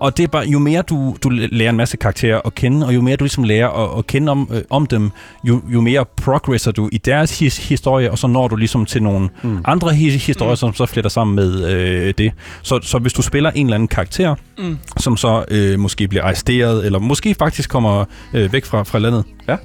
og 0.00 0.16
det 0.16 0.22
er 0.22 0.28
bare, 0.28 0.44
jo 0.46 0.58
mere 0.58 0.82
du, 0.82 1.16
du 1.24 1.28
lærer 1.30 1.70
en 1.70 1.76
masse 1.76 1.96
karakterer 1.96 2.40
at 2.44 2.54
kende, 2.54 2.86
og 2.86 2.94
jo 2.94 3.00
mere 3.00 3.16
du 3.16 3.24
ligesom 3.24 3.44
lærer 3.44 3.68
at, 3.68 3.98
at 3.98 4.06
kende 4.06 4.32
om, 4.32 4.48
øh, 4.52 4.62
om 4.70 4.86
dem, 4.86 5.10
jo, 5.44 5.60
jo 5.72 5.80
mere 5.80 6.04
progresser 6.16 6.72
du 6.72 6.88
i 6.92 6.98
deres 6.98 7.38
his, 7.38 7.68
historie, 7.68 8.10
og 8.10 8.18
så 8.18 8.26
når 8.26 8.48
du 8.48 8.56
ligesom 8.56 8.86
til 8.86 9.02
nogle 9.02 9.28
Mm. 9.42 9.58
andre 9.64 9.94
hi, 9.94 10.10
historier, 10.10 10.52
mm. 10.52 10.56
som 10.56 10.74
så 10.74 10.86
fletter 10.86 11.08
sammen 11.08 11.36
med 11.36 11.64
øh, 11.74 12.14
det. 12.18 12.32
Så, 12.62 12.78
så 12.82 12.98
hvis 12.98 13.12
du 13.12 13.22
spiller 13.22 13.50
en 13.50 13.66
eller 13.66 13.74
anden 13.74 13.88
karakter, 13.88 14.34
Mm. 14.58 14.78
som 14.98 15.16
så 15.16 15.44
øh, 15.50 15.78
måske 15.78 16.08
bliver 16.08 16.24
arresteret, 16.24 16.86
eller 16.86 16.98
måske 16.98 17.34
faktisk 17.34 17.70
kommer 17.70 18.04
øh, 18.34 18.52
væk 18.52 18.64
fra, 18.64 18.82
fra 18.82 18.98
landet, 18.98 19.24
Ja. 19.48 19.56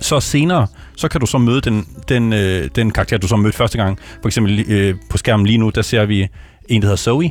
så 0.00 0.20
senere, 0.20 0.66
så 0.96 1.08
kan 1.08 1.20
du 1.20 1.26
så 1.26 1.38
møde 1.38 1.60
den, 1.60 1.86
den, 2.08 2.32
øh, 2.32 2.68
den 2.76 2.90
karakter, 2.90 3.18
du 3.18 3.28
så 3.28 3.36
mødte 3.36 3.56
første 3.56 3.78
gang. 3.78 3.98
For 4.22 4.28
eksempel 4.28 4.64
øh, 4.68 4.94
på 5.10 5.18
skærmen 5.18 5.46
lige 5.46 5.58
nu, 5.58 5.70
der 5.70 5.82
ser 5.82 6.04
vi 6.06 6.28
en, 6.68 6.82
der 6.82 6.86
hedder 6.88 6.96
Zoe, 6.96 7.30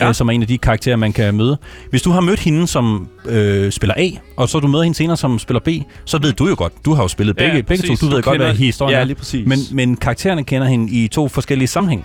Ja. 0.00 0.08
øh, 0.08 0.14
som 0.14 0.28
er 0.28 0.32
en 0.32 0.42
af 0.42 0.48
de 0.48 0.58
karakterer, 0.58 0.96
man 0.96 1.12
kan 1.12 1.34
møde. 1.34 1.58
Hvis 1.90 2.02
du 2.02 2.10
har 2.10 2.20
mødt 2.20 2.40
hende, 2.40 2.66
som 2.66 3.08
øh, 3.26 3.72
spiller 3.72 3.94
A, 3.98 4.08
og 4.36 4.48
så 4.48 4.60
du 4.60 4.66
møder 4.68 4.84
hende 4.84 4.96
senere, 4.96 5.16
som 5.16 5.38
spiller 5.38 5.60
B, 5.60 5.68
så 6.04 6.18
ved 6.18 6.32
du 6.32 6.48
jo 6.48 6.54
godt, 6.58 6.72
du 6.84 6.94
har 6.94 7.02
jo 7.02 7.08
spillet 7.08 7.36
Ja, 7.40 7.46
begge, 7.46 7.62
begge 7.62 7.88
to, 7.88 7.94
du 7.94 8.06
ved 8.06 8.16
Du 8.22 8.30
godt, 8.30 8.38
hvad 8.38 8.54
historien 8.54 8.94
Ja, 8.94 9.00
er. 9.00 9.04
lige 9.04 9.14
præcis. 9.16 9.46
Men, 9.48 9.58
men 9.72 9.96
karaktererne 9.96 10.44
kender 10.44 10.66
hende 10.68 10.92
i 10.92 11.08
to 11.08 11.28
forskellige 11.28 11.68
sammenhæng. 11.68 12.04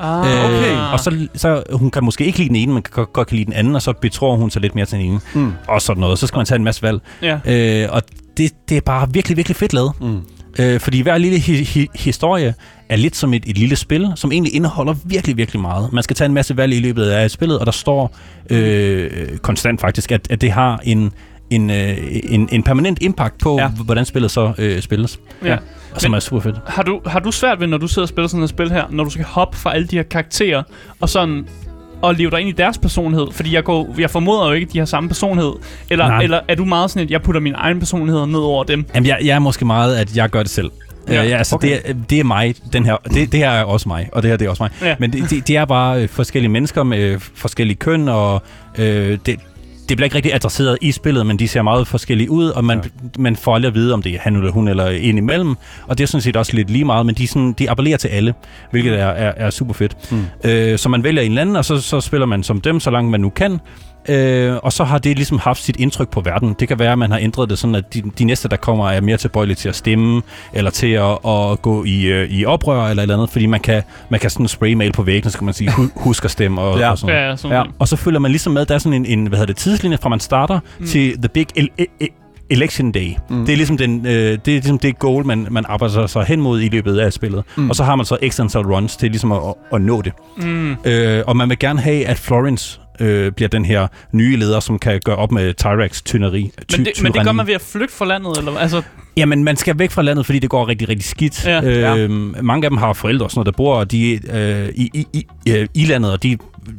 ah, 0.00 0.18
Øh, 0.32 0.44
okay. 0.44 0.76
og 0.92 1.00
så, 1.00 1.28
så 1.34 1.62
hun 1.72 1.90
kan 1.90 2.04
måske 2.04 2.24
ikke 2.26 2.38
lide 2.38 2.48
den 2.48 2.56
ene, 2.56 2.72
men 2.72 2.82
kan 2.82 2.90
godt, 2.94 3.12
godt 3.12 3.28
kan 3.28 3.36
lide 3.36 3.46
den 3.46 3.52
anden, 3.54 3.74
og 3.74 3.82
så 3.82 3.92
betror 3.92 4.36
hun 4.36 4.50
sig 4.50 4.62
lidt 4.62 4.74
mere 4.74 4.86
til 4.86 4.98
den 4.98 5.06
ene. 5.06 5.20
Mm. 5.34 5.52
Og 5.68 5.82
sådan 5.82 6.00
noget. 6.00 6.18
Så 6.18 6.26
skal 6.26 6.36
man 6.38 6.46
tage 6.46 6.56
en 6.58 6.64
masse 6.64 6.82
valg. 6.82 7.00
Ja. 7.22 7.38
Øh, 7.84 7.88
og 7.92 8.02
det, 8.36 8.52
det 8.68 8.76
er 8.76 8.80
bare 8.80 9.08
virkelig, 9.12 9.36
virkelig 9.36 9.56
fedt 9.56 9.72
lavet. 9.72 9.92
Mm. 10.00 10.20
Øh, 10.58 10.80
fordi 10.80 11.00
hver 11.00 11.18
lille 11.18 11.38
hi- 11.38 11.64
hi- 11.64 11.86
historie 11.94 12.54
er 12.88 12.96
lidt 12.96 13.16
som 13.16 13.34
et, 13.34 13.42
et 13.46 13.58
lille 13.58 13.76
spil, 13.76 14.12
som 14.16 14.32
egentlig 14.32 14.54
indeholder 14.54 14.94
virkelig, 15.04 15.36
virkelig 15.36 15.60
meget. 15.60 15.92
Man 15.92 16.02
skal 16.02 16.16
tage 16.16 16.26
en 16.26 16.34
masse 16.34 16.56
valg 16.56 16.74
i 16.74 16.80
løbet 16.80 17.04
af 17.04 17.30
spillet, 17.30 17.58
og 17.58 17.66
der 17.66 17.72
står 17.72 18.16
øh, 18.50 19.10
konstant 19.38 19.80
faktisk, 19.80 20.12
at, 20.12 20.26
at 20.30 20.40
det 20.40 20.50
har 20.52 20.80
en, 20.84 21.12
en, 21.50 21.70
øh, 21.70 21.96
en, 22.24 22.48
en 22.52 22.62
permanent 22.62 22.98
impact 23.02 23.38
på, 23.38 23.56
Ja. 23.58 23.62
ja. 23.62 23.68
hvordan 23.68 24.04
spillet 24.04 24.30
så 24.30 24.52
øh, 24.58 24.80
spilles. 24.82 25.20
Ja. 25.44 25.56
Og 25.94 26.00
som 26.00 26.10
Men- 26.10 26.16
er 26.16 26.20
super 26.20 26.40
fedt. 26.40 26.56
Har 26.66 26.82
du, 26.82 27.00
har 27.06 27.20
du 27.20 27.30
svært 27.32 27.60
ved, 27.60 27.66
når 27.66 27.78
du 27.78 27.88
sidder 27.88 28.02
og 28.04 28.08
spiller 28.08 28.28
sådan 28.28 28.42
et 28.44 28.50
spil 28.50 28.70
her, 28.70 28.84
når 28.90 29.04
du 29.04 29.10
skal 29.10 29.24
hoppe 29.24 29.56
fra 29.56 29.74
alle 29.74 29.86
de 29.86 29.96
her 29.96 30.02
karakterer, 30.02 30.62
og 31.00 31.08
sådan 31.08 31.46
og 32.02 32.14
leve 32.14 32.30
dig 32.30 32.40
ind 32.40 32.48
i 32.48 32.52
deres 32.52 32.78
personlighed? 32.78 33.26
Fordi 33.32 33.54
jeg, 33.54 33.64
går, 33.64 33.94
jeg 33.98 34.10
formoder 34.10 34.46
jo 34.46 34.52
ikke, 34.52 34.66
at 34.66 34.72
de 34.72 34.78
har 34.78 34.86
samme 34.86 35.08
personlighed. 35.08 35.52
Eller, 35.90 36.08
Nej. 36.08 36.22
eller 36.22 36.40
er 36.48 36.54
du 36.54 36.64
meget 36.64 36.90
sådan, 36.90 37.02
at 37.02 37.10
jeg 37.10 37.22
putter 37.22 37.40
min 37.40 37.54
egen 37.56 37.78
personlighed 37.78 38.26
ned 38.26 38.38
over 38.38 38.64
dem? 38.64 38.84
Jamen, 38.94 39.06
jeg, 39.06 39.18
jeg 39.24 39.34
er 39.34 39.38
måske 39.38 39.64
meget, 39.64 39.96
at 39.96 40.16
jeg 40.16 40.30
gør 40.30 40.42
det 40.42 40.50
selv. 40.50 40.70
Ja, 41.08 41.14
Ja, 41.14 41.22
ja, 41.22 41.36
altså, 41.36 41.54
okay. 41.54 41.78
okay. 41.78 41.88
det, 41.88 42.10
det 42.10 42.20
er 42.20 42.24
mig, 42.24 42.54
den 42.72 42.86
her, 42.86 42.96
det, 43.04 43.32
det 43.32 43.40
her 43.40 43.50
er 43.50 43.64
også 43.64 43.88
mig, 43.88 44.08
og 44.12 44.22
det 44.22 44.30
her 44.30 44.36
det 44.36 44.46
er 44.46 44.50
også 44.50 44.62
mig. 44.62 44.70
Ja. 44.82 44.94
Men 44.98 45.12
det, 45.12 45.30
det, 45.30 45.48
det 45.48 45.56
er 45.56 45.64
bare 45.64 46.02
øh, 46.02 46.08
forskellige 46.08 46.50
mennesker 46.50 46.82
med 46.82 46.98
øh, 46.98 47.20
forskellige 47.34 47.76
køn, 47.76 48.08
og 48.08 48.42
øh, 48.78 49.18
det, 49.26 49.40
det 49.88 49.96
bliver 49.96 50.04
ikke 50.04 50.16
rigtig 50.16 50.34
adresseret 50.34 50.78
i 50.80 50.92
spillet, 50.92 51.26
men 51.26 51.38
de 51.38 51.48
ser 51.48 51.62
meget 51.62 51.88
forskellige 51.88 52.30
ud, 52.30 52.48
og 52.48 52.64
man, 52.64 52.80
ja. 52.84 53.08
man 53.18 53.36
får 53.36 53.54
aldrig 53.54 53.68
at 53.68 53.74
vide, 53.74 53.94
om 53.94 54.02
det 54.02 54.14
er 54.14 54.18
han 54.20 54.36
eller 54.36 54.50
hun 54.50 54.68
eller 54.68 54.86
en 54.86 55.18
imellem. 55.18 55.54
Og 55.86 55.98
det 55.98 56.04
er 56.04 56.08
sådan 56.08 56.22
set 56.22 56.36
også 56.36 56.52
lidt 56.54 56.70
lige 56.70 56.84
meget, 56.84 57.06
men 57.06 57.14
de, 57.14 57.26
sådan, 57.26 57.52
de 57.52 57.70
appellerer 57.70 57.96
til 57.96 58.08
alle, 58.08 58.34
hvilket 58.70 59.00
er, 59.00 59.06
er, 59.06 59.32
er 59.36 59.50
super 59.50 59.74
fedt. 59.74 60.12
Mm. 60.12 60.24
Øh, 60.44 60.78
så 60.78 60.88
man 60.88 61.04
vælger 61.04 61.22
en 61.22 61.30
eller 61.30 61.42
anden, 61.42 61.56
og 61.56 61.64
så, 61.64 61.80
så 61.80 62.00
spiller 62.00 62.26
man 62.26 62.42
som 62.42 62.60
dem, 62.60 62.80
så 62.80 62.90
langt 62.90 63.10
man 63.10 63.20
nu 63.20 63.30
kan. 63.30 63.60
Øh, 64.08 64.56
og 64.62 64.72
så 64.72 64.84
har 64.84 64.98
det 64.98 65.16
ligesom 65.16 65.38
haft 65.38 65.62
sit 65.62 65.76
indtryk 65.76 66.08
på 66.08 66.20
verden. 66.20 66.56
Det 66.60 66.68
kan 66.68 66.78
være, 66.78 66.92
at 66.92 66.98
man 66.98 67.10
har 67.10 67.18
ændret 67.18 67.50
det 67.50 67.58
sådan, 67.58 67.74
at 67.74 67.94
de, 67.94 68.02
de 68.18 68.24
næste, 68.24 68.48
der 68.48 68.56
kommer, 68.56 68.90
er 68.90 69.00
mere 69.00 69.16
tilbøjelige 69.16 69.56
til 69.56 69.68
at 69.68 69.76
stemme, 69.76 70.22
eller 70.52 70.70
til 70.70 70.86
at, 70.92 71.10
at 71.28 71.62
gå 71.62 71.84
i, 71.84 72.02
øh, 72.06 72.30
i 72.30 72.44
oprør, 72.44 72.86
eller 72.88 73.02
et 73.02 73.04
eller 73.04 73.14
andet, 73.14 73.30
fordi 73.30 73.46
man 73.46 73.60
kan, 73.60 73.82
man 74.10 74.20
kan 74.20 74.30
sådan 74.30 74.48
spraymale 74.48 74.92
på 74.92 75.02
væggen, 75.02 75.30
så 75.30 75.38
kan 75.38 75.44
man 75.44 75.54
sige, 75.54 75.70
"Hu- 75.72 75.90
husk 75.96 76.24
at 76.24 76.30
stemme, 76.30 76.60
og, 76.60 76.78
Ja. 76.78 76.90
og 76.90 76.98
sådan. 76.98 77.14
Ja, 77.14 77.36
sådan 77.36 77.56
Ja. 77.56 77.58
ja. 77.62 77.64
Og 77.78 77.88
så 77.88 77.96
følger 77.96 78.20
man 78.20 78.30
ligesom 78.30 78.52
med, 78.52 78.66
der 78.66 78.74
er 78.74 78.78
sådan 78.78 79.06
en, 79.06 79.18
en 79.18 79.26
hvad 79.26 79.38
hedder 79.38 79.52
det, 79.52 79.56
tidslinje, 79.62 79.98
fra 80.02 80.08
man 80.08 80.20
starter 80.20 80.60
mm. 80.78 80.86
til 80.86 81.16
The 81.18 81.28
Big 81.28 81.46
el- 81.58 81.68
e- 81.80 82.04
e- 82.04 82.22
Election 82.50 82.92
Day. 82.92 83.12
Mm. 83.30 83.46
Det 83.46 83.52
er 83.52 83.56
ligesom 83.56 83.76
det, 83.76 83.88
øh, 83.90 84.02
det, 84.04 84.32
er 84.32 84.38
ligesom 84.46 84.78
det 84.78 84.98
goal, 84.98 85.26
man, 85.26 85.46
man 85.50 85.64
arbejder 85.68 86.06
sig 86.06 86.24
hen 86.24 86.40
mod 86.40 86.60
i 86.60 86.68
løbet 86.68 86.98
af 86.98 87.12
spillet. 87.12 87.44
Mm. 87.56 87.70
Og 87.70 87.76
så 87.76 87.84
har 87.84 87.96
man 87.96 88.06
så 88.06 88.16
x 88.28 88.40
antal 88.40 88.60
runs 88.62 88.96
til 88.96 89.10
ligesom 89.10 89.32
at, 89.32 89.38
at, 89.48 89.54
at 89.72 89.80
nå 89.80 90.02
det. 90.02 90.12
Mm. 90.36 90.76
Øh, 90.84 91.22
og 91.26 91.36
man 91.36 91.48
vil 91.48 91.58
gerne 91.58 91.80
have, 91.80 92.06
at 92.06 92.18
Florence 92.18 92.80
øh, 93.00 93.32
bliver 93.32 93.48
den 93.48 93.64
her 93.64 93.86
nye 94.12 94.36
leder, 94.36 94.60
som 94.60 94.78
kan 94.78 95.00
gøre 95.04 95.16
op 95.16 95.32
med 95.32 95.54
Tyrax 95.54 96.02
tyranni. 96.02 96.52
Men, 96.76 96.86
det, 96.86 97.02
men 97.02 97.12
det 97.12 97.24
gør 97.24 97.32
man 97.32 97.46
ved 97.46 97.54
at 97.54 97.60
flygte 97.60 97.94
fra 97.94 98.04
landet, 98.04 98.38
eller 98.38 98.58
altså, 98.58 98.82
Jamen, 99.16 99.44
man 99.44 99.56
skal 99.56 99.78
væk 99.78 99.90
fra 99.90 100.02
landet, 100.02 100.26
fordi 100.26 100.38
det 100.38 100.50
går 100.50 100.68
rigtig, 100.68 100.88
rigtig 100.88 101.04
skidt. 101.04 101.46
Ja. 101.46 101.96
Øh, 101.96 102.10
mange 102.44 102.64
af 102.64 102.70
dem 102.70 102.78
har 102.78 102.92
forældre 102.92 103.26
og 103.26 103.30
sådan 103.30 103.38
noget, 103.38 103.46
der 103.46 103.56
bor 103.56 103.84
de, 103.84 104.20
øh, 104.32 104.68
i, 104.74 104.90
i, 104.94 105.06
i, 105.12 105.52
øh, 105.52 105.68
i 105.74 105.84
landet, 105.84 106.12
og 106.12 106.22
de, 106.22 106.38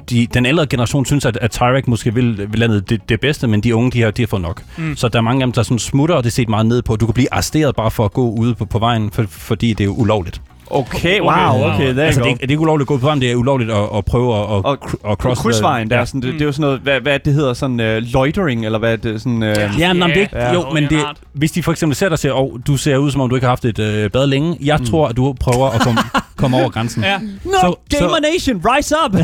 de, 0.09 0.27
den 0.33 0.45
ældre 0.45 0.67
generation 0.67 1.05
synes, 1.05 1.25
at, 1.25 1.37
at 1.41 1.51
Tyrax 1.51 1.83
måske 1.87 2.13
vil, 2.13 2.37
vil 2.37 2.59
landet 2.59 2.89
det, 2.89 3.09
det 3.09 3.19
bedste, 3.19 3.47
men 3.47 3.61
de 3.61 3.75
unge, 3.75 3.91
de 3.91 4.01
har, 4.01 4.11
de 4.11 4.21
har 4.21 4.27
fået 4.27 4.41
nok. 4.41 4.63
Mm. 4.77 4.95
Så 4.95 5.07
der 5.07 5.19
er 5.19 5.23
mange 5.23 5.41
af 5.43 5.47
dem, 5.47 5.51
der 5.51 5.63
sådan 5.63 5.79
smutter, 5.79 6.15
og 6.15 6.23
det 6.23 6.29
er 6.29 6.33
set 6.33 6.49
meget 6.49 6.65
ned 6.65 6.81
på. 6.81 6.95
Du 6.95 7.05
kan 7.05 7.13
blive 7.13 7.33
arresteret 7.33 7.75
bare 7.75 7.91
for 7.91 8.05
at 8.05 8.13
gå 8.13 8.29
ude 8.29 8.55
på, 8.55 8.65
på 8.65 8.79
vejen, 8.79 9.11
for, 9.11 9.25
fordi 9.29 9.73
det 9.73 9.83
er 9.83 9.87
ulovligt. 9.87 10.41
Okay, 10.69 11.21
wow, 11.21 11.29
wow. 11.29 11.73
okay, 11.73 11.93
there 11.93 12.05
Altså, 12.05 12.21
det, 12.21 12.31
er, 12.31 12.35
det 12.35 12.43
er 12.43 12.49
ikke 12.49 12.59
ulovligt 12.59 12.83
at 12.83 12.87
gå 12.87 12.97
på 12.97 13.05
vejen, 13.05 13.21
det 13.21 13.31
er 13.31 13.35
ulovligt 13.35 13.71
at, 13.71 13.89
at 13.97 14.05
prøve 14.05 14.35
at, 14.35 14.41
at, 14.43 14.47
Og, 14.65 14.77
at, 15.11 15.17
cross 15.17 15.41
krydsvejen 15.41 15.89
der, 15.89 15.97
Ja. 15.97 16.05
sådan, 16.05 16.21
det, 16.21 16.33
det 16.33 16.41
er 16.41 16.45
jo 16.45 16.51
sådan 16.51 16.61
noget, 16.61 16.79
hvad, 16.79 17.01
hvad 17.01 17.19
det 17.19 17.33
hedder, 17.33 17.53
sådan 17.53 17.79
uh, 17.79 17.85
loitering, 18.13 18.65
eller 18.65 18.79
hvad 18.79 18.91
er 18.91 18.95
det 18.95 19.21
sådan... 19.21 19.43
Uh, 19.43 19.79
Ja, 19.79 19.93
men, 19.93 20.01
det 20.09 20.17
er 20.17 20.21
ikke, 20.21 20.37
Ja. 20.37 20.53
jo, 20.53 20.65
men 20.73 20.83
det 20.83 20.91
det, 20.91 21.05
hvis 21.33 21.51
de 21.51 21.63
for 21.63 21.71
eksempel 21.71 21.95
ser 21.95 22.05
dig 22.05 22.13
og 22.13 22.19
siger, 22.19 22.33
oh, 22.33 22.59
du 22.67 22.77
ser 22.77 22.97
ud 22.97 23.11
som 23.11 23.21
om 23.21 23.29
du 23.29 23.35
ikke 23.35 23.45
har 23.45 23.51
haft 23.51 23.65
et 23.65 23.79
øh, 23.79 24.09
bad 24.11 24.27
længe, 24.27 24.57
jeg 24.61 24.77
mm. 24.79 24.85
tror, 24.85 25.07
at 25.07 25.17
du 25.17 25.35
prøver 25.39 25.69
at 25.69 25.81
komme, 25.81 25.99
komme 26.37 26.57
over 26.57 26.69
grænsen. 26.69 27.03
Ja. 27.03 27.17
No, 27.43 27.51
Så- 27.61 27.75
Gamer 27.97 28.09
så- 28.09 28.19
Nation, 28.33 28.61
rise 28.65 28.95
up! 29.05 29.15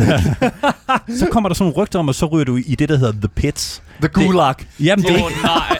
Så 1.19 1.25
kommer 1.31 1.49
der 1.49 1.53
sådan 1.53 1.63
nogle 1.71 1.83
rygter 1.83 1.99
om, 1.99 2.09
at 2.09 2.15
så 2.15 2.25
ryger 2.25 2.45
du 2.45 2.57
i 2.65 2.75
det, 2.75 2.89
der 2.89 2.97
hedder 2.97 3.11
The 3.13 3.27
Pits. 3.35 3.81
The 4.01 4.07
Gulag. 4.09 4.53
Jamen, 4.79 5.05
det 5.05 5.11
er, 5.19 5.23
Åh, 5.23 5.29
ikke, 5.31 5.41
nej. 5.43 5.77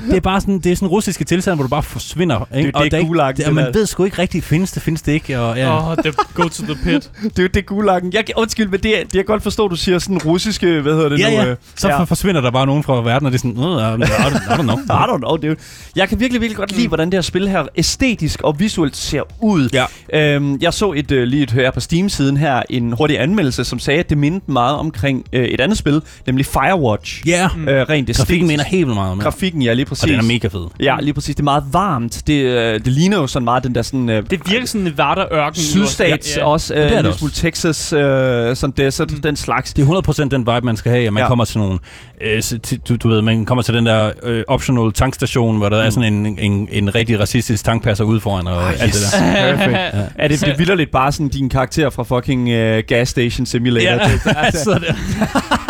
det 0.10 0.16
er 0.16 0.20
bare 0.20 0.40
sådan, 0.40 0.58
det 0.58 0.72
er 0.72 0.76
sådan 0.76 0.88
russiske 0.88 1.24
tilstand, 1.24 1.56
hvor 1.56 1.62
du 1.62 1.68
bare 1.68 1.82
forsvinder. 1.82 2.48
Ikke? 2.56 2.66
Det 2.66 2.76
er 2.76 2.82
det 2.82 2.92
der 2.92 2.98
ikke- 2.98 3.08
Gulag, 3.08 3.28
det, 3.28 3.36
det 3.36 3.46
og 3.46 3.54
man 3.54 3.74
ved 3.74 3.86
sgu 3.86 4.04
ikke 4.04 4.18
rigtigt, 4.18 4.44
findes 4.44 4.72
det, 4.72 4.82
findes 4.82 4.99
det 5.06 5.12
ikke. 5.12 5.40
Og, 5.40 5.56
ja. 5.56 5.90
Åh, 5.90 5.96
det 6.04 6.16
go 6.34 6.42
to 6.48 6.62
the 6.64 6.74
pit. 6.84 7.10
Det 7.22 7.38
er 7.38 7.42
jo 7.42 7.48
det 7.54 7.66
Gulagen. 7.66 8.12
Jeg, 8.12 8.24
kan- 8.26 8.34
undskyld, 8.36 8.68
men 8.68 8.80
det 8.80 8.98
er, 9.00 9.04
det 9.04 9.14
jeg 9.14 9.24
godt 9.26 9.42
forstå, 9.42 9.68
du 9.68 9.76
siger 9.76 9.98
sådan 9.98 10.18
russiske, 10.18 10.80
hvad 10.80 10.94
hedder 10.94 11.08
det 11.08 11.18
ja, 11.18 11.30
nu? 11.30 11.36
ja. 11.36 11.46
øh, 11.50 11.56
Så 11.76 11.88
ja. 11.88 12.02
forsvinder 12.02 12.40
der 12.40 12.50
bare 12.50 12.66
nogen 12.66 12.82
fra 12.82 12.94
verden, 13.02 13.26
og 13.26 13.32
det 13.32 13.38
er 13.38 13.40
sådan, 13.48 13.56
I, 13.58 14.04
don't, 14.04 14.54
I 14.54 14.58
don't 14.58 14.62
know. 14.62 14.78
I 15.04 15.04
don't 15.12 15.16
know, 15.18 15.36
dude. 15.36 15.56
Jeg 15.96 16.08
kan 16.08 16.20
virkelig, 16.20 16.40
virkelig 16.40 16.56
godt 16.56 16.76
lide, 16.76 16.88
hvordan 16.88 17.06
det 17.10 17.14
her 17.14 17.22
spil 17.22 17.48
her 17.48 17.64
æstetisk 17.76 18.42
og 18.42 18.60
visuelt 18.60 18.96
ser 18.96 19.22
ud. 19.40 19.68
Ja. 20.12 20.34
Øhm, 20.34 20.58
jeg 20.60 20.74
så 20.74 20.92
et, 20.96 21.10
øh, 21.10 21.22
lige 21.28 21.42
et 21.42 21.50
her 21.50 21.70
på 21.70 21.80
Steam-siden 21.80 22.36
her, 22.36 22.62
en 22.70 22.92
hurtig 22.92 23.20
anmeldelse, 23.20 23.64
som 23.64 23.78
sagde, 23.78 24.00
at 24.00 24.10
det 24.10 24.18
mindede 24.18 24.42
meget 24.46 24.76
omkring 24.76 25.24
øh, 25.32 25.44
et 25.44 25.60
andet 25.60 25.78
spil, 25.78 26.02
nemlig 26.26 26.46
Firewatch. 26.46 27.22
Ja, 27.26 27.44
Øh, 27.44 27.66
rent 27.66 27.90
æstetisk. 27.90 28.18
grafikken 28.18 28.48
mener 28.48 28.64
helt 28.64 28.86
vildt 28.86 28.94
meget 28.94 29.10
om 29.12 29.18
det. 29.18 29.24
Grafikken, 29.24 29.62
ja, 29.62 29.72
lige 29.72 29.84
præcis. 29.86 30.02
Og 30.02 30.08
den 30.08 30.18
er 30.18 30.22
mega 30.22 30.48
fed. 30.48 30.66
Ja, 30.80 30.96
lige 31.00 31.14
præcis. 31.14 31.34
Det 31.34 31.40
er 31.40 31.44
meget 31.44 31.64
varmt. 31.72 32.22
Det, 32.26 32.32
øh, 32.42 32.74
det 32.74 32.86
ligner 32.86 33.16
jo 33.16 33.26
sådan 33.26 33.44
meget 33.44 33.64
den 33.64 33.74
der 33.74 33.82
sådan... 33.82 34.08
Øh, 34.08 34.22
Det 34.30 34.40
virker 34.50 34.66
sådan 34.66 34.89
Nevada-ørken. 34.90 35.60
Sydstats 35.60 36.36
Ja. 36.36 36.44
også. 36.44 36.74
Øh, 36.74 36.80
det 36.82 36.92
er 36.92 36.98
en 36.98 37.04
det 37.04 37.12
også. 37.12 37.30
Texas, 37.34 37.92
øh, 37.92 38.56
sådan 38.56 38.74
desert, 38.76 39.10
mm. 39.10 39.20
den 39.20 39.36
slags. 39.36 39.72
Det 39.74 39.82
er 39.82 39.86
100% 40.26 40.28
den 40.28 40.40
vibe, 40.40 40.60
man 40.66 40.76
skal 40.76 40.92
have, 40.92 41.06
at 41.06 41.12
man 41.12 41.20
Ja. 41.20 41.24
ja. 41.24 41.28
kommer 41.28 41.44
til 41.44 41.58
nogle... 41.58 41.78
Øh, 42.20 42.42
så 42.42 42.58
til- 42.58 42.78
du, 42.88 42.96
du 42.96 43.08
ved, 43.08 43.22
man 43.22 43.44
kommer 43.44 43.62
til 43.62 43.74
den 43.74 43.86
der 43.86 44.10
øh, 44.22 44.44
optional 44.48 44.92
tankstation, 44.92 45.56
hvor 45.56 45.68
der 45.68 45.80
mm. 45.80 45.86
er 45.86 45.90
sådan 45.90 46.14
en, 46.14 46.38
en, 46.38 46.68
en 46.70 46.94
rigtig 46.94 47.20
racistisk 47.20 47.64
tankpasser 47.64 48.04
ude 48.04 48.20
foran, 48.20 48.46
og 48.46 48.62
Ah, 48.62 48.70
alt 48.70 48.80
det 48.80 48.88
yes. 48.88 49.10
der. 49.12 49.54
Perfekt. 49.56 49.72
ja. 49.76 50.02
Er 50.18 50.28
det, 50.28 50.40
det 50.40 50.58
vildt 50.58 50.76
lidt 50.76 50.90
bare 50.90 51.12
sådan 51.12 51.28
din 51.28 51.48
karakter 51.48 51.90
fra 51.90 52.02
fucking 52.02 52.42
uh, 52.48 52.78
Gas 52.88 53.08
Station 53.08 53.46
Simulator? 53.46 53.90
Ja. 53.90 53.98
Det, 53.98 54.20
altså, 54.36 54.70
det. 54.74 54.96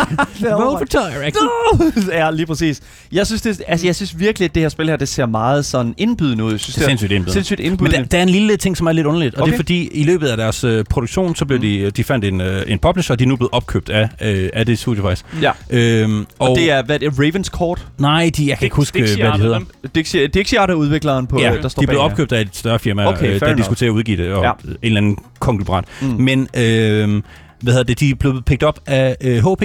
Roll 0.43 0.77
for 0.77 0.85
tire, 0.85 2.17
ja, 2.25 2.31
lige 2.31 2.45
præcis. 2.45 2.81
Jeg 3.11 3.27
synes, 3.27 3.41
det, 3.41 3.61
altså, 3.67 3.87
jeg 3.87 3.95
synes 3.95 4.19
virkelig, 4.19 4.45
at 4.45 4.55
det 4.55 4.61
her 4.61 4.69
spil 4.69 4.89
her, 4.89 4.97
det 4.97 5.07
ser 5.07 5.25
meget 5.25 5.65
sådan 5.65 5.93
indbydende 5.97 6.43
ud. 6.43 6.51
Jeg 6.51 6.59
synes, 6.59 6.75
Det 6.75 6.83
er 6.83 6.87
sindssygt 6.87 7.11
indbydende. 7.11 7.33
Sindssygt 7.33 7.59
Men 7.59 7.65
indbydende. 7.71 7.97
der, 7.97 8.03
der 8.03 8.17
er 8.17 8.21
en 8.23 8.29
lille 8.29 8.57
ting, 8.57 8.77
som 8.77 8.87
er 8.87 8.91
lidt 8.91 9.07
underligt, 9.07 9.35
og 9.35 9.41
okay. 9.41 9.51
Det 9.51 9.55
er 9.55 9.57
fordi, 9.57 9.87
i 9.87 10.03
løbet 10.03 10.27
af 10.27 10.37
deres 10.37 10.63
øh, 10.63 10.85
produktion, 10.89 11.35
så 11.35 11.45
blev 11.45 11.57
Mm. 11.57 11.61
de, 11.61 11.91
de 11.91 12.03
fandt 12.03 12.25
en, 12.25 12.41
øh, 12.41 12.61
en 12.67 12.79
publisher, 12.79 13.13
og 13.13 13.19
de 13.19 13.23
er 13.23 13.27
nu 13.27 13.35
blevet 13.35 13.49
opkøbt 13.53 13.89
af, 13.89 14.09
øh, 14.21 14.49
af 14.53 14.65
det 14.65 14.79
studie 14.79 15.01
faktisk. 15.01 15.25
Ja. 15.41 15.51
Øhm, 15.69 16.25
Og, 16.39 16.49
og 16.49 16.57
det 16.57 16.71
er, 16.71 16.83
hvad 16.83 16.99
det 16.99 17.05
er, 17.07 17.11
Ravens 17.19 17.47
Court. 17.47 17.87
Nej, 17.97 18.31
de, 18.37 18.47
jeg 18.47 18.57
kan 18.57 18.65
ikke 18.65 18.75
huske, 18.75 18.99
Dixie 18.99 19.23
hvad 19.23 19.33
de 19.33 19.37
hedder. 19.43 19.59
Dixie, 19.95 20.27
Dixie 20.27 20.59
er 20.59 20.73
udvikleren 20.73 21.27
på, 21.27 21.39
Ja, 21.39 21.53
øh, 21.55 21.61
der 21.63 21.69
står 21.69 21.81
de 21.81 21.87
blev 21.87 21.99
opkøbt 21.99 22.31
af 22.31 22.41
et 22.41 22.49
større 22.53 22.79
firma, 22.79 23.05
Okay, 23.07 23.33
øh, 23.49 23.57
de 23.57 23.63
skulle 23.63 23.77
til 23.77 23.85
at 23.85 23.89
udgive 23.89 24.17
det, 24.17 24.33
og 24.33 24.43
Ja. 24.43 24.51
en 24.65 24.77
eller 24.81 24.97
anden 24.97 25.17
konklubrant. 25.39 25.87
Mm. 26.01 26.07
Mm. 26.07 26.13
Men, 26.23 26.47
øh, 26.57 27.21
hvad 27.61 27.73
hedder 27.73 27.83
det, 27.83 27.99
de 27.99 28.09
er 28.09 28.15
blevet 28.15 28.45
picked 28.45 28.67
op 28.67 28.79
af 28.85 29.15
øh, 29.21 29.37
HP, 29.37 29.63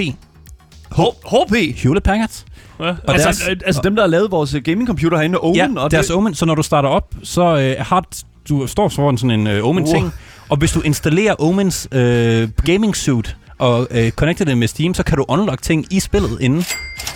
HP? 0.91 1.75
Hewlett 1.83 2.03
Packard. 2.05 2.43
Ja. 2.79 2.85
Og 2.85 2.95
Altså, 3.07 3.27
deres, 3.27 3.47
øh, 3.49 3.55
altså 3.65 3.81
dem, 3.83 3.95
der 3.95 4.03
har 4.03 4.07
lavet 4.07 4.31
vores 4.31 4.53
øh, 4.53 4.61
gamingcomputer 4.63 5.17
herinde, 5.17 5.37
Omen, 5.39 5.55
ja, 5.55 5.67
og 5.77 5.91
deres 5.91 6.07
det, 6.07 6.15
Omen, 6.15 6.33
så 6.35 6.45
når 6.45 6.55
du 6.55 6.63
starter 6.63 6.89
op, 6.89 7.15
så 7.23 7.57
øh, 7.57 7.85
har 7.85 8.05
du 8.49 8.67
står 8.67 8.89
foran 8.89 9.17
sådan 9.17 9.39
en 9.39 9.47
øh, 9.47 9.65
Omen-ting, 9.67 10.03
Wow. 10.03 10.11
og 10.49 10.57
hvis 10.57 10.71
du 10.71 10.81
installerer 10.81 11.35
Omens 11.41 11.87
øh, 11.91 12.49
gaming 12.65 12.95
suit, 12.95 13.37
og 13.59 13.87
øh, 13.91 14.11
connecter 14.11 14.45
det 14.45 14.57
med 14.57 14.67
Steam, 14.67 14.93
så 14.93 15.03
kan 15.03 15.17
du 15.17 15.25
unlock 15.27 15.61
ting 15.61 15.85
i 15.91 15.99
spillet 15.99 16.37
inden. 16.41 16.65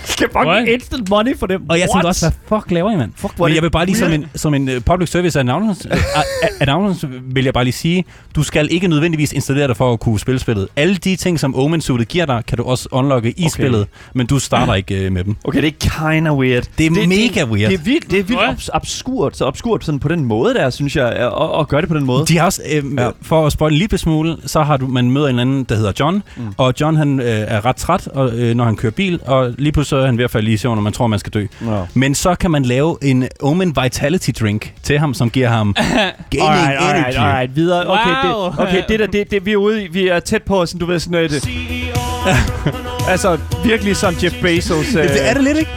Skal 0.03 0.27
What? 0.35 0.47
fucking 0.57 0.73
instant 0.73 1.09
money 1.09 1.37
for 1.37 1.47
dem. 1.47 1.61
Og 1.69 1.79
jeg 1.79 1.81
tænkte 1.83 1.95
What? 1.95 2.05
også, 2.05 2.31
hvad 2.49 2.59
fuck 2.59 2.71
laver 2.71 2.91
I, 2.91 2.95
mand? 2.95 3.11
Fuck, 3.15 3.39
Men 3.39 3.47
det 3.47 3.55
jeg 3.55 3.63
vil 3.63 3.71
bare 3.71 3.85
lige 3.85 3.97
som 3.97 4.11
en, 4.11 4.25
som 4.35 4.53
en 4.53 4.69
uh, 4.69 4.75
public 4.85 5.09
service 5.09 5.39
announcement, 5.39 5.85
uh, 5.93 6.01
announcement, 6.67 7.35
vil 7.35 7.43
jeg 7.43 7.53
bare 7.53 7.63
lige 7.63 7.73
sige, 7.73 8.05
du 8.35 8.43
skal 8.43 8.67
ikke 8.71 8.87
nødvendigvis 8.87 9.33
installere 9.33 9.67
dig 9.67 9.77
for 9.77 9.93
at 9.93 9.99
kunne 9.99 10.19
spille 10.19 10.39
spillet. 10.39 10.67
Alle 10.75 10.95
de 10.95 11.15
ting, 11.15 11.39
som 11.39 11.55
Omen 11.55 11.81
Suite 11.81 12.05
giver 12.05 12.25
dig, 12.25 12.43
kan 12.47 12.57
du 12.57 12.63
også 12.63 12.89
unlocke 12.91 13.29
i 13.29 13.41
Okay. 13.41 13.49
spillet, 13.49 13.87
men 14.13 14.27
du 14.27 14.39
starter 14.39 14.73
ikke 14.73 15.05
uh, 15.07 15.11
med 15.13 15.23
dem. 15.23 15.35
Okay, 15.43 15.61
det 15.61 15.67
er 15.67 16.11
kinda 16.11 16.33
weird. 16.33 16.63
Det 16.77 16.85
er 16.85 17.07
mega 17.07 17.45
weird. 17.45 17.71
Det 17.71 17.79
er 17.79 17.83
vildt, 17.83 18.11
det 18.11 18.19
er 18.19 18.23
vildt 18.23 18.41
abs- 18.41 18.69
absurd, 18.73 19.31
så 19.33 19.45
absurd 19.45 19.81
sådan 19.81 19.99
på 19.99 20.07
den 20.07 20.25
måde 20.25 20.53
der, 20.53 20.69
synes 20.69 20.95
jeg, 20.95 21.07
at, 21.09 21.25
at, 21.25 21.59
at 21.59 21.67
gøre 21.67 21.81
det 21.81 21.89
på 21.89 21.95
den 21.95 22.05
måde. 22.05 22.25
De 22.25 22.37
har 22.37 22.45
også, 22.45 22.61
øh, 22.71 22.83
Ja. 22.97 23.09
for 23.21 23.45
at 23.45 23.51
spoil 23.51 23.71
en 23.73 23.77
lille 23.79 23.97
smule, 23.97 24.37
så 24.45 24.61
har 24.63 24.77
du, 24.77 24.87
man 24.87 25.11
møder 25.11 25.27
en 25.27 25.39
anden, 25.39 25.63
der 25.63 25.75
hedder 25.75 25.91
John, 25.99 26.23
mm. 26.37 26.43
og 26.57 26.73
John 26.81 26.97
han 26.97 27.19
øh, 27.19 27.25
er 27.27 27.65
ret 27.65 27.75
træt, 27.75 28.07
og, 28.07 28.33
øh, 28.33 28.55
når 28.55 28.65
han 28.65 28.75
kører 28.75 28.91
bil, 28.91 29.19
og 29.25 29.53
lige 29.57 29.71
pludselig 29.71 29.90
så 29.91 29.97
er 29.97 30.05
han 30.05 30.17
ved 30.17 30.23
at 30.25 30.31
falde 30.31 30.51
i 30.51 30.57
søvn, 30.57 30.77
og 30.77 30.83
man 30.83 30.93
tror, 30.93 31.07
man 31.07 31.19
skal 31.19 31.33
dø. 31.33 31.45
No. 31.61 31.85
Men 31.93 32.15
så 32.15 32.35
kan 32.35 32.51
man 32.51 32.63
lave 32.63 32.97
en 33.01 33.27
Omen 33.41 33.75
Vitality 33.83 34.29
Drink 34.39 34.73
til 34.83 34.99
ham, 34.99 35.13
som 35.13 35.29
giver 35.29 35.47
ham 35.49 35.73
gaming 36.31 36.49
Alright, 36.49 36.77
alright, 36.81 37.07
energy. 37.07 37.17
alright, 37.17 37.55
videre. 37.55 37.87
Okay, 37.87 38.25
Wow. 38.33 38.49
det, 38.49 38.59
okay 38.59 38.83
det 38.89 38.99
der, 38.99 39.07
det, 39.07 39.31
det, 39.31 39.45
vi 39.45 39.51
er 39.51 39.57
ude 39.57 39.83
i, 39.83 39.87
vi 39.87 40.07
er 40.07 40.19
tæt 40.19 40.43
på, 40.43 40.65
sådan, 40.65 40.79
du 40.79 40.85
ved, 40.85 40.99
sådan 40.99 41.11
noget, 41.11 41.31
det, 41.31 41.49
altså, 43.11 43.37
virkelig 43.65 43.95
sådan 43.95 44.19
Jeff 44.23 44.35
Bezos. 44.41 44.95
Øh, 44.95 45.03
Det 45.15 45.29
er 45.29 45.33
det 45.33 45.43
lidt, 45.43 45.57
ikke? 45.57 45.71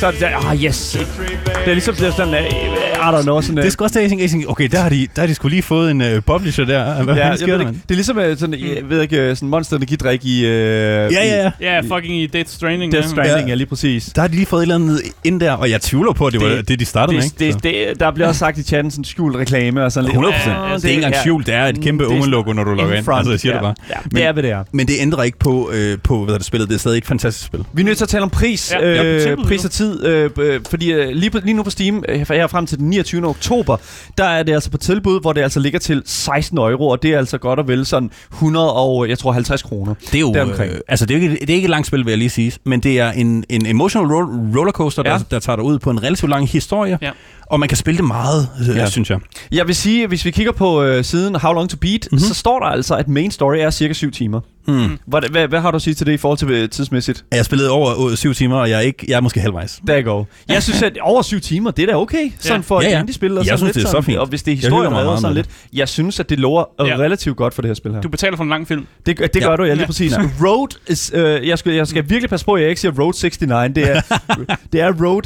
Så, 0.00 0.10
det, 0.10 0.22
ah, 0.50 0.64
yes. 0.64 0.98
Det 1.46 1.68
er 1.70 1.72
ligesom 1.72 1.94
det 1.94 2.06
er 2.06 2.12
sådan, 2.12 2.34
uh, 2.34 2.77
I 2.98 3.18
don't 3.18 3.22
know, 3.22 3.40
sådan... 3.40 3.56
Det 3.56 3.66
er 3.66 3.70
sgu 3.70 3.84
også 3.84 4.00
det, 4.00 4.20
jeg 4.20 4.30
tænker, 4.30 4.48
okay, 4.48 4.68
der 4.72 4.80
har 4.80 4.88
de, 4.88 5.08
der 5.16 5.22
har 5.22 5.26
de 5.26 5.34
sgu 5.34 5.48
lige 5.48 5.62
fået 5.62 5.90
en 5.90 6.00
uh, 6.00 6.06
publisher 6.26 6.64
der. 6.64 7.02
Hvad 7.04 7.14
ja, 7.14 7.20
ja, 7.20 7.28
jeg 7.28 7.38
sker 7.38 7.46
ved 7.46 7.54
det, 7.54 7.60
ikke. 7.68 7.80
det 7.82 7.90
er 7.90 7.94
ligesom 7.94 8.16
uh, 8.18 8.22
sådan, 8.36 8.54
jeg 8.54 8.82
ved 8.88 9.02
ikke, 9.02 9.34
sådan 9.36 9.48
monster 9.48 9.76
energidrik 9.76 10.24
i... 10.24 10.44
Uh, 10.44 10.48
Ja, 10.48 11.08
ja, 11.10 11.42
ja. 11.44 11.50
Ja, 11.60 11.80
fucking 11.80 12.16
i 12.22 12.26
Death 12.26 12.50
Stranding. 12.50 12.92
Death. 12.92 13.08
Stranding, 13.08 13.38
Ja. 13.40 13.46
ja, 13.46 13.54
lige 13.54 13.66
præcis. 13.66 14.04
Der 14.14 14.20
har 14.20 14.28
de 14.28 14.34
lige 14.34 14.46
fået 14.46 14.60
et 14.60 14.62
eller 14.62 14.74
andet 14.74 15.00
ind 15.24 15.40
der, 15.40 15.52
og 15.52 15.70
jeg 15.70 15.80
tvivler 15.80 16.12
på, 16.12 16.26
at 16.26 16.32
det, 16.32 16.40
var 16.40 16.48
Det- 16.48 16.68
det, 16.68 16.80
de 16.80 16.84
startede 16.84 17.16
med, 17.16 17.22
Det, 17.38 17.40
ikke? 17.40 17.54
det, 17.54 17.62
det, 17.88 18.00
der 18.00 18.10
bliver 18.10 18.28
også 18.28 18.38
sagt 18.38 18.58
i 18.58 18.62
chatten 18.62 18.90
sådan 18.90 19.04
skjult 19.04 19.36
reklame 19.36 19.84
og 19.84 19.92
sådan 19.92 20.04
lidt. 20.04 20.12
100 20.12 20.34
Ja, 20.34 20.40
procent. 20.40 20.82
Det 20.82 20.84
er 20.84 20.88
ikke 20.88 21.04
engang 21.04 21.20
skjult, 21.22 21.46
det 21.46 21.54
er 21.54 21.64
et 21.66 21.80
kæmpe 21.80 22.04
Det 22.04 22.12
Omen-logo, 22.12 22.52
når 22.52 22.64
du 22.64 22.70
logger 22.74 22.94
ind. 22.96 23.08
Altså, 23.12 23.30
jeg 23.30 23.40
siger 23.40 23.52
det 23.52 23.62
bare. 23.62 23.74
Ja, 23.90 23.94
det 24.18 24.24
er, 24.26 24.32
hvad 24.32 24.42
det 24.42 24.50
er. 24.50 24.64
Men 24.72 24.86
det 24.86 24.94
ændrer 25.00 25.22
ikke 25.22 25.38
på, 25.38 25.70
øh, 25.72 25.98
på 26.04 26.24
hvad 26.24 26.34
det, 26.34 26.44
spillet. 26.44 26.68
Det 26.68 26.74
er 26.74 26.78
stadig 26.78 26.98
et 26.98 27.06
fantastisk 27.06 27.46
spil. 27.46 27.64
Vi 27.72 27.82
er 27.82 27.86
nødt 27.86 27.96
til 27.98 28.04
at 28.04 28.08
tale 28.08 28.22
om 28.22 28.30
pris, 28.30 28.74
øh, 28.82 29.36
pris 29.36 29.64
og 29.64 29.70
tid, 29.70 30.06
øh, 30.06 30.30
øh, 30.40 30.60
fordi 30.70 30.92
øh, 30.92 31.08
lige, 31.10 31.30
lige 31.44 31.54
nu 31.54 31.62
på 31.62 31.70
Steam, 31.70 32.04
øh, 32.08 32.26
her 32.30 32.46
frem 32.46 32.66
til 32.66 32.78
den 32.78 32.87
29. 32.90 33.26
oktober, 33.26 33.76
der 34.18 34.24
er 34.24 34.42
det 34.42 34.52
altså 34.54 34.70
på 34.70 34.76
tilbud, 34.76 35.20
hvor 35.20 35.32
det 35.32 35.40
altså 35.40 35.60
ligger 35.60 35.78
til 35.78 36.02
16 36.04 36.58
euro, 36.58 36.88
og 36.88 37.02
det 37.02 37.10
er 37.14 37.18
altså 37.18 37.38
godt 37.38 37.58
og 37.58 37.68
vel 37.68 37.86
sådan 37.86 38.10
100 38.32 38.72
og, 38.72 39.08
jeg 39.08 39.18
tror 39.18 39.32
50 39.32 39.62
kroner. 39.62 39.94
Det 40.00 40.14
er 40.14 40.20
jo, 40.20 40.32
Deromkring. 40.34 40.72
øh, 40.72 40.80
altså 40.88 41.06
det 41.06 41.16
er, 41.16 41.20
ikke, 41.20 41.36
det 41.40 41.50
er 41.50 41.54
ikke 41.54 41.66
et 41.66 41.70
langt 41.70 41.86
spil, 41.86 42.04
vil 42.04 42.10
jeg 42.10 42.18
lige 42.18 42.30
sige, 42.30 42.52
men 42.64 42.80
det 42.80 42.98
er 43.00 43.10
en, 43.12 43.44
en 43.48 43.66
emotional 43.66 44.12
roll, 44.12 44.26
rollercoaster, 44.58 45.02
Ja. 45.06 45.10
der, 45.12 45.18
der 45.30 45.38
tager 45.38 45.56
dig 45.56 45.64
ud 45.64 45.78
på 45.78 45.90
en 45.90 46.02
relativt 46.02 46.30
lang 46.30 46.48
historie, 46.48 46.98
Ja. 47.02 47.10
og 47.46 47.60
man 47.60 47.68
kan 47.68 47.76
spille 47.78 47.98
det 47.98 48.06
meget, 48.06 48.48
øh, 48.70 48.76
Ja. 48.76 48.86
synes 48.86 49.10
jeg. 49.10 49.18
Jeg 49.52 49.66
vil 49.66 49.74
sige, 49.74 50.06
hvis 50.06 50.24
vi 50.24 50.30
kigger 50.30 50.52
på 50.52 50.82
øh, 50.82 51.04
siden 51.04 51.34
How 51.36 51.52
Long 51.52 51.70
To 51.70 51.76
Beat, 51.80 51.92
Mhm. 51.92 52.08
mm-hmm. 52.12 52.28
så 52.28 52.34
står 52.34 52.58
der 52.58 52.66
altså, 52.66 52.94
at 52.96 53.08
main 53.08 53.30
story 53.30 53.56
er 53.56 53.70
cirka 53.70 53.92
7 53.92 54.10
timer. 54.10 54.40
Mm. 54.68 54.98
Hvad, 55.06 55.30
hvad, 55.30 55.48
hvad 55.48 55.60
har 55.60 55.70
du 55.70 55.76
at 55.76 55.82
sige 55.82 55.94
til 55.94 56.06
det 56.06 56.12
i 56.12 56.16
forhold 56.16 56.38
til 56.38 56.50
øh, 56.50 56.68
tidsmæssigt? 56.68 57.24
Jeg 57.30 57.38
har 57.38 57.44
spillet 57.44 57.68
over 57.68 58.08
øh, 58.10 58.16
syv 58.16 58.34
timer, 58.34 58.56
og 58.56 58.70
jeg 58.70 58.76
er, 58.76 58.80
ikke, 58.80 59.04
jeg 59.08 59.16
er 59.16 59.20
måske 59.20 59.40
halvvejs. 59.40 59.80
Der 59.86 60.02
go. 60.02 60.24
Jeg 60.48 60.62
synes, 60.62 60.82
at 60.82 60.98
over 61.00 61.22
7 61.22 61.40
timer, 61.40 61.70
det 61.70 61.82
er 61.82 61.86
da 61.86 61.96
okay. 61.96 62.32
Sådan 62.38 62.62
for 62.62 62.80
Ja, 62.80 62.88
et 62.88 62.92
ja. 62.92 63.00
indie-spil. 63.00 63.32
Og 63.32 63.36
Jeg 63.38 63.44
sådan 63.46 63.58
synes, 63.58 63.76
lidt 63.76 63.86
det 63.86 63.94
er 63.96 64.02
så 64.02 64.06
fint. 64.06 64.18
Og 64.18 64.26
hvis 64.26 64.42
det 64.42 64.52
er 64.52 64.56
historien 64.56 64.86
og 64.86 64.92
meget 64.92 65.20
sådan 65.20 65.34
lidt. 65.36 65.48
Jeg 65.72 65.88
synes, 65.88 66.20
at 66.20 66.30
det 66.30 66.38
lover 66.40 66.64
Ja. 66.80 66.86
ja. 66.86 66.94
relativt 66.96 67.36
godt 67.36 67.54
for 67.54 67.62
det 67.62 67.68
her 67.68 67.74
spil 67.74 67.92
her. 67.92 68.00
Du 68.00 68.08
betaler 68.08 68.36
for 68.36 68.44
en 68.44 68.50
lang 68.50 68.68
film. 68.68 68.86
Det, 69.06 69.18
det 69.34 69.42
gør 69.42 69.50
Ja. 69.50 69.56
du, 69.56 69.62
ja, 69.64 69.70
lige 69.72 69.80
Ja. 69.80 69.86
præcis. 69.86 70.12
Road 70.18 70.68
is, 70.88 71.10
øh, 71.14 71.48
jeg, 71.48 71.58
skal, 71.58 71.72
jeg 71.72 71.86
skal 71.86 72.04
virkelig 72.10 72.30
passe 72.30 72.46
på, 72.46 72.52
at 72.52 72.60
jeg 72.62 72.68
ikke 72.68 72.80
siger 72.80 72.92
Road 72.98 73.12
69. 73.12 73.74
Det 73.74 73.90
er, 73.90 74.00
det 74.72 74.80
er 74.80 74.92
Road 75.04 75.22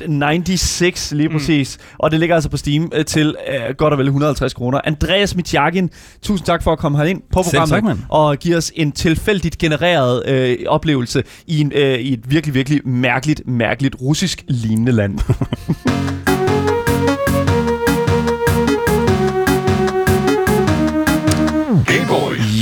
96, 0.46 1.12
lige 1.12 1.28
Mm. 1.28 1.34
præcis. 1.34 1.78
Og 1.98 2.10
det 2.10 2.20
ligger 2.20 2.34
altså 2.34 2.48
på 2.50 2.56
Steam 2.56 2.90
øh, 2.94 3.04
til 3.04 3.34
øh, 3.48 3.74
godt 3.76 3.92
og 3.92 3.98
vel 3.98 4.06
150 4.06 4.54
kroner. 4.54 4.80
Andreas 4.84 5.34
Mitjakin, 5.36 5.90
tusind 6.22 6.46
tak 6.46 6.62
for 6.62 6.72
at 6.72 6.78
komme 6.78 6.98
herind 6.98 7.22
på 7.32 7.42
Selv 7.42 7.58
programmet. 7.60 7.96
tak, 7.96 8.06
og 8.08 8.36
give 8.36 8.56
os 8.56 8.72
en 8.74 8.92
tilfældigt 9.32 9.58
genereret 9.58 10.22
øh, 10.28 10.58
oplevelse 10.66 11.22
i, 11.46 11.60
en, 11.60 11.72
øh, 11.74 11.98
i 11.98 12.12
et 12.12 12.30
virkelig, 12.30 12.54
virkelig 12.54 12.88
mærkeligt, 12.88 13.42
mærkeligt 13.46 13.96
russisk 14.00 14.44
lignende 14.48 14.92
land. 14.92 15.18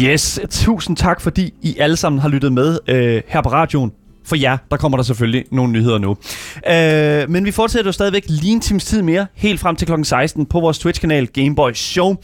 Yes, 0.02 0.40
tusind 0.50 0.96
tak, 0.96 1.20
fordi 1.20 1.54
I 1.62 1.76
alle 1.78 1.96
sammen 1.96 2.20
har 2.20 2.28
lyttet 2.28 2.52
med 2.52 2.78
øh, 2.88 3.22
her 3.26 3.42
på 3.42 3.48
radioen. 3.48 3.92
For 4.24 4.36
jer, 4.36 4.56
der 4.70 4.76
kommer 4.76 4.98
der 4.98 5.04
selvfølgelig 5.04 5.44
nogle 5.52 5.72
nyheder 5.72 5.98
nu. 5.98 6.16
Øh, 6.70 7.30
men 7.30 7.44
vi 7.44 7.50
fortsætter 7.50 7.88
jo 7.88 7.92
stadigvæk 7.92 8.24
lige 8.28 8.52
en 8.52 8.60
times 8.60 8.84
tid 8.84 9.02
mere, 9.02 9.26
helt 9.34 9.60
frem 9.60 9.76
til 9.76 9.86
kl. 9.86 9.92
16 10.02 10.46
på 10.46 10.60
vores 10.60 10.78
Twitch-kanal 10.78 11.26
Gameboy 11.26 11.72
Show. 11.74 12.16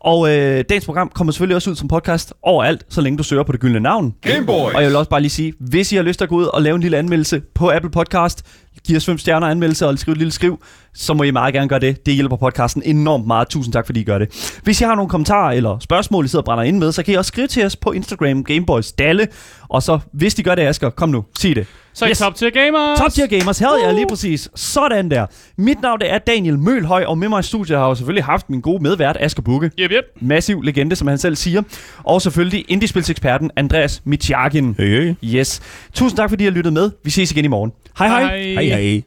Og 0.00 0.28
øh, 0.28 0.64
dagens 0.68 0.84
program 0.84 1.10
kommer 1.14 1.32
selvfølgelig 1.32 1.56
også 1.56 1.70
ud 1.70 1.76
som 1.76 1.88
podcast 1.88 2.34
overalt, 2.42 2.84
så 2.88 3.00
længe 3.00 3.18
du 3.18 3.22
søger 3.22 3.42
på 3.42 3.52
det 3.52 3.60
gyldne 3.60 3.80
navn. 3.80 4.14
Game 4.22 4.46
Boy. 4.46 4.72
Og 4.74 4.82
jeg 4.82 4.88
vil 4.88 4.96
også 4.96 5.10
bare 5.10 5.20
lige 5.20 5.30
sige, 5.30 5.52
hvis 5.60 5.92
I 5.92 5.96
har 5.96 6.02
lyst 6.02 6.18
til 6.18 6.24
at 6.24 6.28
gå 6.28 6.36
ud 6.36 6.44
og 6.44 6.62
lave 6.62 6.74
en 6.74 6.80
lille 6.80 6.98
anmeldelse 6.98 7.42
på 7.54 7.70
Apple 7.70 7.90
Podcast, 7.90 8.44
Giv 8.86 8.96
os 8.96 9.06
fem 9.06 9.18
stjerner 9.18 9.46
anmeldelse 9.46 9.86
og 9.86 9.98
skriv 9.98 10.12
et 10.12 10.18
lille 10.18 10.32
skriv, 10.32 10.62
så 10.94 11.14
må 11.14 11.22
I 11.22 11.30
meget 11.30 11.54
gerne 11.54 11.68
gøre 11.68 11.78
det. 11.78 12.06
Det 12.06 12.14
hjælper 12.14 12.36
podcasten 12.36 12.82
enormt 12.84 13.26
meget. 13.26 13.48
Tusind 13.48 13.72
tak, 13.72 13.86
fordi 13.86 14.00
I 14.00 14.04
gør 14.04 14.18
det. 14.18 14.58
Hvis 14.62 14.80
I 14.80 14.84
har 14.84 14.94
nogle 14.94 15.08
kommentarer 15.08 15.52
eller 15.52 15.78
spørgsmål, 15.78 16.24
I 16.24 16.28
sidder 16.28 16.42
og 16.42 16.44
brænder 16.44 16.64
ind 16.64 16.78
med, 16.78 16.92
så 16.92 17.02
kan 17.02 17.14
I 17.14 17.16
også 17.16 17.28
skrive 17.28 17.46
til 17.46 17.64
os 17.64 17.76
på 17.76 17.92
Instagram, 17.92 18.44
Gameboys 18.44 18.92
Dalle. 18.92 19.28
Og 19.68 19.82
så, 19.82 19.98
hvis 20.12 20.34
de 20.34 20.42
gør 20.42 20.54
det, 20.54 20.62
Asger, 20.62 20.90
kom 20.90 21.08
nu, 21.08 21.24
sig 21.38 21.56
det. 21.56 21.66
Så 21.96 22.04
er 22.04 22.10
Yes. 22.10 22.18
top 22.18 22.34
tier 22.34 22.50
gamers. 22.50 22.98
Top 22.98 23.12
tier 23.12 23.26
gamers, 23.26 23.58
havde 23.58 23.84
jeg 23.86 23.94
lige 23.94 24.06
præcis. 24.08 24.48
Sådan 24.54 25.10
der. 25.10 25.26
Mit 25.58 25.82
navn 25.82 26.00
det 26.00 26.12
er 26.12 26.18
Daniel 26.18 26.58
Mølhøj, 26.58 27.04
og 27.04 27.18
med 27.18 27.28
mig 27.28 27.40
i 27.40 27.42
studiet 27.42 27.78
har 27.78 27.86
jeg 27.88 27.96
selvfølgelig 27.96 28.24
haft 28.24 28.50
min 28.50 28.60
gode 28.60 28.82
medvært, 28.82 29.16
Asger 29.20 29.42
Bukke. 29.42 29.70
Yep, 29.78 29.90
yep. 29.92 30.04
Massiv 30.20 30.62
legende, 30.62 30.96
som 30.96 31.08
han 31.08 31.18
selv 31.18 31.36
siger. 31.36 31.62
Og 32.04 32.22
selvfølgelig 32.22 32.64
indiespilseksperten 32.68 33.50
Andreas 33.56 34.02
Michakin. 34.04 34.74
Hey, 34.78 34.86
hey. 35.02 35.14
Yes. 35.24 35.60
Tusind 35.94 36.16
tak, 36.16 36.28
fordi 36.30 36.44
I 36.44 36.46
har 36.46 36.52
lyttet 36.52 36.72
med. 36.72 36.90
Vi 37.04 37.10
ses 37.10 37.32
igen 37.32 37.44
i 37.44 37.48
morgen. 37.48 37.72
Hej 37.98 38.08
hej. 38.08 38.22
Hej. 38.22 38.38
Hej, 38.38 38.62
hej. 38.64 39.02